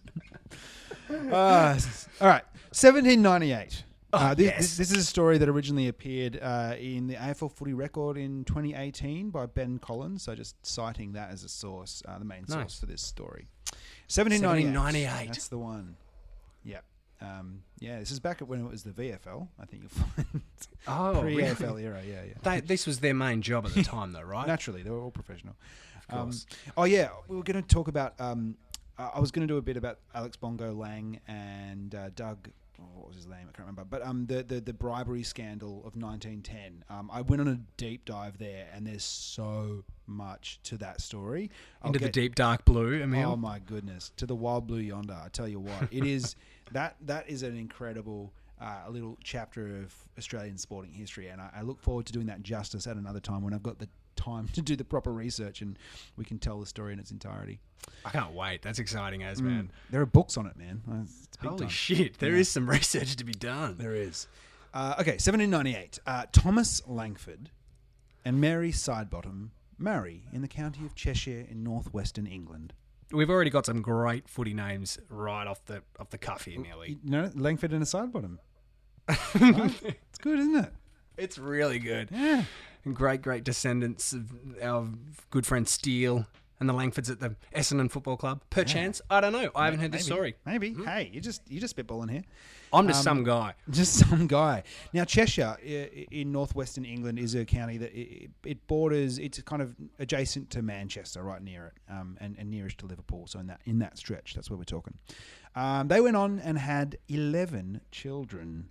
Uh, 1.10 1.80
all 2.20 2.28
right, 2.28 2.44
1798. 2.74 3.84
uh, 4.12 4.34
this, 4.34 4.46
yes. 4.46 4.58
this, 4.58 4.78
this 4.78 4.92
is 4.92 4.98
a 4.98 5.06
story 5.06 5.38
that 5.38 5.48
originally 5.48 5.88
appeared 5.88 6.38
uh, 6.42 6.76
in 6.78 7.08
the 7.08 7.16
AFL 7.16 7.50
Footy 7.52 7.74
Record 7.74 8.18
in 8.18 8.44
2018 8.44 9.30
by 9.30 9.46
Ben 9.46 9.78
Collins. 9.80 10.24
So 10.24 10.36
just 10.36 10.66
citing 10.66 11.14
that 11.14 11.32
as 11.32 11.46
a 11.46 11.50
source, 11.50 12.04
uh, 12.06 12.20
the 12.20 12.26
main 12.26 12.46
source 12.46 12.78
for 12.80 12.88
this 12.88 13.02
story. 13.02 13.48
1798. 14.10 14.74
1798. 14.74 15.28
That's 15.28 15.48
the 15.48 15.58
one. 15.58 15.96
Yeah. 16.64 16.80
Um, 17.20 17.64
yeah, 17.80 18.00
this 18.00 18.12
is 18.12 18.20
back 18.20 18.42
at 18.42 18.48
when 18.48 18.64
it 18.64 18.70
was 18.70 18.84
the 18.84 18.92
VFL. 18.92 19.48
I 19.60 19.66
think 19.66 19.84
you'll 19.84 19.90
find 20.06 20.42
oh, 20.88 21.20
pre 21.22 21.36
really? 21.36 21.84
Era. 21.84 22.02
Yeah, 22.08 22.22
yeah. 22.28 22.34
They, 22.44 22.60
this 22.62 22.86
was 22.86 23.00
their 23.00 23.14
main 23.14 23.42
job 23.42 23.66
at 23.66 23.74
the 23.74 23.84
time, 23.96 24.14
though, 24.14 24.22
right? 24.22 24.48
Naturally, 24.48 24.84
they 24.84 24.90
were 24.90 25.02
all 25.02 25.12
professional. 25.12 25.56
Of 25.98 26.08
course. 26.08 26.46
Um, 26.50 26.74
oh 26.78 26.84
yeah, 26.84 27.10
we 27.28 27.36
were 27.36 27.44
going 27.44 27.62
to 27.62 27.68
talk 27.68 27.88
about. 27.88 28.14
Um, 28.20 28.56
I 28.98 29.20
was 29.20 29.32
going 29.32 29.48
to 29.48 29.52
do 29.52 29.58
a 29.58 29.62
bit 29.62 29.78
about 29.78 30.00
Alex 30.16 30.38
Bongo 30.38 30.74
Lang 30.74 31.20
and 31.28 31.94
uh, 31.94 32.10
Doug. 32.16 32.50
Oh, 32.80 32.86
What 32.96 33.08
was 33.08 33.16
his 33.16 33.28
name? 33.28 33.42
I 33.42 33.52
can't 33.56 33.60
remember. 33.60 33.84
But 33.84 34.06
um, 34.06 34.26
the, 34.26 34.44
the 34.44 34.60
the 34.62 34.74
bribery 34.74 35.24
scandal 35.24 35.80
of 35.80 35.96
1910. 35.96 36.84
Um, 36.90 37.10
I 37.12 37.22
went 37.22 37.42
on 37.42 37.48
a 37.48 37.60
deep 37.78 38.06
dive 38.06 38.38
there, 38.38 38.68
and 38.74 38.86
there's 38.86 39.04
so 39.04 39.84
much 40.06 40.60
to 40.64 40.78
that 40.78 41.02
story. 41.02 41.50
I'll 41.82 41.90
Into 41.90 42.00
the 42.00 42.10
deep 42.10 42.36
dark 42.36 42.66
blue, 42.66 43.02
Emil. 43.02 43.32
Oh 43.32 43.36
my 43.36 43.60
goodness! 43.60 44.12
To 44.18 44.26
the 44.26 44.36
wild 44.36 44.68
blue 44.68 44.80
yonder. 44.80 45.18
I 45.24 45.30
tell 45.30 45.48
you 45.48 45.60
what, 45.60 45.90
it 45.92 46.06
is 46.06 46.36
that 46.72 46.96
that 47.06 47.30
is 47.30 47.44
an 47.44 47.58
incredible 47.58 48.34
uh, 48.60 48.90
little 48.90 49.18
chapter 49.24 49.78
of 49.78 49.94
Australian 50.18 50.58
sporting 50.58 50.94
history, 50.94 51.28
and 51.28 51.42
I, 51.42 51.50
I 51.58 51.62
look 51.62 51.80
forward 51.80 52.06
to 52.08 52.14
doing 52.14 52.28
that 52.28 52.44
justice 52.44 52.88
at 52.88 52.98
another 52.98 53.20
time 53.20 53.44
when 53.44 53.54
I've 53.54 53.64
got 53.64 53.80
the 53.80 53.90
time 54.18 54.48
to 54.50 54.62
do 54.62 54.76
the 54.76 54.84
proper 54.84 55.14
research 55.14 55.62
and 55.62 55.78
we 56.18 56.26
can 56.26 56.40
tell 56.40 56.60
the 56.60 56.66
story 56.66 56.92
in 56.94 57.00
its 57.00 57.12
entirety. 57.12 57.60
I 58.04 58.10
can't 58.10 58.34
wait. 58.34 58.62
That's 58.62 58.80
exciting 58.80 59.24
as 59.24 59.42
man. 59.42 59.72
There 59.90 60.02
are 60.02 60.06
books 60.06 60.36
on 60.36 60.46
it, 60.48 60.58
man. 60.58 60.82
It's 61.04 61.28
Holy 61.42 61.60
time. 61.62 61.70
shit! 61.70 62.18
There 62.20 62.36
is 62.36 62.50
some 62.50 62.70
research 62.78 63.16
to 63.16 63.24
be 63.24 63.34
done. 63.34 63.76
There 63.78 63.96
is. 63.96 64.28
Uh, 64.74 64.96
okay, 65.00 65.12
1798. 65.14 66.00
Uh, 66.06 66.26
Thomas 66.32 66.82
Langford 66.88 67.50
and 68.26 68.42
Mary 68.42 68.72
Sidebottom 68.72 69.50
marry 69.78 70.24
in 70.34 70.42
the 70.42 70.48
county 70.48 70.86
of 70.86 70.96
Cheshire 70.96 71.46
in 71.50 71.64
northwestern 71.64 72.28
England. 72.28 72.74
We've 73.12 73.30
already 73.30 73.52
got 73.52 73.66
some 73.66 73.82
great 73.82 74.28
footy 74.28 74.54
names 74.54 75.00
right 75.10 75.48
off 75.48 75.64
the 75.66 75.82
off 76.00 76.10
the 76.10 76.18
cuff 76.18 76.44
here, 76.44 76.60
nearly. 76.60 76.98
You 77.04 77.10
know, 77.10 77.32
Langford 77.36 77.72
and 77.72 77.82
a 77.82 77.86
Sidebottom. 77.86 78.38
Right? 79.08 79.98
It's 80.10 80.18
good, 80.20 80.40
isn't 80.40 80.56
it? 80.56 80.74
It's 81.16 81.38
really 81.38 81.80
good. 81.80 82.10
Yeah. 82.12 82.44
And 82.86 82.96
great, 82.96 83.22
great 83.22 83.44
descendants 83.44 84.14
of 84.14 84.32
our 84.62 84.90
good 85.30 85.46
friend 85.46 85.68
Steele 85.68 86.26
and 86.60 86.68
the 86.68 86.74
Langfords 86.74 87.12
at 87.12 87.20
the 87.20 87.36
Essendon 87.56 87.90
Football 87.92 88.18
Club. 88.18 88.42
Perchance, 88.50 89.02
I 89.10 89.22
don't 89.22 89.34
know. 89.34 89.52
I 89.56 89.66
haven't 89.66 89.80
heard 89.80 89.92
Maybe, 89.92 89.98
this 90.00 90.06
story. 90.06 90.36
Maybe. 90.46 90.74
Hey, 90.74 91.10
you 91.14 91.22
just 91.22 91.42
you 91.50 91.60
just 91.60 91.76
spitballing 91.76 92.10
here. 92.10 92.24
I'm 92.74 92.88
just 92.88 93.00
Um, 93.00 93.18
some 93.18 93.24
guy. 93.24 93.54
Just 93.70 93.94
some 93.94 94.28
guy. 94.28 94.64
Now 94.92 95.06
Cheshire 95.06 95.56
in 95.64 96.34
northwestern 96.34 96.84
England 96.84 97.18
is 97.18 97.34
a 97.34 97.46
county 97.46 97.78
that 97.78 97.98
it, 97.98 98.30
it 98.44 98.68
borders. 98.68 99.20
It's 99.20 99.42
kind 99.44 99.62
of 99.62 99.74
adjacent 100.00 100.50
to 100.52 100.62
Manchester, 100.62 101.24
right 101.24 101.42
near 101.42 101.68
it, 101.68 101.74
um, 101.90 102.18
and, 102.20 102.36
and 102.38 102.50
nearest 102.50 102.80
to 102.80 102.86
Liverpool. 102.86 103.26
So 103.28 103.40
in 103.40 103.48
that 103.48 103.62
in 103.66 103.80
that 103.80 103.98
stretch, 103.98 104.34
that's 104.34 104.50
where 104.50 104.58
we're 104.58 104.64
talking. 104.66 104.96
Um, 105.56 105.88
they 105.88 106.02
went 106.02 106.18
on 106.18 106.40
and 106.40 106.58
had 106.58 106.98
eleven 107.08 107.82
children. 107.92 108.70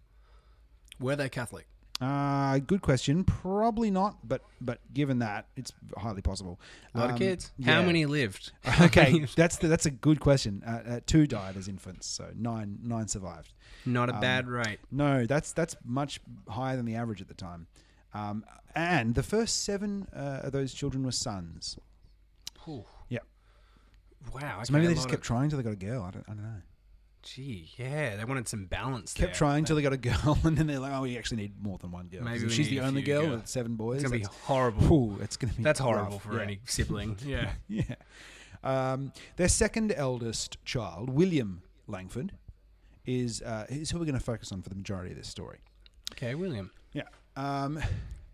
Were 0.98 1.16
they 1.16 1.28
Catholic? 1.28 1.66
Uh, 2.00 2.58
good 2.58 2.82
question. 2.82 3.24
Probably 3.24 3.90
not, 3.90 4.18
but 4.26 4.42
but 4.60 4.80
given 4.92 5.20
that, 5.20 5.46
it's 5.56 5.72
highly 5.96 6.20
possible. 6.20 6.60
A 6.94 6.98
lot 6.98 7.06
Um, 7.08 7.12
of 7.14 7.18
kids. 7.18 7.52
How 7.64 7.80
yeah. 7.80 7.86
many 7.86 8.04
lived? 8.04 8.52
okay, 8.82 9.20
that's 9.36 9.56
the, 9.56 9.68
that's 9.68 9.86
a 9.86 9.90
good 9.90 10.20
question. 10.20 10.62
Uh, 10.66 10.70
uh, 10.70 11.00
two 11.06 11.26
died 11.26 11.56
as 11.56 11.68
infants, 11.68 12.06
so 12.06 12.30
nine 12.36 12.78
nine 12.82 13.08
survived. 13.08 13.54
Not 13.86 14.10
a 14.10 14.14
Um, 14.14 14.20
bad 14.20 14.46
rate. 14.46 14.78
No, 14.90 15.24
that's 15.24 15.52
that's 15.52 15.74
much 15.84 16.20
higher 16.48 16.76
than 16.76 16.84
the 16.84 16.96
average 16.96 17.22
at 17.22 17.28
the 17.28 17.34
time. 17.34 17.66
Um, 18.12 18.44
and 18.74 19.14
the 19.14 19.22
first 19.22 19.64
seven 19.64 20.06
uh, 20.14 20.40
of 20.44 20.52
those 20.52 20.74
children 20.74 21.02
were 21.02 21.12
sons. 21.12 21.78
Yeah. 23.08 23.20
Wow. 24.34 24.62
So 24.64 24.72
maybe 24.72 24.86
they 24.88 24.94
just 24.94 25.08
kept 25.08 25.20
of- 25.20 25.26
trying 25.26 25.48
till 25.50 25.56
they 25.58 25.62
got 25.62 25.72
a 25.72 25.76
girl. 25.76 26.02
I 26.02 26.10
don't, 26.10 26.24
I 26.28 26.32
don't 26.34 26.42
know. 26.42 26.62
Gee, 27.26 27.68
yeah, 27.76 28.16
they 28.16 28.24
wanted 28.24 28.46
some 28.46 28.66
balance. 28.66 29.12
Kept 29.12 29.32
there. 29.32 29.34
trying 29.34 29.64
till 29.64 29.74
they 29.76 29.82
got 29.82 29.92
a 29.92 29.96
girl, 29.96 30.38
and 30.44 30.56
then 30.56 30.66
they're 30.68 30.78
like, 30.78 30.92
"Oh, 30.92 31.02
we 31.02 31.18
actually 31.18 31.38
need 31.38 31.60
more 31.60 31.76
than 31.78 31.90
one 31.90 32.06
girl. 32.06 32.22
Maybe 32.22 32.44
we 32.44 32.50
she's 32.50 32.68
the 32.68 32.80
only 32.80 33.02
girl 33.02 33.28
with 33.30 33.48
seven 33.48 33.74
boys. 33.74 33.96
It's 33.96 34.04
gonna 34.04 34.18
be 34.18 34.22
that's- 34.22 34.40
horrible. 34.44 34.92
Ooh, 34.92 35.18
it's 35.20 35.36
gonna 35.36 35.52
be. 35.52 35.62
That's 35.62 35.80
rough. 35.80 35.88
horrible 35.88 36.18
for 36.20 36.36
Yeah. 36.36 36.42
any 36.42 36.60
sibling. 36.66 37.16
Yeah. 37.26 37.50
Yeah. 37.68 37.82
Um, 38.62 39.12
their 39.36 39.48
second 39.48 39.92
eldest 39.92 40.64
child, 40.64 41.10
William 41.10 41.62
Langford, 41.86 42.32
is 43.04 43.42
uh, 43.42 43.66
is 43.68 43.90
who 43.90 43.98
we're 43.98 44.04
going 44.06 44.18
to 44.18 44.24
focus 44.24 44.52
on 44.52 44.62
for 44.62 44.68
the 44.68 44.74
majority 44.76 45.10
of 45.10 45.16
this 45.16 45.28
story. 45.28 45.58
Okay, 46.12 46.34
William. 46.34 46.70
Yeah. 46.92 47.02
Um, 47.36 47.80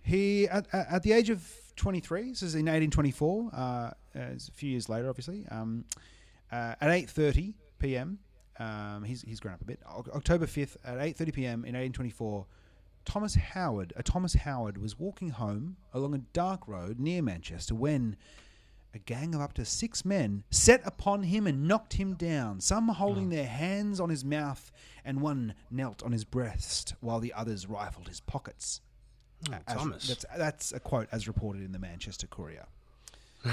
he 0.02 0.48
at, 0.48 0.66
at 0.72 0.86
at 0.92 1.02
the 1.02 1.12
age 1.12 1.30
of 1.30 1.46
23. 1.76 2.30
This 2.30 2.42
is 2.42 2.54
in 2.54 2.66
1824. 2.66 3.50
Uh, 3.54 3.90
a 4.14 4.38
few 4.52 4.70
years 4.70 4.88
later, 4.88 5.08
obviously. 5.08 5.46
Um, 5.50 5.84
uh, 6.50 6.74
at 6.80 6.90
8:30 6.90 7.54
p.m. 7.78 8.18
Um, 8.58 9.04
he's 9.04 9.22
he's 9.22 9.40
grown 9.40 9.54
up 9.54 9.62
a 9.62 9.64
bit. 9.64 9.80
Oc- 9.86 10.10
October 10.14 10.46
5th 10.46 10.76
at 10.84 10.98
8:30 10.98 11.32
p.m. 11.32 11.64
in 11.64 11.74
1824. 11.74 12.46
Thomas 13.04 13.34
Howard, 13.34 13.92
a 13.96 14.02
Thomas 14.02 14.34
Howard, 14.34 14.78
was 14.78 14.98
walking 14.98 15.30
home 15.30 15.76
along 15.92 16.14
a 16.14 16.18
dark 16.18 16.68
road 16.68 17.00
near 17.00 17.20
Manchester 17.20 17.74
when 17.74 18.16
a 18.94 18.98
gang 18.98 19.34
of 19.34 19.40
up 19.40 19.54
to 19.54 19.64
six 19.64 20.04
men 20.04 20.44
set 20.50 20.82
upon 20.84 21.24
him 21.24 21.46
and 21.46 21.66
knocked 21.66 21.94
him 21.94 22.14
down, 22.14 22.60
some 22.60 22.88
holding 22.88 23.26
oh. 23.26 23.30
their 23.30 23.46
hands 23.46 23.98
on 23.98 24.10
his 24.10 24.24
mouth, 24.24 24.70
and 25.04 25.20
one 25.20 25.54
knelt 25.70 26.02
on 26.02 26.12
his 26.12 26.24
breast, 26.24 26.94
while 27.00 27.18
the 27.18 27.32
others 27.32 27.66
rifled 27.66 28.08
his 28.08 28.20
pockets. 28.20 28.80
Oh, 29.50 29.56
As- 29.66 29.76
Thomas. 29.76 30.08
That's, 30.08 30.26
that's 30.36 30.72
a 30.72 30.80
quote 30.80 31.08
as 31.10 31.26
reported 31.26 31.62
in 31.62 31.72
the 31.72 31.78
Manchester 31.78 32.26
Courier. 32.26 32.66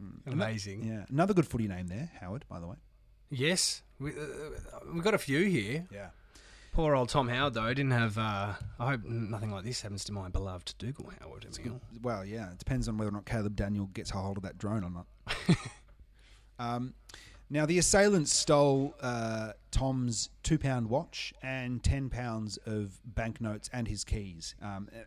Hmm. 0.00 0.32
Amazing. 0.32 0.82
Yeah, 0.82 1.04
another 1.10 1.34
good 1.34 1.46
footy 1.46 1.68
name 1.68 1.86
there, 1.88 2.10
Howard. 2.22 2.46
By 2.48 2.58
the 2.58 2.66
way. 2.66 2.76
Yes, 3.30 3.82
we, 3.98 4.10
uh, 4.10 4.14
we've 4.92 5.04
got 5.04 5.14
a 5.14 5.18
few 5.18 5.44
here. 5.44 5.86
Yeah. 5.92 6.08
Poor 6.72 6.94
old 6.94 7.08
Tom 7.08 7.28
Howard, 7.28 7.54
though, 7.54 7.68
didn't 7.68 7.90
have. 7.90 8.16
Uh, 8.16 8.54
I 8.78 8.90
hope 8.90 9.04
nothing 9.04 9.50
like 9.50 9.64
this 9.64 9.82
happens 9.82 10.04
to 10.04 10.12
my 10.12 10.28
beloved 10.28 10.74
Dougal 10.78 11.12
Howard. 11.20 11.46
Emil. 11.58 11.80
Well, 12.00 12.24
yeah, 12.24 12.52
it 12.52 12.58
depends 12.58 12.88
on 12.88 12.96
whether 12.96 13.10
or 13.10 13.12
not 13.12 13.26
Caleb 13.26 13.56
Daniel 13.56 13.86
gets 13.86 14.10
a 14.12 14.14
hold 14.14 14.36
of 14.36 14.44
that 14.44 14.56
drone 14.56 14.84
or 14.84 14.90
not. 14.90 15.06
um, 16.58 16.94
now, 17.50 17.66
the 17.66 17.78
assailants 17.78 18.32
stole 18.32 18.94
uh, 19.00 19.52
Tom's 19.72 20.30
two 20.44 20.58
pound 20.58 20.88
watch 20.88 21.34
and 21.42 21.82
10 21.82 22.08
pounds 22.08 22.56
of 22.66 23.00
banknotes 23.04 23.68
and 23.72 23.88
his 23.88 24.04
keys. 24.04 24.54
Um, 24.62 24.88
uh, 24.94 25.00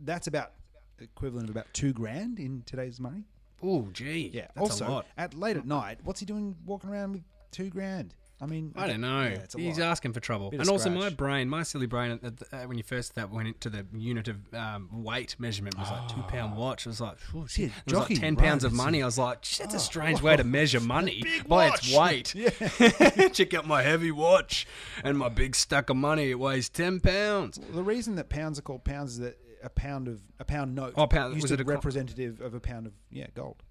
that's 0.00 0.26
about 0.26 0.52
equivalent 1.00 1.48
of 1.48 1.54
about 1.54 1.72
two 1.72 1.92
grand 1.92 2.40
in 2.40 2.64
today's 2.66 2.98
money. 2.98 3.24
Oh, 3.62 3.88
gee. 3.92 4.32
Yeah. 4.34 4.48
That's 4.56 4.72
also, 4.72 4.88
a 4.88 4.90
lot. 4.90 5.06
at 5.16 5.34
late 5.34 5.56
at 5.56 5.66
night, 5.66 5.98
what's 6.02 6.18
he 6.18 6.26
doing 6.26 6.56
walking 6.66 6.90
around 6.90 7.12
with 7.12 7.22
two 7.50 7.70
grand? 7.70 8.14
I 8.40 8.46
mean, 8.46 8.72
I 8.76 8.86
don't 8.86 9.00
know. 9.00 9.22
Yeah, 9.24 9.46
He's 9.56 9.78
lot. 9.80 9.88
asking 9.88 10.12
for 10.12 10.20
trouble. 10.20 10.50
Bit 10.50 10.60
And 10.60 10.68
also, 10.68 10.90
my 10.90 11.10
brain, 11.10 11.48
my 11.48 11.64
silly 11.64 11.86
brain, 11.86 12.20
at 12.22 12.36
the, 12.36 12.46
uh, 12.56 12.68
when 12.68 12.76
you 12.78 12.84
first 12.84 13.16
that 13.16 13.30
went 13.30 13.48
into 13.48 13.68
the 13.68 13.84
unit 13.92 14.28
of 14.28 14.36
um, 14.54 14.88
weight 15.02 15.34
measurement 15.40 15.76
was 15.76 15.90
like 15.90 16.06
two 16.06 16.22
pound 16.28 16.56
watch. 16.56 16.86
I 16.86 16.90
was 16.90 17.00
like, 17.00 17.18
oh, 17.34 17.46
shit. 17.48 17.72
it 17.84 17.92
was 17.92 17.94
like 18.08 18.20
ten 18.20 18.36
right, 18.36 18.44
pounds 18.46 18.62
of 18.62 18.72
money. 18.72 19.02
I 19.02 19.06
was 19.06 19.18
like, 19.18 19.44
shit, 19.44 19.64
that's 19.64 19.74
a 19.74 19.78
Oh. 19.78 19.80
strange 19.80 20.22
way 20.22 20.36
to 20.36 20.44
measure 20.44 20.78
money 20.96 21.24
by 21.48 21.66
its 21.66 21.92
weight. 21.92 22.32
Check 23.32 23.54
out 23.54 23.66
my 23.66 23.82
heavy 23.82 24.12
watch 24.12 24.68
and 25.02 25.18
my 25.18 25.28
big 25.28 25.56
stack 25.56 25.90
of 25.90 25.96
money. 25.96 26.30
It 26.30 26.38
weighs 26.38 26.68
ten 26.68 27.00
pounds. 27.00 27.58
The 27.72 27.82
reason 27.82 28.14
that 28.16 28.28
pounds 28.28 28.60
are 28.60 28.62
called 28.62 28.84
pounds 28.84 29.14
is 29.14 29.18
that 29.18 29.36
a 29.64 29.68
pound 29.68 30.06
of 30.06 30.20
a 30.38 30.44
pound 30.44 30.76
note 30.76 30.94
Oh, 30.96 31.08
pound- 31.08 31.34
used 31.34 31.42
was 31.42 31.48
to 31.50 31.54
it 31.54 31.60
a 31.60 31.64
co- 31.64 31.72
representative 31.72 32.40
of 32.40 32.54
a 32.54 32.60
pound 32.60 32.86
of 32.86 32.92
yeah 33.10 33.26
gold. 33.34 33.64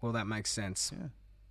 Well, 0.00 0.10
that 0.10 0.26
makes 0.26 0.50
sense. 0.50 0.90
Yeah, 0.92 1.06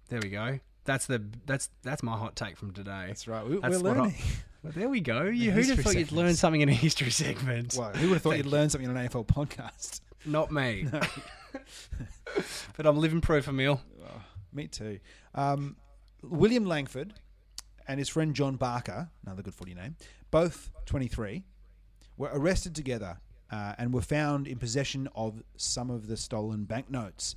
There 0.09 0.19
we 0.21 0.27
go. 0.29 0.59
That's 0.87 1.05
the 1.05 1.21
that's 1.45 1.69
that's 1.83 2.01
my 2.01 2.17
hot 2.17 2.37
take 2.37 2.57
from 2.57 2.71
today. 2.71 3.05
that's 3.07 3.27
right. 3.27 3.45
We, 3.45 3.59
we're 3.59 3.77
learning. 3.77 4.15
Well, 4.63 4.73
there 4.75 4.89
we 4.89 5.01
go. 5.01 5.21
You 5.25 5.51
who'd 5.51 5.67
have 5.67 5.77
thought 5.77 5.93
you'd 5.93 6.07
segments. 6.07 6.11
learn 6.13 6.35
something 6.35 6.61
in 6.61 6.67
a 6.67 6.73
history 6.73 7.11
segment? 7.11 7.75
well, 7.77 7.91
who 7.93 8.07
would 8.07 8.15
have 8.15 8.23
thought 8.23 8.37
you'd 8.37 8.47
learn 8.47 8.71
something 8.71 8.89
in 8.89 8.97
an 8.97 9.07
AFL 9.07 9.27
podcast? 9.27 10.01
Not 10.25 10.51
me. 10.51 10.87
but 12.75 12.85
I'm 12.87 12.97
living 12.97 13.21
proof, 13.21 13.47
Emil. 13.47 13.79
Oh, 14.03 14.21
me 14.51 14.67
too. 14.67 14.99
Um, 15.35 15.77
William 16.23 16.65
Langford 16.65 17.13
and 17.87 17.99
his 17.99 18.09
friend 18.09 18.33
John 18.33 18.55
Barker, 18.55 19.09
another 19.23 19.43
good 19.43 19.53
footy 19.53 19.75
name, 19.75 19.95
both 20.31 20.71
23, 20.87 21.43
were 22.17 22.31
arrested 22.33 22.73
together 22.73 23.19
uh, 23.51 23.75
and 23.77 23.93
were 23.93 24.01
found 24.01 24.47
in 24.47 24.57
possession 24.57 25.07
of 25.15 25.43
some 25.55 25.91
of 25.91 26.07
the 26.07 26.17
stolen 26.17 26.65
banknotes. 26.65 27.35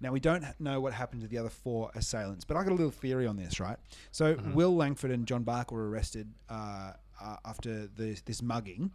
Now, 0.00 0.12
we 0.12 0.20
don't 0.20 0.44
know 0.58 0.80
what 0.80 0.92
happened 0.94 1.20
to 1.22 1.28
the 1.28 1.36
other 1.38 1.50
four 1.50 1.90
assailants, 1.94 2.44
but 2.44 2.56
I 2.56 2.62
got 2.62 2.72
a 2.72 2.74
little 2.74 2.90
theory 2.90 3.26
on 3.26 3.36
this, 3.36 3.60
right? 3.60 3.76
So, 4.12 4.36
Will 4.54 4.74
Langford 4.74 5.10
and 5.10 5.26
John 5.26 5.42
Barker 5.42 5.74
were 5.74 5.90
arrested 5.90 6.32
uh, 6.48 6.92
uh, 7.20 7.36
after 7.44 7.86
this, 7.88 8.22
this 8.22 8.40
mugging, 8.42 8.92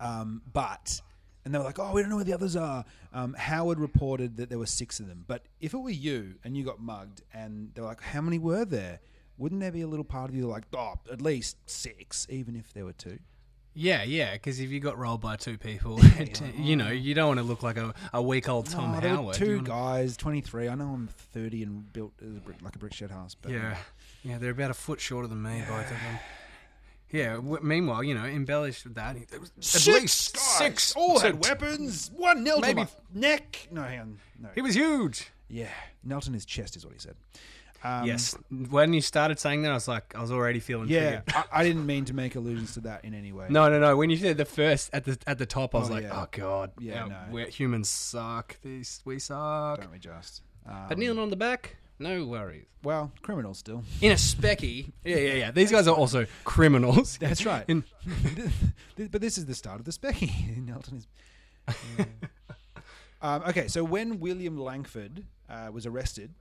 um, 0.00 0.42
but 0.52 1.00
and 1.44 1.54
they 1.54 1.58
were 1.58 1.64
like, 1.64 1.78
"Oh, 1.78 1.92
we 1.92 2.00
don't 2.02 2.10
know 2.10 2.16
where 2.16 2.24
the 2.24 2.34
others 2.34 2.56
are." 2.56 2.84
Um, 3.12 3.34
Howard 3.34 3.80
reported 3.80 4.36
that 4.36 4.50
there 4.50 4.58
were 4.58 4.66
six 4.66 5.00
of 5.00 5.08
them, 5.08 5.24
but 5.26 5.46
if 5.60 5.74
it 5.74 5.78
were 5.78 5.90
you 5.90 6.34
and 6.44 6.56
you 6.56 6.64
got 6.64 6.80
mugged, 6.80 7.22
and 7.32 7.70
they 7.74 7.80
were 7.80 7.88
like, 7.88 8.02
"How 8.02 8.20
many 8.20 8.38
were 8.38 8.64
there?" 8.64 9.00
Wouldn't 9.38 9.60
there 9.60 9.72
be 9.72 9.82
a 9.82 9.86
little 9.86 10.04
part 10.04 10.28
of 10.28 10.36
you 10.36 10.46
like, 10.46 10.64
"Oh, 10.74 10.94
at 11.10 11.22
least 11.22 11.56
six, 11.68 12.26
even 12.28 12.54
if 12.54 12.72
there 12.72 12.84
were 12.84 12.92
two? 12.92 13.18
Yeah, 13.74 14.02
yeah, 14.02 14.32
because 14.32 14.58
if 14.58 14.70
you 14.70 14.80
got 14.80 14.98
rolled 14.98 15.20
by 15.20 15.36
two 15.36 15.56
people, 15.56 15.98
it- 16.18 16.42
you 16.58 16.74
know, 16.76 16.88
you 16.90 17.14
don't 17.14 17.28
want 17.28 17.38
to 17.38 17.44
look 17.44 17.62
like 17.62 17.76
a, 17.76 17.94
a 18.12 18.20
week 18.20 18.48
old 18.48 18.66
Tom 18.66 18.92
No, 18.94 19.00
there 19.00 19.10
were 19.10 19.16
Howard. 19.16 19.38
You 19.38 19.46
two 19.46 19.56
wanna- 19.56 19.68
guys, 19.68 20.16
twenty 20.16 20.40
three. 20.40 20.68
I 20.68 20.74
know 20.74 20.88
I'm 20.88 21.08
thirty 21.08 21.62
and 21.62 21.92
built 21.92 22.12
as 22.20 22.36
a 22.36 22.40
brick, 22.40 22.56
like 22.62 22.74
a 22.74 22.78
brick 22.78 22.92
shed 22.94 23.10
house, 23.10 23.34
but 23.40 23.52
Yeah, 23.52 23.70
um, 23.72 23.76
yeah, 24.24 24.38
they're 24.38 24.50
about 24.50 24.70
a 24.70 24.74
foot 24.74 25.00
shorter 25.00 25.28
than 25.28 25.42
me, 25.42 25.62
both 25.68 25.84
of 25.84 25.90
them. 25.90 26.18
Yeah. 27.10 27.34
W- 27.36 27.62
meanwhile, 27.62 28.02
you 28.04 28.14
know, 28.14 28.24
embellished 28.24 28.84
with 28.84 28.96
that, 28.96 29.16
there 29.30 29.40
was 29.40 29.50
at 29.56 29.64
Six 29.64 29.86
least 29.86 30.34
guys, 30.34 30.42
six. 30.58 30.94
all 30.96 31.20
had 31.20 31.42
weapons. 31.44 32.10
One 32.14 32.42
nailed 32.44 32.62
Maybe- 32.62 32.82
to 32.84 32.88
my 33.14 33.20
neck. 33.20 33.68
No, 33.70 33.82
hang 33.82 34.00
on, 34.00 34.18
no. 34.40 34.48
He 34.54 34.60
was 34.60 34.74
huge. 34.74 35.30
Yeah, 35.48 35.68
knelt 36.04 36.26
in 36.26 36.34
his 36.34 36.44
chest 36.44 36.76
is 36.76 36.84
what 36.84 36.92
he 36.92 37.00
said. 37.00 37.14
Um, 37.84 38.06
yes. 38.06 38.36
When 38.70 38.92
you 38.92 39.00
started 39.00 39.38
saying 39.38 39.62
that, 39.62 39.70
I 39.70 39.74
was 39.74 39.86
like, 39.86 40.14
I 40.16 40.20
was 40.20 40.32
already 40.32 40.58
feeling 40.60 40.88
Yeah. 40.88 41.20
I, 41.28 41.44
I 41.52 41.62
didn't 41.64 41.86
mean 41.86 42.04
to 42.06 42.14
make 42.14 42.34
allusions 42.34 42.74
to 42.74 42.80
that 42.80 43.04
in 43.04 43.14
any 43.14 43.32
way. 43.32 43.46
No, 43.50 43.70
no, 43.70 43.78
no. 43.78 43.96
When 43.96 44.10
you 44.10 44.16
said 44.16 44.36
the 44.36 44.44
first 44.44 44.90
at 44.92 45.04
the 45.04 45.16
at 45.26 45.38
the 45.38 45.46
top, 45.46 45.74
I 45.74 45.78
was 45.78 45.88
Oh, 45.90 45.92
like, 45.92 46.02
yeah. 46.04 46.20
oh 46.22 46.26
god, 46.30 46.72
Yeah, 46.80 47.06
no. 47.06 47.18
we're, 47.30 47.46
humans 47.48 47.88
suck. 47.88 48.60
These 48.62 49.00
we 49.04 49.18
suck. 49.20 49.80
don't 49.80 49.92
we 49.92 49.98
just? 49.98 50.42
Um, 50.66 50.86
But 50.88 50.98
kneeling 50.98 51.18
on 51.20 51.30
the 51.30 51.36
back, 51.36 51.76
no 52.00 52.24
worries. 52.26 52.66
well, 52.82 53.12
criminals 53.22 53.58
still. 53.58 53.84
In 54.00 54.10
a 54.12 54.16
specky, 54.16 54.92
yeah, 55.04 55.16
yeah, 55.16 55.32
yeah. 55.34 55.50
These 55.52 55.70
guys 55.70 55.86
are 55.86 55.94
also 55.94 56.26
criminals. 56.44 57.16
That's 57.18 57.46
right. 57.46 57.64
In, 57.68 57.84
but 58.96 59.20
this 59.20 59.38
is 59.38 59.46
the 59.46 59.54
start 59.54 59.78
of 59.78 59.84
the 59.84 59.92
specky. 59.92 60.30
Nelton 60.66 60.98
is. 60.98 61.06
Yeah. 61.98 62.04
um, 63.22 63.42
okay, 63.48 63.68
so 63.68 63.84
when 63.84 64.20
William 64.20 64.56
Langford 64.58 65.24
uh, 65.48 65.70
was 65.72 65.86
arrested, 65.86 66.34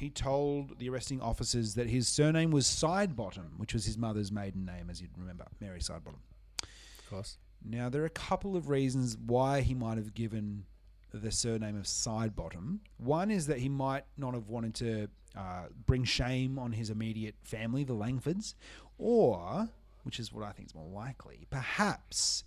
he 0.00 0.08
told 0.08 0.78
the 0.78 0.88
arresting 0.88 1.20
officers 1.20 1.74
that 1.74 1.90
his 1.90 2.08
surname 2.08 2.50
was 2.50 2.64
Sidebottom, 2.64 3.58
which 3.58 3.74
was 3.74 3.84
his 3.84 3.98
mother's 3.98 4.32
maiden 4.32 4.64
name, 4.64 4.88
as 4.88 5.02
you'd 5.02 5.10
remember, 5.16 5.44
Mary 5.60 5.80
Sidebottom. 5.80 6.22
of 6.62 7.10
course. 7.10 7.36
Now, 7.62 7.90
there 7.90 8.00
are 8.00 8.06
a 8.06 8.10
couple 8.10 8.56
of 8.56 8.70
reasons 8.70 9.18
why 9.18 9.60
he 9.60 9.74
might 9.74 9.98
have 9.98 10.14
given 10.14 10.64
the 11.12 11.30
surname 11.30 11.76
of 11.76 11.84
Sidebottom. 11.84 12.78
One 12.96 13.30
is 13.30 13.46
that 13.48 13.58
he 13.58 13.68
might 13.68 14.04
not 14.16 14.32
have 14.32 14.48
wanted 14.48 14.74
to 14.76 15.08
uh, 15.36 15.66
bring 15.84 16.04
shame 16.04 16.58
on 16.58 16.72
his 16.72 16.88
immediate 16.88 17.34
family, 17.42 17.84
the 17.84 17.94
Langfords, 17.94 18.54
or, 18.96 19.68
which 20.04 20.18
is 20.18 20.32
what 20.32 20.44
I 20.44 20.52
think 20.52 20.68
is 20.68 20.74
more 20.74 20.88
likely, 20.88 21.46
perhaps 21.50 22.44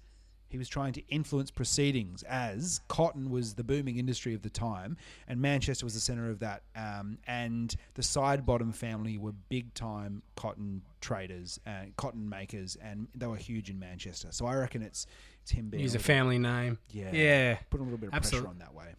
he 0.53 0.57
was 0.59 0.69
trying 0.69 0.93
to 0.93 1.01
influence 1.09 1.49
proceedings 1.51 2.23
as 2.23 2.79
cotton 2.87 3.29
was 3.31 3.55
the 3.55 3.63
booming 3.63 3.97
industry 3.97 4.33
of 4.35 4.43
the 4.43 4.49
time 4.51 4.95
and 5.27 5.41
Manchester 5.41 5.83
was 5.85 5.95
the 5.95 5.99
centre 5.99 6.29
of 6.29 6.39
that. 6.39 6.61
Um, 6.75 7.17
and 7.27 7.75
the 7.95 8.03
Sidebottom 8.03 8.73
family 8.75 9.17
were 9.17 9.33
big 9.49 9.73
time 9.73 10.21
cotton 10.35 10.83
traders 11.01 11.59
and 11.65 11.97
cotton 11.97 12.29
makers, 12.29 12.77
and 12.81 13.07
they 13.15 13.25
were 13.25 13.35
huge 13.35 13.69
in 13.71 13.79
Manchester. 13.79 14.27
So 14.31 14.45
I 14.45 14.55
reckon 14.55 14.83
it's, 14.83 15.07
it's 15.41 15.49
him 15.51 15.69
being 15.69 15.81
Use 15.81 15.95
a 15.95 15.99
family 15.99 16.37
name. 16.37 16.77
Yeah. 16.91 17.11
Yeah, 17.11 17.57
Put 17.71 17.81
a 17.81 17.83
little 17.83 17.97
bit 17.97 18.09
of 18.09 18.13
Absolute- 18.13 18.43
pressure 18.43 18.49
on 18.49 18.59
that 18.59 18.73
way. 18.75 18.93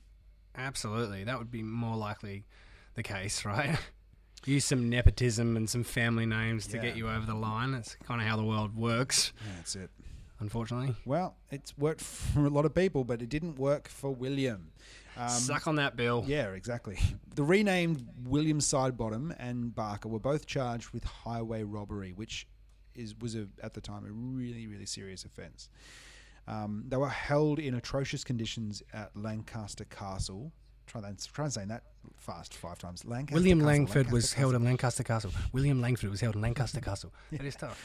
absolutely. 0.56 1.24
That 1.24 1.38
would 1.38 1.50
be 1.50 1.62
more 1.62 1.96
likely 1.96 2.44
the 2.94 3.02
case, 3.04 3.44
right? 3.46 3.78
Use 4.46 4.64
some 4.64 4.90
nepotism 4.90 5.56
and 5.56 5.70
some 5.70 5.84
family 5.84 6.26
names 6.26 6.66
to 6.66 6.78
get 6.78 6.96
you 6.96 7.08
over 7.08 7.24
the 7.24 7.34
line. 7.34 7.72
That's 7.72 7.94
kind 8.04 8.20
of 8.20 8.26
how 8.26 8.36
the 8.36 8.44
world 8.44 8.76
works, 8.76 9.32
Yeah, 9.40 9.52
that's 9.56 9.76
it. 9.76 9.90
Unfortunately. 10.40 10.94
Well, 11.04 11.36
it's 11.50 11.76
worked 11.78 12.00
for 12.00 12.46
a 12.46 12.50
lot 12.50 12.64
of 12.64 12.74
people, 12.74 13.04
but 13.04 13.22
it 13.22 13.28
didn't 13.28 13.58
work 13.58 13.88
for 13.88 14.10
William. 14.10 14.72
Um, 15.16 15.28
Suck 15.28 15.66
on 15.66 15.76
that, 15.76 15.96
Bill. 15.96 16.24
Yeah, 16.26 16.52
exactly. 16.52 16.98
The 17.34 17.42
renamed 17.42 18.06
William 18.26 18.60
Sidebottom 18.60 19.34
and 19.40 19.74
Barker 19.74 20.08
were 20.08 20.20
both 20.20 20.46
charged 20.46 20.90
with 20.90 21.02
highway 21.02 21.64
robbery, 21.64 22.12
which 22.12 22.46
is 22.94 23.16
was 23.20 23.34
a, 23.34 23.48
at 23.60 23.74
the 23.74 23.80
time 23.80 24.04
a 24.06 24.12
really 24.12 24.68
really 24.68 24.86
serious 24.86 25.24
offence. 25.24 25.68
Um, 26.46 26.84
they 26.86 26.96
were 26.96 27.08
held 27.08 27.58
in 27.58 27.74
atrocious 27.74 28.22
conditions 28.22 28.84
at 28.92 29.10
Lancaster 29.16 29.84
Castle. 29.84 30.52
Try 30.86 31.00
that. 31.00 31.28
Try 31.32 31.44
and 31.46 31.52
say 31.54 31.64
that 31.64 31.82
fast 32.16 32.54
five 32.54 32.78
times. 32.78 33.04
Lancaster 33.04 33.34
William 33.34 33.58
Castle, 33.60 33.66
Langford 33.72 34.06
was 34.12 34.24
Lancaster 34.32 34.38
held 34.40 34.54
in 34.54 34.64
Lancaster 34.64 35.02
Castle. 35.02 35.32
William 35.52 35.80
Langford 35.80 36.10
was 36.10 36.20
held 36.20 36.34
in 36.36 36.40
Lancaster 36.42 36.80
Castle. 36.80 37.12
That 37.32 37.44
is 37.44 37.56
tough. 37.56 37.80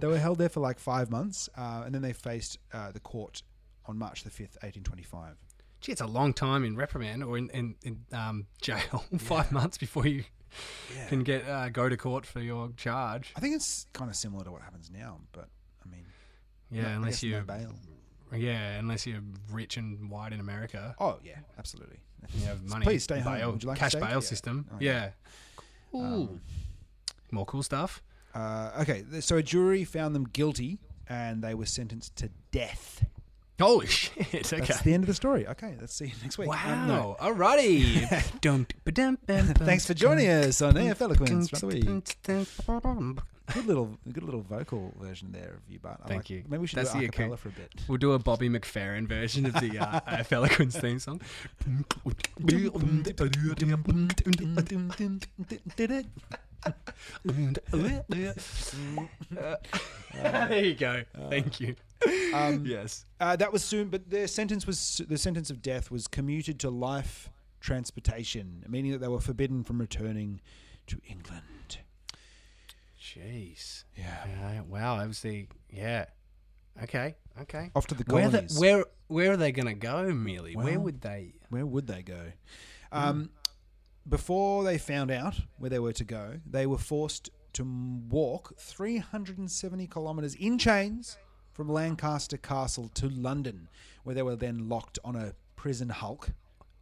They 0.00 0.06
were 0.06 0.18
held 0.18 0.38
there 0.38 0.48
for 0.48 0.60
like 0.60 0.78
five 0.78 1.10
months, 1.10 1.48
uh, 1.56 1.82
and 1.84 1.94
then 1.94 2.02
they 2.02 2.12
faced 2.12 2.58
uh, 2.72 2.92
the 2.92 3.00
court 3.00 3.42
on 3.86 3.98
March 3.98 4.22
the 4.24 4.30
fifth, 4.30 4.56
eighteen 4.62 4.82
twenty-five. 4.84 5.34
Gee, 5.80 5.92
it's 5.92 6.00
a 6.00 6.06
long 6.06 6.32
time 6.32 6.64
in 6.64 6.74
reprimand 6.76 7.22
or 7.22 7.38
in, 7.38 7.50
in, 7.50 7.76
in 7.84 8.00
um, 8.12 8.46
jail. 8.60 9.04
Five 9.18 9.52
months 9.52 9.78
before 9.78 10.08
you 10.08 10.24
can 11.08 11.22
get 11.22 11.46
uh, 11.48 11.68
go 11.68 11.88
to 11.88 11.96
court 11.96 12.26
for 12.26 12.40
your 12.40 12.70
charge. 12.76 13.32
I 13.36 13.40
think 13.40 13.54
it's 13.54 13.86
kind 13.92 14.10
of 14.10 14.16
similar 14.16 14.42
to 14.44 14.50
what 14.50 14.62
happens 14.62 14.90
now, 14.92 15.20
but 15.30 15.48
I 15.84 15.88
mean, 15.88 16.04
Yeah, 16.70 16.82
no- 16.82 16.88
unless 16.96 17.22
you 17.22 17.32
no 17.36 17.42
bail. 17.42 17.74
yeah, 18.34 18.76
unless 18.78 19.06
you're 19.06 19.20
rich 19.52 19.76
and 19.76 20.10
white 20.10 20.32
in 20.32 20.40
America. 20.40 20.96
Oh 20.98 21.18
yeah, 21.22 21.38
absolutely. 21.58 21.98
You 22.34 22.46
have 22.46 22.62
money. 22.64 22.84
Please 22.84 23.04
stay 23.04 23.20
home. 23.20 23.34
bail- 23.38 23.52
Would 23.52 23.62
you 23.62 23.68
like 23.68 23.78
cash 23.78 23.94
bail 23.94 24.02
Yeah. 24.10 24.20
system. 24.20 24.66
Oh, 24.72 24.76
yeah. 24.80 25.10
Cool. 25.92 26.02
Um, 26.04 26.40
More 27.30 27.46
cool 27.46 27.62
stuff. 27.62 28.02
Uh, 28.34 28.70
okay, 28.82 29.04
so 29.20 29.36
a 29.36 29.42
jury 29.42 29.84
found 29.84 30.14
them 30.14 30.24
guilty, 30.24 30.78
and 31.08 31.42
they 31.42 31.54
were 31.54 31.66
sentenced 31.66 32.14
to 32.16 32.30
death. 32.52 33.04
Holy 33.60 33.86
shit! 33.88 34.18
Okay. 34.52 34.58
That's 34.66 34.82
the 34.82 34.94
end 34.94 35.02
of 35.02 35.08
the 35.08 35.14
story. 35.14 35.46
Okay, 35.48 35.74
let's 35.80 35.92
see 35.94 36.06
you 36.06 36.12
next 36.22 36.38
week. 36.38 36.48
Um, 36.48 36.86
no. 36.86 37.16
Wow. 37.20 37.32
Alrighty. 37.32 38.40
Dum, 38.40 38.66
ba-dum, 38.84 39.18
bum, 39.26 39.46
bum, 39.46 39.54
Thanks 39.66 39.84
for 39.86 39.94
joining 39.94 40.28
us 40.28 40.62
on 40.62 40.74
AFL 40.74 41.00
Eloquence 41.00 41.50
for 43.50 43.60
the 43.60 43.60
week. 43.60 43.64
We'll 43.64 43.64
Good 43.64 43.66
little, 43.66 43.98
good 44.12 44.22
little 44.24 44.42
vocal 44.42 44.94
version 45.00 45.32
there 45.32 45.54
of 45.56 45.72
you, 45.72 45.78
Bart. 45.78 46.00
I 46.04 46.08
Thank 46.08 46.18
like- 46.20 46.30
you. 46.30 46.44
Maybe 46.48 46.60
we 46.60 46.66
should 46.66 46.78
That's 46.78 46.92
do 46.92 47.00
a 47.00 47.08
cappella 47.08 47.36
for 47.36 47.48
a 47.48 47.52
bit. 47.52 47.72
We'll 47.88 47.98
do 47.98 48.12
a 48.12 48.18
Bobby 48.18 48.48
McFerrin 48.48 49.06
version 49.06 49.46
of 49.46 49.54
the 49.54 49.78
uh, 49.78 50.00
AF 50.06 50.32
Eloquence 50.32 50.76
theme 50.78 50.98
song. 50.98 51.20
there 60.14 60.64
you 60.64 60.74
go. 60.74 61.04
Thank 61.28 61.60
you. 61.60 61.74
Um, 62.34 62.64
yes. 62.66 63.04
Uh, 63.20 63.36
that 63.36 63.52
was 63.52 63.62
soon, 63.64 63.88
but 63.88 64.10
their 64.10 64.26
sentence 64.26 64.66
was 64.66 65.00
the 65.08 65.18
sentence 65.18 65.50
of 65.50 65.62
death 65.62 65.90
was 65.90 66.08
commuted 66.08 66.58
to 66.60 66.70
life 66.70 67.30
transportation, 67.60 68.64
meaning 68.68 68.92
that 68.92 68.98
they 68.98 69.08
were 69.08 69.20
forbidden 69.20 69.64
from 69.64 69.80
returning 69.80 70.40
to 70.86 71.00
England. 71.08 71.42
Jeez. 73.18 73.84
Yeah, 73.96 74.24
Yeah, 74.26 74.60
wow. 74.62 74.96
Obviously, 74.96 75.48
yeah. 75.70 76.06
Okay. 76.82 77.16
Okay. 77.40 77.70
off 77.74 77.86
to 77.88 77.94
the 77.94 78.04
Where 78.12 78.28
the, 78.28 78.54
where 78.58 78.84
where 79.08 79.32
are 79.32 79.36
they 79.36 79.52
going 79.52 79.66
to 79.66 79.74
go, 79.74 80.12
Mealy? 80.12 80.54
where 80.54 80.78
would 80.78 81.00
they? 81.00 81.34
Where 81.50 81.66
would 81.66 81.86
they 81.86 82.02
go? 82.02 82.32
Um, 82.92 83.30
Before 84.08 84.64
they 84.64 84.78
found 84.78 85.10
out 85.10 85.34
where 85.58 85.70
they 85.70 85.78
were 85.78 85.92
to 85.92 86.04
go, 86.04 86.40
they 86.48 86.66
were 86.66 86.78
forced 86.78 87.30
to 87.54 87.64
walk 88.08 88.54
370 88.58 89.86
kilometres 89.86 90.34
in 90.34 90.58
chains 90.58 91.18
from 91.52 91.68
Lancaster 91.68 92.36
Castle 92.36 92.88
to 92.94 93.08
London, 93.08 93.68
where 94.04 94.14
they 94.14 94.22
were 94.22 94.36
then 94.36 94.68
locked 94.68 94.98
on 95.04 95.16
a 95.16 95.32
prison 95.56 95.88
hulk 95.88 96.30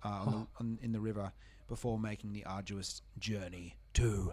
uh, 0.04 0.08
on 0.08 0.32
the, 0.32 0.46
on, 0.60 0.78
in 0.82 0.92
the 0.92 1.00
river 1.00 1.32
before 1.68 1.98
making 1.98 2.32
the 2.32 2.44
arduous 2.44 3.02
journey 3.18 3.76
to 3.94 4.32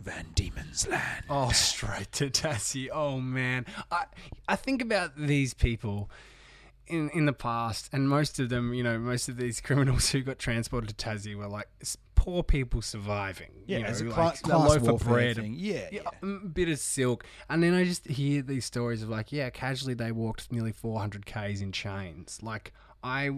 Van 0.00 0.26
Diemen's 0.34 0.88
Land. 0.88 1.24
Oh, 1.28 1.50
straight 1.50 2.10
to 2.12 2.30
Tassie. 2.30 2.88
Oh 2.92 3.20
man, 3.20 3.66
I 3.90 4.04
I 4.48 4.56
think 4.56 4.82
about 4.82 5.16
these 5.16 5.54
people 5.54 6.10
in 6.86 7.10
in 7.10 7.26
the 7.26 7.32
past, 7.32 7.88
and 7.92 8.08
most 8.08 8.38
of 8.40 8.48
them, 8.48 8.72
you 8.74 8.82
know, 8.82 8.98
most 8.98 9.28
of 9.28 9.36
these 9.36 9.60
criminals 9.60 10.10
who 10.12 10.22
got 10.22 10.38
transported 10.38 10.96
to 10.96 11.06
Tassie 11.06 11.34
were 11.36 11.46
like 11.48 11.68
poor 12.14 12.42
people 12.42 12.82
surviving. 12.82 13.50
Yeah, 13.66 13.78
you 13.78 13.84
know, 13.84 13.88
as 13.90 14.00
a 14.00 14.04
like 14.06 14.42
cla- 14.42 14.56
a 14.56 14.58
loaf 14.58 14.88
of 14.88 15.00
bread. 15.06 15.36
thing. 15.36 15.54
Yeah, 15.56 15.88
Yeah, 15.92 16.02
yeah. 16.22 16.28
a 16.28 16.48
bit 16.48 16.68
of 16.68 16.78
silk, 16.78 17.24
and 17.48 17.62
then 17.62 17.74
I 17.74 17.84
just 17.84 18.06
hear 18.06 18.42
these 18.42 18.64
stories 18.64 19.02
of 19.02 19.08
like, 19.08 19.32
yeah, 19.32 19.50
casually 19.50 19.94
they 19.94 20.12
walked 20.12 20.50
nearly 20.52 20.72
400 20.72 21.24
k's 21.26 21.60
in 21.62 21.72
chains. 21.72 22.38
Like 22.42 22.72
I, 23.02 23.30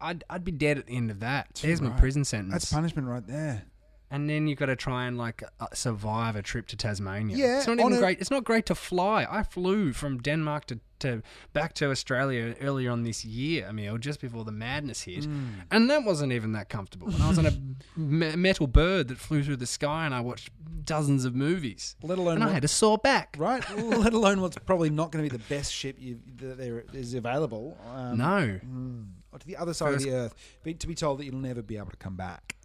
I'd, 0.00 0.24
I'd 0.30 0.44
be 0.44 0.52
dead 0.52 0.78
at 0.78 0.86
the 0.86 0.96
end 0.96 1.10
of 1.10 1.20
that. 1.20 1.60
There's 1.62 1.82
my 1.82 1.90
prison 1.90 2.24
sentence. 2.24 2.52
That's 2.52 2.72
punishment 2.72 3.08
right 3.08 3.26
there. 3.26 3.64
And 4.10 4.28
then 4.28 4.46
you've 4.48 4.58
got 4.58 4.66
to 4.66 4.76
try 4.76 5.06
and 5.06 5.16
like 5.18 5.42
uh, 5.60 5.66
survive 5.74 6.36
a 6.36 6.42
trip 6.42 6.66
to 6.68 6.76
Tasmania. 6.76 7.36
Yeah, 7.36 7.58
it's 7.58 7.66
not 7.66 7.78
even 7.80 7.92
a- 7.94 7.98
great. 7.98 8.20
It's 8.20 8.30
not 8.30 8.44
great 8.44 8.66
to 8.66 8.74
fly. 8.74 9.26
I 9.30 9.42
flew 9.42 9.92
from 9.92 10.18
Denmark 10.18 10.64
to, 10.66 10.78
to 11.00 11.22
back 11.52 11.72
to 11.74 11.90
Australia 11.90 12.54
earlier 12.60 12.90
on 12.90 13.02
this 13.04 13.24
year, 13.24 13.66
Emil, 13.68 13.98
just 13.98 14.20
before 14.20 14.44
the 14.44 14.52
madness 14.52 15.02
hit, 15.02 15.24
Hmm. 15.24 15.46
and 15.70 15.88
that 15.90 16.04
wasn't 16.04 16.32
even 16.32 16.52
that 16.52 16.68
comfortable. 16.68 17.08
And 17.08 17.22
I 17.22 17.28
was 17.28 17.38
on 17.38 17.46
a 17.46 17.52
me- 17.96 18.36
metal 18.36 18.66
bird 18.66 19.08
that 19.08 19.18
flew 19.18 19.42
through 19.42 19.56
the 19.58 19.66
sky, 19.66 20.04
and 20.06 20.14
I 20.14 20.20
watched 20.20 20.50
dozens 20.84 21.24
of 21.24 21.34
movies, 21.34 21.96
Let 22.02 22.18
alone 22.18 22.36
and 22.36 22.44
I 22.44 22.52
had 22.52 22.64
a 22.64 22.68
sore 22.68 22.98
back. 22.98 23.36
right? 23.38 23.62
Let 23.76 24.12
alone 24.12 24.40
what's 24.40 24.58
probably 24.58 24.90
not 24.90 25.12
going 25.12 25.24
to 25.24 25.30
be 25.30 25.36
the 25.38 25.44
best 25.54 25.72
ship 25.72 25.96
you, 25.98 26.18
that 26.36 26.58
there 26.58 26.84
is 26.92 27.14
available. 27.14 27.76
Um, 27.94 28.18
No, 28.18 28.58
mm, 28.64 29.06
or 29.32 29.38
to 29.38 29.46
the 29.46 29.56
other 29.56 29.74
side 29.74 29.92
First- 29.92 30.06
of 30.06 30.10
the 30.12 30.16
earth, 30.18 30.34
be, 30.64 30.74
to 30.74 30.86
be 30.86 30.94
told 30.94 31.18
that 31.18 31.24
you'll 31.26 31.36
never 31.36 31.62
be 31.62 31.76
able 31.76 31.90
to 31.90 31.96
come 31.96 32.16
back 32.16 32.56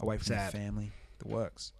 away 0.00 0.16
from 0.16 0.26
Sad. 0.26 0.52
your 0.52 0.62
family, 0.62 0.92
the 1.18 1.28
works. 1.28 1.72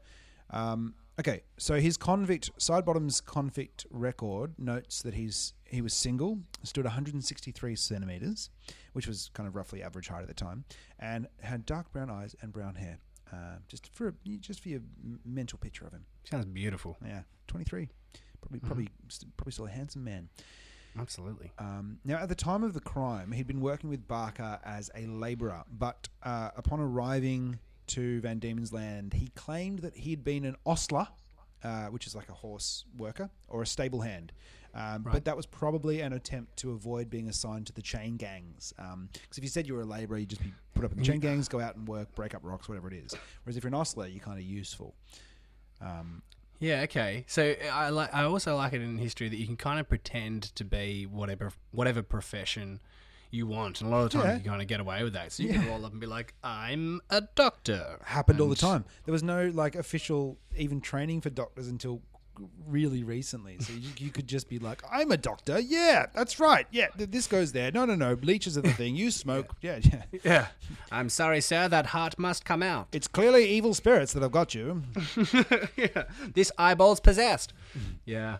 Um, 0.50 0.94
okay, 1.18 1.42
so 1.58 1.80
his 1.80 1.96
convict 1.96 2.50
Sidebottom's 2.58 3.20
convict 3.20 3.86
record 3.90 4.54
notes 4.58 5.02
that 5.02 5.14
he's 5.14 5.54
he 5.64 5.80
was 5.82 5.92
single, 5.92 6.38
stood 6.62 6.84
163 6.84 7.74
centimeters, 7.74 8.50
which 8.92 9.08
was 9.08 9.30
kind 9.34 9.48
of 9.48 9.56
roughly 9.56 9.82
average 9.82 10.08
height 10.08 10.22
at 10.22 10.28
the 10.28 10.34
time, 10.34 10.64
and 10.98 11.26
had 11.42 11.66
dark 11.66 11.92
brown 11.92 12.10
eyes 12.10 12.36
and 12.40 12.52
brown 12.52 12.76
hair. 12.76 12.98
Uh, 13.32 13.56
just 13.66 13.92
for 13.92 14.08
a, 14.08 14.12
just 14.38 14.60
for 14.60 14.68
your 14.68 14.80
mental 15.24 15.58
picture 15.58 15.84
of 15.84 15.92
him. 15.92 16.04
sounds 16.30 16.46
beautiful. 16.46 16.96
Yeah, 17.04 17.22
23. 17.48 17.88
Probably, 18.40 18.60
probably, 18.60 18.88
st- 19.08 19.36
probably 19.36 19.50
still 19.50 19.66
a 19.66 19.70
handsome 19.70 20.04
man. 20.04 20.28
Absolutely. 20.96 21.50
Um, 21.58 21.98
now, 22.04 22.18
at 22.18 22.28
the 22.28 22.36
time 22.36 22.62
of 22.62 22.72
the 22.72 22.80
crime, 22.80 23.32
he'd 23.32 23.48
been 23.48 23.60
working 23.60 23.90
with 23.90 24.06
Barker 24.06 24.60
as 24.64 24.90
a 24.94 25.06
labourer, 25.06 25.64
but 25.76 26.08
uh, 26.22 26.50
upon 26.56 26.78
arriving 26.78 27.58
to 27.88 28.20
Van 28.20 28.38
Diemen's 28.38 28.72
Land, 28.72 29.14
he 29.14 29.28
claimed 29.34 29.80
that 29.80 29.96
he 29.96 30.10
had 30.10 30.24
been 30.24 30.44
an 30.44 30.56
ostler, 30.64 31.08
uh, 31.64 31.86
which 31.86 32.06
is 32.06 32.14
like 32.14 32.28
a 32.28 32.34
horse 32.34 32.84
worker, 32.96 33.30
or 33.48 33.62
a 33.62 33.66
stable 33.66 34.00
hand. 34.00 34.32
Um, 34.74 35.04
Right. 35.04 35.12
But 35.14 35.24
that 35.24 35.36
was 35.36 35.46
probably 35.46 36.02
an 36.02 36.12
attempt 36.12 36.58
to 36.58 36.72
avoid 36.72 37.08
being 37.08 37.28
assigned 37.28 37.66
to 37.68 37.72
the 37.72 37.80
chain 37.80 38.16
gangs. 38.18 38.74
Because 38.76 39.38
if 39.38 39.42
you 39.42 39.48
said 39.48 39.66
you 39.66 39.72
were 39.74 39.80
a 39.80 39.86
labourer, 39.86 40.18
you'd 40.18 40.28
just 40.28 40.42
be 40.42 40.52
put 40.74 40.84
up 40.84 40.92
in 40.92 40.98
the 40.98 41.04
chain 41.04 41.18
gangs, 41.18 41.48
go 41.48 41.60
out 41.60 41.76
and 41.76 41.88
work, 41.88 42.14
break 42.14 42.34
up 42.34 42.42
rocks, 42.44 42.68
whatever 42.68 42.88
it 42.88 42.94
is. 42.94 43.14
Whereas 43.44 43.56
if 43.56 43.64
you're 43.64 43.68
an 43.68 43.74
ostler, 43.74 44.06
you're 44.06 44.20
kind 44.20 44.38
of 44.38 44.44
useful. 44.44 44.94
Um, 45.80 46.22
Yeah, 46.58 46.82
okay. 46.82 47.24
So 47.26 47.54
I 47.72 47.88
like. 47.90 48.14
I 48.14 48.24
also 48.24 48.56
like 48.56 48.72
it 48.74 48.80
in 48.82 48.98
history 48.98 49.28
that 49.28 49.36
you 49.36 49.46
can 49.46 49.56
kind 49.56 49.78
of 49.80 49.88
pretend 49.88 50.54
to 50.56 50.64
be 50.64 51.04
whatever 51.06 51.52
whatever 51.70 52.02
profession 52.02 52.80
you 53.36 53.46
want, 53.46 53.80
and 53.80 53.88
a 53.92 53.94
lot 53.94 54.04
of 54.04 54.10
the 54.12 54.18
time 54.18 54.26
Yeah. 54.28 54.36
you 54.38 54.50
kind 54.50 54.62
of 54.62 54.68
get 54.68 54.80
away 54.80 55.02
with 55.04 55.12
that. 55.12 55.30
So 55.32 55.42
you 55.42 55.50
Yeah. 55.50 55.56
can 55.62 55.68
roll 55.68 55.84
up 55.86 55.92
and 55.92 56.00
be 56.00 56.06
like, 56.06 56.34
"I'm 56.42 57.00
a 57.10 57.20
doctor." 57.34 57.98
happened 58.04 58.40
all 58.40 58.48
the 58.48 58.52
And- 58.52 58.58
time. 58.60 58.84
There 59.04 59.12
was 59.12 59.22
no 59.22 59.48
like 59.48 59.74
official 59.76 60.38
even 60.56 60.80
training 60.80 61.20
for 61.20 61.30
doctors 61.30 61.68
until 61.68 62.02
really 62.66 63.02
recently. 63.02 63.56
So 63.60 63.72
you, 63.72 63.88
you 63.96 64.10
could 64.10 64.26
just 64.26 64.48
be 64.50 64.58
like, 64.58 64.82
"I'm 64.92 65.10
a 65.10 65.16
doctor. 65.16 65.58
Yeah, 65.58 66.04
that's 66.14 66.38
right. 66.38 66.66
Yeah, 66.70 66.88
th- 66.98 67.10
this 67.10 67.26
goes 67.26 67.52
there. 67.52 67.72
No, 67.72 67.86
no, 67.86 67.94
no. 67.94 68.12
Leeches 68.20 68.58
are 68.58 68.60
the 68.60 68.74
thing. 68.74 68.94
You 68.94 69.10
smoke. 69.10 69.54
Yeah, 69.62 69.78
yeah. 69.82 70.02
Yeah. 70.24 70.46
I'm 70.92 71.08
sorry, 71.08 71.40
sir. 71.40 71.66
That 71.68 71.86
heart 71.86 72.18
must 72.18 72.44
come 72.44 72.62
out. 72.62 72.88
It's 72.92 73.08
clearly 73.08 73.48
evil 73.48 73.72
spirits 73.72 74.12
that 74.12 74.22
have 74.22 74.32
got 74.32 74.54
you." 74.54 74.82
yeah. 75.76 76.04
This 76.34 76.52
eyeball's 76.58 77.00
possessed. 77.00 77.52
Yeah. 78.04 78.38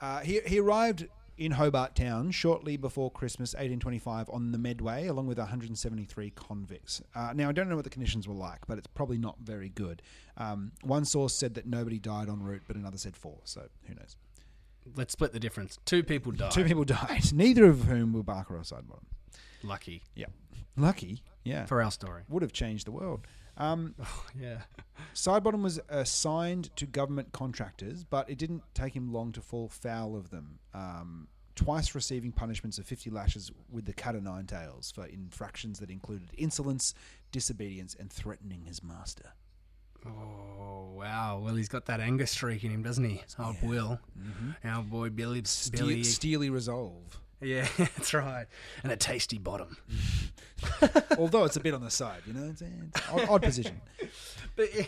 Uh, 0.00 0.20
he, 0.20 0.40
he 0.46 0.58
arrived 0.60 1.06
in 1.38 1.52
Hobart 1.52 1.94
Town 1.94 2.30
shortly 2.30 2.76
before 2.76 3.10
Christmas 3.10 3.52
1825 3.54 4.28
on 4.30 4.52
the 4.52 4.58
Medway, 4.58 5.06
along 5.06 5.26
with 5.26 5.38
173 5.38 6.30
convicts. 6.30 7.00
Uh, 7.14 7.32
now, 7.34 7.48
I 7.48 7.52
don't 7.52 7.68
know 7.68 7.76
what 7.76 7.84
the 7.84 7.90
conditions 7.90 8.26
were 8.26 8.34
like, 8.34 8.66
but 8.66 8.76
it's 8.76 8.88
probably 8.88 9.18
not 9.18 9.36
very 9.40 9.68
good. 9.68 10.02
Um, 10.36 10.72
one 10.82 11.04
source 11.04 11.34
said 11.34 11.54
that 11.54 11.66
nobody 11.66 11.98
died 11.98 12.28
en 12.28 12.42
route, 12.42 12.62
but 12.66 12.76
another 12.76 12.98
said 12.98 13.16
four, 13.16 13.38
so 13.44 13.68
who 13.86 13.94
knows. 13.94 14.16
Let's 14.96 15.12
split 15.12 15.32
the 15.32 15.40
difference. 15.40 15.78
Two 15.84 16.02
people 16.02 16.32
died. 16.32 16.50
Two 16.50 16.64
people 16.64 16.84
died, 16.84 17.32
neither 17.32 17.66
of 17.66 17.84
whom 17.84 18.12
were 18.12 18.22
Barker 18.22 18.56
or 18.56 18.60
Sidebottom. 18.60 19.04
Lucky 19.62 20.02
Yeah. 20.14 20.26
Lucky, 20.76 21.22
yeah. 21.44 21.66
for 21.66 21.82
our 21.82 21.90
story. 21.90 22.22
Would 22.28 22.42
have 22.42 22.52
changed 22.52 22.86
the 22.86 22.92
world. 22.92 23.26
Um, 23.58 23.94
Yeah. 24.40 24.62
Sidebottom 25.14 25.62
was 25.62 25.80
assigned 25.88 26.74
to 26.76 26.86
government 26.86 27.32
contractors, 27.32 28.04
but 28.04 28.28
it 28.30 28.38
didn't 28.38 28.62
take 28.74 28.94
him 28.94 29.12
long 29.12 29.32
to 29.32 29.40
fall 29.40 29.68
foul 29.68 30.16
of 30.16 30.30
them. 30.30 30.58
Um, 30.74 31.28
twice 31.54 31.94
receiving 31.94 32.30
punishments 32.32 32.78
of 32.78 32.86
50 32.86 33.10
lashes 33.10 33.50
with 33.70 33.84
the 33.84 33.92
cat 33.92 34.14
o' 34.14 34.20
nine 34.20 34.46
tails 34.46 34.92
for 34.92 35.06
infractions 35.06 35.80
that 35.80 35.90
included 35.90 36.30
insolence, 36.36 36.94
disobedience, 37.32 37.96
and 37.98 38.12
threatening 38.12 38.64
his 38.64 38.82
master. 38.82 39.32
Oh 40.06 40.92
wow! 40.94 41.40
Well, 41.44 41.56
he's 41.56 41.68
got 41.68 41.86
that 41.86 41.98
anger 41.98 42.26
streak 42.26 42.62
in 42.62 42.70
him, 42.70 42.82
doesn't 42.84 43.04
he? 43.04 43.20
Old 43.38 43.60
Will, 43.62 43.98
our 44.64 44.82
boy 44.82 45.10
Billy. 45.10 45.42
Billy. 45.72 46.04
Steely 46.04 46.50
resolve. 46.50 47.20
Yeah, 47.40 47.68
that's 47.78 48.12
right. 48.14 48.46
And 48.82 48.92
a 48.92 48.96
tasty 48.96 49.38
bottom. 49.38 49.76
Although 51.18 51.44
it's 51.44 51.56
a 51.56 51.60
bit 51.60 51.74
on 51.74 51.82
the 51.82 51.90
side, 51.90 52.22
you 52.26 52.32
know, 52.32 52.48
it's, 52.50 52.62
it's 52.62 52.70
an 52.70 52.92
odd, 53.12 53.28
odd 53.28 53.42
position. 53.42 53.80
But 54.56 54.74
yeah. 54.74 54.84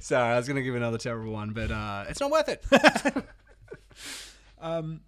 sorry, 0.00 0.34
I 0.34 0.36
was 0.36 0.46
going 0.46 0.56
to 0.56 0.62
give 0.62 0.74
another 0.74 0.98
terrible 0.98 1.32
one, 1.32 1.54
but 1.54 1.70
uh, 1.70 2.04
it's 2.10 2.20
not 2.20 2.30
worth 2.30 2.50
it. 2.50 2.62
Um, 4.64 5.02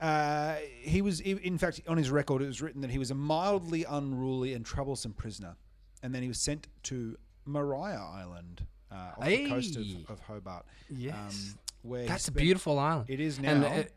uh, 0.00 0.56
he 0.82 1.00
was, 1.00 1.20
in 1.20 1.56
fact, 1.56 1.80
on 1.88 1.96
his 1.96 2.10
record, 2.10 2.42
it 2.42 2.46
was 2.46 2.60
written 2.60 2.82
that 2.82 2.90
he 2.90 2.98
was 2.98 3.10
a 3.10 3.14
mildly 3.14 3.84
unruly 3.88 4.52
and 4.52 4.66
troublesome 4.66 5.12
prisoner, 5.12 5.56
and 6.02 6.14
then 6.14 6.22
he 6.22 6.28
was 6.28 6.38
sent 6.38 6.66
to 6.84 7.16
Maria 7.46 7.98
Island 7.98 8.66
uh, 8.90 9.12
off 9.16 9.24
the 9.24 9.48
coast 9.48 9.76
of, 9.76 9.86
of 10.08 10.20
Hobart. 10.20 10.66
Yes. 10.90 11.54
where 11.54 11.65
he 11.94 12.06
That's 12.06 12.24
a 12.24 12.32
spent- 12.32 12.38
beautiful 12.38 12.78
island. 12.78 13.10
It 13.10 13.20
is 13.20 13.38
And 13.38 13.60
now. 13.62 13.72
it- 13.72 13.92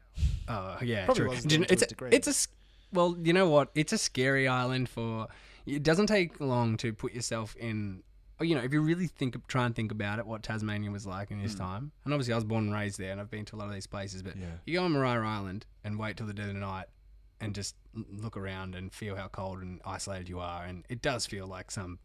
oh 0.47 0.77
yeah, 0.81 1.05
Probably 1.05 1.21
true. 1.21 1.29
was 1.29 1.51
you 1.51 1.59
know, 1.59 1.65
it's 1.69 1.83
a, 1.83 1.87
it's 2.11 2.27
a 2.27 2.49
well, 2.91 3.15
you 3.21 3.33
know 3.33 3.49
what? 3.49 3.69
It's 3.75 3.93
a 3.93 3.97
scary 3.97 4.47
island 4.47 4.89
for. 4.89 5.27
It 5.65 5.83
doesn't 5.83 6.07
take 6.07 6.39
long 6.39 6.77
to 6.77 6.93
put 6.93 7.13
yourself 7.13 7.55
in. 7.55 8.03
Oh, 8.41 8.43
you 8.43 8.55
know, 8.55 8.61
if 8.61 8.71
you 8.71 8.81
really 8.81 9.07
think, 9.07 9.35
try 9.47 9.65
and 9.65 9.75
think 9.75 9.91
about 9.91 10.17
it, 10.17 10.25
what 10.25 10.41
Tasmania 10.43 10.89
was 10.89 11.05
like 11.05 11.29
in 11.29 11.39
his 11.39 11.53
hmm. 11.53 11.59
time, 11.59 11.91
and 12.05 12.13
obviously 12.13 12.33
I 12.33 12.37
was 12.37 12.45
born 12.45 12.65
and 12.65 12.73
raised 12.73 12.97
there, 12.97 13.11
and 13.11 13.19
I've 13.19 13.29
been 13.29 13.43
to 13.45 13.55
a 13.55 13.57
lot 13.57 13.67
of 13.67 13.73
these 13.73 13.85
places. 13.87 14.23
But 14.23 14.37
Yeah. 14.37 14.45
you 14.65 14.79
go 14.79 14.85
on 14.85 14.93
Maria 14.93 15.21
Island 15.21 15.65
and 15.83 15.99
wait 15.99 16.17
till 16.17 16.25
the 16.25 16.33
dead 16.33 16.47
of 16.47 16.53
the 16.53 16.59
night, 16.61 16.85
and 17.41 17.53
just 17.53 17.75
look 17.93 18.37
around 18.37 18.75
and 18.75 18.93
feel 18.93 19.15
how 19.15 19.27
cold 19.27 19.61
and 19.61 19.81
isolated 19.85 20.29
you 20.29 20.39
are, 20.39 20.63
and 20.63 20.85
it 20.89 21.01
does 21.01 21.25
feel 21.25 21.47
like 21.47 21.69
some 21.69 21.99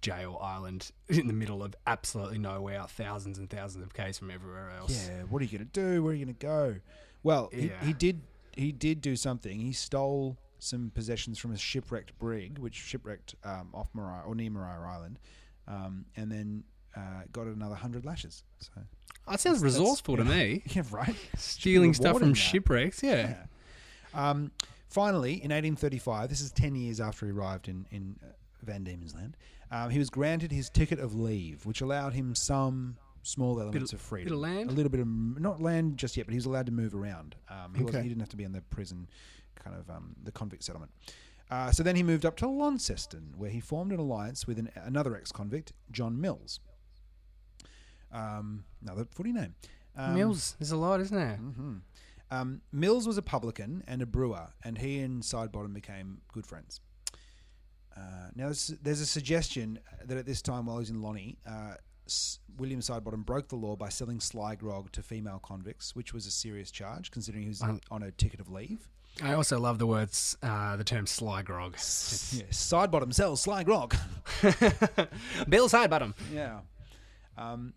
jail 0.00 0.38
island 0.40 0.90
in 1.08 1.26
the 1.26 1.32
middle 1.32 1.62
of 1.62 1.74
absolutely 1.86 2.38
nowhere, 2.38 2.82
thousands 2.88 3.38
and 3.38 3.50
thousands 3.50 3.84
of 3.84 3.92
k's 3.94 4.18
from 4.18 4.30
everywhere 4.30 4.70
else. 4.78 5.08
yeah, 5.08 5.22
what 5.24 5.40
are 5.42 5.44
you 5.44 5.58
going 5.58 5.68
to 5.70 5.80
do? 5.80 6.02
Where 6.02 6.12
are 6.12 6.14
you 6.14 6.24
going 6.24 6.34
to 6.36 6.46
go? 6.46 6.76
Well, 7.22 7.50
he, 7.52 7.66
Yeah. 7.68 7.84
he 7.84 7.92
did. 7.92 8.22
He 8.56 8.72
did 8.72 9.00
do 9.00 9.14
something. 9.14 9.60
He 9.60 9.72
stole 9.72 10.36
some 10.58 10.90
possessions 10.92 11.38
from 11.38 11.52
a 11.52 11.56
shipwrecked 11.58 12.18
brig, 12.18 12.58
which 12.58 12.74
shipwrecked 12.74 13.36
um, 13.44 13.68
off 13.72 13.88
Maria 13.94 14.22
or 14.26 14.34
near 14.34 14.50
Maria 14.50 14.80
Island, 14.80 15.20
um, 15.68 16.04
and 16.16 16.30
then 16.32 16.64
uh, 16.96 17.22
got 17.30 17.46
another 17.46 17.76
hundred 17.76 18.04
lashes. 18.04 18.42
So 18.58 18.72
it 19.30 19.38
sounds 19.40 19.62
resourceful 19.62 20.16
to 20.16 20.24
yeah. 20.24 20.28
me. 20.30 20.62
yeah, 20.70 20.82
right. 20.90 21.14
Stealing 21.36 21.94
stuff 21.94 22.18
from 22.18 22.30
that. 22.30 22.34
shipwrecks, 22.36 23.02
yeah. 23.02 23.36
Yeah. 24.14 24.30
Um, 24.30 24.50
finally, 24.88 25.34
in 25.34 25.50
1835, 25.50 26.28
this 26.28 26.40
is 26.40 26.50
10 26.50 26.74
years 26.74 26.98
after 27.00 27.26
he 27.26 27.32
arrived 27.32 27.68
in, 27.68 27.86
in 27.90 28.16
uh, 28.22 28.32
Van 28.62 28.84
Diemen's 28.84 29.14
Land, 29.14 29.36
um, 29.70 29.90
he 29.90 29.98
was 29.98 30.10
granted 30.10 30.50
his 30.52 30.70
ticket 30.70 30.98
of 30.98 31.14
leave, 31.14 31.64
which 31.66 31.80
allowed 31.80 32.12
him 32.14 32.34
some 32.34 32.96
small 33.22 33.60
elements 33.60 33.92
of 33.92 34.00
freedom. 34.00 34.28
bit 34.28 34.34
of 34.34 34.40
land? 34.40 34.70
A 34.70 34.72
little 34.72 34.90
bit 34.90 35.00
of, 35.00 35.06
not 35.06 35.60
land 35.60 35.96
just 35.98 36.16
yet, 36.16 36.26
but 36.26 36.32
he 36.32 36.36
was 36.38 36.46
allowed 36.46 36.66
to 36.66 36.72
move 36.72 36.94
around. 36.94 37.34
Um, 37.50 37.74
he, 37.74 37.84
Okay. 37.84 38.02
he 38.02 38.08
didn't 38.08 38.20
have 38.20 38.30
to 38.30 38.36
be 38.36 38.44
in 38.44 38.52
the 38.52 38.62
prison, 38.62 39.08
kind 39.56 39.76
of 39.76 39.88
um, 39.90 40.14
the 40.22 40.32
convict 40.32 40.64
settlement. 40.64 40.90
Uh, 41.50 41.70
so 41.70 41.82
then 41.82 41.96
he 41.96 42.02
moved 42.02 42.24
up 42.26 42.36
to 42.36 42.46
Launceston, 42.48 43.32
where 43.36 43.50
he 43.50 43.60
formed 43.60 43.92
an 43.92 43.98
alliance 43.98 44.46
with 44.46 44.58
an, 44.58 44.70
another 44.76 45.16
ex 45.16 45.32
convict, 45.32 45.72
John 45.90 46.20
Mills. 46.20 46.60
Um, 48.12 48.64
another 48.82 49.04
footy 49.04 49.32
name. 49.32 49.54
Um, 49.96 50.14
Mills. 50.14 50.56
There's 50.58 50.70
a 50.72 50.76
lot, 50.76 51.00
isn't 51.00 51.16
there? 51.16 51.38
mhm. 51.42 51.80
Um, 52.30 52.60
Mills 52.72 53.06
was 53.06 53.16
a 53.16 53.22
publican 53.22 53.82
and 53.86 54.02
a 54.02 54.06
brewer, 54.06 54.48
and 54.62 54.76
he 54.78 55.00
and 55.00 55.22
Sidebottom 55.22 55.72
became 55.72 56.20
good 56.32 56.46
friends. 56.46 56.80
Uh, 57.98 58.28
now, 58.36 58.44
there's, 58.46 58.68
there's 58.82 59.00
a 59.00 59.06
suggestion 59.06 59.78
that 60.04 60.16
at 60.16 60.24
this 60.26 60.40
time, 60.40 60.66
while 60.66 60.76
he 60.76 60.80
was 60.82 60.90
in 60.90 61.02
Lonnie, 61.02 61.36
uh, 61.46 61.74
William 62.56 62.80
Sidebottom 62.80 63.24
broke 63.26 63.48
the 63.48 63.56
law 63.56 63.74
by 63.76 63.88
selling 63.88 64.20
sly 64.20 64.54
grog 64.54 64.92
to 64.92 65.02
female 65.02 65.40
convicts, 65.42 65.96
which 65.96 66.14
was 66.14 66.24
a 66.26 66.30
serious 66.30 66.70
charge 66.70 67.10
considering 67.10 67.42
he 67.42 67.48
was 67.48 67.60
Um, 67.62 67.80
on 67.90 68.02
a 68.04 68.10
ticket 68.12 68.38
of 68.40 68.48
leave. 68.48 68.88
I 69.22 69.32
also 69.32 69.58
love 69.58 69.78
the 69.80 69.86
words, 69.86 70.36
uh, 70.44 70.76
the 70.76 70.84
term 70.84 71.06
sly 71.06 71.42
grog. 71.42 71.72
It's- 71.74 72.34
Yeah, 72.38 72.46
Sidebottom 72.50 73.12
sells 73.12 73.40
sly 73.42 73.64
grog. 73.64 73.96
Bill 75.48 75.68
Sidebottom. 75.68 76.14
Yeah. 76.32 76.60
Um, 77.36 77.74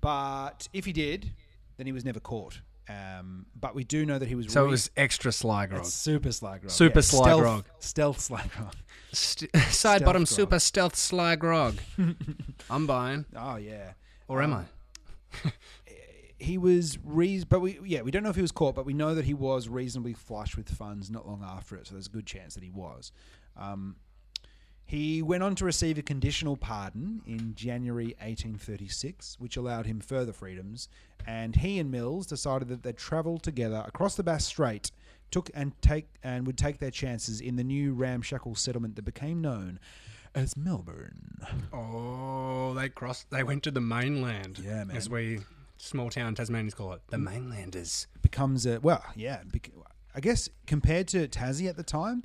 but 0.00 0.68
if 0.72 0.84
he 0.84 0.92
did, 0.92 1.32
then 1.76 1.86
he 1.86 1.92
was 1.92 2.04
never 2.04 2.20
caught. 2.20 2.60
Um, 2.88 3.46
but 3.58 3.74
we 3.74 3.84
do 3.84 4.04
know 4.04 4.18
that 4.18 4.28
he 4.28 4.34
was. 4.34 4.52
So 4.52 4.64
it 4.66 4.68
was 4.68 4.90
extra 4.96 5.30
sly 5.32 5.66
grog. 5.66 5.82
It's 5.82 5.94
super 5.94 6.32
sly 6.32 6.58
grog. 6.58 6.70
Super 6.70 7.00
sly 7.02 7.22
stealth, 7.24 7.40
grog. 7.40 7.64
Stealth 7.78 8.20
sly 8.20 8.46
grog. 8.56 8.74
St- 9.12 9.52
Sidebottom 9.54 10.02
grog. 10.14 10.26
super 10.28 10.58
stealth 10.58 10.96
sly 10.96 11.36
grog. 11.36 11.76
I'm 12.70 12.86
buying. 12.86 13.24
Oh 13.36 13.56
yeah. 13.56 13.92
Or 14.28 14.42
am 14.42 14.52
Um, 14.52 14.66
I? 15.44 15.52
He 16.38 16.58
was 16.58 16.98
re- 17.04 17.44
but 17.48 17.60
we 17.60 17.78
yeah 17.84 18.02
we 18.02 18.10
don't 18.10 18.24
know 18.24 18.28
if 18.30 18.34
he 18.34 18.42
was 18.42 18.50
caught, 18.50 18.74
but 18.74 18.84
we 18.84 18.94
know 18.94 19.14
that 19.14 19.24
he 19.24 19.32
was 19.32 19.68
reasonably 19.68 20.12
flush 20.12 20.56
with 20.56 20.68
funds 20.68 21.08
not 21.08 21.24
long 21.24 21.44
after 21.44 21.76
it. 21.76 21.86
So 21.86 21.94
there's 21.94 22.08
a 22.08 22.10
good 22.10 22.26
chance 22.26 22.54
that 22.54 22.64
he 22.64 22.70
was. 22.70 23.12
Um, 23.56 23.94
he 24.92 25.22
went 25.22 25.42
on 25.42 25.54
to 25.54 25.64
receive 25.64 25.96
a 25.96 26.02
conditional 26.02 26.54
pardon 26.54 27.22
in 27.26 27.54
January 27.54 28.08
1836, 28.20 29.36
which 29.38 29.56
allowed 29.56 29.86
him 29.86 30.00
further 30.00 30.34
freedoms. 30.34 30.86
And 31.26 31.56
he 31.56 31.78
and 31.78 31.90
Mills 31.90 32.26
decided 32.26 32.68
that 32.68 32.82
they'd 32.82 32.98
travel 32.98 33.38
together 33.38 33.82
across 33.86 34.16
the 34.16 34.22
Bass 34.22 34.44
Strait, 34.44 34.90
took 35.30 35.48
and 35.54 35.72
take 35.80 36.08
and 36.22 36.46
would 36.46 36.58
take 36.58 36.78
their 36.78 36.90
chances 36.90 37.40
in 37.40 37.56
the 37.56 37.64
new 37.64 37.94
ramshackle 37.94 38.54
settlement 38.54 38.96
that 38.96 39.06
became 39.06 39.40
known 39.40 39.80
as 40.34 40.58
Melbourne. 40.58 41.38
Oh, 41.72 42.74
they 42.74 42.90
crossed. 42.90 43.30
They 43.30 43.44
went 43.44 43.62
to 43.62 43.70
the 43.70 43.80
mainland. 43.80 44.58
Yeah, 44.58 44.84
man. 44.84 44.94
As 44.94 45.08
we 45.08 45.38
small 45.78 46.10
town 46.10 46.34
Tasmanians 46.34 46.74
call 46.74 46.92
it, 46.92 47.00
the 47.08 47.16
mainlanders. 47.16 48.08
becomes 48.20 48.66
a 48.66 48.78
well, 48.80 49.02
yeah. 49.16 49.40
bec- 49.50 49.70
I 50.14 50.20
guess 50.20 50.50
compared 50.66 51.08
to 51.08 51.28
Tassie 51.28 51.66
at 51.66 51.78
the 51.78 51.82
time, 51.82 52.24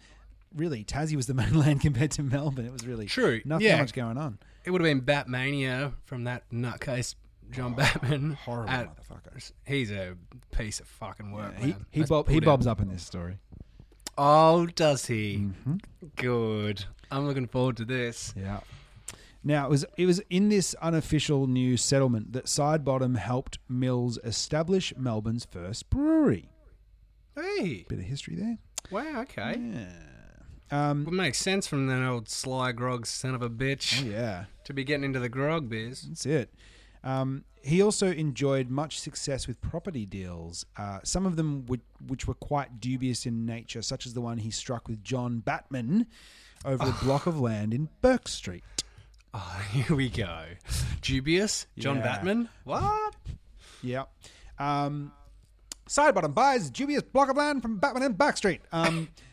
really 0.55 0.83
Tassie 0.83 1.15
was 1.15 1.27
the 1.27 1.33
mainland 1.35 1.81
compared 1.81 2.11
to 2.11 2.23
Melbourne. 2.23 2.65
It 2.65 2.73
was 2.73 2.85
really 2.85 3.05
True, 3.05 3.41
Nothing 3.45 3.67
yeah. 3.67 3.77
much 3.77 3.93
going 3.93 4.17
on. 4.17 4.39
It 4.65 4.71
would 4.71 4.81
have 4.81 4.85
been 4.85 5.01
Batmania 5.01 5.93
from 6.05 6.25
that 6.25 6.49
nutcase 6.51 7.15
John 7.51 7.73
Batman. 7.73 8.37
Horrible 8.45 8.69
at- 8.69 8.95
motherfucker. 8.97 9.51
He's 9.65 9.91
a 9.91 10.15
piece 10.51 10.79
of 10.79 10.87
fucking 10.87 11.31
work. 11.31 11.53
Yeah, 11.59 11.65
he 11.65 11.75
he, 11.91 12.03
bob, 12.03 12.27
he 12.27 12.39
bobs 12.39 12.67
up 12.67 12.81
in 12.81 12.89
this 12.89 13.03
story. 13.03 13.37
Oh, 14.17 14.65
does 14.65 15.05
he? 15.05 15.37
Mm-hmm. 15.37 15.75
Good. 16.15 16.85
I'm 17.11 17.27
looking 17.27 17.47
forward 17.47 17.77
to 17.77 17.85
this. 17.85 18.33
Yeah. 18.35 18.59
Now 19.43 19.65
it 19.67 19.69
was 19.69 19.85
it 19.95 20.05
was 20.05 20.19
in 20.29 20.49
this 20.49 20.73
unofficial 20.81 21.47
new 21.47 21.77
settlement 21.77 22.33
that 22.33 22.45
Sidebottom 22.45 23.17
helped 23.17 23.59
Mills 23.69 24.19
establish 24.23 24.93
Melbourne's 24.97 25.45
first 25.45 25.89
brewery. 25.89 26.49
Hey. 27.35 27.85
Bit 27.87 27.99
of 27.99 28.05
history 28.05 28.35
there. 28.35 28.57
Wow. 28.91 29.21
Okay. 29.21 29.57
Yeah. 29.57 29.85
Um, 30.69 31.05
Would 31.05 31.13
make 31.13 31.35
sense 31.35 31.65
from 31.67 31.87
that 31.87 32.05
old 32.05 32.27
sly 32.29 32.71
grog 32.73 33.05
son 33.05 33.33
of 33.33 33.41
a 33.41 33.49
bitch 33.49 34.03
oh 34.03 34.09
yeah. 34.09 34.45
to 34.65 34.73
be 34.73 34.83
getting 34.83 35.05
into 35.05 35.19
the 35.19 35.29
grog 35.29 35.69
biz. 35.69 36.01
That's 36.01 36.25
it. 36.25 36.53
Um, 37.03 37.45
he 37.61 37.81
also 37.81 38.11
enjoyed 38.11 38.69
much 38.69 38.99
success 38.99 39.47
with 39.47 39.61
property 39.61 40.05
deals, 40.05 40.65
uh, 40.77 40.99
some 41.03 41.25
of 41.25 41.35
them 41.37 41.65
which, 41.67 41.81
which 42.05 42.27
were 42.27 42.33
quite 42.33 42.79
dubious 42.81 43.25
in 43.25 43.45
nature, 43.45 43.81
such 43.81 44.05
as 44.05 44.13
the 44.13 44.21
one 44.21 44.37
he 44.39 44.51
struck 44.51 44.87
with 44.87 45.03
John 45.03 45.39
Batman 45.39 46.07
over 46.65 46.83
a 46.89 46.91
block 47.03 47.27
of 47.27 47.39
land 47.39 47.73
in 47.73 47.87
Bourke 48.01 48.27
Street. 48.27 48.63
Oh, 49.33 49.61
here 49.71 49.95
we 49.95 50.09
go. 50.09 50.43
Dubious. 51.01 51.67
John 51.77 51.97
Yeah. 51.97 52.03
Batman. 52.03 52.49
What? 52.63 53.15
Yeah. 53.81 54.03
Um, 54.59 55.11
Sidebottom 55.87 56.33
buys 56.33 56.69
dubious 56.69 57.03
block 57.03 57.29
of 57.29 57.37
land 57.37 57.61
from 57.61 57.77
Batman 57.77 58.03
in 58.03 58.13
Bourke 58.13 58.37
Street. 58.37 58.61
Um, 58.71 59.09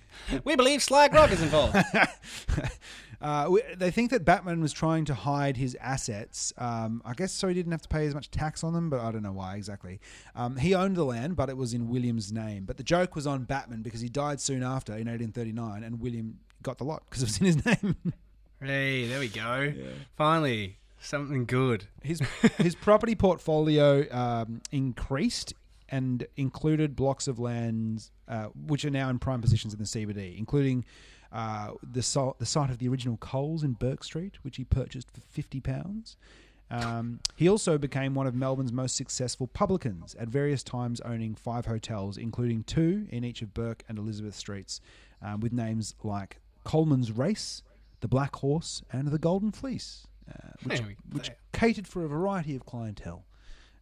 We 0.44 0.56
believe 0.56 0.82
sly 0.82 1.08
grog 1.08 1.32
is 1.32 1.42
involved. 1.42 1.76
uh, 3.20 3.46
we, 3.50 3.62
they 3.76 3.90
think 3.90 4.10
that 4.10 4.24
Batman 4.24 4.60
was 4.60 4.72
trying 4.72 5.04
to 5.06 5.14
hide 5.14 5.56
his 5.56 5.76
assets. 5.80 6.52
Um, 6.58 7.02
I 7.04 7.14
guess 7.14 7.32
so 7.32 7.48
he 7.48 7.54
didn't 7.54 7.72
have 7.72 7.82
to 7.82 7.88
pay 7.88 8.06
as 8.06 8.14
much 8.14 8.30
tax 8.30 8.64
on 8.64 8.72
them, 8.72 8.90
but 8.90 9.00
I 9.00 9.10
don't 9.12 9.22
know 9.22 9.32
why 9.32 9.56
exactly. 9.56 10.00
Um, 10.34 10.56
he 10.56 10.74
owned 10.74 10.96
the 10.96 11.04
land, 11.04 11.36
but 11.36 11.48
it 11.48 11.56
was 11.56 11.74
in 11.74 11.88
William's 11.88 12.32
name. 12.32 12.64
But 12.64 12.76
the 12.76 12.82
joke 12.82 13.14
was 13.14 13.26
on 13.26 13.44
Batman 13.44 13.82
because 13.82 14.00
he 14.00 14.08
died 14.08 14.40
soon 14.40 14.62
after 14.62 14.92
in 14.92 15.08
1839, 15.08 15.82
and 15.82 16.00
William 16.00 16.38
got 16.62 16.78
the 16.78 16.84
lot 16.84 17.02
because 17.08 17.22
it 17.22 17.26
was 17.26 17.38
in 17.38 17.46
his 17.46 17.64
name. 17.82 17.96
hey, 18.60 19.06
there 19.06 19.20
we 19.20 19.28
go. 19.28 19.72
Finally, 20.16 20.78
something 21.00 21.44
good. 21.44 21.84
his 22.02 22.20
his 22.58 22.74
property 22.74 23.14
portfolio 23.14 24.04
um, 24.10 24.60
increased 24.72 25.54
and 25.94 26.26
included 26.36 26.96
blocks 26.96 27.28
of 27.28 27.38
lands 27.38 28.10
uh, 28.26 28.46
which 28.66 28.84
are 28.84 28.90
now 28.90 29.08
in 29.08 29.18
prime 29.20 29.40
positions 29.40 29.72
in 29.72 29.78
the 29.78 29.84
CBD, 29.84 30.36
including 30.36 30.84
uh, 31.30 31.70
the 31.82 32.02
so- 32.02 32.34
the 32.40 32.46
site 32.46 32.68
of 32.70 32.78
the 32.78 32.88
original 32.88 33.16
Coles 33.18 33.62
in 33.62 33.74
Bourke 33.74 34.02
Street, 34.02 34.38
which 34.42 34.56
he 34.56 34.64
purchased 34.64 35.08
for 35.12 35.20
fifty 35.20 35.60
pounds. 35.60 36.16
Um, 36.70 37.20
he 37.36 37.48
also 37.48 37.78
became 37.78 38.14
one 38.14 38.26
of 38.26 38.34
Melbourne's 38.34 38.72
most 38.72 38.96
successful 38.96 39.46
publicans, 39.46 40.16
at 40.16 40.28
various 40.28 40.64
times 40.64 41.00
owning 41.02 41.36
five 41.36 41.66
hotels, 41.66 42.16
including 42.16 42.64
two 42.64 43.06
in 43.10 43.22
each 43.22 43.42
of 43.42 43.54
Burke 43.54 43.84
and 43.88 43.96
Elizabeth 43.98 44.34
Streets, 44.34 44.80
um, 45.22 45.38
with 45.40 45.52
names 45.52 45.94
like 46.02 46.40
Coleman's 46.64 47.12
Race, 47.12 47.62
the 48.00 48.08
Black 48.08 48.34
Horse, 48.36 48.82
and 48.90 49.08
the 49.08 49.18
Golden 49.18 49.52
Fleece, 49.52 50.06
uh, 50.28 50.48
which, 50.64 50.80
which 51.12 51.30
catered 51.52 51.86
for 51.86 52.04
a 52.04 52.08
variety 52.08 52.56
of 52.56 52.64
clientele. 52.66 53.24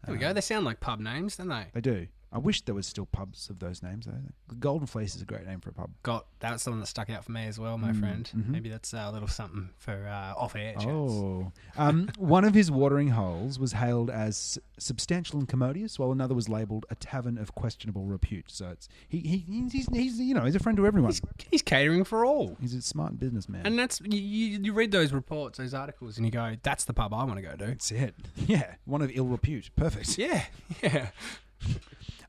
There 0.04 0.14
we 0.14 0.18
go. 0.18 0.28
Uh, 0.28 0.32
they 0.32 0.40
sound 0.40 0.64
like 0.64 0.80
pub 0.80 1.00
names, 1.00 1.36
don't 1.36 1.48
they? 1.48 1.66
They 1.72 1.80
do. 1.80 2.06
I 2.32 2.38
wish 2.38 2.62
there 2.62 2.74
was 2.74 2.86
still 2.86 3.04
pubs 3.06 3.50
of 3.50 3.58
those 3.58 3.82
names. 3.82 4.06
Though. 4.06 4.54
Golden 4.58 4.86
Fleece 4.86 5.14
is 5.14 5.20
a 5.22 5.26
great 5.26 5.46
name 5.46 5.60
for 5.60 5.68
a 5.70 5.72
pub. 5.74 5.90
Got 6.02 6.26
that's 6.40 6.64
the 6.64 6.70
one 6.70 6.80
that 6.80 6.86
stuck 6.86 7.10
out 7.10 7.24
for 7.24 7.32
me 7.32 7.46
as 7.46 7.58
well, 7.58 7.76
my 7.76 7.92
Mm, 7.92 8.00
friend. 8.00 8.30
mhm. 8.34 8.48
Maybe 8.48 8.68
that's 8.70 8.92
a 8.94 9.10
little 9.12 9.28
something 9.28 9.68
for 9.76 10.06
uh, 10.06 10.34
off 10.36 10.56
air. 10.56 10.72
chats. 10.74 10.86
Oh, 10.88 11.52
um, 11.76 12.08
one 12.16 12.44
of 12.44 12.54
his 12.54 12.70
watering 12.70 13.08
holes 13.08 13.58
was 13.58 13.72
hailed 13.74 14.08
as 14.10 14.58
substantial 14.78 15.38
and 15.38 15.46
commodious, 15.48 15.98
while 15.98 16.10
another 16.10 16.34
was 16.34 16.48
labelled 16.48 16.86
a 16.90 16.94
tavern 16.94 17.36
of 17.36 17.54
questionable 17.54 18.04
repute. 18.06 18.46
So 18.50 18.68
it's 18.70 18.88
he, 19.08 19.18
he 19.18 19.68
he's, 19.70 19.86
he's 19.92 20.18
you 20.18 20.34
know 20.34 20.44
he's 20.44 20.56
a 20.56 20.60
friend 20.60 20.76
to 20.78 20.86
everyone. 20.86 21.10
He's, 21.12 21.20
he's 21.50 21.62
catering 21.62 22.04
for 22.04 22.24
all. 22.24 22.56
He's 22.60 22.74
a 22.74 22.80
smart 22.82 23.18
businessman. 23.18 23.66
And 23.66 23.78
that's 23.78 24.00
you, 24.00 24.18
you 24.62 24.72
read 24.72 24.90
those 24.90 25.12
reports, 25.12 25.58
those 25.58 25.74
articles, 25.74 26.16
and 26.16 26.24
you 26.24 26.32
go, 26.32 26.54
"That's 26.62 26.84
the 26.84 26.94
pub 26.94 27.12
I 27.12 27.24
want 27.24 27.36
to 27.36 27.42
go 27.42 27.56
to." 27.56 27.66
that's 27.66 27.90
it. 27.92 28.14
Yeah, 28.46 28.74
one 28.86 29.02
of 29.02 29.10
ill 29.14 29.26
repute. 29.26 29.70
Perfect. 29.76 30.16
Yeah, 30.18 30.44
yeah. 30.82 31.08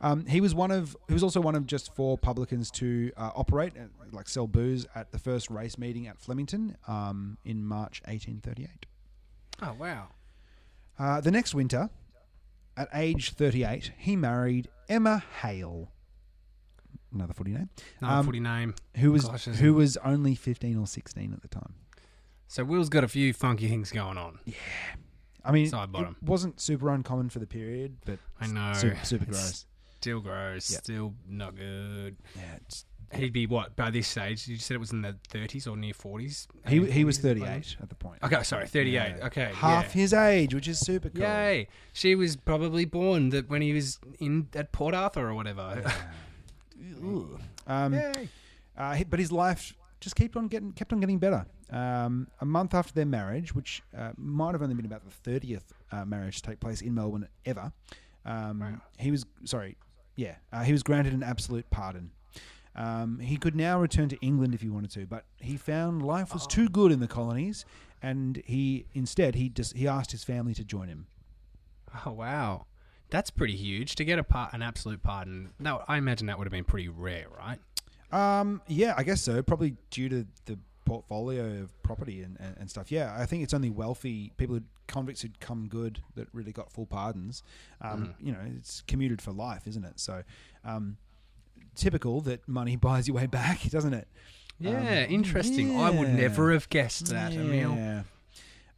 Um, 0.03 0.25
he 0.25 0.41
was 0.41 0.53
one 0.53 0.69
of. 0.69 0.95
He 1.07 1.13
was 1.13 1.23
also 1.23 1.39
one 1.41 1.55
of 1.55 1.65
just 1.65 1.95
four 1.95 2.17
publicans 2.17 2.69
to 2.71 3.11
uh, 3.17 3.31
operate, 3.35 3.73
uh, 3.79 3.85
like 4.11 4.27
sell 4.29 4.47
booze, 4.47 4.85
at 4.95 5.11
the 5.11 5.17
first 5.17 5.49
race 5.49 5.77
meeting 5.77 6.07
at 6.07 6.19
Flemington 6.19 6.75
um, 6.87 7.37
in 7.45 7.63
March 7.65 8.01
1838. 8.05 8.85
Oh 9.61 9.73
wow. 9.79 10.09
Uh, 10.99 11.21
the 11.21 11.31
next 11.31 11.55
winter, 11.55 11.89
at 12.77 12.87
age 12.93 13.31
38, 13.31 13.93
he 13.97 14.15
married 14.15 14.67
Emma 14.89 15.23
Hale. 15.41 15.89
Another 17.13 17.33
footy 17.33 17.51
name. 17.51 17.69
Another 18.01 18.19
Um, 18.19 18.25
footy 18.25 18.39
name. 18.39 18.75
Who 18.97 19.11
was 19.11 19.25
Gosh, 19.25 19.45
who 19.45 19.69
it? 19.69 19.77
was 19.77 19.97
only 19.97 20.35
15 20.35 20.77
or 20.77 20.85
16 20.87 21.31
at 21.33 21.41
the 21.41 21.47
time. 21.47 21.75
So 22.47 22.63
Will's 22.63 22.89
got 22.89 23.03
a 23.03 23.07
few 23.07 23.33
funky 23.33 23.67
things 23.67 23.91
going 23.91 24.17
on. 24.17 24.39
Yeah. 24.45 24.55
I 25.45 25.51
mean, 25.51 25.67
Side 25.67 25.91
bottom. 25.91 26.15
it 26.21 26.27
wasn't 26.27 26.59
super 26.59 26.89
uncommon 26.89 27.29
for 27.29 27.39
the 27.39 27.47
period, 27.47 27.97
but 28.05 28.19
I 28.39 28.47
know. 28.47 28.73
super, 28.73 28.97
super 29.03 29.25
gross. 29.25 29.65
Still 30.03 30.19
gross. 30.19 30.69
Yeah. 30.69 30.79
Still 30.79 31.13
not 31.29 31.55
good. 31.55 32.17
Yeah, 32.35 32.57
He'd 33.13 33.31
be 33.31 33.47
what 33.47 33.77
by 33.77 33.89
this 33.89 34.07
stage? 34.07 34.49
You 34.49 34.57
said 34.57 34.75
it 34.75 34.79
was 34.79 34.91
in 34.91 35.01
the 35.01 35.15
30s 35.29 35.65
or 35.65 35.77
near 35.77 35.93
40s. 35.93 36.47
he 36.67 36.85
he 36.91 37.05
was 37.05 37.19
40s, 37.19 37.21
38 37.21 37.77
at 37.81 37.87
the 37.87 37.95
point. 37.95 38.19
Okay, 38.21 38.43
sorry, 38.43 38.67
38. 38.67 38.91
Yeah. 38.91 39.25
Okay, 39.27 39.51
half 39.53 39.95
yeah. 39.95 40.01
his 40.01 40.13
age, 40.13 40.53
which 40.53 40.67
is 40.67 40.79
super 40.79 41.09
cool. 41.09 41.21
Yay! 41.21 41.67
She 41.93 42.15
was 42.15 42.35
probably 42.35 42.83
born 42.83 43.29
that 43.29 43.49
when 43.49 43.61
he 43.61 43.71
was 43.71 43.97
in 44.19 44.49
at 44.55 44.73
Port 44.73 44.93
Arthur 44.93 45.29
or 45.29 45.35
whatever. 45.35 45.83
Ooh. 47.03 47.37
Um, 47.65 47.93
Yay! 47.93 48.27
Uh, 48.77 48.97
but 49.09 49.19
his 49.19 49.31
life 49.31 49.73
just 50.01 50.17
kept 50.17 50.35
on 50.35 50.47
getting 50.49 50.73
kept 50.73 50.91
on 50.91 50.99
getting 50.99 51.19
better. 51.19 51.45
Um, 51.69 52.27
a 52.41 52.45
month 52.45 52.73
after 52.73 52.93
their 52.93 53.05
marriage, 53.05 53.55
which 53.55 53.81
uh, 53.97 54.11
might 54.17 54.51
have 54.51 54.61
only 54.61 54.75
been 54.75 54.85
about 54.85 55.05
the 55.05 55.11
thirtieth 55.11 55.71
uh, 55.93 56.03
marriage 56.03 56.41
to 56.41 56.49
take 56.49 56.59
place 56.59 56.81
in 56.81 56.93
Melbourne 56.93 57.27
ever, 57.45 57.71
um, 58.25 58.59
Wow. 58.59 58.81
he 58.97 59.11
was 59.11 59.25
sorry, 59.45 59.77
yeah, 60.15 60.35
uh, 60.51 60.63
he 60.63 60.71
was 60.71 60.83
granted 60.83 61.13
an 61.13 61.23
absolute 61.23 61.69
pardon. 61.69 62.11
Um, 62.75 63.19
he 63.19 63.37
could 63.37 63.55
now 63.55 63.79
return 63.79 64.09
to 64.09 64.17
England 64.17 64.55
if 64.55 64.61
he 64.61 64.69
wanted 64.69 64.91
to, 64.91 65.05
but 65.05 65.25
he 65.39 65.57
found 65.57 66.01
life 66.01 66.33
was 66.33 66.47
too 66.47 66.69
good 66.69 66.91
in 66.91 66.99
the 66.99 67.07
colonies, 67.07 67.65
and 68.01 68.41
he 68.45 68.87
instead 68.93 69.35
he 69.35 69.49
just 69.49 69.75
he 69.77 69.87
asked 69.87 70.11
his 70.11 70.23
family 70.23 70.53
to 70.55 70.63
join 70.63 70.87
him. 70.87 71.05
Oh 72.05 72.11
wow, 72.11 72.65
that's 73.09 73.29
pretty 73.29 73.55
huge 73.55 73.95
to 73.95 74.03
get 74.03 74.17
a 74.17 74.23
par- 74.23 74.49
an 74.53 74.63
absolute 74.63 75.03
pardon. 75.03 75.51
No, 75.59 75.83
I 75.87 75.97
imagine 75.97 76.27
that 76.27 76.39
would 76.39 76.45
have 76.45 76.51
been 76.51 76.63
pretty 76.63 76.89
rare, 76.89 77.27
right? 77.37 77.59
Um, 78.11 78.61
yeah, 78.67 78.95
I 78.97 79.03
guess 79.03 79.21
so. 79.21 79.43
Probably 79.43 79.75
due 79.91 80.09
to 80.09 80.27
the 80.45 80.57
portfolio 80.85 81.61
of 81.61 81.81
property 81.83 82.21
and, 82.21 82.37
and, 82.39 82.55
and 82.59 82.69
stuff. 82.69 82.91
Yeah, 82.91 83.15
I 83.17 83.25
think 83.25 83.43
it's 83.43 83.53
only 83.53 83.69
wealthy 83.69 84.31
people, 84.37 84.55
who, 84.55 84.61
convicts 84.87 85.21
who'd 85.21 85.39
come 85.39 85.67
good 85.67 85.99
that 86.15 86.27
really 86.33 86.51
got 86.51 86.71
full 86.71 86.85
pardons. 86.85 87.43
Um, 87.81 88.13
You 88.19 88.31
know, 88.33 88.39
it's 88.57 88.81
commuted 88.87 89.21
for 89.21 89.31
life, 89.31 89.67
isn't 89.67 89.83
it? 89.85 89.99
So, 89.99 90.23
um, 90.65 90.97
typical 91.75 92.21
that 92.21 92.47
money 92.47 92.75
buys 92.87 93.07
your 93.07 93.15
way 93.17 93.25
back, 93.27 93.61
doesn't 93.69 93.93
it? 93.93 94.07
Yeah, 94.59 94.77
Um, 94.79 94.87
interesting. 95.11 95.79
I 95.79 95.89
would 95.89 96.09
never 96.09 96.51
have 96.53 96.69
guessed 96.69 97.07
that, 97.07 97.33
Emil. 97.33 97.75
Yeah. 97.75 98.03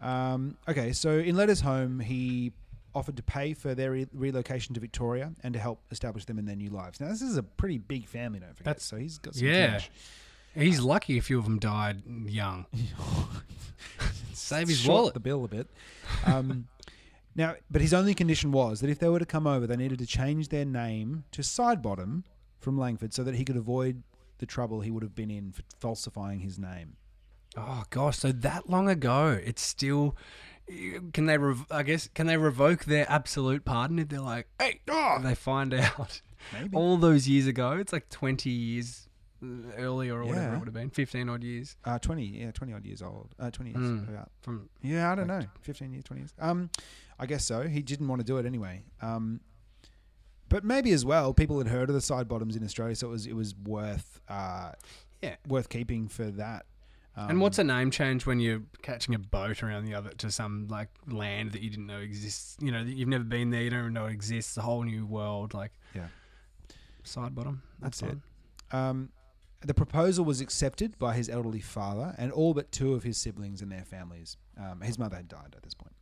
Um, 0.02 0.58
okay, 0.68 0.92
so 0.94 1.12
in 1.18 1.36
letters 1.36 1.62
home, 1.62 2.00
he 2.00 2.52
offered 2.94 3.18
to 3.18 3.24
pay 3.24 3.54
for 3.54 3.76
their 3.76 3.92
re- 3.92 4.08
relocation 4.14 4.74
to 4.74 4.80
Victoria 4.80 5.34
and 5.44 5.54
to 5.54 5.60
help 5.60 5.82
establish 5.92 6.26
them 6.26 6.40
in 6.40 6.46
their 6.46 6.56
new 6.56 6.70
lives. 6.70 7.00
Now, 7.02 7.10
this 7.10 7.22
is 7.22 7.36
a 7.38 7.44
pretty 7.44 7.78
big 7.78 8.08
family, 8.08 8.40
don't 8.40 8.50
forget. 8.56 8.66
That's- 8.66 8.86
so 8.86 8.96
he's 8.98 9.18
got 9.18 9.36
some 9.36 9.48
Yeah. 9.48 9.72
cash. 9.72 9.92
He's 10.56 10.80
lucky 10.80 11.18
a 11.18 11.22
few 11.22 11.38
of 11.38 11.44
them 11.46 11.60
died 11.60 12.02
young. 12.28 12.66
Save 14.34 14.68
his 14.68 14.80
Short 14.80 14.94
wallet. 15.02 15.14
the 15.14 15.20
bill 15.20 15.44
a 15.44 15.48
bit. 15.48 15.68
Um, 16.26 16.68
now, 17.36 17.56
but 17.70 17.82
his 17.82 17.94
only 17.94 18.14
condition 18.14 18.52
was 18.52 18.80
that 18.82 18.90
if 18.90 19.00
they 19.00 19.10
were 19.10 19.20
to 19.20 19.26
come 19.26 19.48
over, 19.48 19.66
they 19.68 19.76
needed 19.76 20.00
to 20.00 20.06
change 20.06 20.50
their 20.50 20.66
name 20.66 21.24
to 21.32 21.42
Sidebottom 21.42 22.24
from 22.60 22.78
Langford 22.78 23.14
so 23.14 23.24
that 23.24 23.36
he 23.36 23.44
could 23.44 23.58
avoid 23.58 24.04
the 24.38 24.46
trouble 24.46 24.82
he 24.82 24.92
would 24.92 25.04
have 25.04 25.16
been 25.16 25.32
in 25.32 25.52
for 25.52 25.64
falsifying 25.80 26.40
his 26.40 26.60
name. 26.60 26.98
Oh 27.58 27.84
gosh, 27.90 28.18
so 28.18 28.32
that 28.32 28.70
long 28.70 28.90
ago, 28.90 29.40
it's 29.44 29.62
still. 29.62 30.16
Can 31.14 31.26
they? 31.26 31.38
Rev- 31.38 31.68
I 31.72 31.84
guess 31.84 32.10
can 32.14 32.28
they 32.28 32.38
revoke 32.38 32.86
their 32.86 33.06
absolute 33.10 33.64
pardon 33.66 34.00
if 34.00 34.10
they're 34.10 34.20
like, 34.20 34.48
hey, 34.60 34.82
oh, 34.90 35.20
they 35.22 35.36
find 35.36 35.74
out 35.74 36.22
Maybe. 36.52 36.76
all 36.76 36.98
those 36.98 37.30
years 37.30 37.48
ago? 37.48 37.74
It's 37.74 37.94
like 37.94 38.10
twenty 38.10 38.50
years 38.50 39.05
earlier 39.78 40.16
or 40.16 40.26
whatever 40.26 40.42
Yeah. 40.48 40.56
it 40.56 40.60
would 40.60 40.68
have 40.68 40.74
been, 40.74 40.90
fifteen 40.90 41.30
odd 41.30 41.44
years 41.44 41.76
Uh, 41.86 41.98
20, 42.00 42.26
yeah, 42.26 42.52
20 42.52 42.74
odd 42.74 42.86
years 42.86 43.02
old. 43.02 43.34
Uh, 43.40 43.50
20 43.52 43.72
years. 43.72 43.82
Mm. 43.82 44.10
about. 44.10 44.32
from. 44.42 44.70
Yeah, 44.82 45.12
I 45.12 45.16
don't 45.16 45.28
know. 45.28 45.42
15 45.62 45.92
years, 45.92 46.04
20 46.04 46.22
years. 46.22 46.34
Um, 46.40 46.70
I 47.20 47.26
guess 47.26 47.46
so. 47.46 47.68
He 47.68 47.82
didn't 47.82 48.08
want 48.08 48.20
to 48.20 48.26
do 48.26 48.38
it 48.38 48.46
anyway. 48.46 48.84
Um, 49.02 49.42
but 50.50 50.64
maybe 50.64 50.92
as 50.92 51.04
well, 51.06 51.34
people 51.34 51.58
had 51.58 51.68
heard 51.68 51.90
of 51.90 51.96
the 51.96 52.02
Sidebottoms 52.02 52.56
in 52.56 52.64
Australia, 52.64 52.96
so 52.96 53.08
it 53.08 53.12
was 53.12 53.26
it 53.28 53.34
was 53.36 53.56
worth 53.56 54.22
uh, 54.28 54.72
Yeah. 55.22 55.36
worth 55.48 55.70
keeping 55.70 56.08
for 56.08 56.30
that. 56.32 56.66
Um, 57.18 57.30
And 57.30 57.42
what's 57.42 57.58
a 57.60 57.64
name 57.64 57.92
change 57.92 58.26
when 58.26 58.40
you're 58.42 58.62
catching 58.82 59.16
a 59.16 59.20
boat 59.20 59.64
around 59.64 59.86
the 59.86 59.94
other 59.96 60.10
to 60.10 60.30
some 60.30 60.68
like 60.68 60.90
land 61.08 61.54
that 61.54 61.62
you 61.62 61.70
didn't 61.70 61.88
know 61.88 62.00
exists? 62.00 62.58
You 62.60 62.72
know, 62.74 62.84
that 62.84 62.94
you've 62.94 63.08
never 63.08 63.24
been 63.24 63.50
there, 63.52 63.62
you 63.64 63.70
don't 63.70 63.80
even 63.80 63.94
know 63.94 64.06
it 64.08 64.12
exists. 64.12 64.58
A 64.58 64.62
whole 64.62 64.84
new 64.84 65.06
world, 65.06 65.54
like 65.54 65.72
Yeah. 65.94 66.10
side 67.04 67.34
bottom. 67.34 67.64
That's, 67.80 68.02
That's 68.02 68.14
it. 68.14 68.76
Um, 68.76 69.10
the 69.62 69.74
proposal 69.74 70.26
was 70.26 70.42
accepted 70.42 70.98
by 71.00 71.16
his 71.16 71.30
elderly 71.30 71.60
father 71.60 72.14
and 72.18 72.32
all 72.32 72.54
but 72.54 72.72
two 72.72 72.94
of 72.94 73.04
his 73.04 73.18
siblings 73.18 73.62
and 73.62 73.72
their 73.72 73.86
families. 73.86 74.38
Um, 74.58 74.82
his 74.82 75.00
mother 75.00 75.16
had 75.16 75.28
died 75.28 75.56
at 75.56 75.64
this 75.64 75.74
point. 75.74 75.94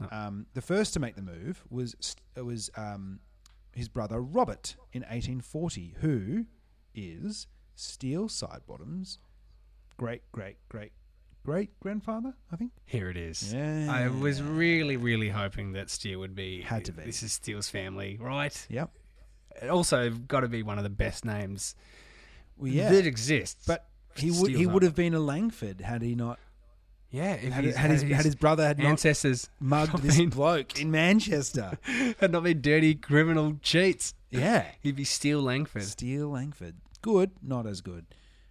Oh. 0.00 0.08
Um, 0.10 0.46
the 0.54 0.62
first 0.62 0.94
to 0.94 1.00
make 1.00 1.16
the 1.16 1.22
move 1.22 1.62
was 1.70 1.94
it 2.36 2.44
was 2.44 2.70
um, 2.76 3.20
his 3.74 3.88
brother 3.88 4.20
Robert 4.20 4.76
in 4.92 5.02
1840, 5.02 5.96
who 6.00 6.46
is 6.94 7.46
Steele 7.74 8.28
Sidebottom's 8.28 9.18
great 9.96 10.22
great 10.32 10.56
great 10.68 10.92
great 11.44 11.78
grandfather, 11.80 12.34
I 12.52 12.56
think. 12.56 12.72
Here 12.86 13.10
it 13.10 13.16
is. 13.16 13.52
Yeah, 13.52 13.88
I 13.90 14.08
was 14.08 14.42
really, 14.42 14.96
really 14.96 15.28
hoping 15.28 15.72
that 15.72 15.90
Steele 15.90 16.20
would 16.20 16.34
be. 16.34 16.62
Had 16.62 16.84
to 16.86 16.92
be. 16.92 17.02
This 17.02 17.22
is 17.22 17.32
Steele's 17.32 17.68
family, 17.68 18.18
right? 18.20 18.66
Yep. 18.70 18.90
It 19.62 19.68
also 19.68 20.10
got 20.10 20.40
to 20.40 20.48
be 20.48 20.62
one 20.62 20.78
of 20.78 20.84
the 20.84 20.90
best 20.90 21.24
names 21.24 21.74
Well, 22.56 22.70
yeah, 22.70 22.90
that 22.92 23.06
exists. 23.06 23.64
but 23.66 23.86
he 24.16 24.30
would 24.30 24.50
he 24.54 24.66
would 24.66 24.82
have 24.82 24.94
been 24.94 25.14
a 25.14 25.20
Langford 25.20 25.80
had 25.80 26.02
he 26.02 26.14
not 26.14 26.38
yeah, 27.10 27.34
if 27.34 27.52
had, 27.52 27.64
he's- 27.64 27.76
had, 27.76 27.90
his, 27.90 28.02
had 28.02 28.24
his 28.24 28.34
brother 28.34 28.66
had 28.66 28.78
not 28.78 28.86
ancestors 28.86 29.50
mugged 29.60 29.92
not 29.92 30.02
this 30.02 30.16
been- 30.16 30.30
bloke 30.30 30.80
in 30.80 30.90
Manchester. 30.90 31.78
had 32.20 32.32
not 32.32 32.42
been 32.44 32.60
dirty 32.62 32.94
criminal 32.94 33.58
cheats, 33.62 34.14
Yeah. 34.30 34.64
he'd 34.80 34.96
be 34.96 35.04
Steele 35.04 35.42
Langford. 35.42 35.82
Steele 35.84 36.28
Langford. 36.30 36.76
Good, 37.02 37.32
not 37.42 37.66
as 37.66 37.80
good. 37.82 38.06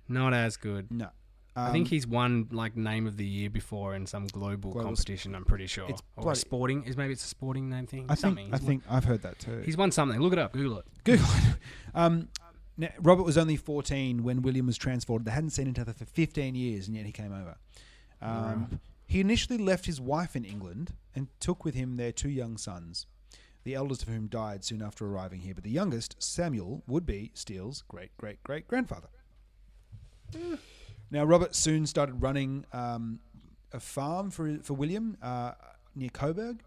Not 0.07 0.34
as 0.34 0.57
good. 0.57 0.91
No. 0.91 1.10
I 1.56 1.72
think 1.72 1.88
Um, 1.88 1.90
he's 1.90 2.07
won 2.07 2.48
like 2.52 2.78
name 2.78 3.07
of 3.07 3.18
the 3.18 3.26
year 3.26 3.49
before 3.49 3.94
in 3.95 4.06
some 4.06 4.26
global, 4.28 4.72
Global 4.72 4.88
competition. 4.90 5.36
I'm 5.36 5.44
pretty 5.44 5.68
sure. 5.68 5.86
It's 5.90 6.02
or 6.15 6.23
bloody- 6.23 6.40
sporting 6.40 6.84
is 6.86 6.95
maybe 6.95 7.14
it's 7.14 7.26
a 7.26 7.28
sporting 7.28 7.68
name 7.69 7.88
thing. 7.88 8.06
I 8.10 8.15
something. 8.15 8.45
think 8.45 8.53
I 8.53 8.57
He's 8.60 8.68
think 8.68 8.84
I've 8.90 9.03
heard 9.06 9.22
that 9.23 9.40
too. 9.40 9.61
he's 9.65 9.76
won 9.76 9.91
something. 9.91 10.19
Look 10.22 10.34
it 10.34 10.40
up. 10.40 10.53
Google 10.53 10.80
it. 10.80 10.86
Google 11.03 11.26
it. 11.26 11.56
Um, 11.95 12.30
now, 12.77 12.89
Robert 12.99 13.23
was 13.23 13.38
only 13.38 13.56
14 13.56 14.23
when 14.23 14.41
William 14.41 14.65
was 14.65 14.77
transported. 14.77 15.26
They 15.26 15.31
hadn't 15.31 15.52
seen 15.52 15.68
each 15.68 15.80
other 15.80 15.93
for 15.93 16.06
15 16.06 16.56
years, 16.56 16.88
and 16.88 16.95
yet 16.95 17.06
he 17.06 17.11
came 17.11 17.34
over. 17.34 17.57
Um, 18.22 18.80
he 19.07 19.19
initially 19.19 19.57
left 19.57 19.88
his 19.88 19.99
wife 19.99 20.35
in 20.35 20.45
England 20.45 20.93
and 21.15 21.27
took 21.39 21.65
with 21.65 21.76
him 21.76 21.98
their 21.98 22.11
two 22.11 22.30
young 22.30 22.57
sons, 22.57 23.07
the 23.64 23.76
eldest 23.76 24.03
of 24.03 24.07
whom 24.07 24.27
died 24.27 24.64
soon 24.64 24.81
after 24.81 25.06
arriving 25.06 25.41
here, 25.41 25.53
but 25.53 25.64
the 25.64 25.69
youngest, 25.69 26.15
Samuel, 26.19 26.84
would 26.88 27.06
be 27.06 27.31
Steele's 27.34 27.84
great 27.88 28.15
great 28.18 28.41
great 28.43 28.68
grandfather. 28.68 29.10
Now, 31.10 31.26
Robert 31.26 31.56
soon 31.56 31.85
started 31.85 32.22
running 32.22 32.65
um, 32.72 33.19
a 33.73 33.80
farm 33.80 34.31
for 34.31 34.60
for 34.64 34.76
William 34.76 35.18
uh, 35.22 35.53
near 35.93 36.10
Coburg. 36.10 36.61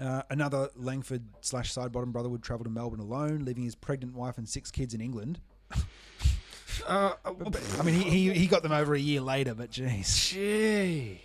Uh, 0.00 0.22
another 0.30 0.68
Langford 0.74 1.22
slash 1.40 1.72
Sidebottom 1.72 2.12
brother 2.12 2.28
would 2.28 2.42
travel 2.42 2.64
to 2.64 2.70
Melbourne 2.70 3.00
alone, 3.00 3.44
leaving 3.44 3.62
his 3.64 3.74
pregnant 3.74 4.14
wife 4.14 4.38
and 4.38 4.48
six 4.48 4.70
kids 4.70 4.94
in 4.94 5.00
England. 5.00 5.40
Uh, 6.88 7.12
I 7.78 7.82
mean, 7.82 7.94
he, 7.94 8.10
he, 8.10 8.32
he 8.32 8.46
got 8.48 8.62
them 8.64 8.72
over 8.72 8.94
a 8.94 8.98
year 8.98 9.20
later, 9.20 9.54
but 9.54 9.70
jeez. 9.70 10.02
Jeez. 10.34 11.18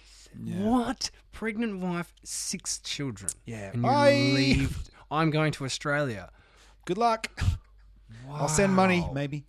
Yeah. 0.44 0.62
What? 0.62 1.10
Pregnant 1.32 1.80
wife, 1.80 2.14
six 2.24 2.80
children. 2.80 3.32
Yeah. 3.46 3.72
And 3.74 3.78
you 3.78 3.82
Bye. 3.82 4.12
leave. 4.14 4.90
I'm 5.12 5.32
going 5.32 5.52
to 5.54 5.66
Australia. 5.66 6.30
Good 6.86 6.98
luck. 7.00 7.28
I'll 8.30 8.48
send 8.48 8.74
money, 8.76 9.06
maybe. 9.12 9.46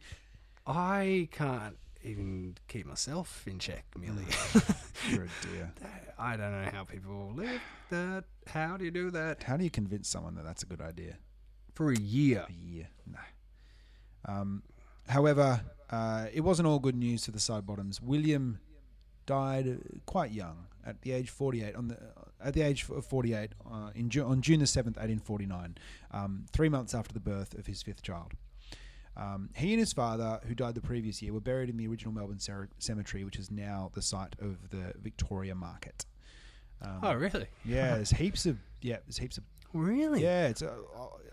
I 0.66 1.28
can't 1.32 1.76
even 2.02 2.56
keep 2.68 2.86
myself 2.86 3.46
in 3.46 3.58
check, 3.58 3.84
Millie. 3.98 4.24
You're 5.10 5.24
a 5.24 5.28
dear. 5.52 5.72
I 6.20 6.36
don't 6.36 6.52
know 6.52 6.70
how 6.70 6.84
people 6.84 7.32
live 7.34 7.62
that. 7.88 8.24
How 8.46 8.76
do 8.76 8.84
you 8.84 8.90
do 8.90 9.10
that? 9.10 9.42
How 9.42 9.56
do 9.56 9.64
you 9.64 9.70
convince 9.70 10.06
someone 10.06 10.34
that 10.34 10.44
that's 10.44 10.62
a 10.62 10.66
good 10.66 10.82
idea? 10.82 11.16
For 11.74 11.90
a 11.90 11.98
year. 11.98 12.44
A 12.46 12.52
year. 12.52 12.88
No. 13.06 13.18
Um, 14.26 14.62
however, 15.08 15.62
uh, 15.88 16.26
it 16.32 16.42
wasn't 16.42 16.68
all 16.68 16.78
good 16.78 16.94
news 16.94 17.24
for 17.24 17.30
the 17.30 17.38
Sidebottoms. 17.38 18.02
William 18.02 18.60
died 19.24 19.66
uh, 19.66 19.98
quite 20.04 20.30
young, 20.30 20.66
at 20.84 21.00
the 21.02 21.12
age 21.12 21.30
48. 21.30 21.74
On 21.74 21.88
the 21.88 21.98
at 22.42 22.54
the 22.54 22.62
age 22.62 22.86
of 22.90 23.04
48, 23.06 23.52
uh, 23.70 23.90
in 23.94 24.08
Ju- 24.08 24.24
on 24.24 24.40
June 24.40 24.60
the 24.60 24.64
7th, 24.64 24.96
1849, 24.96 25.76
um, 26.10 26.46
three 26.52 26.68
months 26.70 26.94
after 26.94 27.12
the 27.12 27.20
birth 27.20 27.54
of 27.54 27.66
his 27.66 27.82
fifth 27.82 28.02
child. 28.02 28.32
Um, 29.16 29.50
he 29.54 29.72
and 29.72 29.80
his 29.80 29.92
father, 29.92 30.40
who 30.46 30.54
died 30.54 30.74
the 30.74 30.80
previous 30.80 31.20
year, 31.20 31.34
were 31.34 31.40
buried 31.40 31.68
in 31.68 31.76
the 31.76 31.86
original 31.86 32.14
Melbourne 32.14 32.38
cer- 32.38 32.70
cemetery, 32.78 33.24
which 33.24 33.36
is 33.38 33.50
now 33.50 33.90
the 33.92 34.00
site 34.00 34.36
of 34.40 34.70
the 34.70 34.94
Victoria 35.02 35.54
Market. 35.54 36.06
Um, 36.82 37.00
Oh, 37.02 37.14
really? 37.14 37.46
yeah, 37.64 37.94
there's 37.96 38.10
heaps 38.10 38.46
of 38.46 38.58
yeah, 38.80 38.96
there's 39.06 39.18
heaps 39.18 39.38
of 39.38 39.44
Really? 39.72 40.22
yeah, 40.22 40.48
it's 40.48 40.62
uh, 40.62 40.72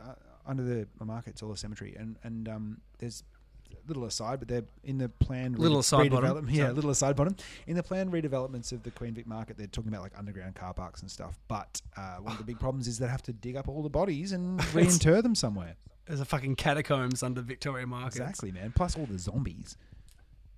uh, 0.03 0.13
under 0.45 0.63
the 0.63 0.87
market. 1.05 1.31
It's 1.31 1.43
all 1.43 1.51
a 1.51 1.57
cemetery, 1.57 1.95
and 1.97 2.17
and 2.23 2.47
um, 2.47 2.81
there's 2.99 3.23
a 3.71 3.87
little 3.87 4.05
aside, 4.05 4.39
but 4.39 4.47
they're 4.47 4.63
in 4.83 4.97
the 4.97 5.09
planned 5.09 5.57
Little 5.59 5.79
aside 5.79 6.11
bottom. 6.11 6.47
Yeah, 6.49 6.63
Sorry. 6.65 6.73
little 6.73 6.89
aside 6.91 7.15
bottom. 7.15 7.35
In 7.67 7.75
the 7.75 7.83
planned 7.83 8.11
redevelopments 8.11 8.71
of 8.71 8.83
the 8.83 8.91
Queen 8.91 9.13
Vic 9.13 9.25
Market, 9.27 9.57
they're 9.57 9.67
talking 9.67 9.89
about 9.89 10.01
like 10.03 10.13
underground 10.17 10.55
car 10.55 10.73
parks 10.73 11.01
and 11.01 11.09
stuff. 11.11 11.37
But 11.47 11.81
uh, 11.95 12.17
one 12.17 12.33
of 12.33 12.37
the 12.37 12.43
big 12.45 12.59
problems 12.59 12.87
is 12.87 12.97
they 12.99 13.07
have 13.07 13.23
to 13.23 13.33
dig 13.33 13.55
up 13.55 13.67
all 13.67 13.81
the 13.83 13.89
bodies 13.89 14.31
and 14.33 14.63
reinter 14.75 15.21
them 15.21 15.35
somewhere. 15.35 15.75
There's 16.05 16.19
a 16.21 16.25
fucking 16.25 16.55
catacombs 16.55 17.23
under 17.23 17.41
Victoria 17.41 17.85
Market. 17.87 18.19
Exactly, 18.19 18.51
man. 18.51 18.71
Plus 18.75 18.95
all 18.97 19.05
the 19.05 19.19
zombies. 19.19 19.75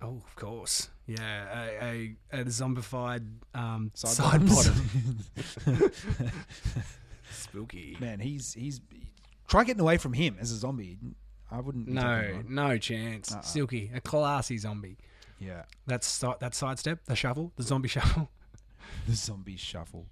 Oh, 0.02 0.22
of 0.26 0.36
course. 0.36 0.88
Yeah, 1.06 1.66
a, 1.82 2.16
a, 2.32 2.40
a 2.40 2.44
zombified 2.44 3.26
um, 3.54 3.90
Side 3.94 4.10
side, 4.10 4.46
bottom. 4.48 5.92
Spooky. 7.32 7.96
man, 8.00 8.18
he's 8.20 8.52
he's 8.54 8.80
try 9.48 9.64
getting 9.64 9.80
away 9.80 9.96
from 9.98 10.12
him 10.12 10.36
as 10.40 10.50
a 10.52 10.56
zombie. 10.56 10.98
I 11.50 11.60
wouldn't. 11.60 11.88
No, 11.88 12.42
no 12.48 12.78
chance. 12.78 13.32
Uh-uh. 13.34 13.42
Silky, 13.42 13.90
a 13.94 14.00
classy 14.00 14.56
zombie. 14.58 14.96
Yeah, 15.38 15.62
That's 15.86 16.18
that 16.18 16.54
sidestep, 16.54 17.04
the 17.06 17.16
shovel, 17.16 17.52
the 17.56 17.62
zombie 17.62 17.88
shovel. 17.96 18.30
the 19.08 19.14
zombie 19.14 19.56
shuffle. 19.56 20.06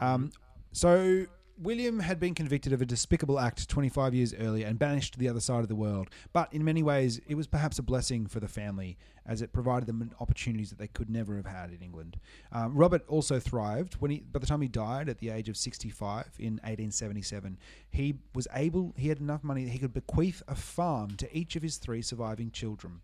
Um, 0.00 0.32
so 0.72 1.26
William 1.58 2.00
had 2.00 2.18
been 2.18 2.34
convicted 2.34 2.72
of 2.72 2.82
a 2.82 2.86
despicable 2.86 3.38
act 3.38 3.68
25 3.68 4.14
years 4.14 4.34
earlier 4.34 4.66
and 4.66 4.78
banished 4.78 5.12
to 5.14 5.18
the 5.18 5.28
other 5.28 5.40
side 5.40 5.60
of 5.60 5.68
the 5.68 5.74
world. 5.74 6.08
But 6.32 6.52
in 6.52 6.64
many 6.64 6.82
ways, 6.82 7.20
it 7.26 7.34
was 7.34 7.46
perhaps 7.46 7.78
a 7.78 7.82
blessing 7.82 8.26
for 8.26 8.40
the 8.40 8.48
family 8.48 8.96
as 9.26 9.42
it 9.42 9.52
provided 9.52 9.86
them 9.86 10.10
opportunities 10.20 10.70
that 10.70 10.78
they 10.78 10.88
could 10.88 11.08
never 11.08 11.36
have 11.36 11.46
had 11.46 11.70
in 11.70 11.80
England. 11.80 12.18
Um, 12.50 12.74
Robert 12.74 13.04
also 13.06 13.38
thrived 13.38 13.94
when 13.94 14.10
he, 14.10 14.20
by 14.20 14.38
the 14.40 14.46
time 14.46 14.60
he 14.60 14.68
died 14.68 15.08
at 15.08 15.18
the 15.18 15.30
age 15.30 15.48
of 15.48 15.56
65 15.56 16.32
in 16.38 16.54
1877, 16.54 17.58
he 17.90 18.14
was 18.34 18.48
able, 18.54 18.94
he 18.96 19.08
had 19.08 19.20
enough 19.20 19.44
money 19.44 19.64
that 19.64 19.70
he 19.70 19.78
could 19.78 19.94
bequeath 19.94 20.42
a 20.48 20.54
farm 20.54 21.16
to 21.16 21.36
each 21.36 21.56
of 21.56 21.62
his 21.62 21.76
three 21.76 22.02
surviving 22.02 22.50
children. 22.50 23.00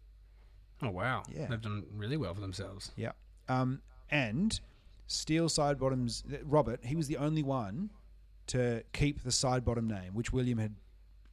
Oh 0.82 0.90
wow. 0.90 1.22
Yeah. 1.32 1.46
They've 1.46 1.60
done 1.60 1.84
really 1.94 2.16
well 2.16 2.34
for 2.34 2.40
themselves. 2.40 2.92
Yeah. 2.96 3.12
Um, 3.48 3.82
and 4.10 4.58
Steele 5.06 5.48
Sidebottom's, 5.48 6.24
Robert, 6.44 6.84
he 6.84 6.96
was 6.96 7.08
the 7.08 7.16
only 7.16 7.42
one 7.42 7.90
to 8.48 8.82
keep 8.92 9.22
the 9.22 9.30
Sidebottom 9.30 9.86
name, 9.86 10.14
which 10.14 10.32
William 10.32 10.58
had, 10.58 10.74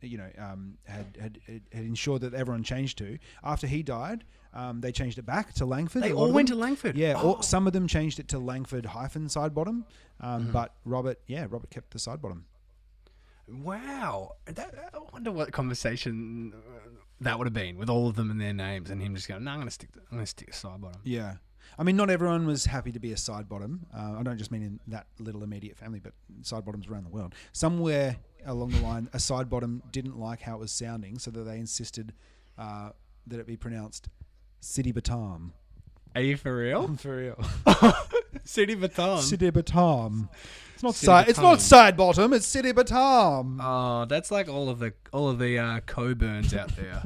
you 0.01 0.17
know, 0.17 0.29
um, 0.37 0.77
had, 0.85 1.17
had 1.19 1.39
had 1.73 1.83
ensured 1.83 2.21
that 2.21 2.33
everyone 2.33 2.63
changed 2.63 2.97
to. 2.99 3.17
After 3.43 3.67
he 3.67 3.83
died, 3.83 4.23
um, 4.53 4.79
they 4.81 4.91
changed 4.91 5.17
it 5.17 5.25
back 5.25 5.53
to 5.55 5.65
Langford. 5.65 6.03
They 6.03 6.13
all 6.13 6.31
went 6.31 6.47
to 6.49 6.55
Langford. 6.55 6.95
Yeah, 6.97 7.15
Oh. 7.17 7.33
or 7.33 7.43
some 7.43 7.67
of 7.67 7.73
them 7.73 7.87
changed 7.87 8.19
it 8.19 8.27
to 8.29 8.39
Langford 8.39 8.85
hyphen 8.85 9.27
Sidebottom, 9.27 9.67
um, 9.67 9.85
Mm-hmm. 10.21 10.51
but 10.51 10.75
Robert, 10.85 11.19
yeah, 11.27 11.45
Robert 11.49 11.69
kept 11.71 11.91
the 11.91 11.99
Sidebottom. 11.99 12.43
Wow. 13.47 14.31
That, 14.45 14.73
I 14.93 14.97
wonder 15.13 15.31
what 15.31 15.51
conversation 15.51 16.53
uh, 16.55 16.89
that 17.21 17.37
would 17.37 17.45
have 17.45 17.53
been 17.53 17.77
with 17.77 17.89
all 17.89 18.07
of 18.07 18.15
them 18.15 18.31
and 18.31 18.41
their 18.41 18.53
names, 18.53 18.89
and 18.89 19.01
him 19.01 19.15
just 19.15 19.27
going, 19.27 19.43
"No, 19.43 19.51
I'm 19.51 19.57
going 19.57 19.67
to 19.67 19.71
stick. 19.73 19.91
To, 19.93 19.99
I'm 20.11 20.17
going 20.17 20.23
to 20.23 20.27
stick 20.29 20.51
to 20.51 20.53
Sidebottom." 20.53 20.97
Yeah. 21.03 21.35
I 21.77 21.83
mean, 21.83 21.95
not 21.95 22.09
everyone 22.09 22.45
was 22.45 22.65
happy 22.65 22.91
to 22.91 22.99
be 22.99 23.11
a 23.11 23.15
Sidebottom. 23.15 23.79
Uh, 23.93 24.19
I 24.19 24.23
don't 24.23 24.37
just 24.37 24.51
mean 24.51 24.63
in 24.63 24.79
that 24.87 25.07
little 25.19 25.43
immediate 25.43 25.77
family, 25.77 25.99
but 25.99 26.13
Sidebottoms 26.41 26.89
around 26.89 27.05
the 27.05 27.09
world. 27.09 27.33
Somewhere 27.51 28.17
along 28.45 28.69
the 28.69 28.81
line, 28.81 29.09
a 29.13 29.17
Sidebottom 29.17 29.81
didn't 29.91 30.17
like 30.17 30.41
how 30.41 30.55
it 30.55 30.59
was 30.59 30.71
sounding, 30.71 31.19
so 31.19 31.31
that 31.31 31.43
they 31.43 31.57
insisted 31.57 32.13
uh, 32.57 32.89
that 33.27 33.39
it 33.39 33.47
be 33.47 33.57
pronounced 33.57 34.09
City 34.61 34.93
Batam. 34.93 35.51
Are 36.15 36.21
you 36.21 36.37
for 36.37 36.55
real? 36.55 36.85
I'm 36.85 36.95
For 36.97 37.17
real. 37.17 37.45
City 38.45 38.75
Batam. 38.75 39.19
City 39.19 39.51
Batam. 39.51 40.29
It's 40.73 40.83
not 40.83 40.95
City 40.95 41.05
side. 41.05 41.27
It's 41.29 41.39
not 41.39 41.57
Sidebottom. 41.57 42.33
It's 42.33 42.45
City 42.45 42.71
Batam. 42.71 43.57
Oh, 43.61 44.05
that's 44.05 44.31
like 44.31 44.47
all 44.47 44.69
of 44.69 44.79
the 44.79 44.93
all 45.11 45.27
of 45.29 45.39
the 45.39 45.59
uh, 45.59 45.79
Coburns 45.81 46.55
out 46.57 46.73
there. 46.77 47.03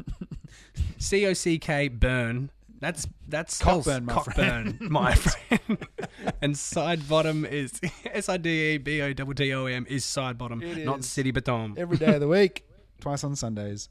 C 1.00 1.26
O 1.26 1.34
C 1.34 1.58
K 1.58 1.88
burn. 1.88 2.52
That's 2.80 3.08
that's 3.28 3.60
Cockburn, 3.60 4.06
my 4.06 4.14
Cockburn, 4.14 4.78
my 4.82 5.14
friend. 5.16 5.78
and 6.42 6.56
Sidebottom 6.56 7.46
is 7.50 7.80
S 8.06 8.30
I 8.30 8.38
D 8.38 8.76
E 8.76 8.78
B 8.78 9.02
O 9.02 9.12
T 9.14 9.24
T 9.36 9.54
O 9.54 9.66
M 9.66 9.86
is 9.90 10.06
Sidebottom, 10.06 10.62
It 10.64 10.86
not 10.86 11.00
is. 11.00 11.10
city 11.10 11.32
baton. 11.32 11.76
Every 11.78 11.98
day 11.98 12.14
of 12.16 12.22
the 12.22 12.28
week, 12.28 12.66
twice 13.02 13.24
on 13.24 13.36
Sundays. 13.36 13.90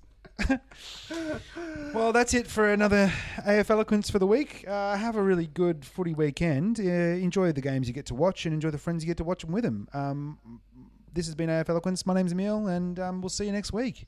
well, 1.94 2.12
that's 2.12 2.32
it 2.32 2.46
for 2.46 2.68
another 2.72 3.12
AF 3.44 3.70
Eloquence 3.70 4.08
for 4.08 4.18
the 4.18 4.26
week. 4.26 4.64
Uh, 4.68 4.96
have 4.96 5.16
a 5.16 5.22
really 5.22 5.46
good 5.48 5.84
footy 5.84 6.14
weekend. 6.14 6.78
Uh, 6.80 6.82
enjoy 6.82 7.52
the 7.52 7.60
games 7.60 7.88
you 7.88 7.94
get 7.94 8.06
to 8.06 8.14
watch 8.14 8.46
and 8.46 8.54
enjoy 8.54 8.70
the 8.70 8.78
friends 8.78 9.02
you 9.02 9.06
get 9.08 9.16
to 9.16 9.24
watch 9.24 9.42
them 9.42 9.52
with 9.52 9.64
them. 9.64 9.88
Um, 9.92 10.38
this 11.12 11.26
has 11.26 11.34
been 11.34 11.50
AF 11.50 11.68
Eloquence. 11.68 12.06
My 12.06 12.14
name's 12.14 12.32
Emil, 12.32 12.68
and 12.68 12.98
um, 13.00 13.20
we'll 13.20 13.28
see 13.30 13.46
you 13.46 13.52
next 13.52 13.72
week. 13.72 14.06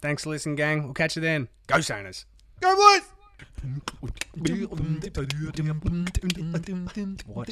Thanks 0.00 0.24
for 0.24 0.30
listening, 0.30 0.56
gang. 0.56 0.82
We'll 0.84 0.94
catch 0.94 1.16
you 1.16 1.22
then. 1.22 1.48
Go 1.66 1.80
Sounders. 1.80 2.26
Go, 2.60 2.74
boys! 2.74 3.02
What 7.26 7.48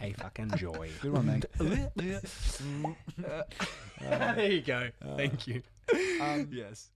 a 0.00 0.12
fucking 0.12 0.52
joy. 0.56 0.90
Good 1.00 1.12
one, 1.12 1.26
mate. 1.26 1.44
there 4.00 4.52
you 4.52 4.62
go. 4.62 4.88
Thank 5.16 5.46
you. 5.46 5.62
Um, 6.20 6.48
yes. 6.52 6.90